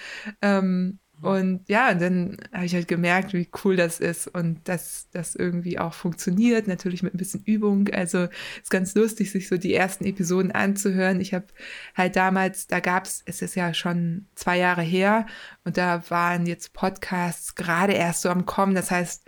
Ähm, 0.41 0.99
und 1.21 1.61
ja, 1.69 1.91
und 1.91 2.01
dann 2.01 2.37
habe 2.53 2.65
ich 2.65 2.75
halt 2.75 2.87
gemerkt, 2.87 3.33
wie 3.33 3.49
cool 3.63 3.75
das 3.75 3.99
ist 3.99 4.27
und 4.27 4.67
dass 4.67 5.07
das 5.11 5.33
irgendwie 5.33 5.79
auch 5.79 5.93
funktioniert, 5.93 6.67
natürlich 6.67 7.03
mit 7.03 7.13
ein 7.13 7.17
bisschen 7.17 7.43
Übung. 7.45 7.87
Also 7.89 8.27
ist 8.61 8.69
ganz 8.69 8.95
lustig, 8.95 9.31
sich 9.31 9.47
so 9.47 9.57
die 9.57 9.73
ersten 9.73 10.05
Episoden 10.05 10.51
anzuhören. 10.51 11.21
Ich 11.21 11.33
habe 11.33 11.47
halt 11.95 12.15
damals, 12.15 12.67
da 12.67 12.79
gab 12.81 13.05
es, 13.05 13.23
es 13.25 13.41
ist 13.41 13.55
ja 13.55 13.73
schon 13.73 14.27
zwei 14.35 14.57
Jahre 14.57 14.81
her 14.81 15.25
und 15.63 15.77
da 15.77 16.03
waren 16.09 16.45
jetzt 16.45 16.73
Podcasts 16.73 17.55
gerade 17.55 17.93
erst 17.93 18.21
so 18.21 18.29
am 18.29 18.45
Kommen. 18.45 18.75
Das 18.75 18.91
heißt, 18.91 19.25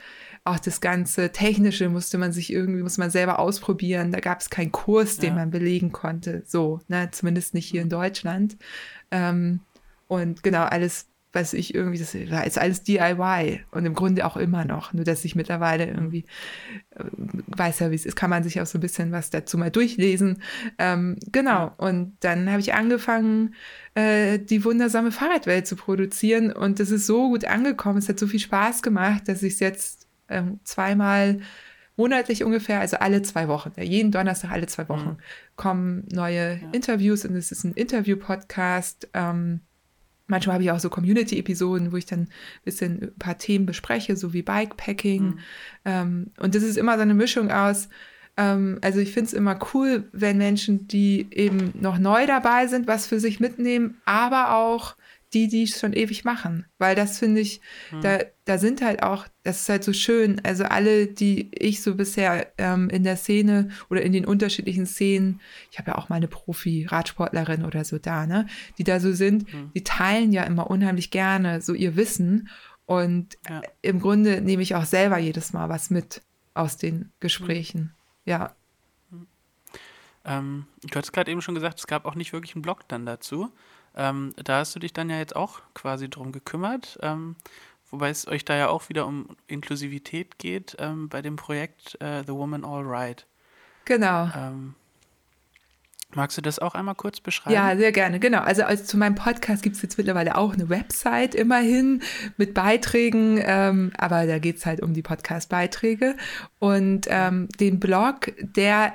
auch 0.48 0.60
das 0.60 0.82
ganze 0.82 1.32
Technische 1.32 1.90
musste 1.90 2.18
man 2.18 2.32
sich 2.32 2.52
irgendwie, 2.52 2.82
muss 2.82 2.98
man 2.98 3.10
selber 3.10 3.40
ausprobieren. 3.40 4.12
Da 4.12 4.20
gab 4.20 4.42
es 4.42 4.50
keinen 4.50 4.72
Kurs, 4.72 5.18
den 5.18 5.30
ja. 5.30 5.36
man 5.36 5.52
belegen 5.52 5.92
konnte. 5.92 6.44
So, 6.46 6.80
ne, 6.88 7.10
zumindest 7.12 7.54
nicht 7.54 7.70
hier 7.70 7.82
in 7.82 7.90
Deutschland. 7.90 8.58
Ähm, 9.12 9.60
und 10.08 10.44
genau, 10.44 10.64
alles, 10.64 11.08
was 11.34 11.54
ich 11.54 11.76
irgendwie, 11.76 12.00
das 12.00 12.16
ist 12.16 12.58
alles 12.58 12.84
DIY 12.84 13.62
und 13.72 13.86
im 13.86 13.94
Grunde 13.94 14.26
auch 14.26 14.38
immer 14.38 14.64
noch. 14.66 14.94
Nur, 14.94 15.04
dass 15.04 15.26
ich 15.26 15.36
mittlerweile 15.36 15.86
irgendwie 15.86 16.26
äh, 16.92 17.04
weiß 17.48 17.80
ja, 17.80 17.92
wie 17.92 17.96
es 17.96 18.06
ist, 18.06 18.16
kann 18.16 18.30
man 18.30 18.44
sich 18.44 18.62
auch 18.62 18.66
so 18.66 18.78
ein 18.78 18.82
bisschen 18.82 19.12
was 19.12 19.30
dazu 19.30 19.58
mal 19.58 19.70
durchlesen. 19.70 20.42
Ähm, 20.78 21.18
genau, 21.32 21.74
und 21.78 22.16
dann 22.22 22.50
habe 22.50 22.62
ich 22.62 22.74
angefangen, 22.74 23.54
äh, 23.96 24.40
die 24.40 24.64
wundersame 24.64 25.12
Fahrradwelt 25.12 25.68
zu 25.68 25.76
produzieren 25.76 26.52
und 26.52 26.80
das 26.80 26.92
ist 26.92 27.06
so 27.06 27.30
gut 27.30 27.46
angekommen. 27.46 28.00
Es 28.00 28.10
hat 28.10 28.20
so 28.20 28.28
viel 28.28 28.40
Spaß 28.40 28.82
gemacht, 28.82 29.28
dass 29.28 29.44
ich 29.44 29.54
es 29.54 29.60
jetzt 29.60 30.07
ähm, 30.30 30.60
zweimal 30.64 31.40
monatlich 31.96 32.44
ungefähr, 32.44 32.80
also 32.80 32.98
alle 32.98 33.22
zwei 33.24 33.48
Wochen, 33.48 33.72
ja, 33.76 33.84
jeden 33.84 34.12
Donnerstag 34.12 34.52
alle 34.52 34.68
zwei 34.68 34.88
Wochen 34.88 35.10
mhm. 35.10 35.18
kommen 35.56 36.06
neue 36.12 36.60
ja. 36.62 36.70
Interviews 36.72 37.26
und 37.26 37.36
es 37.36 37.52
ist 37.52 37.64
ein 37.64 37.74
Interview-Podcast. 37.74 39.10
Ähm, 39.14 39.62
manchmal 40.28 40.56
habe 40.56 40.64
ich 40.64 40.72
auch 40.72 40.80
so 40.80 40.90
Community-Episoden, 40.90 41.92
wo 41.92 41.98
ich 41.98 42.06
dann 42.06 42.22
ein 42.22 42.30
bisschen 42.66 43.02
ein 43.02 43.16
paar 43.18 43.38
Themen 43.38 43.66
bespreche, 43.66 44.16
so 44.16 44.34
wie 44.34 44.44
Bikepacking. 44.44 45.24
Mhm. 45.24 45.40
Ähm, 45.86 46.32
und 46.40 46.54
das 46.54 46.64
ist 46.64 46.78
immer 46.78 46.96
so 46.96 47.02
eine 47.02 47.16
Mischung 47.16 47.52
aus, 47.52 47.90
ähm, 48.38 48.78
also 48.82 49.00
ich 49.00 49.12
finde 49.12 49.28
es 49.28 49.34
immer 49.34 49.60
cool, 49.74 50.08
wenn 50.14 50.38
Menschen, 50.38 50.88
die 50.88 51.28
eben 51.32 51.74
noch 51.74 51.98
neu 51.98 52.28
dabei 52.28 52.68
sind, 52.68 52.88
was 52.88 53.08
für 53.08 53.20
sich 53.20 53.40
mitnehmen, 53.40 53.98
aber 54.06 54.56
auch 54.56 54.96
die, 55.38 55.48
die 55.48 55.64
es 55.64 55.80
schon 55.80 55.94
ewig 55.94 56.26
machen. 56.26 56.66
Weil 56.78 56.96
das 56.96 57.20
finde 57.20 57.42
ich, 57.42 57.62
mhm. 57.92 58.02
da, 58.02 58.20
da 58.46 58.58
sind 58.58 58.82
halt 58.82 59.04
auch, 59.04 59.28
das 59.44 59.62
ist 59.62 59.70
halt 59.70 59.84
so 59.84 59.94
schön. 59.94 60.42
Also 60.44 60.64
alle, 60.64 61.08
die 61.08 61.50
ich 61.54 61.82
so 61.82 61.96
bisher 61.96 62.52
ähm, 62.58 62.90
in 62.90 63.04
der 63.04 63.18
Szene 63.18 63.70
oder 63.90 64.02
in 64.02 64.14
den 64.14 64.26
unterschiedlichen 64.26 64.86
Szenen, 64.86 65.40
ich 65.72 65.78
habe 65.78 65.92
ja 65.92 65.98
auch 65.98 66.10
mal 66.10 66.16
eine 66.16 66.28
Profi-Radsportlerin 66.28 67.66
oder 67.66 67.84
so 67.86 68.00
da, 68.00 68.26
ne, 68.26 68.48
die 68.78 68.84
da 68.84 69.00
so 69.00 69.14
sind, 69.14 69.52
mhm. 69.54 69.72
die 69.76 69.84
teilen 69.84 70.34
ja 70.34 70.44
immer 70.44 70.70
unheimlich 70.70 71.12
gerne 71.12 71.62
so 71.62 71.74
ihr 71.74 71.96
Wissen. 71.96 72.50
Und 72.86 73.38
ja. 73.50 73.62
im 73.82 74.00
Grunde 74.00 74.42
nehme 74.42 74.64
ich 74.64 74.76
auch 74.76 74.86
selber 74.86 75.18
jedes 75.18 75.54
Mal 75.54 75.70
was 75.70 75.90
mit 75.90 76.22
aus 76.54 76.78
den 76.78 77.12
Gesprächen. 77.20 77.82
Mhm. 77.82 77.90
Ja. 78.26 78.56
Mhm. 79.12 79.28
Ähm, 80.26 80.66
du 80.84 80.98
hast 80.98 81.12
gerade 81.14 81.32
eben 81.32 81.42
schon 81.42 81.56
gesagt, 81.56 81.80
es 81.80 81.88
gab 81.88 82.06
auch 82.06 82.16
nicht 82.16 82.34
wirklich 82.34 82.56
einen 82.56 82.64
Blog 82.64 82.88
dann 82.88 83.06
dazu. 83.06 83.52
Ähm, 83.98 84.34
da 84.36 84.60
hast 84.60 84.76
du 84.76 84.80
dich 84.80 84.94
dann 84.94 85.10
ja 85.10 85.18
jetzt 85.18 85.36
auch 85.36 85.60
quasi 85.74 86.08
drum 86.08 86.32
gekümmert, 86.32 87.00
ähm, 87.02 87.36
wobei 87.90 88.10
es 88.10 88.28
euch 88.28 88.46
da 88.46 88.56
ja 88.56 88.70
auch 88.70 88.90
wieder 88.90 89.08
um 89.08 89.36
Inklusivität 89.48 90.38
geht 90.38 90.78
ähm, 90.80 91.10
bei 91.10 91.24
dem 91.24 91.36
Projekt 91.36 92.00
äh, 92.00 92.24
The 92.24 92.34
Woman 92.34 92.64
All 92.64 92.84
Right. 92.84 93.26
Genau. 93.86 94.30
Ähm, 94.36 94.76
magst 96.14 96.38
du 96.38 96.42
das 96.42 96.60
auch 96.60 96.76
einmal 96.76 96.94
kurz 96.94 97.20
beschreiben? 97.22 97.56
Ja, 97.56 97.76
sehr 97.76 97.92
gerne. 97.92 98.20
Genau. 98.20 98.42
Also, 98.42 98.64
also 98.64 98.84
zu 98.84 98.98
meinem 98.98 99.16
Podcast 99.16 99.64
gibt 99.64 99.78
es 99.78 99.82
jetzt 99.82 99.98
mittlerweile 99.98 100.38
auch 100.38 100.54
eine 100.54 100.70
Website 100.70 101.34
immerhin 101.34 102.04
mit 102.38 102.54
Beiträgen, 102.54 103.40
ähm, 103.42 103.94
aber 103.98 104.28
da 104.28 104.38
geht 104.38 104.58
es 104.58 104.66
halt 104.68 104.82
um 104.82 104.94
die 104.94 105.02
Podcast-Beiträge. 105.02 106.16
Und 106.60 107.08
ähm, 107.10 107.50
den 107.60 107.80
Blog, 107.80 108.32
der 108.42 108.94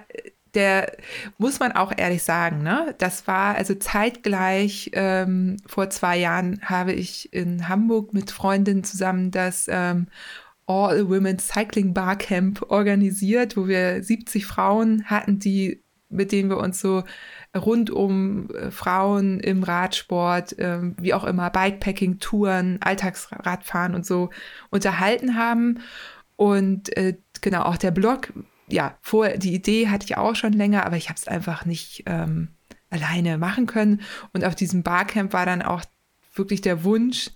der 0.54 0.96
muss 1.38 1.60
man 1.60 1.72
auch 1.72 1.92
ehrlich 1.96 2.22
sagen, 2.22 2.62
ne? 2.62 2.94
Das 2.98 3.26
war 3.26 3.54
also 3.56 3.74
zeitgleich 3.74 4.90
ähm, 4.94 5.56
vor 5.66 5.90
zwei 5.90 6.18
Jahren 6.18 6.60
habe 6.62 6.92
ich 6.92 7.32
in 7.32 7.68
Hamburg 7.68 8.12
mit 8.12 8.30
Freundinnen 8.30 8.84
zusammen 8.84 9.30
das 9.30 9.66
ähm, 9.68 10.08
All 10.66 11.08
Women's 11.08 11.48
Cycling 11.48 11.94
Bar 11.94 12.16
Camp 12.16 12.62
organisiert, 12.68 13.56
wo 13.56 13.66
wir 13.66 14.02
70 14.02 14.46
Frauen 14.46 15.04
hatten, 15.06 15.38
die 15.38 15.82
mit 16.12 16.30
denen 16.30 16.50
wir 16.50 16.58
uns 16.58 16.80
so 16.80 17.04
rund 17.56 17.90
um 17.90 18.50
äh, 18.50 18.70
Frauen 18.70 19.40
im 19.40 19.62
Radsport, 19.62 20.58
äh, 20.58 20.80
wie 20.98 21.14
auch 21.14 21.24
immer, 21.24 21.50
Bikepacking, 21.50 22.18
Touren, 22.18 22.78
Alltagsradfahren 22.80 23.94
und 23.94 24.06
so 24.06 24.30
unterhalten 24.70 25.36
haben. 25.36 25.80
Und 26.36 26.96
äh, 26.96 27.16
genau, 27.40 27.62
auch 27.62 27.76
der 27.76 27.90
Blog 27.90 28.32
ja, 28.72 28.96
vorher, 29.02 29.38
die 29.38 29.54
Idee 29.54 29.88
hatte 29.88 30.06
ich 30.06 30.16
auch 30.16 30.34
schon 30.34 30.52
länger, 30.52 30.86
aber 30.86 30.96
ich 30.96 31.08
habe 31.08 31.18
es 31.18 31.28
einfach 31.28 31.64
nicht 31.64 32.04
ähm, 32.06 32.48
alleine 32.90 33.38
machen 33.38 33.66
können. 33.66 34.00
Und 34.32 34.44
auf 34.44 34.54
diesem 34.54 34.82
Barcamp 34.82 35.32
war 35.32 35.46
dann 35.46 35.62
auch 35.62 35.82
wirklich 36.34 36.60
der 36.62 36.84
Wunsch 36.84 37.30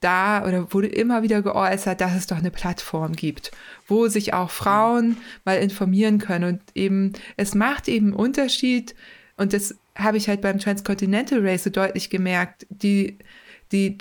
da 0.00 0.46
oder 0.46 0.72
wurde 0.72 0.88
immer 0.88 1.22
wieder 1.22 1.42
geäußert, 1.42 2.00
dass 2.00 2.14
es 2.14 2.26
doch 2.26 2.38
eine 2.38 2.50
Plattform 2.50 3.12
gibt, 3.12 3.50
wo 3.86 4.08
sich 4.08 4.32
auch 4.32 4.50
Frauen 4.50 5.18
mal 5.44 5.58
informieren 5.58 6.18
können. 6.18 6.44
Und 6.54 6.62
eben, 6.74 7.12
es 7.36 7.54
macht 7.54 7.86
eben 7.86 8.06
einen 8.06 8.14
Unterschied. 8.14 8.94
Und 9.36 9.52
das 9.52 9.74
habe 9.94 10.16
ich 10.16 10.28
halt 10.28 10.40
beim 10.40 10.58
Transcontinental 10.58 11.46
Race 11.46 11.64
so 11.64 11.70
deutlich 11.70 12.08
gemerkt. 12.08 12.66
Die, 12.70 13.18
die 13.72 13.98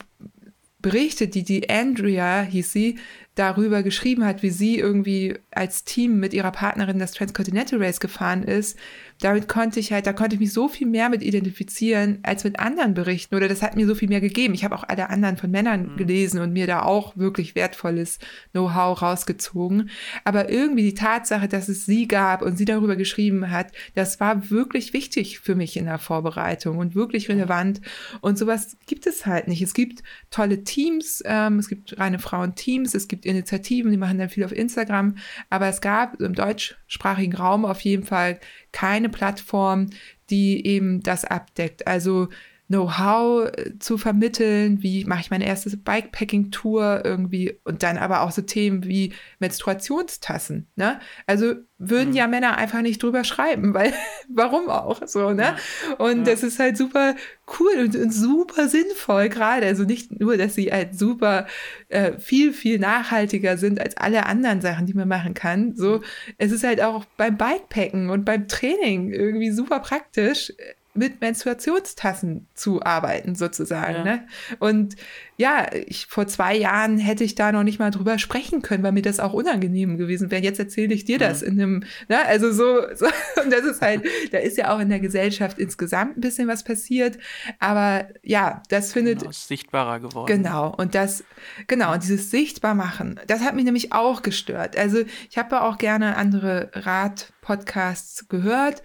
Berichte, 0.81 1.27
die 1.27 1.43
die 1.43 1.69
Andrea, 1.69 2.43
hieß 2.43 2.71
sie, 2.71 2.97
darüber 3.39 3.83
geschrieben 3.83 4.25
hat, 4.25 4.43
wie 4.43 4.49
sie 4.49 4.77
irgendwie 4.77 5.35
als 5.51 5.85
Team 5.85 6.19
mit 6.19 6.33
ihrer 6.33 6.51
Partnerin 6.51 6.99
das 6.99 7.13
Transcontinental 7.13 7.81
Race 7.81 8.01
gefahren 8.01 8.43
ist, 8.43 8.77
damit 9.21 9.47
konnte 9.47 9.79
ich 9.79 9.91
halt, 9.91 10.07
da 10.07 10.13
konnte 10.13 10.35
ich 10.35 10.39
mich 10.39 10.53
so 10.53 10.69
viel 10.69 10.87
mehr 10.87 11.09
mit 11.09 11.23
identifizieren 11.23 12.19
als 12.23 12.43
mit 12.43 12.59
anderen 12.59 12.93
Berichten 12.93 13.35
oder 13.35 13.49
das 13.49 13.61
hat 13.61 13.75
mir 13.75 13.85
so 13.85 13.95
viel 13.95 14.07
mehr 14.07 14.21
gegeben. 14.21 14.53
Ich 14.53 14.63
habe 14.63 14.75
auch 14.75 14.83
alle 14.87 15.09
anderen 15.09 15.35
von 15.37 15.51
Männern 15.51 15.91
mhm. 15.91 15.97
gelesen 15.97 16.39
und 16.41 16.53
mir 16.53 16.67
da 16.67 16.83
auch 16.83 17.17
wirklich 17.17 17.55
wertvolles 17.55 18.19
Know-how 18.51 19.01
rausgezogen. 19.01 19.89
Aber 20.23 20.49
irgendwie 20.49 20.83
die 20.83 20.93
Tatsache, 20.93 21.49
dass 21.49 21.67
es 21.67 21.85
sie 21.85 22.07
gab 22.07 22.41
und 22.41 22.57
sie 22.57 22.65
darüber 22.65 22.95
geschrieben 22.95 23.51
hat, 23.51 23.71
das 23.95 24.19
war 24.19 24.49
wirklich 24.49 24.93
wichtig 24.93 25.39
für 25.39 25.55
mich 25.55 25.75
in 25.75 25.85
der 25.85 25.99
Vorbereitung 25.99 26.77
und 26.77 26.95
wirklich 26.95 27.29
relevant. 27.29 27.81
Und 28.21 28.37
sowas 28.37 28.77
gibt 28.85 29.05
es 29.05 29.25
halt 29.25 29.47
nicht. 29.49 29.61
Es 29.61 29.73
gibt 29.73 30.01
tolle 30.31 30.63
Teams, 30.63 31.21
ähm, 31.25 31.59
es 31.59 31.67
gibt 31.67 31.99
reine 31.99 32.19
Frauenteams, 32.19 32.93
es 32.93 33.09
gibt 33.09 33.25
Initiativen, 33.29 33.91
die 33.91 33.97
machen 33.97 34.17
dann 34.17 34.29
viel 34.29 34.43
auf 34.43 34.51
Instagram, 34.51 35.15
aber 35.49 35.67
es 35.67 35.81
gab 35.81 36.19
im 36.19 36.33
deutschsprachigen 36.33 37.35
Raum 37.35 37.65
auf 37.65 37.81
jeden 37.81 38.03
Fall 38.03 38.39
keine 38.71 39.09
Plattform, 39.09 39.89
die 40.29 40.65
eben 40.65 41.01
das 41.01 41.25
abdeckt. 41.25 41.87
Also 41.87 42.29
Know-how 42.69 43.47
äh, 43.47 43.79
zu 43.79 43.97
vermitteln, 43.97 44.83
wie 44.83 45.03
mache 45.03 45.21
ich 45.21 45.31
meine 45.31 45.47
erste 45.47 45.75
Bikepacking-Tour 45.75 47.01
irgendwie 47.03 47.59
und 47.63 47.81
dann 47.81 47.97
aber 47.97 48.21
auch 48.21 48.29
so 48.29 48.43
Themen 48.43 48.85
wie 48.85 49.13
Menstruationstassen. 49.39 50.67
Ne? 50.75 50.99
Also 51.25 51.55
würden 51.79 52.09
mhm. 52.09 52.15
ja 52.15 52.27
Männer 52.27 52.57
einfach 52.59 52.81
nicht 52.81 53.01
drüber 53.01 53.23
schreiben, 53.23 53.73
weil 53.73 53.91
warum 54.31 54.69
auch 54.69 55.01
so, 55.07 55.31
ne? 55.31 55.55
Und 55.97 56.19
ja. 56.19 56.23
das 56.25 56.43
ist 56.43 56.59
halt 56.59 56.77
super 56.77 57.15
cool 57.59 57.71
und, 57.79 57.95
und 57.95 58.13
super 58.13 58.67
sinnvoll 58.67 59.29
gerade. 59.29 59.65
Also 59.65 59.83
nicht 59.83 60.19
nur, 60.19 60.37
dass 60.37 60.53
sie 60.53 60.71
halt 60.71 60.97
super 60.97 61.47
äh, 61.87 62.19
viel, 62.19 62.53
viel 62.53 62.77
nachhaltiger 62.77 63.57
sind 63.57 63.81
als 63.81 63.97
alle 63.97 64.27
anderen 64.27 64.61
Sachen, 64.61 64.85
die 64.85 64.93
man 64.93 65.07
machen 65.07 65.33
kann. 65.33 65.75
So, 65.75 65.97
mhm. 65.97 66.03
es 66.37 66.51
ist 66.51 66.63
halt 66.63 66.81
auch 66.81 67.05
beim 67.17 67.35
Bikepacken 67.35 68.11
und 68.11 68.25
beim 68.25 68.47
Training 68.47 69.11
irgendwie 69.11 69.49
super 69.49 69.79
praktisch 69.79 70.53
mit 70.99 71.21
Menstruationstassen 71.21 72.47
zu 72.53 72.83
arbeiten, 72.83 73.33
sozusagen. 73.33 73.95
Ja. 73.95 74.03
Ne? 74.03 74.27
Und 74.59 74.95
ja, 75.39 75.67
ich, 75.73 76.07
vor 76.07 76.27
zwei 76.27 76.53
Jahren 76.53 76.97
hätte 76.97 77.23
ich 77.23 77.33
da 77.33 77.53
noch 77.53 77.63
nicht 77.63 77.79
mal 77.79 77.91
drüber 77.91 78.19
sprechen 78.19 78.61
können, 78.61 78.83
weil 78.83 78.91
mir 78.91 79.01
das 79.01 79.21
auch 79.21 79.31
unangenehm 79.31 79.97
gewesen 79.97 80.31
wäre. 80.31 80.43
Jetzt 80.43 80.59
erzähle 80.59 80.93
ich 80.93 81.05
dir 81.05 81.17
das 81.17 81.41
in 81.41 81.53
einem, 81.53 81.83
ne? 82.09 82.25
also 82.27 82.51
so, 82.51 82.81
so, 82.93 83.05
und 83.41 83.49
das 83.49 83.63
ist 83.63 83.81
halt, 83.81 84.03
da 84.33 84.37
ist 84.37 84.57
ja 84.57 84.75
auch 84.75 84.79
in 84.79 84.89
der 84.89 84.99
Gesellschaft 84.99 85.57
insgesamt 85.57 86.17
ein 86.17 86.21
bisschen 86.21 86.49
was 86.49 86.65
passiert, 86.65 87.17
aber 87.57 88.09
ja, 88.21 88.61
das 88.67 88.91
findet. 88.91 89.19
Genau, 89.19 89.31
sichtbarer 89.31 90.01
geworden. 90.01 90.27
Genau, 90.27 90.75
und 90.75 90.93
das, 90.93 91.23
genau, 91.67 91.93
und 91.93 92.03
dieses 92.03 92.29
Sichtbarmachen, 92.31 93.17
das 93.27 93.39
hat 93.39 93.55
mich 93.55 93.63
nämlich 93.63 93.93
auch 93.93 94.23
gestört. 94.23 94.77
Also 94.77 95.05
ich 95.29 95.37
habe 95.37 95.61
auch 95.61 95.77
gerne 95.77 96.17
andere 96.17 96.69
Rat-Podcasts 96.73 98.27
gehört, 98.27 98.83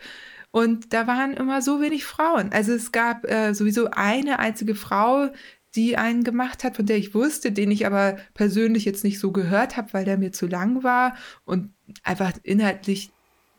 und 0.54 0.92
da 0.92 1.08
waren 1.08 1.32
immer 1.34 1.62
so 1.62 1.80
wenig 1.80 2.04
Frauen. 2.04 2.52
Also 2.52 2.74
es 2.74 2.92
gab 2.92 3.28
äh, 3.28 3.54
sowieso 3.54 3.90
eine 3.90 4.38
einzige 4.38 4.76
Frau, 4.76 5.30
die 5.74 5.96
einen 5.96 6.22
gemacht 6.22 6.62
hat, 6.62 6.76
von 6.76 6.86
der 6.86 6.96
ich 6.96 7.12
wusste, 7.12 7.50
den 7.50 7.72
ich 7.72 7.86
aber 7.86 8.18
persönlich 8.34 8.84
jetzt 8.84 9.02
nicht 9.02 9.18
so 9.18 9.32
gehört 9.32 9.76
habe, 9.76 9.92
weil 9.92 10.04
der 10.04 10.16
mir 10.16 10.30
zu 10.30 10.46
lang 10.46 10.84
war 10.84 11.16
und 11.44 11.74
einfach 12.04 12.30
inhaltlich 12.44 13.10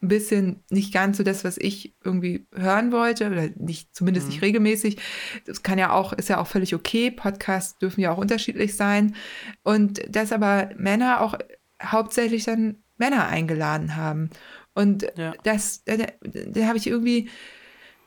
ein 0.01 0.07
bisschen 0.07 0.63
nicht 0.69 0.93
ganz 0.93 1.17
so 1.17 1.23
das, 1.23 1.43
was 1.43 1.57
ich 1.57 1.93
irgendwie 2.01 2.47
hören 2.55 2.93
wollte, 2.93 3.27
oder 3.27 3.49
nicht, 3.57 3.93
zumindest 3.93 4.27
mhm. 4.27 4.31
nicht 4.31 4.41
regelmäßig. 4.41 4.97
Das 5.45 5.63
kann 5.63 5.77
ja 5.77 5.91
auch, 5.91 6.13
ist 6.13 6.29
ja 6.29 6.39
auch 6.39 6.47
völlig 6.47 6.75
okay. 6.75 7.11
Podcasts 7.11 7.77
dürfen 7.77 7.99
ja 7.99 8.13
auch 8.13 8.17
unterschiedlich 8.17 8.77
sein. 8.77 9.17
Und 9.63 10.01
dass 10.07 10.31
aber 10.31 10.69
Männer 10.77 11.19
auch 11.19 11.37
hauptsächlich 11.83 12.45
dann 12.45 12.77
Männer 12.97 13.27
eingeladen 13.27 13.97
haben. 13.97 14.29
Und 14.75 15.07
ja. 15.17 15.33
das, 15.43 15.83
da, 15.85 15.95
da 16.21 16.67
habe 16.67 16.77
ich 16.77 16.85
irgendwie 16.85 17.29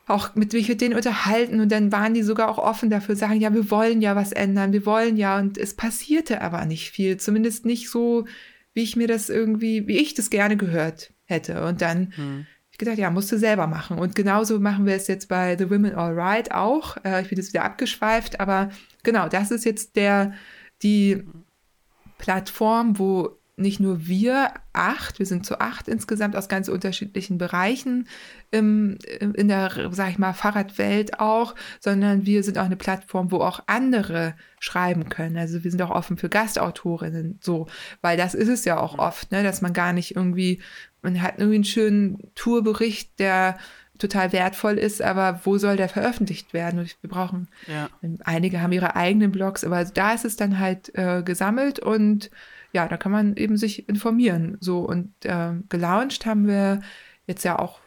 auch 0.07 0.35
mit 0.35 0.53
mich 0.53 0.69
mit 0.69 0.81
denen 0.81 0.95
unterhalten 0.95 1.61
und 1.61 1.71
dann 1.71 1.93
waren 1.93 2.15
die 2.15 2.23
sogar 2.23 2.49
auch 2.49 2.59
offen 2.59 2.89
dafür, 2.89 3.15
sagen, 3.15 3.41
ja, 3.41 3.53
wir 3.53 3.71
wollen 3.71 4.01
ja 4.01 4.17
was 4.17 4.33
ändern, 4.33 4.73
wir 4.73 4.87
wollen 4.87 5.17
ja 5.17 5.39
und 5.39 5.59
es 5.59 5.75
passierte 5.75 6.41
aber 6.41 6.65
nicht 6.65 6.91
viel, 6.91 7.19
zumindest 7.19 7.67
nicht 7.67 7.91
so, 7.91 8.25
wie 8.73 8.83
ich 8.83 8.97
mir 8.97 9.07
das 9.07 9.29
irgendwie, 9.29 9.87
wie 9.87 9.99
ich 9.99 10.15
das 10.15 10.31
gerne 10.31 10.57
gehört 10.57 11.13
hätte. 11.25 11.65
Und 11.67 11.83
dann 11.83 12.13
hm. 12.15 12.47
ich 12.71 12.79
gedacht, 12.79 12.97
ja, 12.97 13.11
musst 13.11 13.31
du 13.33 13.39
selber 13.39 13.67
machen. 13.67 13.99
Und 13.99 14.15
genauso 14.15 14.59
machen 14.61 14.87
wir 14.87 14.95
es 14.95 15.09
jetzt 15.09 15.29
bei 15.29 15.57
The 15.59 15.69
Women 15.71 15.95
All 15.95 16.15
Right 16.15 16.53
auch. 16.53 16.97
Äh, 17.05 17.23
ich 17.23 17.29
bin 17.29 17.39
jetzt 17.39 17.53
wieder 17.53 17.65
abgeschweift, 17.65 18.41
aber 18.41 18.71
genau, 19.03 19.29
das 19.29 19.51
ist 19.51 19.65
jetzt 19.67 19.97
der, 19.97 20.33
die 20.83 21.25
Plattform, 22.17 22.99
wo 22.99 23.38
nicht 23.59 23.81
nur 23.81 24.07
wir 24.07 24.53
acht, 24.73 25.19
wir 25.19 25.27
sind 25.27 25.45
zu 25.45 25.61
acht 25.61 25.89
insgesamt 25.89 26.37
aus 26.37 26.49
ganz 26.49 26.69
unterschiedlichen 26.69 27.39
Bereichen 27.39 28.09
im, 28.51 28.99
in 29.21 29.49
der, 29.49 29.91
sag 29.91 30.11
ich 30.11 30.19
mal, 30.19 30.33
Fahrradwelt 30.33 31.19
auch, 31.19 31.55
sondern 31.81 32.25
wir 32.25 32.43
sind 32.43 32.59
auch 32.59 32.65
eine 32.65 32.77
Plattform, 32.77 33.31
wo 33.31 33.41
auch 33.41 33.61
andere 33.67 34.35
schreiben 34.61 35.09
können. 35.09 35.37
Also 35.37 35.65
wir 35.65 35.71
sind 35.71 35.83
auch 35.83 35.91
offen 35.91 36.17
für 36.17 36.29
Gastautorinnen, 36.29 37.39
so, 37.43 37.67
weil 38.01 38.17
das 38.17 38.35
ist 38.35 38.49
es 38.49 38.65
ja 38.65 38.79
auch 38.79 38.95
mhm. 38.95 39.01
oft, 39.01 39.33
ne, 39.33 39.43
dass 39.43 39.61
man 39.61 39.73
gar 39.73 39.93
nicht 39.93 40.15
irgendwie, 40.15 40.63
man 41.03 41.21
hat 41.21 41.35
irgendwie 41.39 41.57
einen 41.57 41.65
schönen 41.65 42.31
Tourbericht, 42.35 43.19
der 43.19 43.59
total 43.99 44.33
wertvoll 44.33 44.79
ist, 44.79 45.03
aber 45.03 45.41
wo 45.43 45.59
soll 45.59 45.77
der 45.77 45.89
veröffentlicht 45.89 46.53
werden? 46.53 46.79
Und 46.79 46.97
wir 47.01 47.11
brauchen, 47.11 47.49
ja. 47.67 47.89
einige 48.25 48.61
haben 48.61 48.73
ihre 48.73 48.95
eigenen 48.95 49.33
Blogs, 49.33 49.65
aber 49.65 49.85
da 49.85 50.13
ist 50.13 50.25
es 50.25 50.37
dann 50.37 50.61
halt 50.61 50.95
äh, 50.95 51.23
gesammelt 51.25 51.81
und 51.81 52.31
ja, 52.73 52.89
da 52.89 52.97
kann 52.97 53.13
man 53.13 53.37
eben 53.37 53.57
sich 53.57 53.89
informieren. 53.89 54.57
So 54.61 54.81
und 54.81 55.13
äh, 55.25 55.53
gelauncht 55.69 56.27
haben 56.27 56.47
wir 56.47 56.81
jetzt 57.27 57.45
ja 57.45 57.59
auch 57.59 57.81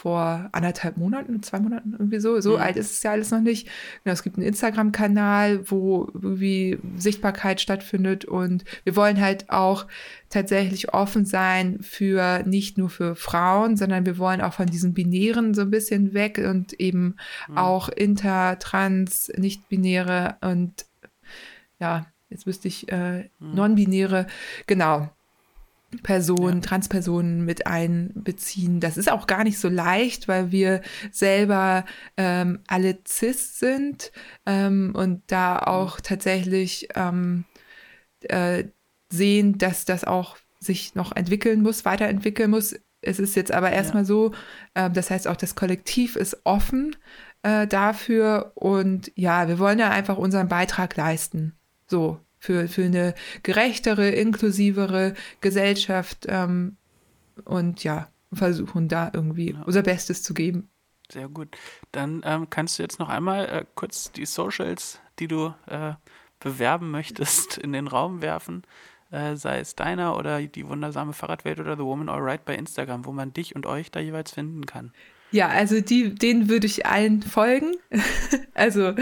vor 0.00 0.48
anderthalb 0.52 0.96
Monaten, 0.96 1.42
zwei 1.42 1.60
Monaten 1.60 1.92
irgendwie 1.92 2.20
so. 2.20 2.40
So 2.40 2.56
mhm. 2.56 2.62
alt 2.62 2.76
ist 2.78 2.90
es 2.90 3.02
ja 3.02 3.10
alles 3.10 3.30
noch 3.32 3.40
nicht. 3.40 3.68
Genau, 4.02 4.14
es 4.14 4.22
gibt 4.22 4.36
einen 4.36 4.46
Instagram-Kanal, 4.46 5.70
wo 5.70 6.08
irgendwie 6.14 6.78
Sichtbarkeit 6.96 7.60
stattfindet 7.60 8.24
und 8.24 8.64
wir 8.84 8.96
wollen 8.96 9.20
halt 9.20 9.50
auch 9.50 9.86
tatsächlich 10.30 10.94
offen 10.94 11.26
sein 11.26 11.80
für 11.82 12.42
nicht 12.46 12.78
nur 12.78 12.88
für 12.88 13.14
Frauen, 13.14 13.76
sondern 13.76 14.06
wir 14.06 14.16
wollen 14.16 14.40
auch 14.40 14.54
von 14.54 14.66
diesen 14.66 14.94
Binären 14.94 15.52
so 15.52 15.62
ein 15.62 15.70
bisschen 15.70 16.14
weg 16.14 16.38
und 16.38 16.72
eben 16.80 17.16
mhm. 17.48 17.58
auch 17.58 17.90
inter, 17.90 18.58
trans, 18.58 19.30
nicht-binäre 19.36 20.36
und 20.40 20.86
ja, 21.78 22.06
jetzt 22.30 22.46
wüsste 22.46 22.68
ich, 22.68 22.90
äh, 22.90 23.28
hm. 23.38 23.54
non-binäre, 23.54 24.26
genau, 24.66 25.10
Personen, 26.02 26.60
ja. 26.62 26.68
Transpersonen 26.68 27.44
mit 27.44 27.66
einbeziehen. 27.66 28.80
Das 28.80 28.96
ist 28.96 29.10
auch 29.10 29.26
gar 29.26 29.42
nicht 29.42 29.58
so 29.58 29.68
leicht, 29.68 30.28
weil 30.28 30.52
wir 30.52 30.82
selber 31.10 31.84
ähm, 32.16 32.60
alle 32.68 32.98
cis 33.06 33.58
sind 33.58 34.12
ähm, 34.46 34.92
und 34.94 35.22
da 35.26 35.60
hm. 35.60 35.66
auch 35.66 36.00
tatsächlich 36.00 36.88
ähm, 36.94 37.44
äh, 38.20 38.64
sehen, 39.12 39.58
dass 39.58 39.84
das 39.84 40.04
auch 40.04 40.36
sich 40.60 40.94
noch 40.94 41.16
entwickeln 41.16 41.62
muss, 41.62 41.84
weiterentwickeln 41.84 42.50
muss. 42.50 42.76
Es 43.02 43.18
ist 43.18 43.34
jetzt 43.34 43.50
aber 43.50 43.72
erstmal 43.72 44.02
ja. 44.02 44.06
so, 44.06 44.32
äh, 44.74 44.90
das 44.90 45.10
heißt 45.10 45.26
auch 45.26 45.36
das 45.36 45.56
Kollektiv 45.56 46.16
ist 46.16 46.42
offen 46.44 46.94
äh, 47.42 47.66
dafür 47.66 48.52
und 48.54 49.10
ja, 49.16 49.48
wir 49.48 49.58
wollen 49.58 49.78
ja 49.78 49.90
einfach 49.90 50.18
unseren 50.18 50.48
Beitrag 50.48 50.96
leisten. 50.96 51.56
So, 51.90 52.20
für, 52.38 52.68
für 52.68 52.84
eine 52.84 53.14
gerechtere, 53.42 54.10
inklusivere 54.10 55.14
Gesellschaft 55.40 56.26
ähm, 56.28 56.76
und 57.44 57.84
ja, 57.84 58.08
versuchen 58.32 58.88
da 58.88 59.10
irgendwie 59.12 59.52
ja. 59.52 59.62
unser 59.62 59.82
Bestes 59.82 60.22
zu 60.22 60.32
geben. 60.34 60.70
Sehr 61.10 61.28
gut. 61.28 61.56
Dann 61.92 62.22
ähm, 62.24 62.48
kannst 62.48 62.78
du 62.78 62.82
jetzt 62.82 63.00
noch 63.00 63.08
einmal 63.08 63.46
äh, 63.46 63.64
kurz 63.74 64.12
die 64.12 64.24
Socials, 64.24 65.00
die 65.18 65.26
du 65.26 65.52
äh, 65.66 65.94
bewerben 66.38 66.90
möchtest, 66.90 67.58
in 67.58 67.72
den 67.72 67.88
Raum 67.88 68.22
werfen. 68.22 68.62
Äh, 69.10 69.34
sei 69.34 69.58
es 69.58 69.74
deiner 69.74 70.16
oder 70.16 70.40
die 70.40 70.68
wundersame 70.68 71.12
Fahrradwelt 71.12 71.58
oder 71.58 71.76
The 71.76 71.82
Woman 71.82 72.08
Alright 72.08 72.44
bei 72.44 72.54
Instagram, 72.54 73.04
wo 73.04 73.12
man 73.12 73.32
dich 73.32 73.56
und 73.56 73.66
euch 73.66 73.90
da 73.90 73.98
jeweils 73.98 74.30
finden 74.30 74.64
kann. 74.66 74.92
Ja, 75.32 75.48
also 75.48 75.80
die, 75.80 76.14
denen 76.14 76.48
würde 76.48 76.66
ich 76.66 76.86
allen 76.86 77.22
folgen. 77.22 77.76
also 78.54 78.94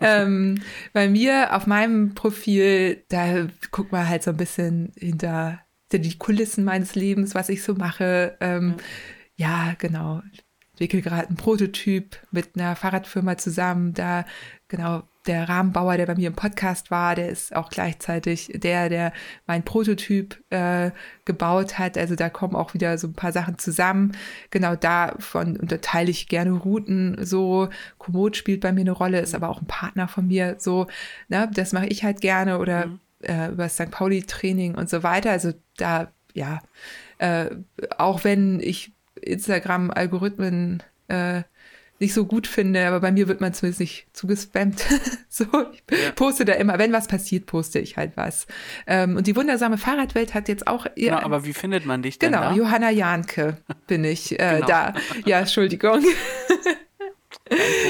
ähm, 0.00 0.62
bei 0.92 1.08
mir 1.08 1.54
auf 1.54 1.66
meinem 1.66 2.14
Profil, 2.14 3.04
da 3.08 3.46
guckt 3.70 3.92
man 3.92 4.08
halt 4.08 4.22
so 4.22 4.30
ein 4.30 4.36
bisschen 4.36 4.92
hinter, 4.96 5.60
die 5.92 6.18
Kulissen 6.18 6.64
meines 6.64 6.94
Lebens, 6.94 7.34
was 7.34 7.48
ich 7.48 7.62
so 7.62 7.74
mache. 7.74 8.36
Ähm, 8.40 8.76
ja. 9.36 9.68
ja, 9.68 9.74
genau. 9.78 10.22
Entwickle 10.82 11.02
gerade 11.02 11.28
einen 11.28 11.36
Prototyp 11.36 12.16
mit 12.32 12.56
einer 12.56 12.74
Fahrradfirma 12.74 13.38
zusammen. 13.38 13.94
Da 13.94 14.24
genau 14.66 15.02
der 15.26 15.48
Rahmenbauer, 15.48 15.96
der 15.96 16.06
bei 16.06 16.16
mir 16.16 16.26
im 16.26 16.34
Podcast 16.34 16.90
war, 16.90 17.14
der 17.14 17.28
ist 17.28 17.54
auch 17.54 17.70
gleichzeitig 17.70 18.50
der, 18.56 18.88
der 18.88 19.12
mein 19.46 19.64
Prototyp 19.64 20.42
äh, 20.50 20.90
gebaut 21.24 21.78
hat. 21.78 21.96
Also 21.96 22.16
da 22.16 22.28
kommen 22.30 22.56
auch 22.56 22.74
wieder 22.74 22.98
so 22.98 23.06
ein 23.06 23.12
paar 23.12 23.30
Sachen 23.30 23.58
zusammen. 23.58 24.16
Genau 24.50 24.74
davon 24.74 25.56
unterteile 25.56 26.10
ich 26.10 26.26
gerne 26.26 26.50
Routen. 26.50 27.24
So, 27.24 27.68
Komoot 27.98 28.36
spielt 28.36 28.60
bei 28.60 28.72
mir 28.72 28.80
eine 28.80 28.90
Rolle, 28.90 29.20
ist 29.20 29.36
aber 29.36 29.50
auch 29.50 29.60
ein 29.62 29.68
Partner 29.68 30.08
von 30.08 30.26
mir. 30.26 30.56
So, 30.58 30.88
ne, 31.28 31.48
das 31.54 31.72
mache 31.72 31.86
ich 31.86 32.02
halt 32.02 32.20
gerne 32.20 32.58
oder 32.58 32.86
mhm. 32.86 33.00
äh, 33.20 33.48
über 33.50 33.64
das 33.64 33.74
St. 33.74 33.92
Pauli-Training 33.92 34.74
und 34.74 34.90
so 34.90 35.04
weiter. 35.04 35.30
Also 35.30 35.52
da, 35.76 36.10
ja, 36.34 36.58
äh, 37.18 37.50
auch 37.96 38.24
wenn 38.24 38.58
ich 38.58 38.92
Instagram-Algorithmen 39.22 40.82
äh, 41.08 41.42
nicht 42.02 42.14
so 42.14 42.26
gut 42.26 42.48
finde, 42.48 42.86
aber 42.86 43.00
bei 43.00 43.12
mir 43.12 43.28
wird 43.28 43.40
man 43.40 43.54
zumindest 43.54 43.80
nicht 43.80 44.06
zugespammt. 44.12 44.84
so, 45.28 45.44
ich 45.44 45.82
ja. 45.90 46.10
poste 46.14 46.44
da 46.44 46.54
immer, 46.54 46.78
wenn 46.78 46.92
was 46.92 47.06
passiert, 47.06 47.46
poste 47.46 47.78
ich 47.78 47.96
halt 47.96 48.16
was. 48.16 48.48
Ähm, 48.88 49.16
und 49.16 49.28
die 49.28 49.36
wundersame 49.36 49.78
Fahrradwelt 49.78 50.34
hat 50.34 50.48
jetzt 50.48 50.66
auch. 50.66 50.86
Genau, 50.96 51.18
aber 51.18 51.44
wie 51.44 51.52
findet 51.52 51.86
man 51.86 52.02
dich 52.02 52.18
denn? 52.18 52.32
Genau, 52.32 52.42
da? 52.42 52.54
Johanna 52.54 52.90
Jahnke 52.90 53.56
bin 53.86 54.04
ich 54.04 54.32
äh, 54.32 54.36
genau. 54.54 54.66
da. 54.66 54.94
Ja, 55.24 55.38
Entschuldigung. 55.40 56.04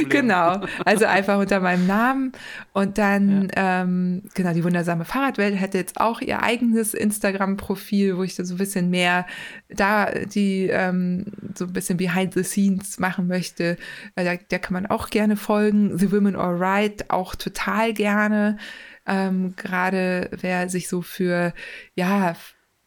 Genau, 0.08 0.60
also 0.84 1.04
einfach 1.06 1.38
unter 1.38 1.60
meinem 1.60 1.86
Namen. 1.86 2.32
Und 2.72 2.98
dann, 2.98 3.50
ja. 3.54 3.82
ähm, 3.82 4.22
genau, 4.34 4.52
die 4.52 4.64
wundersame 4.64 5.04
Fahrradwelt 5.04 5.58
hätte 5.58 5.78
jetzt 5.78 6.00
auch 6.00 6.20
ihr 6.20 6.42
eigenes 6.42 6.94
Instagram-Profil, 6.94 8.16
wo 8.16 8.22
ich 8.22 8.34
so 8.34 8.42
ein 8.42 8.58
bisschen 8.58 8.90
mehr 8.90 9.26
da 9.68 10.10
die 10.10 10.68
ähm, 10.68 11.26
so 11.54 11.66
ein 11.66 11.72
bisschen 11.72 11.96
behind 11.96 12.34
the 12.34 12.44
scenes 12.44 12.98
machen 12.98 13.26
möchte. 13.26 13.76
Äh, 14.16 14.24
da, 14.24 14.36
der 14.36 14.58
kann 14.58 14.74
man 14.74 14.86
auch 14.86 15.10
gerne 15.10 15.36
folgen. 15.36 15.98
The 15.98 16.12
Women 16.12 16.36
Alright 16.36 17.10
auch 17.10 17.34
total 17.34 17.92
gerne. 17.92 18.58
Ähm, 19.06 19.54
Gerade 19.56 20.30
wer 20.40 20.68
sich 20.68 20.88
so 20.88 21.02
für, 21.02 21.52
ja, 21.94 22.36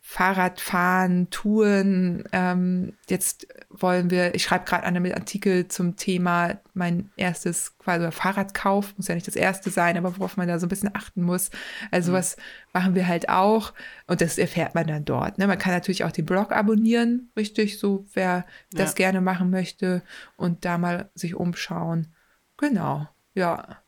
Fahrradfahren, 0.07 1.31
Touren. 1.31 2.29
Ähm, 2.31 2.93
jetzt 3.09 3.47
wollen 3.71 4.11
wir, 4.11 4.35
ich 4.35 4.43
schreibe 4.43 4.63
gerade 4.63 4.83
einen 4.83 5.11
Artikel 5.11 5.67
zum 5.67 5.95
Thema 5.95 6.59
mein 6.75 7.09
erstes 7.17 7.75
quasi 7.79 8.09
Fahrradkauf, 8.11 8.95
muss 8.95 9.07
ja 9.07 9.15
nicht 9.15 9.27
das 9.27 9.35
erste 9.35 9.71
sein, 9.71 9.97
aber 9.97 10.15
worauf 10.15 10.37
man 10.37 10.47
da 10.47 10.59
so 10.59 10.67
ein 10.67 10.69
bisschen 10.69 10.95
achten 10.95 11.23
muss. 11.23 11.49
Also 11.89 12.11
mhm. 12.11 12.17
was 12.17 12.37
machen 12.71 12.93
wir 12.93 13.07
halt 13.07 13.29
auch 13.29 13.73
und 14.05 14.21
das 14.21 14.37
erfährt 14.37 14.75
man 14.75 14.85
dann 14.85 15.05
dort. 15.05 15.39
Ne? 15.39 15.47
Man 15.47 15.57
kann 15.57 15.73
natürlich 15.73 16.03
auch 16.03 16.11
den 16.11 16.27
Blog 16.27 16.51
abonnieren, 16.51 17.31
richtig, 17.35 17.79
so 17.79 18.05
wer 18.13 18.45
das 18.71 18.91
ja. 18.91 18.95
gerne 18.97 19.21
machen 19.21 19.49
möchte 19.49 20.03
und 20.37 20.65
da 20.65 20.77
mal 20.77 21.09
sich 21.15 21.33
umschauen. 21.33 22.13
Genau, 22.57 23.09
ja, 23.33 23.81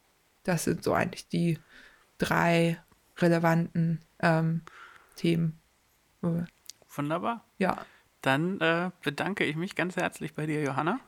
das 0.44 0.64
sind 0.64 0.84
so 0.84 0.94
eigentlich 0.94 1.27
die 1.30 1.60
drei 2.18 2.80
relevanten 3.19 4.02
ähm, 4.19 4.64
Themen. 5.15 5.60
Wunderbar. 6.95 7.44
Ja. 7.58 7.78
Dann 8.22 8.60
äh, 8.62 8.90
bedanke 9.04 9.44
ich 9.44 9.56
mich 9.56 9.76
ganz 9.76 9.95
herzlich 9.95 10.34
bei 10.34 10.45
dir, 10.45 10.62
Johanna. 10.62 10.99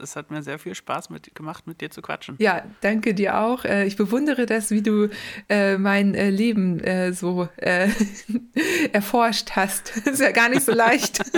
Es 0.00 0.14
hat 0.14 0.30
mir 0.30 0.42
sehr 0.42 0.60
viel 0.60 0.76
Spaß 0.76 1.10
mit, 1.10 1.34
gemacht, 1.34 1.66
mit 1.66 1.80
dir 1.80 1.90
zu 1.90 2.02
quatschen. 2.02 2.36
Ja, 2.38 2.64
danke 2.82 3.14
dir 3.14 3.38
auch. 3.38 3.64
Äh, 3.64 3.84
ich 3.86 3.96
bewundere 3.96 4.46
das, 4.46 4.70
wie 4.70 4.82
du 4.82 5.08
äh, 5.48 5.76
mein 5.76 6.14
äh, 6.14 6.30
Leben 6.30 6.80
so 7.12 7.48
erforscht 8.92 9.50
hast. 9.56 9.96
Das 9.96 10.06
ist 10.14 10.20
ja 10.20 10.30
gar 10.30 10.48
nicht 10.48 10.62
so 10.62 10.72
leicht. 10.72 11.22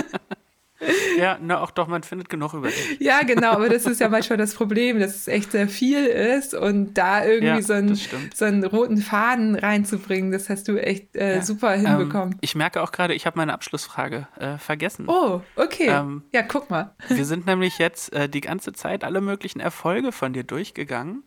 Ja, 1.17 1.37
na 1.41 1.61
auch 1.61 1.71
doch, 1.71 1.87
man 1.87 2.03
findet 2.03 2.29
genug 2.29 2.53
über 2.53 2.67
dich. 2.67 2.97
Ja, 2.99 3.21
genau, 3.21 3.51
aber 3.51 3.69
das 3.69 3.85
ist 3.85 3.99
ja 3.99 4.09
manchmal 4.09 4.37
das 4.37 4.55
Problem, 4.55 4.99
dass 4.99 5.15
es 5.15 5.27
echt 5.27 5.51
sehr 5.51 5.67
viel 5.67 6.05
ist 6.05 6.53
und 6.53 6.95
da 6.95 7.23
irgendwie 7.23 7.47
ja, 7.47 7.61
so, 7.61 7.73
einen, 7.73 7.95
so, 8.33 8.45
einen, 8.45 8.63
roten 8.63 8.97
Faden 8.97 9.55
reinzubringen, 9.55 10.31
das 10.31 10.49
hast 10.49 10.67
du 10.67 10.77
echt 10.77 11.15
äh, 11.15 11.35
ja. 11.35 11.41
super 11.41 11.73
hinbekommen. 11.73 12.33
Ähm, 12.33 12.39
ich 12.41 12.55
merke 12.55 12.81
auch 12.81 12.91
gerade, 12.91 13.13
ich 13.13 13.25
habe 13.25 13.37
meine 13.37 13.53
Abschlussfrage 13.53 14.27
äh, 14.39 14.57
vergessen. 14.57 15.05
Oh, 15.07 15.41
okay. 15.55 15.87
Ähm, 15.89 16.23
ja, 16.33 16.41
guck 16.41 16.69
mal. 16.69 16.95
Wir 17.09 17.25
sind 17.25 17.45
nämlich 17.45 17.77
jetzt 17.77 18.13
äh, 18.13 18.27
die 18.27 18.41
ganze 18.41 18.73
Zeit 18.73 19.03
alle 19.03 19.21
möglichen 19.21 19.59
Erfolge 19.59 20.11
von 20.11 20.33
dir 20.33 20.43
durchgegangen. 20.43 21.23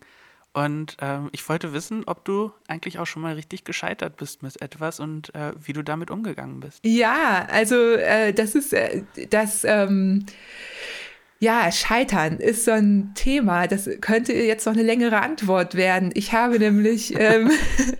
Und 0.55 0.95
ähm, 1.01 1.27
ich 1.33 1.47
wollte 1.49 1.73
wissen, 1.73 2.03
ob 2.05 2.23
du 2.23 2.49
eigentlich 2.69 2.97
auch 2.97 3.05
schon 3.05 3.21
mal 3.21 3.33
richtig 3.33 3.65
gescheitert 3.65 4.15
bist 4.15 4.41
mit 4.41 4.61
etwas 4.61 5.01
und 5.01 5.35
äh, 5.35 5.51
wie 5.61 5.73
du 5.73 5.83
damit 5.83 6.09
umgegangen 6.09 6.61
bist. 6.61 6.79
Ja, 6.85 7.45
also 7.51 7.75
äh, 7.75 8.31
das 8.31 8.55
ist 8.55 8.71
äh, 8.71 9.03
das. 9.29 9.65
Ähm 9.65 10.25
ja, 11.41 11.69
Scheitern 11.69 12.37
ist 12.37 12.63
so 12.63 12.71
ein 12.71 13.11
Thema. 13.15 13.67
Das 13.67 13.89
könnte 13.99 14.31
jetzt 14.31 14.65
noch 14.65 14.73
eine 14.73 14.83
längere 14.83 15.21
Antwort 15.21 15.75
werden. 15.75 16.11
Ich 16.13 16.31
habe 16.31 16.57
nämlich 16.57 17.13
ähm, 17.19 17.51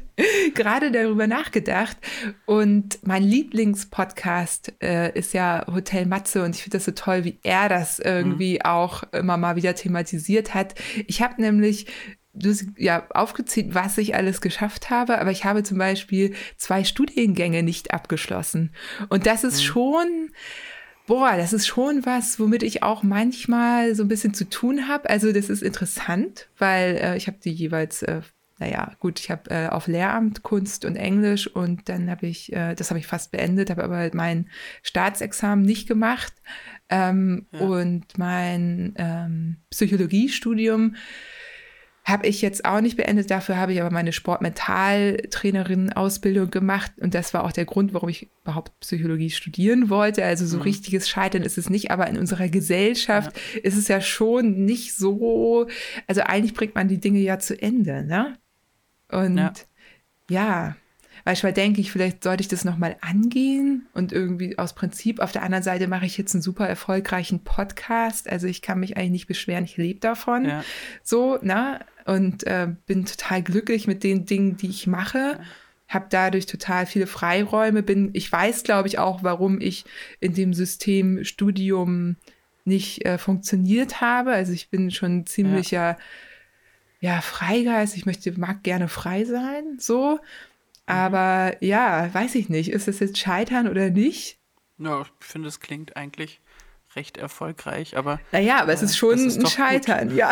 gerade 0.55 0.91
darüber 0.91 1.27
nachgedacht 1.27 1.97
und 2.45 2.99
mein 3.03 3.23
Lieblingspodcast 3.23 4.75
äh, 4.81 5.11
ist 5.11 5.33
ja 5.33 5.65
Hotel 5.67 6.05
Matze 6.05 6.41
und 6.41 6.55
ich 6.55 6.63
finde 6.63 6.77
das 6.77 6.85
so 6.85 6.91
toll, 6.91 7.25
wie 7.25 7.37
er 7.43 7.67
das 7.67 7.99
irgendwie 7.99 8.53
mhm. 8.53 8.61
auch 8.63 9.03
immer 9.11 9.35
mal 9.35 9.57
wieder 9.57 9.75
thematisiert 9.75 10.53
hat. 10.53 10.75
Ich 11.05 11.21
habe 11.21 11.41
nämlich 11.41 11.87
du 12.35 12.49
hast 12.49 12.65
ja 12.77 13.07
aufgezählt, 13.09 13.73
was 13.73 13.97
ich 13.97 14.15
alles 14.15 14.41
geschafft 14.41 14.89
habe, 14.89 15.19
aber 15.19 15.31
ich 15.31 15.45
habe 15.45 15.63
zum 15.63 15.77
Beispiel 15.77 16.35
zwei 16.57 16.83
Studiengänge 16.83 17.63
nicht 17.63 17.93
abgeschlossen. 17.93 18.71
Und 19.09 19.25
das 19.25 19.43
ist 19.43 19.57
mhm. 19.57 19.65
schon, 19.65 20.31
boah, 21.07 21.35
das 21.37 21.53
ist 21.53 21.67
schon 21.67 22.05
was, 22.05 22.39
womit 22.39 22.63
ich 22.63 22.83
auch 22.83 23.03
manchmal 23.03 23.95
so 23.95 24.03
ein 24.03 24.09
bisschen 24.09 24.33
zu 24.33 24.49
tun 24.49 24.87
habe. 24.87 25.09
Also 25.09 25.31
das 25.31 25.49
ist 25.49 25.63
interessant, 25.63 26.49
weil 26.57 26.97
äh, 26.97 27.17
ich 27.17 27.27
habe 27.27 27.37
die 27.43 27.51
jeweils 27.51 28.03
äh, 28.03 28.21
naja, 28.57 28.93
gut, 28.99 29.19
ich 29.19 29.29
habe 29.29 29.49
äh, 29.49 29.67
auf 29.67 29.87
Lehramt 29.87 30.41
Kunst 30.41 30.85
und 30.85 30.95
Englisch 30.95 31.47
und 31.47 31.89
dann 31.89 32.09
habe 32.09 32.27
ich, 32.27 32.53
äh, 32.53 32.73
das 32.73 32.89
habe 32.89 32.99
ich 32.99 33.07
fast 33.07 33.31
beendet, 33.31 33.69
habe 33.69 33.83
aber 33.83 34.09
mein 34.13 34.49
Staatsexamen 34.81 35.65
nicht 35.65 35.89
gemacht 35.89 36.33
ähm, 36.89 37.47
ja. 37.51 37.59
und 37.59 38.17
mein 38.17 38.93
ähm, 38.97 39.57
Psychologiestudium 39.71 40.95
habe 42.05 42.27
ich 42.27 42.41
jetzt 42.43 42.65
auch 42.65 42.81
nicht 42.81 42.97
beendet. 42.97 43.31
Dafür 43.31 43.57
habe 43.57 43.73
ich 43.73 43.81
aber 43.81 43.91
meine 43.91 44.13
Sportmentaltrainerin-Ausbildung 44.13 46.51
gemacht. 46.51 46.91
Und 47.01 47.15
das 47.15 47.33
war 47.33 47.43
auch 47.43 47.51
der 47.51 47.65
Grund, 47.65 47.95
warum 47.95 48.09
ich 48.09 48.29
überhaupt 48.43 48.79
Psychologie 48.79 49.31
studieren 49.31 49.89
wollte. 49.89 50.23
Also 50.23 50.45
so 50.45 50.57
mhm. 50.57 50.63
richtiges 50.63 51.09
Scheitern 51.09 51.41
ist 51.41 51.57
es 51.57 51.71
nicht. 51.71 51.89
Aber 51.89 52.05
in 52.07 52.19
unserer 52.19 52.47
Gesellschaft 52.47 53.35
ja. 53.55 53.61
ist 53.63 53.75
es 53.75 53.87
ja 53.87 54.01
schon 54.01 54.65
nicht 54.65 54.95
so. 54.95 55.65
Also 56.05 56.21
eigentlich 56.21 56.53
bringt 56.53 56.75
man 56.75 56.87
die 56.87 56.99
Dinge 56.99 57.17
ja 57.19 57.39
zu 57.39 57.59
Ende, 57.59 58.05
ne? 58.05 58.37
Und 59.09 59.37
ja, 59.37 59.53
ja 60.29 60.75
Manchmal 61.27 61.53
denke 61.53 61.81
ich, 61.81 61.91
vielleicht 61.91 62.23
sollte 62.23 62.41
ich 62.41 62.47
das 62.47 62.65
nochmal 62.65 62.97
angehen 63.01 63.87
und 63.93 64.13
irgendwie 64.13 64.59
aus 64.59 64.73
Prinzip. 64.73 65.19
Auf 65.19 65.31
der 65.31 65.41
anderen 65.41 65.63
Seite 65.63 65.87
mache 65.87 66.05
ich 66.05 66.19
jetzt 66.19 66.35
einen 66.35 66.43
super 66.43 66.69
erfolgreichen 66.69 67.43
Podcast. 67.43 68.29
Also 68.29 68.45
ich 68.45 68.61
kann 68.61 68.79
mich 68.79 68.95
eigentlich 68.95 69.11
nicht 69.11 69.27
beschweren, 69.27 69.63
ich 69.63 69.75
lebe 69.75 69.99
davon. 69.99 70.45
Ja. 70.45 70.63
So, 71.01 71.39
ne? 71.41 71.79
Und 72.05 72.45
äh, 72.45 72.67
bin 72.85 73.07
total 73.07 73.41
glücklich 73.41 73.87
mit 73.87 74.03
den 74.03 74.27
Dingen, 74.27 74.57
die 74.57 74.69
ich 74.69 74.85
mache. 74.85 75.17
Ja. 75.17 75.39
Habe 75.87 76.05
dadurch 76.11 76.45
total 76.45 76.85
viele 76.85 77.07
Freiräume. 77.07 77.81
Bin, 77.81 78.11
ich 78.13 78.31
weiß, 78.31 78.61
glaube 78.61 78.87
ich, 78.87 78.99
auch, 78.99 79.23
warum 79.23 79.59
ich 79.59 79.85
in 80.19 80.35
dem 80.35 80.53
System 80.53 81.23
Studium 81.23 82.17
nicht 82.65 83.03
äh, 83.03 83.17
funktioniert 83.17 83.99
habe. 83.99 84.31
Also 84.31 84.53
ich 84.53 84.69
bin 84.69 84.91
schon 84.91 85.25
ziemlicher 85.25 85.97
ja. 86.99 87.15
ja, 87.15 87.21
Freigeist. 87.21 87.97
Ich 87.97 88.05
möchte, 88.05 88.39
mag 88.39 88.61
gerne 88.61 88.87
frei 88.89 89.25
sein. 89.25 89.77
So. 89.79 90.19
Mhm. 90.87 90.93
Aber 90.93 91.63
ja, 91.63 92.13
weiß 92.13 92.35
ich 92.35 92.49
nicht. 92.49 92.71
Ist 92.71 92.87
es 92.87 92.99
jetzt 92.99 93.17
Scheitern 93.17 93.67
oder 93.67 93.89
nicht? 93.89 94.39
Ja, 94.77 95.01
ich 95.01 95.25
finde, 95.25 95.47
es 95.47 95.59
klingt 95.59 95.95
eigentlich 95.95 96.41
recht 96.95 97.17
erfolgreich, 97.17 97.97
aber. 97.97 98.19
Naja, 98.31 98.61
aber 98.61 98.71
äh, 98.71 98.75
es 98.75 98.81
ist 98.81 98.97
schon 98.97 99.19
ist 99.19 99.39
ein 99.39 99.47
Scheitern, 99.47 100.09
gut. 100.09 100.17
ja. 100.17 100.31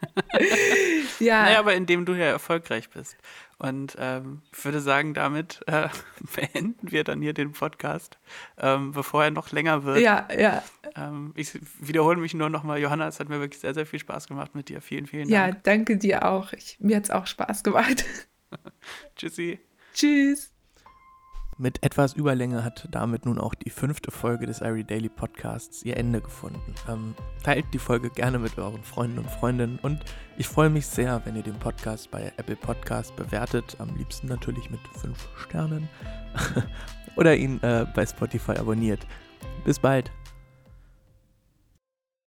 ja. 1.18 1.42
Naja, 1.42 1.58
aber 1.58 1.74
indem 1.74 2.04
du 2.04 2.14
ja 2.14 2.26
erfolgreich 2.26 2.90
bist. 2.90 3.16
Und 3.58 3.96
ähm, 3.98 4.42
ich 4.52 4.64
würde 4.64 4.80
sagen, 4.80 5.14
damit 5.14 5.60
äh, 5.66 5.88
beenden 6.36 6.92
wir 6.92 7.02
dann 7.02 7.20
hier 7.20 7.32
den 7.32 7.52
Podcast, 7.52 8.18
ähm, 8.58 8.92
bevor 8.92 9.24
er 9.24 9.30
noch 9.30 9.50
länger 9.50 9.84
wird. 9.84 9.98
Ja, 9.98 10.28
ja. 10.36 10.62
Ähm, 10.94 11.32
ich 11.34 11.58
wiederhole 11.80 12.18
mich 12.18 12.34
nur 12.34 12.50
nochmal, 12.50 12.78
Johanna, 12.78 13.08
es 13.08 13.18
hat 13.18 13.28
mir 13.28 13.40
wirklich 13.40 13.60
sehr, 13.60 13.74
sehr 13.74 13.86
viel 13.86 13.98
Spaß 13.98 14.28
gemacht 14.28 14.54
mit 14.54 14.68
dir. 14.68 14.80
Vielen, 14.80 15.06
vielen 15.06 15.28
Dank. 15.28 15.54
Ja, 15.54 15.60
danke 15.64 15.96
dir 15.96 16.24
auch. 16.24 16.52
Ich, 16.52 16.76
mir 16.78 16.96
hat 16.96 17.04
es 17.04 17.10
auch 17.10 17.26
Spaß 17.26 17.64
gemacht. 17.64 18.04
Tschüssi. 19.16 19.60
Tschüss. 19.94 20.52
Mit 21.60 21.82
etwas 21.82 22.12
Überlänge 22.12 22.62
hat 22.62 22.86
damit 22.92 23.26
nun 23.26 23.40
auch 23.40 23.52
die 23.52 23.70
fünfte 23.70 24.12
Folge 24.12 24.46
des 24.46 24.60
Irie 24.60 24.84
Daily 24.84 25.08
Podcasts 25.08 25.82
ihr 25.82 25.96
Ende 25.96 26.20
gefunden. 26.20 26.72
Ähm, 26.88 27.16
teilt 27.42 27.66
die 27.72 27.80
Folge 27.80 28.10
gerne 28.10 28.38
mit 28.38 28.56
euren 28.58 28.84
Freunden 28.84 29.18
und 29.18 29.28
Freundinnen 29.28 29.80
und 29.82 30.04
ich 30.36 30.46
freue 30.46 30.70
mich 30.70 30.86
sehr, 30.86 31.20
wenn 31.24 31.34
ihr 31.34 31.42
den 31.42 31.58
Podcast 31.58 32.12
bei 32.12 32.32
Apple 32.36 32.54
Podcast 32.54 33.16
bewertet, 33.16 33.74
am 33.80 33.96
liebsten 33.96 34.28
natürlich 34.28 34.70
mit 34.70 34.80
fünf 35.00 35.28
Sternen 35.36 35.88
oder 37.16 37.36
ihn 37.36 37.60
äh, 37.62 37.86
bei 37.92 38.06
Spotify 38.06 38.52
abonniert. 38.52 39.04
Bis 39.64 39.80
bald. 39.80 40.12